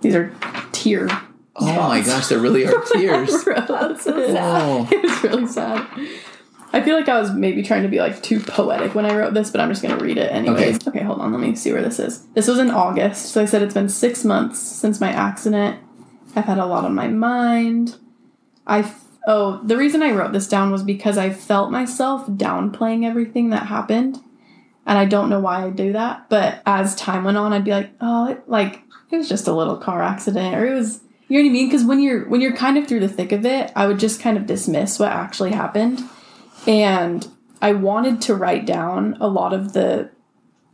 these 0.00 0.14
are 0.14 0.32
tear. 0.72 1.08
Oh 1.56 1.66
my 1.88 2.00
gosh, 2.02 2.28
there 2.28 2.38
really 2.38 2.66
are 2.66 2.82
tears. 2.94 3.44
That's 3.44 4.06
it. 4.06 4.36
Oh, 4.38 4.88
It 4.90 5.02
was 5.02 5.22
really 5.24 5.46
sad. 5.48 5.86
I 6.74 6.82
feel 6.82 6.96
like 6.96 7.08
I 7.08 7.20
was 7.20 7.32
maybe 7.32 7.62
trying 7.62 7.84
to 7.84 7.88
be 7.88 8.00
like 8.00 8.20
too 8.20 8.40
poetic 8.40 8.96
when 8.96 9.06
I 9.06 9.14
wrote 9.14 9.32
this, 9.32 9.48
but 9.48 9.60
I'm 9.60 9.68
just 9.68 9.80
gonna 9.80 10.02
read 10.02 10.18
it 10.18 10.32
anyways. 10.32 10.76
Okay. 10.88 10.90
Okay, 10.90 11.04
hold 11.04 11.20
on. 11.20 11.30
Let 11.30 11.40
me 11.40 11.54
see 11.54 11.72
where 11.72 11.82
this 11.82 12.00
is. 12.00 12.24
This 12.34 12.48
was 12.48 12.58
in 12.58 12.72
August, 12.72 13.26
so 13.26 13.40
I 13.40 13.44
said 13.44 13.62
it's 13.62 13.74
been 13.74 13.88
six 13.88 14.24
months 14.24 14.58
since 14.58 15.00
my 15.00 15.10
accident. 15.10 15.78
I've 16.34 16.46
had 16.46 16.58
a 16.58 16.66
lot 16.66 16.84
on 16.84 16.92
my 16.92 17.06
mind. 17.06 17.96
I 18.66 18.80
f- 18.80 19.04
oh, 19.24 19.60
the 19.62 19.76
reason 19.76 20.02
I 20.02 20.10
wrote 20.10 20.32
this 20.32 20.48
down 20.48 20.72
was 20.72 20.82
because 20.82 21.16
I 21.16 21.30
felt 21.30 21.70
myself 21.70 22.26
downplaying 22.26 23.06
everything 23.08 23.50
that 23.50 23.66
happened, 23.66 24.18
and 24.84 24.98
I 24.98 25.04
don't 25.04 25.30
know 25.30 25.38
why 25.38 25.64
I 25.64 25.70
do 25.70 25.92
that. 25.92 26.28
But 26.28 26.60
as 26.66 26.96
time 26.96 27.22
went 27.22 27.36
on, 27.36 27.52
I'd 27.52 27.64
be 27.64 27.70
like, 27.70 27.90
oh, 28.00 28.32
it, 28.32 28.48
like 28.48 28.82
it 29.12 29.16
was 29.16 29.28
just 29.28 29.46
a 29.46 29.52
little 29.52 29.76
car 29.76 30.02
accident, 30.02 30.56
or 30.56 30.66
it 30.66 30.74
was. 30.74 31.02
You 31.28 31.38
know 31.38 31.44
what 31.44 31.50
I 31.50 31.52
mean? 31.52 31.66
Because 31.68 31.84
when 31.84 32.00
you're 32.02 32.28
when 32.28 32.40
you're 32.40 32.56
kind 32.56 32.76
of 32.76 32.88
through 32.88 33.00
the 33.00 33.08
thick 33.08 33.30
of 33.30 33.46
it, 33.46 33.70
I 33.76 33.86
would 33.86 34.00
just 34.00 34.20
kind 34.20 34.36
of 34.36 34.46
dismiss 34.46 34.98
what 34.98 35.12
actually 35.12 35.52
happened, 35.52 36.02
and 36.66 37.26
I 37.62 37.72
wanted 37.72 38.20
to 38.22 38.34
write 38.34 38.66
down 38.66 39.16
a 39.20 39.28
lot 39.28 39.52
of 39.52 39.72
the 39.72 40.10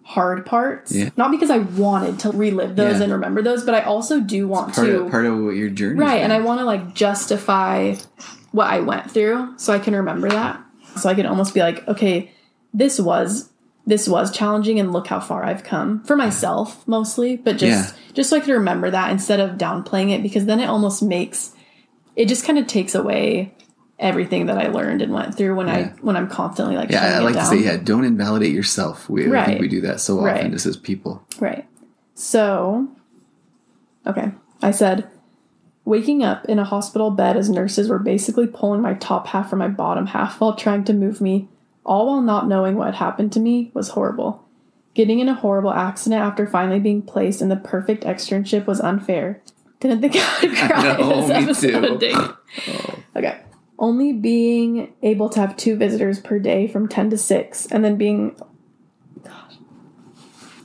hard 0.02 0.44
parts. 0.44 0.92
Yeah. 0.92 1.10
Not 1.16 1.30
because 1.30 1.50
I 1.50 1.58
wanted 1.58 2.18
to 2.20 2.30
relive 2.30 2.74
those 2.74 2.96
Yeah. 2.98 3.04
and 3.04 3.12
remember 3.12 3.42
those, 3.42 3.62
but 3.64 3.74
I 3.74 3.82
also 3.82 4.18
do 4.20 4.48
want 4.48 4.74
part 4.74 4.86
to 4.88 5.02
of 5.02 5.10
part 5.10 5.24
of 5.26 5.38
what 5.38 5.54
your 5.54 5.68
journey. 5.68 6.00
right 6.00 6.20
and 6.22 6.32
i 6.32 6.40
want 6.40 6.58
to 6.60 6.64
like 6.64 6.94
justify 6.94 7.94
what 8.52 8.66
i 8.66 8.80
went 8.80 9.08
through 9.10 9.54
so 9.56 9.72
i 9.72 9.78
can 9.78 9.94
remember 9.94 10.28
that 10.28 10.60
so 10.96 11.08
i 11.08 11.14
can 11.14 11.26
almost 11.26 11.54
be 11.54 11.60
like 11.60 11.86
okay 11.86 12.32
this 12.74 12.98
was 13.00 13.50
this 13.86 14.08
was 14.08 14.32
challenging 14.32 14.80
and 14.80 14.92
look 14.92 15.06
how 15.06 15.20
far 15.20 15.44
i've 15.44 15.62
come 15.62 16.02
for 16.02 16.16
myself 16.16 16.86
mostly 16.88 17.36
but 17.36 17.56
just 17.56 17.94
just 18.14 18.30
so 18.30 18.36
i 18.36 18.40
can 18.40 18.52
remember 18.52 18.90
that 18.90 19.10
instead 19.12 19.38
of 19.38 19.56
downplaying 19.56 20.10
it 20.10 20.22
because 20.22 20.46
then 20.46 20.58
it 20.58 20.66
almost 20.66 21.02
makes 21.02 21.52
it 22.16 22.26
just 22.26 22.44
kind 22.44 22.58
of 22.58 22.66
takes 22.66 22.94
away 22.96 23.54
everything 24.00 24.46
that 24.46 24.58
i 24.58 24.66
learned 24.68 25.02
and 25.02 25.12
went 25.12 25.34
through 25.36 25.54
when 25.54 25.68
I 25.68 25.84
when 26.00 26.16
I'm 26.16 26.26
constantly 26.28 26.74
like 26.74 26.90
Yeah, 26.90 27.16
I 27.16 27.18
like 27.20 27.34
to 27.34 27.44
say, 27.44 27.58
yeah, 27.58 27.76
don't 27.76 28.04
invalidate 28.04 28.52
yourself. 28.52 29.08
We, 29.08 29.30
I 29.36 29.44
think 29.44 29.60
we 29.60 29.68
do 29.68 29.82
that 29.82 30.00
so 30.00 30.14
often 30.18 30.24
Right. 30.24 30.50
just 30.50 30.66
as 30.66 30.76
people. 30.76 31.22
Right. 31.38 31.66
So, 32.14 32.88
okay. 34.06 34.32
I 34.62 34.70
said, 34.70 35.08
waking 35.84 36.22
up 36.22 36.44
in 36.46 36.58
a 36.58 36.64
hospital 36.64 37.10
bed 37.10 37.36
as 37.36 37.48
nurses 37.50 37.88
were 37.88 37.98
basically 37.98 38.46
pulling 38.46 38.80
my 38.82 38.94
top 38.94 39.28
half 39.28 39.50
from 39.50 39.58
my 39.60 39.68
bottom 39.68 40.06
half 40.08 40.40
while 40.40 40.54
trying 40.54 40.84
to 40.84 40.92
move 40.92 41.20
me, 41.20 41.48
all 41.84 42.06
while 42.06 42.22
not 42.22 42.48
knowing 42.48 42.76
what 42.76 42.94
happened 42.96 43.32
to 43.32 43.40
me, 43.40 43.70
was 43.74 43.90
horrible. 43.90 44.44
Getting 44.94 45.20
in 45.20 45.28
a 45.28 45.34
horrible 45.34 45.72
accident 45.72 46.20
after 46.22 46.46
finally 46.46 46.80
being 46.80 47.02
placed 47.02 47.40
in 47.42 47.48
the 47.48 47.56
perfect 47.56 48.04
externship 48.04 48.66
was 48.66 48.80
unfair. 48.80 49.40
Didn't 49.78 50.00
think 50.00 50.16
I 50.18 50.40
would 50.42 50.56
cry 50.56 50.82
know, 50.98 51.26
this 51.26 51.62
me 51.62 51.70
episode. 51.74 52.00
too. 52.00 52.12
Dang. 52.12 52.32
Okay. 53.16 53.40
Only 53.80 54.12
being 54.12 54.92
able 55.02 55.30
to 55.30 55.40
have 55.40 55.56
two 55.56 55.74
visitors 55.74 56.20
per 56.20 56.38
day 56.38 56.68
from 56.68 56.86
10 56.86 57.10
to 57.10 57.18
6 57.18 57.66
and 57.66 57.82
then 57.82 57.96
being 57.96 58.36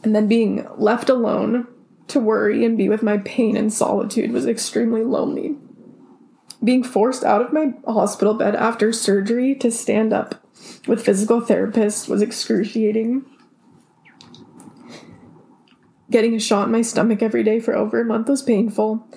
and 0.03 0.15
then 0.15 0.27
being 0.27 0.67
left 0.77 1.09
alone 1.09 1.67
to 2.07 2.19
worry 2.19 2.63
and 2.63 2.77
be 2.77 2.87
with 2.87 3.01
my 3.01 3.17
pain 3.17 3.57
and 3.57 3.73
solitude 3.73 4.31
was 4.31 4.45
extremely 4.45 5.03
lonely. 5.03 5.57
Being 6.63 6.83
forced 6.83 7.23
out 7.23 7.41
of 7.41 7.53
my 7.53 7.73
hospital 7.87 8.35
bed 8.35 8.55
after 8.55 8.93
surgery 8.93 9.55
to 9.55 9.71
stand 9.71 10.13
up 10.13 10.45
with 10.87 11.03
physical 11.03 11.41
therapists 11.41 12.07
was 12.07 12.21
excruciating. 12.21 13.25
Getting 16.11 16.35
a 16.35 16.39
shot 16.39 16.67
in 16.67 16.71
my 16.71 16.81
stomach 16.81 17.23
every 17.23 17.43
day 17.43 17.59
for 17.59 17.75
over 17.75 18.01
a 18.01 18.05
month 18.05 18.29
was 18.29 18.43
painful. 18.43 19.07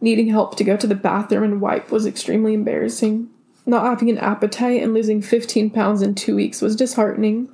Needing 0.00 0.28
help 0.28 0.56
to 0.56 0.64
go 0.64 0.76
to 0.76 0.86
the 0.86 0.94
bathroom 0.94 1.44
and 1.44 1.60
wipe 1.60 1.90
was 1.90 2.06
extremely 2.06 2.54
embarrassing. 2.54 3.28
Not 3.66 3.84
having 3.84 4.10
an 4.10 4.18
appetite 4.18 4.82
and 4.82 4.94
losing 4.94 5.22
15 5.22 5.70
pounds 5.70 6.02
in 6.02 6.14
two 6.14 6.34
weeks 6.34 6.62
was 6.62 6.76
disheartening. 6.76 7.48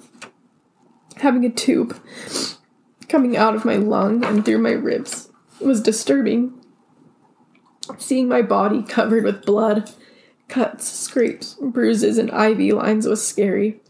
Having 1.16 1.44
a 1.44 1.50
tube 1.50 1.98
coming 3.09 3.36
out 3.36 3.54
of 3.54 3.64
my 3.64 3.76
lung 3.76 4.24
and 4.24 4.44
through 4.44 4.59
my 4.59 4.72
ribs 4.72 5.30
was 5.61 5.80
disturbing. 5.80 6.52
Seeing 7.98 8.28
my 8.28 8.42
body 8.42 8.82
covered 8.82 9.24
with 9.24 9.44
blood, 9.44 9.90
cuts, 10.48 10.88
scrapes, 10.88 11.57
bruises, 11.61 12.18
and 12.18 12.30
IV 12.30 12.74
lines 12.74 13.07
was 13.07 13.26
scary. 13.26 13.80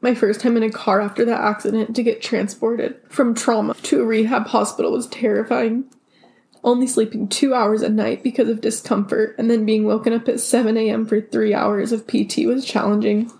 My 0.00 0.14
first 0.14 0.40
time 0.40 0.56
in 0.56 0.62
a 0.62 0.70
car 0.70 1.00
after 1.00 1.24
that 1.24 1.40
accident 1.40 1.96
to 1.96 2.02
get 2.02 2.22
transported 2.22 3.00
from 3.08 3.34
trauma 3.34 3.74
to 3.74 4.00
a 4.00 4.04
rehab 4.04 4.48
hospital 4.48 4.92
was 4.92 5.06
terrifying. 5.08 5.84
Only 6.64 6.86
sleeping 6.86 7.28
two 7.28 7.54
hours 7.54 7.82
a 7.82 7.88
night 7.88 8.22
because 8.22 8.48
of 8.48 8.60
discomfort 8.60 9.36
and 9.38 9.50
then 9.50 9.64
being 9.64 9.84
woken 9.84 10.12
up 10.12 10.28
at 10.28 10.40
7 10.40 10.76
a.m. 10.76 11.06
for 11.06 11.20
three 11.20 11.54
hours 11.54 11.92
of 11.92 12.06
PT 12.06 12.38
was 12.46 12.64
challenging. 12.64 13.30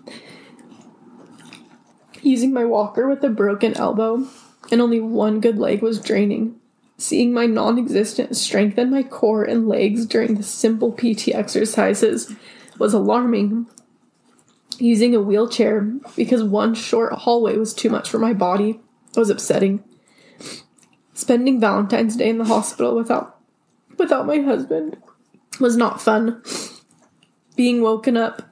Using 2.21 2.53
my 2.53 2.65
walker 2.65 3.07
with 3.07 3.23
a 3.23 3.29
broken 3.29 3.75
elbow 3.75 4.27
and 4.71 4.81
only 4.81 4.99
one 4.99 5.39
good 5.39 5.57
leg 5.57 5.81
was 5.81 5.99
draining. 5.99 6.59
Seeing 6.97 7.31
my 7.31 7.45
non 7.45 7.77
existent 7.77 8.35
strength 8.35 8.77
in 8.77 8.89
my 8.89 9.03
core 9.03 9.43
and 9.43 9.67
legs 9.67 10.05
during 10.05 10.35
the 10.35 10.43
simple 10.43 10.91
PT 10.91 11.29
exercises 11.29 12.33
was 12.79 12.93
alarming. 12.93 13.67
Using 14.79 15.15
a 15.15 15.21
wheelchair 15.21 15.81
because 16.15 16.43
one 16.43 16.73
short 16.73 17.13
hallway 17.13 17.57
was 17.57 17.73
too 17.73 17.89
much 17.89 18.09
for 18.09 18.19
my 18.19 18.33
body 18.33 18.79
was 19.15 19.29
upsetting. 19.29 19.83
Spending 21.17 21.59
Valentine's 21.59 22.15
Day 22.15 22.29
in 22.29 22.37
the 22.37 22.45
hospital 22.45 22.95
without 22.95 23.39
without 23.97 24.27
my 24.27 24.37
husband 24.37 24.97
was 25.59 25.75
not 25.75 25.99
fun. 25.99 26.43
Being 27.55 27.81
woken 27.81 28.15
up 28.15 28.43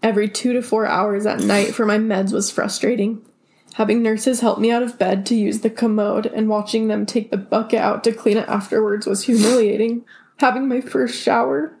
every 0.00 0.28
2 0.28 0.52
to 0.52 0.62
4 0.62 0.86
hours 0.86 1.26
at 1.26 1.40
night 1.40 1.74
for 1.74 1.84
my 1.84 1.98
meds 1.98 2.32
was 2.32 2.52
frustrating. 2.52 3.26
Having 3.74 4.04
nurses 4.04 4.38
help 4.38 4.60
me 4.60 4.70
out 4.70 4.84
of 4.84 4.96
bed 4.96 5.26
to 5.26 5.34
use 5.34 5.62
the 5.62 5.70
commode 5.70 6.26
and 6.26 6.48
watching 6.48 6.86
them 6.86 7.04
take 7.04 7.32
the 7.32 7.36
bucket 7.36 7.80
out 7.80 8.04
to 8.04 8.12
clean 8.12 8.36
it 8.36 8.48
afterwards 8.48 9.08
was 9.08 9.24
humiliating. 9.24 10.04
Having 10.36 10.68
my 10.68 10.80
first 10.80 11.20
shower. 11.20 11.76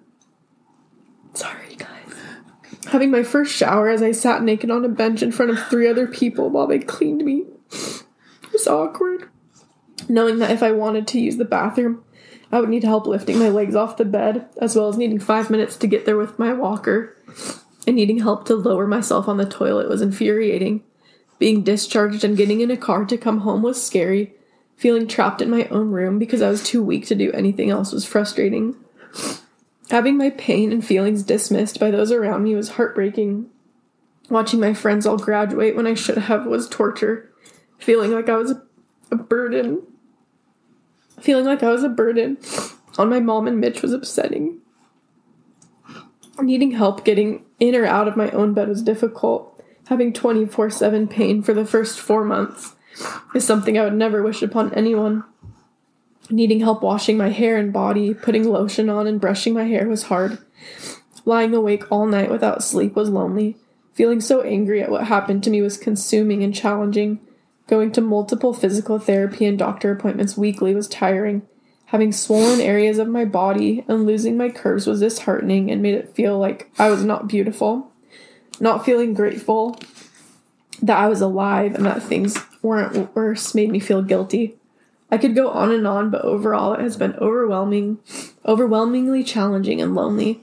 Sorry, 1.34 1.76
guys. 1.76 2.12
Having 2.86 3.12
my 3.12 3.22
first 3.22 3.54
shower 3.54 3.88
as 3.88 4.02
I 4.02 4.10
sat 4.10 4.42
naked 4.42 4.72
on 4.72 4.84
a 4.84 4.88
bench 4.88 5.22
in 5.22 5.30
front 5.30 5.52
of 5.52 5.64
three 5.68 5.88
other 5.88 6.08
people 6.08 6.50
while 6.50 6.66
they 6.66 6.80
cleaned 6.80 7.24
me 7.24 7.44
was 8.52 8.66
awkward. 8.66 9.28
Knowing 10.08 10.38
that 10.38 10.50
if 10.50 10.62
I 10.62 10.72
wanted 10.72 11.06
to 11.08 11.20
use 11.20 11.36
the 11.36 11.44
bathroom, 11.44 12.04
I 12.52 12.60
would 12.60 12.68
need 12.68 12.84
help 12.84 13.06
lifting 13.06 13.38
my 13.38 13.48
legs 13.48 13.74
off 13.74 13.96
the 13.96 14.04
bed, 14.04 14.46
as 14.58 14.76
well 14.76 14.88
as 14.88 14.96
needing 14.96 15.18
five 15.18 15.50
minutes 15.50 15.76
to 15.76 15.86
get 15.86 16.06
there 16.06 16.16
with 16.16 16.38
my 16.38 16.52
walker, 16.52 17.16
and 17.86 17.96
needing 17.96 18.18
help 18.18 18.46
to 18.46 18.54
lower 18.54 18.86
myself 18.86 19.28
on 19.28 19.38
the 19.38 19.44
toilet 19.44 19.88
was 19.88 20.02
infuriating. 20.02 20.82
Being 21.38 21.62
discharged 21.62 22.22
and 22.22 22.36
getting 22.36 22.60
in 22.60 22.70
a 22.70 22.76
car 22.76 23.04
to 23.06 23.18
come 23.18 23.40
home 23.40 23.62
was 23.62 23.84
scary. 23.84 24.34
Feeling 24.76 25.06
trapped 25.06 25.42
in 25.42 25.50
my 25.50 25.66
own 25.66 25.90
room 25.90 26.18
because 26.18 26.42
I 26.42 26.50
was 26.50 26.62
too 26.62 26.82
weak 26.82 27.06
to 27.06 27.14
do 27.14 27.32
anything 27.32 27.70
else 27.70 27.92
was 27.92 28.04
frustrating. 28.04 28.76
Having 29.90 30.16
my 30.16 30.30
pain 30.30 30.72
and 30.72 30.84
feelings 30.84 31.22
dismissed 31.22 31.78
by 31.78 31.90
those 31.90 32.10
around 32.10 32.44
me 32.44 32.54
was 32.54 32.70
heartbreaking. 32.70 33.50
Watching 34.30 34.60
my 34.60 34.74
friends 34.74 35.06
all 35.06 35.18
graduate 35.18 35.76
when 35.76 35.86
I 35.86 35.94
should 35.94 36.18
have 36.18 36.46
was 36.46 36.68
torture. 36.68 37.30
Feeling 37.78 38.12
like 38.12 38.28
I 38.28 38.36
was 38.36 38.54
a, 39.10 39.16
burden. 39.16 39.82
Feeling 41.20 41.44
like 41.44 41.62
I 41.62 41.70
was 41.70 41.84
a 41.84 41.88
burden 41.88 42.38
on 42.98 43.08
my 43.08 43.20
mom 43.20 43.46
and 43.46 43.60
Mitch 43.60 43.82
was 43.82 43.92
upsetting. 43.92 44.60
Needing 46.40 46.72
help 46.72 47.04
getting 47.04 47.44
in 47.60 47.74
or 47.74 47.86
out 47.86 48.08
of 48.08 48.16
my 48.16 48.30
own 48.30 48.54
bed 48.54 48.68
was 48.68 48.82
difficult. 48.82 49.62
Having 49.86 50.14
24 50.14 50.70
7 50.70 51.08
pain 51.08 51.42
for 51.42 51.54
the 51.54 51.66
first 51.66 52.00
four 52.00 52.24
months 52.24 52.74
is 53.34 53.44
something 53.44 53.78
I 53.78 53.84
would 53.84 53.94
never 53.94 54.22
wish 54.22 54.42
upon 54.42 54.72
anyone. 54.74 55.24
Needing 56.30 56.60
help 56.60 56.82
washing 56.82 57.16
my 57.16 57.28
hair 57.28 57.56
and 57.56 57.72
body, 57.72 58.14
putting 58.14 58.48
lotion 58.48 58.88
on, 58.88 59.06
and 59.06 59.20
brushing 59.20 59.52
my 59.52 59.64
hair 59.64 59.86
was 59.88 60.04
hard. 60.04 60.38
Lying 61.26 61.54
awake 61.54 61.90
all 61.90 62.06
night 62.06 62.30
without 62.30 62.62
sleep 62.62 62.96
was 62.96 63.10
lonely. 63.10 63.56
Feeling 63.92 64.20
so 64.20 64.42
angry 64.42 64.82
at 64.82 64.90
what 64.90 65.06
happened 65.06 65.44
to 65.44 65.50
me 65.50 65.60
was 65.60 65.76
consuming 65.76 66.42
and 66.42 66.54
challenging. 66.54 67.20
Going 67.66 67.92
to 67.92 68.00
multiple 68.00 68.52
physical 68.52 68.98
therapy 68.98 69.46
and 69.46 69.58
doctor 69.58 69.90
appointments 69.90 70.36
weekly 70.36 70.74
was 70.74 70.88
tiring. 70.88 71.42
Having 71.86 72.12
swollen 72.12 72.60
areas 72.60 72.98
of 72.98 73.08
my 73.08 73.24
body 73.24 73.84
and 73.88 74.06
losing 74.06 74.36
my 74.36 74.50
curves 74.50 74.86
was 74.86 75.00
disheartening 75.00 75.70
and 75.70 75.80
made 75.80 75.94
it 75.94 76.14
feel 76.14 76.38
like 76.38 76.70
I 76.78 76.90
was 76.90 77.04
not 77.04 77.28
beautiful. 77.28 77.90
Not 78.60 78.84
feeling 78.84 79.14
grateful 79.14 79.78
that 80.82 80.98
I 80.98 81.08
was 81.08 81.20
alive 81.20 81.74
and 81.74 81.86
that 81.86 82.02
things 82.02 82.38
weren't 82.62 83.14
worse 83.14 83.54
made 83.54 83.70
me 83.70 83.80
feel 83.80 84.02
guilty. 84.02 84.56
I 85.10 85.18
could 85.18 85.34
go 85.34 85.48
on 85.50 85.70
and 85.70 85.86
on, 85.86 86.10
but 86.10 86.22
overall 86.22 86.74
it 86.74 86.80
has 86.80 86.96
been 86.96 87.14
overwhelming, 87.14 87.98
overwhelmingly 88.44 89.22
challenging 89.22 89.80
and 89.80 89.94
lonely, 89.94 90.42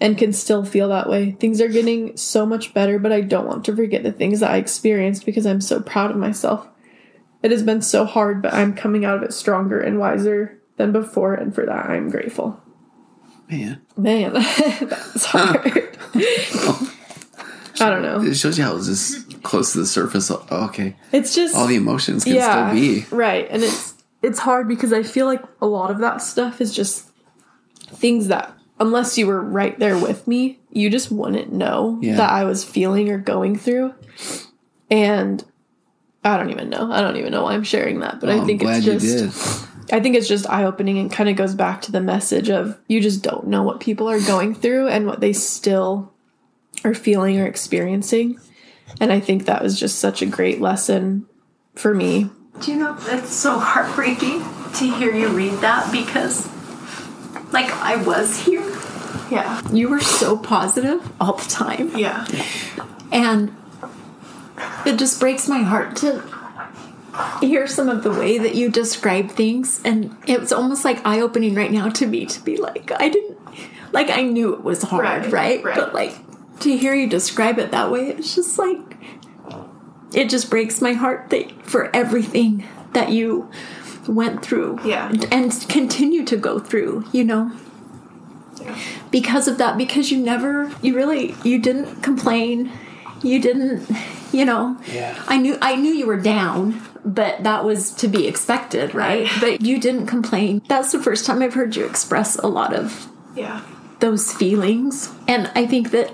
and 0.00 0.16
can 0.18 0.32
still 0.32 0.64
feel 0.64 0.88
that 0.88 1.08
way. 1.08 1.32
Things 1.32 1.60
are 1.60 1.68
getting 1.68 2.16
so 2.16 2.46
much 2.46 2.72
better, 2.74 2.98
but 2.98 3.12
I 3.12 3.20
don't 3.20 3.46
want 3.46 3.64
to 3.66 3.74
forget 3.76 4.02
the 4.02 4.12
things 4.12 4.40
that 4.40 4.50
I 4.50 4.56
experienced 4.58 5.26
because 5.26 5.44
I'm 5.46 5.60
so 5.60 5.80
proud 5.80 6.10
of 6.10 6.16
myself. 6.16 6.66
It 7.42 7.50
has 7.50 7.62
been 7.62 7.82
so 7.82 8.04
hard, 8.04 8.42
but 8.42 8.52
I'm 8.54 8.74
coming 8.74 9.04
out 9.04 9.16
of 9.16 9.22
it 9.22 9.32
stronger 9.32 9.80
and 9.80 9.98
wiser 9.98 10.60
than 10.76 10.92
before, 10.92 11.34
and 11.34 11.54
for 11.54 11.64
that 11.66 11.90
I'm 11.90 12.10
grateful. 12.10 12.60
Man, 13.50 13.80
Man, 13.96 14.32
that's 14.34 15.24
hard. 15.24 15.96
I 17.80 17.90
don't 17.90 18.02
know. 18.02 18.20
it 18.22 18.34
shows 18.34 18.58
you 18.58 18.64
how 18.64 18.76
it's 18.76 18.86
just 18.86 19.42
close 19.44 19.72
to 19.72 19.78
the 19.78 19.86
surface. 19.86 20.30
Oh, 20.30 20.46
okay, 20.66 20.96
It's 21.12 21.34
just 21.34 21.54
all 21.54 21.66
the 21.68 21.76
emotions 21.76 22.24
can 22.24 22.34
yeah, 22.34 22.70
still 22.70 22.80
be. 22.80 23.06
right, 23.10 23.46
and 23.50 23.62
it's 23.62 23.94
it's 24.20 24.40
hard 24.40 24.66
because 24.66 24.92
I 24.92 25.04
feel 25.04 25.26
like 25.26 25.42
a 25.62 25.66
lot 25.66 25.92
of 25.92 25.98
that 25.98 26.20
stuff 26.20 26.60
is 26.60 26.74
just 26.74 27.08
things 27.86 28.28
that 28.28 28.52
unless 28.80 29.18
you 29.18 29.26
were 29.26 29.40
right 29.40 29.78
there 29.78 29.98
with 29.98 30.26
me, 30.26 30.58
you 30.70 30.90
just 30.90 31.10
wouldn't 31.10 31.52
know 31.52 31.98
Yeah. 32.00 32.16
that 32.16 32.30
I 32.30 32.44
was 32.44 32.64
feeling 32.64 33.08
or 33.10 33.18
going 33.18 33.56
through. 33.58 33.94
And 34.90 35.44
I 36.24 36.36
don't 36.36 36.50
even 36.50 36.70
know. 36.70 36.90
I 36.90 37.00
don't 37.00 37.16
even 37.16 37.32
know 37.32 37.44
why 37.44 37.54
I'm 37.54 37.64
sharing 37.64 38.00
that, 38.00 38.20
but 38.20 38.28
Oh, 38.30 38.40
I 38.42 38.44
think 38.44 38.62
I'm 38.62 38.66
glad 38.66 38.76
it's 38.86 39.04
just 39.04 39.04
you 39.04 39.66
did. 39.86 39.94
I 39.96 40.00
think 40.00 40.16
it's 40.16 40.28
just 40.28 40.48
eye 40.50 40.64
opening 40.64 40.98
and 40.98 41.10
kind 41.10 41.28
of 41.30 41.36
goes 41.36 41.54
back 41.54 41.82
to 41.82 41.92
the 41.92 42.00
message 42.00 42.50
of 42.50 42.76
you 42.88 43.00
just 43.00 43.22
don't 43.22 43.46
know 43.46 43.62
what 43.62 43.80
people 43.80 44.08
are 44.10 44.20
going 44.20 44.54
through 44.54 44.88
and 44.88 45.06
what 45.06 45.20
they 45.20 45.32
still 45.32 46.12
are 46.84 46.92
feeling 46.94 47.40
or 47.40 47.46
experiencing. 47.46 48.38
And 49.00 49.12
I 49.12 49.20
think 49.20 49.46
that 49.46 49.62
was 49.62 49.78
just 49.80 49.98
such 49.98 50.20
a 50.22 50.26
great 50.26 50.60
lesson 50.60 51.26
for 51.74 51.94
me. 51.94 52.30
Do 52.60 52.72
you 52.72 52.78
know 52.78 52.94
that's 52.94 53.32
so 53.32 53.58
heartbreaking 53.58 54.40
to 54.74 54.94
hear 54.96 55.14
you 55.14 55.28
read 55.28 55.52
that 55.60 55.90
because, 55.92 56.46
like, 57.52 57.70
I 57.72 57.96
was 57.96 58.44
here. 58.44 58.67
Yeah. 59.30 59.60
You 59.70 59.88
were 59.88 60.00
so 60.00 60.36
positive 60.36 61.10
all 61.20 61.34
the 61.34 61.48
time. 61.48 61.96
Yeah. 61.96 62.26
And 63.12 63.54
it 64.86 64.98
just 64.98 65.20
breaks 65.20 65.48
my 65.48 65.60
heart 65.62 65.96
to 65.96 66.22
hear 67.40 67.66
some 67.66 67.88
of 67.88 68.02
the 68.02 68.10
way 68.10 68.38
that 68.38 68.54
you 68.54 68.70
describe 68.70 69.30
things. 69.30 69.80
And 69.84 70.16
it 70.26 70.40
was 70.40 70.52
almost 70.52 70.84
like 70.84 71.04
eye 71.06 71.20
opening 71.20 71.54
right 71.54 71.70
now 71.70 71.88
to 71.90 72.06
me 72.06 72.26
to 72.26 72.40
be 72.40 72.56
like, 72.56 72.90
I 72.92 73.08
didn't, 73.08 73.38
like, 73.92 74.10
I 74.10 74.22
knew 74.22 74.54
it 74.54 74.62
was 74.62 74.82
hard, 74.82 75.04
Right, 75.26 75.32
right? 75.32 75.64
right. 75.64 75.74
But 75.76 75.94
like, 75.94 76.14
to 76.60 76.76
hear 76.76 76.94
you 76.94 77.08
describe 77.08 77.58
it 77.58 77.70
that 77.72 77.90
way, 77.90 78.08
it's 78.10 78.34
just 78.34 78.58
like, 78.58 78.78
it 80.12 80.28
just 80.30 80.48
breaks 80.50 80.80
my 80.80 80.92
heart 80.92 81.30
that 81.30 81.62
for 81.66 81.94
everything 81.94 82.66
that 82.94 83.10
you 83.10 83.50
went 84.06 84.42
through 84.42 84.78
Yeah. 84.84 85.08
and, 85.08 85.32
and 85.32 85.66
continue 85.68 86.24
to 86.24 86.36
go 86.36 86.58
through, 86.58 87.04
you 87.12 87.24
know? 87.24 87.52
Because 89.10 89.48
of 89.48 89.58
that 89.58 89.76
because 89.78 90.10
you 90.10 90.18
never 90.18 90.70
you 90.82 90.94
really 90.94 91.34
you 91.44 91.58
didn't 91.58 92.02
complain 92.02 92.70
you 93.22 93.40
didn't 93.40 93.88
you 94.32 94.44
know 94.44 94.76
Yeah. 94.92 95.20
i 95.28 95.38
knew 95.38 95.56
i 95.62 95.74
knew 95.76 95.92
you 95.92 96.06
were 96.06 96.20
down 96.20 96.80
but 97.04 97.42
that 97.44 97.64
was 97.64 97.92
to 97.92 98.08
be 98.08 98.26
expected 98.26 98.94
right, 98.94 99.24
Right. 99.30 99.40
but 99.40 99.60
you 99.62 99.80
didn't 99.80 100.06
complain 100.06 100.62
that's 100.68 100.92
the 100.92 100.98
first 101.02 101.24
time 101.26 101.42
i've 101.42 101.54
heard 101.54 101.74
you 101.76 101.84
express 101.86 102.36
a 102.36 102.46
lot 102.48 102.74
of 102.74 103.08
Yeah. 103.34 103.60
Those 104.00 104.32
feelings 104.32 105.08
and 105.26 105.50
i 105.56 105.66
think 105.66 105.90
that 105.90 106.12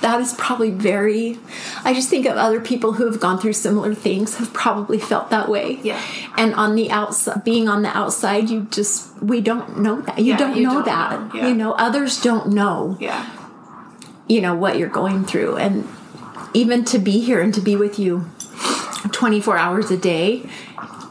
that 0.00 0.20
is 0.20 0.32
probably 0.34 0.70
very 0.70 1.38
i 1.84 1.92
just 1.92 2.08
think 2.08 2.24
of 2.24 2.36
other 2.36 2.60
people 2.60 2.92
who 2.94 3.04
have 3.04 3.20
gone 3.20 3.38
through 3.38 3.52
similar 3.52 3.94
things 3.94 4.36
have 4.36 4.52
probably 4.54 4.98
felt 4.98 5.28
that 5.30 5.48
way 5.48 5.78
Yeah. 5.82 6.00
and 6.38 6.54
on 6.54 6.74
the 6.76 6.90
outside 6.90 7.44
being 7.44 7.68
on 7.68 7.82
the 7.82 7.94
outside 7.96 8.48
you 8.48 8.66
just 8.70 9.22
we 9.22 9.40
don't 9.42 9.80
know 9.80 10.00
that 10.02 10.18
you 10.18 10.24
Yeah, 10.32 10.36
don't 10.38 10.56
you 10.56 10.62
know 10.62 10.74
don't 10.74 10.84
that 10.86 11.20
know. 11.20 11.30
Yeah. 11.34 11.48
you 11.48 11.54
know 11.54 11.72
others 11.72 12.20
don't 12.22 12.48
know 12.54 12.96
Yeah. 13.00 13.28
you 14.26 14.40
know 14.40 14.54
what 14.54 14.78
you're 14.78 14.88
going 14.88 15.24
through 15.24 15.56
and 15.56 15.86
even 16.54 16.84
to 16.86 16.98
be 16.98 17.20
here 17.20 17.40
and 17.42 17.52
to 17.54 17.60
be 17.60 17.76
with 17.76 17.98
you 17.98 18.24
24 19.12 19.56
hours 19.58 19.90
a 19.90 19.96
day 19.96 20.48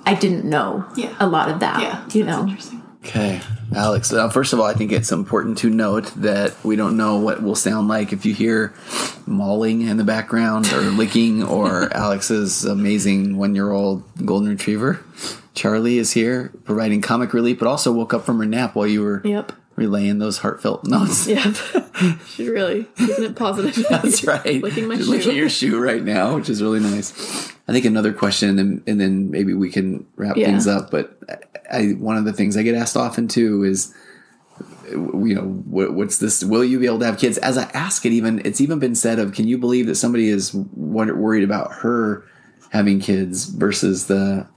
i 0.05 0.15
didn't 0.15 0.45
know 0.45 0.85
Yeah. 0.95 1.13
a 1.19 1.27
lot 1.27 1.49
of 1.49 1.59
that 1.59 1.81
Yeah. 1.81 2.03
you 2.13 2.23
That's 2.25 2.37
know 2.37 2.43
interesting. 2.47 2.83
Okay, 3.05 3.41
Alex. 3.75 4.11
Uh, 4.11 4.29
first 4.29 4.53
of 4.53 4.59
all, 4.59 4.65
I 4.65 4.73
think 4.73 4.91
it's 4.91 5.11
important 5.11 5.57
to 5.59 5.69
note 5.69 6.05
that 6.17 6.55
we 6.63 6.75
don't 6.75 6.97
know 6.97 7.17
what 7.17 7.41
will 7.43 7.55
sound 7.55 7.87
like 7.87 8.11
if 8.13 8.25
you 8.25 8.33
hear 8.33 8.73
mauling 9.25 9.81
in 9.81 9.97
the 9.97 10.03
background 10.03 10.71
or 10.73 10.81
licking 10.81 11.43
or 11.43 11.93
Alex's 11.95 12.65
amazing 12.65 13.37
one-year-old 13.37 14.03
golden 14.25 14.49
retriever. 14.49 14.99
Charlie 15.53 15.97
is 15.97 16.13
here 16.13 16.51
providing 16.63 17.01
comic 17.01 17.33
relief, 17.33 17.59
but 17.59 17.67
also 17.67 17.91
woke 17.91 18.13
up 18.13 18.25
from 18.25 18.39
her 18.39 18.45
nap 18.45 18.75
while 18.75 18.87
you 18.87 19.01
were 19.01 19.21
Yep. 19.23 19.51
Relaying 19.79 20.19
those 20.19 20.37
heartfelt 20.39 20.85
notes. 20.85 21.25
Yep. 21.27 21.55
She's 22.27 22.47
really 22.47 22.85
keeping 22.97 23.23
it 23.25 23.35
positive. 23.35 23.85
That's 23.89 24.23
right. 24.25 24.61
Licking 24.61 24.87
my 24.87 24.95
She's 24.97 25.05
shoe. 25.05 25.11
licking 25.11 25.35
your 25.35 25.49
shoe 25.49 25.79
right 25.79 26.03
now, 26.03 26.35
which 26.35 26.49
is 26.49 26.61
really 26.61 26.79
nice. 26.79 27.11
I 27.67 27.71
think 27.71 27.85
another 27.85 28.13
question, 28.13 28.59
and, 28.59 28.83
and 28.87 28.99
then 29.01 29.31
maybe 29.31 29.53
we 29.53 29.69
can 29.71 30.05
wrap 30.15 30.37
Yeah. 30.37 30.47
things 30.47 30.67
up. 30.67 30.91
But 30.91 31.17
I, 31.71 31.89
one 31.97 32.17
of 32.17 32.25
the 32.25 32.33
things 32.33 32.57
I 32.57 32.63
get 32.63 32.75
asked 32.75 32.97
often 32.97 33.27
too 33.27 33.63
is, 33.63 33.93
you 34.91 35.35
know, 35.35 35.43
what, 35.43 35.93
what's 35.93 36.17
this? 36.17 36.43
Will 36.43 36.63
you 36.63 36.79
be 36.79 36.85
able 36.87 36.99
to 36.99 37.05
have 37.05 37.19
kids? 37.19 37.37
As 37.37 37.57
I 37.57 37.63
ask 37.73 38.05
it, 38.05 38.11
even 38.11 38.41
it's 38.45 38.59
even 38.61 38.79
been 38.79 38.95
said 38.95 39.19
of, 39.19 39.33
can 39.33 39.47
you 39.47 39.57
believe 39.57 39.85
that 39.87 39.95
somebody 39.95 40.29
is 40.29 40.53
worried 40.53 41.43
about 41.43 41.71
her 41.73 42.25
having 42.71 42.99
kids 42.99 43.45
versus 43.45 44.07
the 44.07 44.47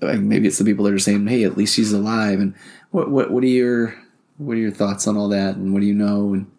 like 0.00 0.20
maybe 0.20 0.46
it's 0.46 0.58
the 0.58 0.64
people 0.64 0.84
that 0.84 0.94
are 0.94 0.98
saying, 0.98 1.26
hey, 1.26 1.42
at 1.44 1.56
least 1.56 1.74
she's 1.74 1.92
alive. 1.92 2.38
And 2.40 2.54
what 2.90 3.10
what 3.10 3.30
what 3.32 3.42
are 3.42 3.48
your 3.48 3.94
what 4.38 4.54
are 4.56 4.60
your 4.60 4.70
thoughts 4.70 5.06
on 5.06 5.16
all 5.16 5.28
that? 5.28 5.56
And 5.56 5.72
what 5.72 5.80
do 5.80 5.86
you 5.86 5.94
know? 5.94 6.32
And 6.32 6.50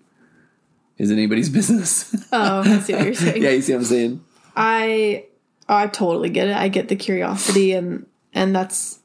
is 0.98 1.10
it 1.10 1.14
anybody's 1.14 1.50
business? 1.60 2.14
Oh, 2.32 2.60
I 2.60 2.80
see 2.80 2.94
what 2.94 3.06
you're 3.06 3.14
saying. 3.14 3.42
yeah, 3.42 3.50
you 3.50 3.62
see 3.62 3.74
what 3.74 3.80
I'm 3.80 3.86
saying? 3.86 4.26
I 4.56 5.26
I 5.68 5.88
totally 5.88 6.30
get 6.30 6.48
it. 6.50 6.56
I 6.56 6.68
get 6.68 6.90
the 6.90 6.96
curiosity 6.96 7.74
and 7.74 8.06
and 8.34 8.56
that's 8.56 9.00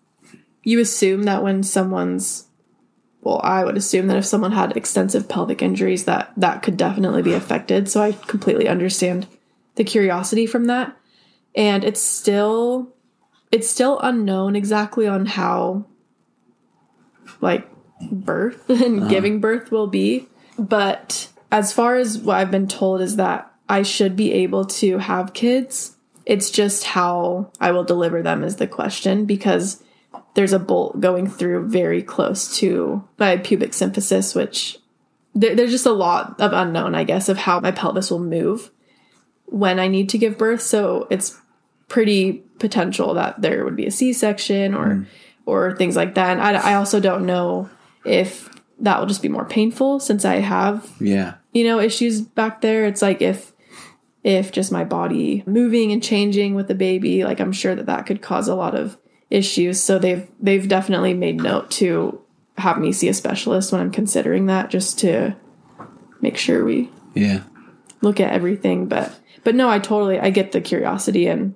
you 0.62 0.80
assume 0.80 1.24
that 1.24 1.42
when 1.42 1.62
someone's 1.62 2.46
well, 3.20 3.40
I 3.42 3.64
would 3.64 3.78
assume 3.78 4.08
that 4.08 4.18
if 4.18 4.26
someone 4.26 4.52
had 4.52 4.76
extensive 4.76 5.28
pelvic 5.28 5.62
injuries 5.62 6.04
that 6.04 6.32
that 6.36 6.62
could 6.62 6.76
definitely 6.76 7.22
be 7.22 7.32
affected. 7.32 7.88
So 7.88 8.02
I 8.02 8.12
completely 8.12 8.68
understand 8.68 9.26
the 9.76 9.84
curiosity 9.84 10.46
from 10.46 10.66
that. 10.66 10.96
And 11.54 11.84
it's 11.84 12.00
still 12.00 12.92
it's 13.52 13.68
still 13.68 13.98
unknown 14.00 14.56
exactly 14.56 15.06
on 15.06 15.26
how 15.26 15.86
like 17.40 17.68
birth 18.10 18.68
and 18.70 19.00
uh-huh. 19.00 19.08
giving 19.08 19.40
birth 19.40 19.70
will 19.70 19.86
be. 19.86 20.28
But 20.58 21.28
as 21.50 21.72
far 21.72 21.96
as 21.96 22.18
what 22.18 22.36
I've 22.36 22.50
been 22.50 22.68
told 22.68 23.00
is 23.00 23.16
that 23.16 23.50
I 23.68 23.82
should 23.82 24.16
be 24.16 24.32
able 24.32 24.64
to 24.66 24.98
have 24.98 25.32
kids. 25.32 25.96
It's 26.26 26.50
just 26.50 26.84
how 26.84 27.50
I 27.60 27.70
will 27.72 27.84
deliver 27.84 28.22
them 28.22 28.44
is 28.44 28.56
the 28.56 28.66
question 28.66 29.24
because 29.26 29.82
there's 30.34 30.52
a 30.52 30.58
bolt 30.58 31.00
going 31.00 31.28
through 31.28 31.68
very 31.68 32.02
close 32.02 32.56
to 32.58 33.06
my 33.18 33.36
pubic 33.36 33.70
symphysis, 33.70 34.34
which 34.34 34.78
there, 35.34 35.54
there's 35.54 35.70
just 35.70 35.86
a 35.86 35.92
lot 35.92 36.40
of 36.40 36.52
unknown, 36.52 36.94
I 36.94 37.04
guess, 37.04 37.28
of 37.28 37.38
how 37.38 37.60
my 37.60 37.70
pelvis 37.70 38.10
will 38.10 38.20
move 38.20 38.70
when 39.46 39.78
I 39.78 39.88
need 39.88 40.08
to 40.10 40.18
give 40.18 40.38
birth. 40.38 40.60
So 40.60 41.06
it's 41.10 41.38
pretty 41.88 42.44
potential 42.58 43.14
that 43.14 43.40
there 43.40 43.64
would 43.64 43.76
be 43.76 43.86
a 43.86 43.90
C-section 43.90 44.74
or 44.74 44.94
hmm. 44.94 45.02
or 45.46 45.76
things 45.76 45.96
like 45.96 46.14
that. 46.14 46.38
And 46.38 46.40
I, 46.40 46.72
I 46.72 46.74
also 46.74 47.00
don't 47.00 47.26
know 47.26 47.68
if 48.04 48.48
that 48.80 48.98
will 48.98 49.06
just 49.06 49.22
be 49.22 49.28
more 49.28 49.44
painful 49.44 50.00
since 50.00 50.24
I 50.24 50.36
have 50.36 50.90
Yeah. 51.00 51.34
you 51.52 51.64
know 51.64 51.78
issues 51.80 52.20
back 52.20 52.60
there. 52.60 52.86
It's 52.86 53.02
like 53.02 53.22
if 53.22 53.52
if 54.24 54.50
just 54.52 54.72
my 54.72 54.84
body 54.84 55.42
moving 55.46 55.92
and 55.92 56.02
changing 56.02 56.54
with 56.54 56.66
the 56.68 56.74
baby, 56.74 57.24
like 57.24 57.40
I'm 57.40 57.52
sure 57.52 57.74
that 57.74 57.86
that 57.86 58.06
could 58.06 58.22
cause 58.22 58.48
a 58.48 58.54
lot 58.54 58.74
of 58.74 58.96
issues. 59.30 59.80
So 59.80 59.98
they've 59.98 60.26
they've 60.40 60.66
definitely 60.68 61.14
made 61.14 61.36
note 61.42 61.70
to 61.72 62.20
have 62.58 62.78
me 62.78 62.92
see 62.92 63.08
a 63.08 63.14
specialist 63.14 63.72
when 63.72 63.80
I'm 63.80 63.90
considering 63.90 64.46
that, 64.46 64.70
just 64.70 64.98
to 65.00 65.36
make 66.20 66.36
sure 66.36 66.64
we 66.64 66.90
Yeah. 67.14 67.42
look 68.00 68.18
at 68.20 68.32
everything 68.32 68.86
but 68.86 69.12
but 69.44 69.54
no 69.54 69.68
i 69.68 69.78
totally 69.78 70.18
i 70.18 70.30
get 70.30 70.52
the 70.52 70.60
curiosity 70.60 71.26
and 71.26 71.54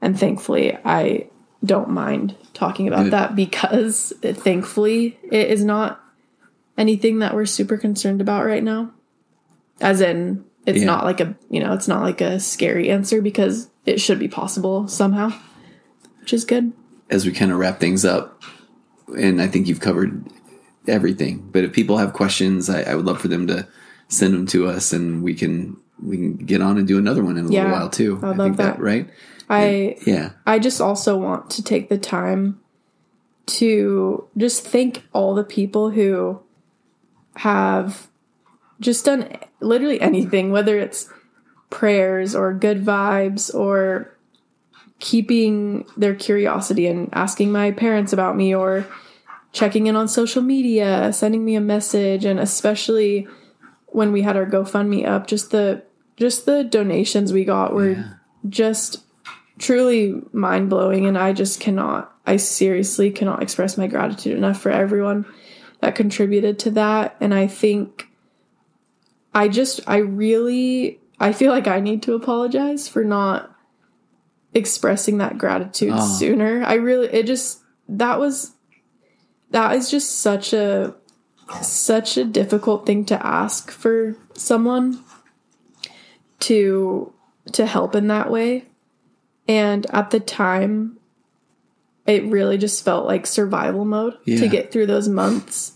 and 0.00 0.18
thankfully 0.18 0.76
i 0.84 1.26
don't 1.66 1.90
mind 1.90 2.34
talking 2.54 2.88
about 2.88 3.10
that 3.10 3.34
because 3.36 4.12
thankfully 4.22 5.18
it 5.30 5.50
is 5.50 5.64
not 5.64 6.00
anything 6.78 7.18
that 7.20 7.34
we're 7.34 7.46
super 7.46 7.76
concerned 7.76 8.20
about 8.20 8.44
right 8.44 8.62
now 8.62 8.90
as 9.80 10.00
in 10.00 10.44
it's 10.66 10.80
Yeah. 10.80 10.86
not 10.86 11.04
like 11.04 11.20
a 11.20 11.36
you 11.50 11.60
know 11.60 11.72
it's 11.72 11.88
not 11.88 12.02
like 12.02 12.20
a 12.20 12.38
scary 12.40 12.90
answer 12.90 13.20
because 13.22 13.68
it 13.84 14.00
should 14.00 14.18
be 14.18 14.28
possible 14.28 14.88
somehow 14.88 15.30
which 16.20 16.32
is 16.32 16.44
good 16.44 16.72
as 17.10 17.24
we 17.24 17.32
kind 17.32 17.52
of 17.52 17.58
wrap 17.58 17.78
things 17.78 18.04
up, 18.04 18.42
and 19.16 19.40
I 19.40 19.46
think 19.46 19.68
you've 19.68 19.78
covered 19.78 20.24
everything. 20.88 21.48
But 21.52 21.62
if 21.62 21.72
people 21.72 21.98
have 21.98 22.12
questions, 22.12 22.68
I, 22.68 22.82
I 22.82 22.96
would 22.96 23.04
love 23.04 23.20
for 23.20 23.28
them 23.28 23.46
to 23.46 23.68
send 24.08 24.34
them 24.34 24.44
to 24.46 24.66
us, 24.66 24.92
and 24.92 25.22
we 25.22 25.32
can 25.34 25.76
we 26.02 26.16
can 26.16 26.36
get 26.36 26.60
on 26.62 26.78
and 26.78 26.88
do 26.88 26.98
another 26.98 27.22
one 27.22 27.36
in 27.38 27.46
a 27.46 27.50
Yeah, 27.52 27.62
little 27.62 27.78
while 27.78 27.90
too. 27.90 28.18
I 28.24 28.28
would 28.30 28.36
think 28.38 28.38
love 28.38 28.56
that. 28.56 28.80
right? 28.80 29.08
I 29.48 29.96
Yeah, 30.06 30.30
I 30.46 30.58
just 30.58 30.80
also 30.80 31.16
want 31.16 31.50
to 31.50 31.62
take 31.62 31.88
the 31.88 31.98
time 31.98 32.60
to 33.46 34.28
just 34.36 34.66
thank 34.66 35.04
all 35.12 35.34
the 35.34 35.44
people 35.44 35.90
who 35.90 36.40
have 37.36 38.08
just 38.80 39.04
done 39.04 39.36
literally 39.60 40.00
anything, 40.00 40.50
whether 40.50 40.78
it's 40.78 41.08
prayers 41.70 42.34
or 42.34 42.52
good 42.52 42.84
vibes 42.84 43.54
or 43.54 44.16
keeping 44.98 45.86
their 45.96 46.14
curiosity 46.14 46.86
and 46.86 47.08
asking 47.12 47.52
my 47.52 47.70
parents 47.70 48.12
about 48.12 48.36
me 48.36 48.54
or 48.54 48.86
checking 49.52 49.86
in 49.86 49.96
on 49.96 50.08
social 50.08 50.42
media, 50.42 51.12
sending 51.12 51.44
me 51.44 51.54
a 51.54 51.60
message, 51.60 52.24
and 52.24 52.40
especially 52.40 53.26
when 53.86 54.12
we 54.12 54.22
had 54.22 54.36
our 54.36 54.46
GoFundMe 54.46 55.06
up, 55.06 55.26
just 55.26 55.50
the 55.50 55.82
just 56.16 56.46
the 56.46 56.64
donations 56.64 57.32
we 57.32 57.44
got 57.44 57.74
were 57.74 58.18
just 58.48 59.05
truly 59.58 60.20
mind 60.32 60.70
blowing, 60.70 61.06
and 61.06 61.16
I 61.16 61.32
just 61.32 61.60
cannot. 61.60 62.12
I 62.26 62.36
seriously 62.36 63.10
cannot 63.10 63.42
express 63.42 63.78
my 63.78 63.86
gratitude 63.86 64.36
enough 64.36 64.60
for 64.60 64.70
everyone 64.70 65.26
that 65.80 65.94
contributed 65.94 66.58
to 66.60 66.70
that, 66.72 67.16
and 67.20 67.32
I 67.34 67.46
think 67.46 68.08
I 69.34 69.48
just 69.48 69.80
I 69.86 69.98
really 69.98 71.00
I 71.20 71.32
feel 71.32 71.52
like 71.52 71.66
I 71.66 71.80
need 71.80 72.02
to 72.04 72.14
apologize 72.14 72.88
for 72.88 73.04
not 73.04 73.54
expressing 74.54 75.18
that 75.18 75.38
gratitude 75.38 75.92
Oh. 75.94 76.16
sooner. 76.18 76.64
I 76.64 76.74
really 76.74 77.08
it 77.08 77.26
just 77.26 77.60
that 77.88 78.18
was 78.18 78.52
that 79.50 79.76
is 79.76 79.90
just 79.90 80.18
such 80.20 80.52
a 80.52 80.94
such 81.62 82.16
a 82.16 82.24
difficult 82.24 82.86
thing 82.86 83.04
to 83.04 83.26
ask 83.26 83.70
for 83.70 84.16
someone 84.34 85.04
to 86.40 87.12
to 87.52 87.66
help 87.66 87.94
in 87.94 88.08
that 88.08 88.30
way. 88.30 88.64
And 89.48 89.86
at 89.90 90.10
the 90.10 90.20
time 90.20 90.98
it 92.06 92.24
really 92.24 92.56
just 92.56 92.84
felt 92.84 93.04
like 93.06 93.26
survival 93.26 93.84
mode 93.84 94.14
Yeah. 94.24 94.38
to 94.38 94.48
get 94.48 94.70
through 94.70 94.86
those 94.86 95.08
months. 95.08 95.72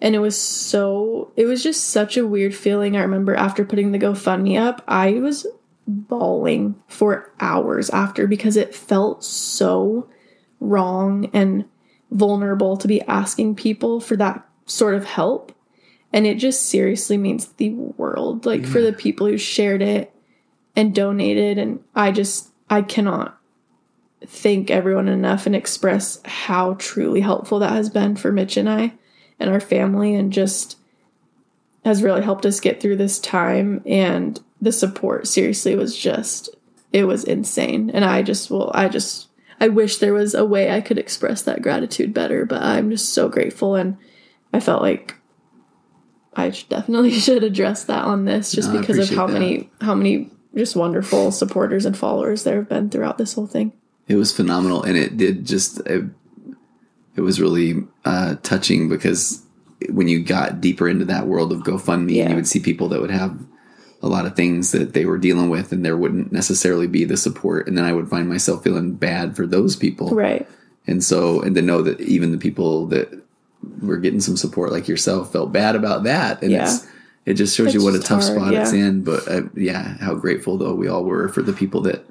And 0.00 0.14
it 0.14 0.18
was 0.18 0.36
so 0.38 1.32
it 1.36 1.44
was 1.46 1.62
just 1.62 1.84
such 1.88 2.16
a 2.16 2.26
weird 2.26 2.54
feeling. 2.54 2.96
I 2.96 3.02
remember 3.02 3.34
after 3.34 3.64
putting 3.64 3.92
the 3.92 3.98
GoFundMe 3.98 4.58
up, 4.58 4.82
I 4.88 5.12
was 5.14 5.46
bawling 5.86 6.74
for 6.88 7.30
hours 7.40 7.90
after 7.90 8.26
because 8.26 8.56
it 8.56 8.74
felt 8.74 9.22
so 9.24 10.08
wrong 10.60 11.30
and 11.34 11.64
vulnerable 12.10 12.76
to 12.78 12.88
be 12.88 13.02
asking 13.02 13.54
people 13.54 14.00
for 14.00 14.16
that 14.16 14.46
sort 14.66 14.94
of 14.94 15.04
help. 15.04 15.52
And 16.12 16.26
it 16.26 16.36
just 16.36 16.66
seriously 16.66 17.18
means 17.18 17.46
the 17.46 17.70
world. 17.70 18.46
Like 18.46 18.64
for 18.64 18.80
the 18.80 18.92
people 18.92 19.26
who 19.26 19.36
shared 19.36 19.82
it 19.82 20.12
and 20.76 20.94
donated. 20.94 21.58
And 21.58 21.80
I 21.94 22.12
just, 22.12 22.50
I 22.68 22.82
cannot 22.82 23.38
thank 24.26 24.70
everyone 24.70 25.08
enough 25.08 25.46
and 25.46 25.54
express 25.54 26.20
how 26.24 26.74
truly 26.74 27.20
helpful 27.20 27.58
that 27.58 27.72
has 27.72 27.90
been 27.90 28.16
for 28.16 28.32
Mitch 28.32 28.56
and 28.56 28.68
I 28.68 28.94
and 29.38 29.50
our 29.50 29.60
family 29.60 30.14
and 30.14 30.32
just 30.32 30.78
has 31.84 32.02
really 32.02 32.22
helped 32.22 32.46
us 32.46 32.60
get 32.60 32.80
through 32.80 32.96
this 32.96 33.18
time. 33.18 33.82
And 33.84 34.40
the 34.60 34.72
support 34.72 35.26
seriously 35.26 35.76
was 35.76 35.96
just, 35.96 36.48
it 36.92 37.04
was 37.04 37.24
insane. 37.24 37.90
And 37.90 38.04
I 38.04 38.22
just 38.22 38.50
will, 38.50 38.70
I 38.74 38.88
just, 38.88 39.28
I 39.60 39.68
wish 39.68 39.98
there 39.98 40.14
was 40.14 40.34
a 40.34 40.44
way 40.44 40.70
I 40.70 40.80
could 40.80 40.98
express 40.98 41.42
that 41.42 41.62
gratitude 41.62 42.14
better, 42.14 42.46
but 42.46 42.62
I'm 42.62 42.90
just 42.90 43.12
so 43.12 43.28
grateful. 43.28 43.74
And 43.74 43.98
I 44.52 44.60
felt 44.60 44.82
like 44.82 45.16
I 46.34 46.50
definitely 46.68 47.10
should 47.18 47.44
address 47.44 47.84
that 47.84 48.04
on 48.04 48.24
this 48.24 48.52
just 48.52 48.72
No, 48.72 48.80
because 48.80 48.98
of 48.98 49.14
how 49.14 49.24
appreciate 49.24 49.40
many, 49.40 49.70
how 49.82 49.94
many 49.94 50.30
just 50.56 50.76
wonderful 50.76 51.32
supporters 51.32 51.84
and 51.84 51.96
followers 51.96 52.44
there 52.44 52.56
have 52.56 52.68
been 52.68 52.90
throughout 52.90 53.18
this 53.18 53.32
whole 53.34 53.46
thing. 53.46 53.72
it 54.06 54.16
was 54.16 54.32
phenomenal, 54.32 54.82
and 54.82 54.96
it 54.96 55.16
did 55.16 55.44
just 55.46 55.80
it, 55.86 56.04
it 57.16 57.20
was 57.22 57.40
really 57.40 57.84
uh, 58.04 58.34
touching 58.42 58.88
because 58.88 59.42
when 59.90 60.08
you 60.08 60.22
got 60.22 60.60
deeper 60.60 60.88
into 60.88 61.04
that 61.06 61.26
world 61.26 61.52
of 61.52 61.60
GoFundMe, 61.60 62.00
and 62.02 62.10
Yeah. 62.10 62.28
you 62.30 62.34
would 62.36 62.46
see 62.46 62.60
people 62.60 62.88
that 62.88 63.00
would 63.00 63.10
have 63.10 63.38
a 64.02 64.08
lot 64.08 64.26
of 64.26 64.36
things 64.36 64.72
that 64.72 64.92
they 64.92 65.06
were 65.06 65.16
dealing 65.18 65.48
with, 65.48 65.72
and 65.72 65.84
there 65.84 65.96
wouldn't 65.96 66.32
necessarily 66.32 66.86
be 66.86 67.04
the 67.04 67.16
support, 67.16 67.66
and 67.66 67.78
then 67.78 67.84
I 67.84 67.92
would 67.92 68.08
find 68.08 68.28
myself 68.28 68.62
feeling 68.62 68.92
bad 68.94 69.34
for 69.36 69.46
those 69.46 69.76
people, 69.76 70.10
Right. 70.10 70.46
and 70.86 71.02
so 71.02 71.40
and 71.40 71.54
to 71.56 71.62
know 71.62 71.80
that 71.82 72.00
even 72.00 72.30
the 72.32 72.38
people 72.38 72.86
that 72.88 73.08
were 73.80 73.96
getting 73.96 74.20
some 74.20 74.36
support 74.36 74.70
like 74.72 74.86
yourself 74.88 75.32
felt 75.32 75.50
bad 75.52 75.74
about 75.74 76.04
that 76.04 76.42
and 76.42 76.50
Yeah. 76.52 76.64
it's 76.64 76.86
it 77.26 77.34
just 77.34 77.56
shows 77.56 77.66
It's 77.68 77.74
you 77.76 77.84
what 77.84 77.94
a 77.94 77.98
tough 78.00 78.22
hard, 78.22 78.36
spot 78.36 78.54
it's 78.54 78.72
in 78.72 79.02
but 79.04 79.26
uh, 79.28 79.42
yeah 79.54 79.96
how 79.98 80.14
grateful 80.14 80.58
though 80.58 80.74
we 80.74 80.88
all 80.88 81.04
were 81.04 81.28
for 81.28 81.42
the 81.42 81.52
people 81.52 81.80
that 81.82 82.04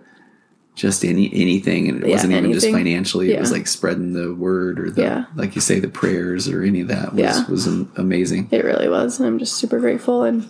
just 0.75 1.05
any 1.05 1.29
anything 1.33 1.87
and 1.87 2.01
it 2.03 2.07
Yeah, 2.07 2.15
wasn't 2.15 2.33
even 2.33 2.51
just 2.51 2.65
anything. 2.65 2.83
financially 2.85 3.31
it 3.31 3.39
was 3.39 3.51
like 3.51 3.67
spreading 3.67 4.13
the 4.13 4.33
word 4.33 4.79
or 4.79 4.89
the 4.89 5.01
Yeah. 5.03 5.25
like 5.35 5.53
you 5.55 5.61
say 5.61 5.79
the 5.79 5.87
prayers 5.87 6.47
or 6.49 6.63
any 6.63 6.81
of 6.81 6.87
that 6.87 7.13
was 7.13 7.19
Yeah. 7.21 7.45
was 7.47 7.67
amazing 7.95 8.47
It 8.51 8.65
really 8.65 8.89
was. 8.89 9.19
And 9.19 9.27
I'm 9.27 9.37
just 9.37 9.53
super 9.55 9.79
grateful. 9.79 10.23
And 10.23 10.49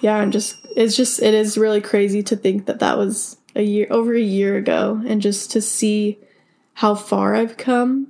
yeah, 0.00 0.16
I'm 0.16 0.30
just, 0.32 0.56
it's 0.76 0.96
just, 0.96 1.22
it 1.22 1.32
is 1.34 1.56
really 1.58 1.80
crazy 1.80 2.22
to 2.24 2.34
think 2.36 2.66
that 2.66 2.80
that 2.80 2.98
was 2.98 3.36
a 3.54 3.62
year, 3.62 3.86
over 3.90 4.14
a 4.14 4.20
year 4.20 4.56
ago. 4.56 5.00
And 5.06 5.20
just 5.22 5.50
to 5.52 5.60
see 5.60 6.18
how 6.74 6.94
far 6.96 7.34
I've 7.36 7.56
come 7.56 8.08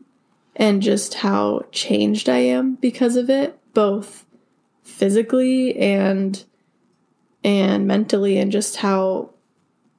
and 0.57 0.81
just 0.83 1.15
how 1.15 1.67
changed 1.71 2.29
I 2.31 2.39
am 2.39 2.77
because 2.77 3.17
of 3.17 3.29
it, 3.29 3.59
both 3.75 4.22
physically 4.93 5.77
and, 5.77 6.45
and 7.43 7.87
mentally, 7.87 8.39
and 8.39 8.53
just 8.53 8.77
how 8.77 9.31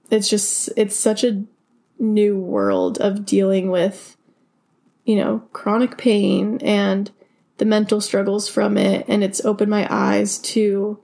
it's 0.09 0.29
just, 0.29 0.69
it's 0.77 0.95
such 0.95 1.23
a 1.23 1.43
new 1.99 2.37
world 2.37 2.97
of 2.99 3.25
dealing 3.25 3.69
with, 3.69 4.15
you 5.05 5.15
know, 5.15 5.39
chronic 5.51 5.97
pain 5.97 6.59
and, 6.61 7.11
the 7.57 7.65
mental 7.65 8.01
struggles 8.01 8.49
from 8.49 8.77
it. 8.77 9.05
And 9.07 9.23
it's 9.23 9.45
opened 9.45 9.71
my 9.71 9.87
eyes 9.89 10.37
to 10.39 10.99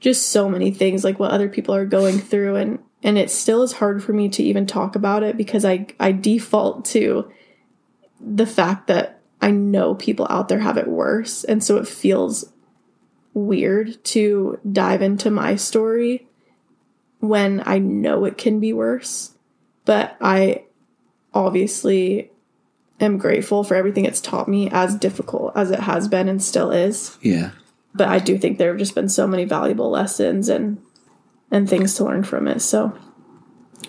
just 0.00 0.28
so 0.28 0.48
many 0.48 0.70
things 0.70 1.04
like 1.04 1.18
what 1.18 1.30
other 1.30 1.48
people 1.48 1.74
are 1.74 1.86
going 1.86 2.18
through. 2.18 2.56
And 2.56 2.78
and 3.02 3.16
it 3.16 3.30
still 3.30 3.62
is 3.62 3.72
hard 3.72 4.02
for 4.02 4.12
me 4.12 4.28
to 4.30 4.42
even 4.42 4.66
talk 4.66 4.96
about 4.96 5.22
it 5.22 5.36
because 5.36 5.64
I 5.64 5.86
I 6.00 6.12
default 6.12 6.84
to 6.86 7.30
the 8.20 8.46
fact 8.46 8.88
that 8.88 9.20
I 9.40 9.50
know 9.52 9.94
people 9.94 10.26
out 10.28 10.48
there 10.48 10.58
have 10.58 10.76
it 10.76 10.88
worse. 10.88 11.44
And 11.44 11.62
so 11.62 11.76
it 11.76 11.86
feels 11.86 12.52
weird 13.44 14.02
to 14.04 14.58
dive 14.70 15.02
into 15.02 15.30
my 15.30 15.56
story 15.56 16.26
when 17.20 17.62
I 17.66 17.78
know 17.78 18.24
it 18.24 18.38
can 18.38 18.60
be 18.60 18.72
worse 18.72 19.34
but 19.88 20.18
I 20.20 20.64
obviously 21.32 22.30
am 23.00 23.16
grateful 23.16 23.64
for 23.64 23.74
everything 23.74 24.04
it's 24.04 24.20
taught 24.20 24.46
me 24.46 24.68
as 24.70 24.94
difficult 24.94 25.56
as 25.56 25.70
it 25.70 25.80
has 25.80 26.08
been 26.08 26.28
and 26.28 26.42
still 26.42 26.70
is. 26.70 27.16
Yeah. 27.22 27.52
But 27.94 28.08
i 28.08 28.18
do 28.18 28.36
think 28.36 28.58
there 28.58 28.68
have 28.68 28.78
just 28.78 28.94
been 28.94 29.08
so 29.08 29.26
many 29.26 29.44
valuable 29.44 29.88
lessons 29.88 30.50
and 30.50 30.80
and 31.50 31.66
things 31.66 31.94
to 31.94 32.04
learn 32.04 32.22
from 32.22 32.46
it 32.46 32.60
so 32.60 32.96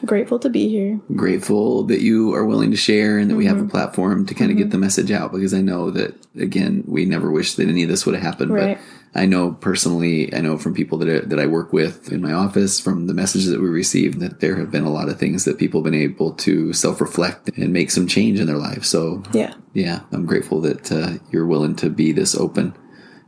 Grateful 0.06 0.40
to 0.40 0.50
be 0.50 0.70
here. 0.70 1.00
grateful 1.16 1.84
that 1.84 2.02
you 2.02 2.34
are 2.34 2.46
willing 2.46 2.72
to 2.72 2.78
share 2.78 3.18
and 3.18 3.30
that 3.30 3.36
we 3.36 3.46
Mm-hmm. 3.46 3.58
have 3.58 3.66
a 3.66 3.70
platform 3.70 4.26
to 4.28 4.34
kind 4.34 4.52
of 4.52 4.58
get 4.58 4.70
the 4.72 4.78
message 4.78 5.12
out 5.12 5.32
because 5.32 5.54
I 5.54 5.62
know 5.62 5.92
that 5.92 6.16
again 6.36 6.84
we 6.88 7.06
never 7.06 7.32
wish 7.32 7.56
that 7.56 7.68
any 7.68 7.84
of 7.84 7.90
this 7.90 8.06
would 8.06 8.16
have 8.16 8.24
happened 8.24 8.52
Right. 8.52 8.78
but 9.14 9.20
I 9.22 9.26
know 9.26 9.52
personally 9.54 10.34
I 10.34 10.42
know 10.42 10.58
from 10.58 10.74
people 10.74 10.98
that 11.00 11.10
I, 11.10 11.20
that 11.28 11.40
I 11.40 11.48
work 11.48 11.74
with 11.74 12.12
in 12.12 12.22
my 12.22 12.32
office 12.34 12.80
from 12.80 13.08
the 13.08 13.14
messages 13.14 13.50
that 13.50 13.60
we 13.62 13.68
receive 13.68 14.20
that 14.20 14.40
there 14.40 14.56
have 14.58 14.72
been 14.72 14.84
a 14.86 14.92
lot 14.92 15.10
of 15.10 15.18
things 15.20 15.46
that 15.46 15.58
people 15.58 15.80
have 15.84 15.92
been 15.92 16.00
able 16.02 16.32
to 16.34 16.72
self-reflect 16.74 17.50
and 17.58 17.74
make 17.74 17.90
some 17.92 18.08
change 18.08 18.40
in 18.40 18.48
their 18.48 18.58
lives 18.58 18.88
so 18.88 19.24
Yeah. 19.34 19.54
yeah 19.74 20.02
I'm 20.12 20.26
grateful 20.26 20.62
that 20.62 20.92
uh, 20.92 21.14
you're 21.32 21.48
willing 21.48 21.76
to 21.78 21.90
be 21.90 22.12
this 22.12 22.36
open 22.36 22.74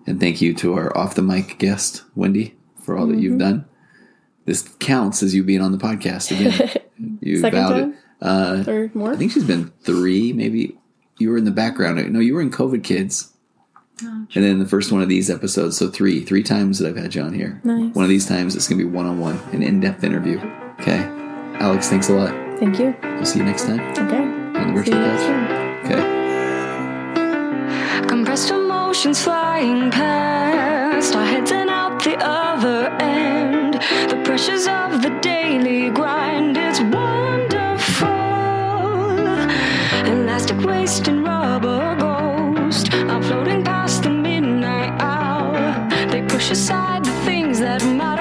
and 0.08 0.20
thank 0.20 0.42
you 0.42 0.54
to 0.56 0.74
our 0.76 0.96
off 0.98 1.16
the 1.16 1.22
mic 1.24 1.58
guest 1.58 2.04
Wendy 2.16 2.56
for 2.84 2.98
all 2.98 3.08
that 3.08 3.18
you've 3.20 3.34
Mm-hmm. 3.34 3.40
done 3.40 3.66
this 4.52 4.68
counts 4.80 5.24
as 5.24 5.34
you 5.34 5.44
being 5.44 5.62
on 5.62 5.72
the 5.72 5.78
podcast 5.78 6.32
again 6.32 6.70
you 7.22 7.40
Second 7.40 7.60
vowed 7.60 7.80
time? 7.80 7.94
it 7.94 7.98
uh, 8.26 8.64
Or 8.72 8.92
more? 8.94 9.14
I 9.14 9.16
think 9.16 9.32
she's 9.32 9.46
been 9.46 9.72
three, 9.84 10.34
maybe. 10.34 10.78
You 11.20 11.30
were 11.30 11.38
in 11.38 11.46
the 11.46 11.52
background. 11.52 12.12
No, 12.12 12.20
you 12.20 12.34
were 12.34 12.42
in 12.42 12.50
COVID 12.52 12.84
Kids. 12.84 13.32
Oh, 14.04 14.26
and 14.34 14.44
then 14.44 14.58
the 14.60 14.66
first 14.68 14.92
one 14.92 15.02
of 15.04 15.10
these 15.10 15.30
episodes. 15.30 15.78
So 15.78 15.90
three, 15.90 16.26
three 16.26 16.42
times 16.44 16.80
that 16.80 16.88
I've 16.90 16.98
had 16.98 17.14
you 17.14 17.22
on 17.22 17.34
here. 17.34 17.62
Nice. 17.64 17.94
One 17.94 18.04
of 18.04 18.10
these 18.10 18.26
times 18.28 18.56
it's 18.56 18.68
going 18.68 18.80
to 18.80 18.86
be 18.86 18.90
one 18.90 19.06
on 19.06 19.20
one, 19.20 19.38
an 19.54 19.62
in 19.62 19.80
depth 19.80 20.04
interview. 20.04 20.40
Okay. 20.80 20.98
Alex, 21.60 21.88
thanks 21.90 22.10
a 22.10 22.14
lot. 22.14 22.32
Thank 22.60 22.80
you. 22.80 22.96
We'll 23.04 23.26
see 23.26 23.38
you 23.40 23.46
next 23.46 23.66
time 23.68 23.80
Okay. 23.92 24.18
on 24.60 24.74
the 24.74 24.84
See 24.84 24.92
virtual 24.92 24.98
you 24.98 25.06
cast. 25.06 25.86
Okay. 25.86 26.02
Compressed 28.08 28.50
emotions 28.50 29.22
flying 29.24 29.92
past, 29.92 31.16
our 31.16 31.26
heads 31.26 31.52
and 31.52 31.70
out 31.70 32.04
the 32.04 32.18
other 32.18 32.88
end. 33.00 33.61
The 33.82 34.22
pressures 34.24 34.68
of 34.68 35.02
the 35.02 35.10
daily 35.22 35.90
grind, 35.90 36.56
it's 36.56 36.80
wonderful. 36.82 38.08
Elastic 40.06 40.60
waist 40.60 41.08
and 41.08 41.24
rubber 41.24 41.96
ghost, 41.96 42.94
I'm 42.94 43.24
floating 43.24 43.64
past 43.64 44.04
the 44.04 44.12
midnight 44.12 44.94
hour. 45.02 45.90
They 46.12 46.22
push 46.22 46.52
aside 46.52 47.06
the 47.06 47.12
things 47.26 47.60
that 47.60 47.84
matter 47.84 48.21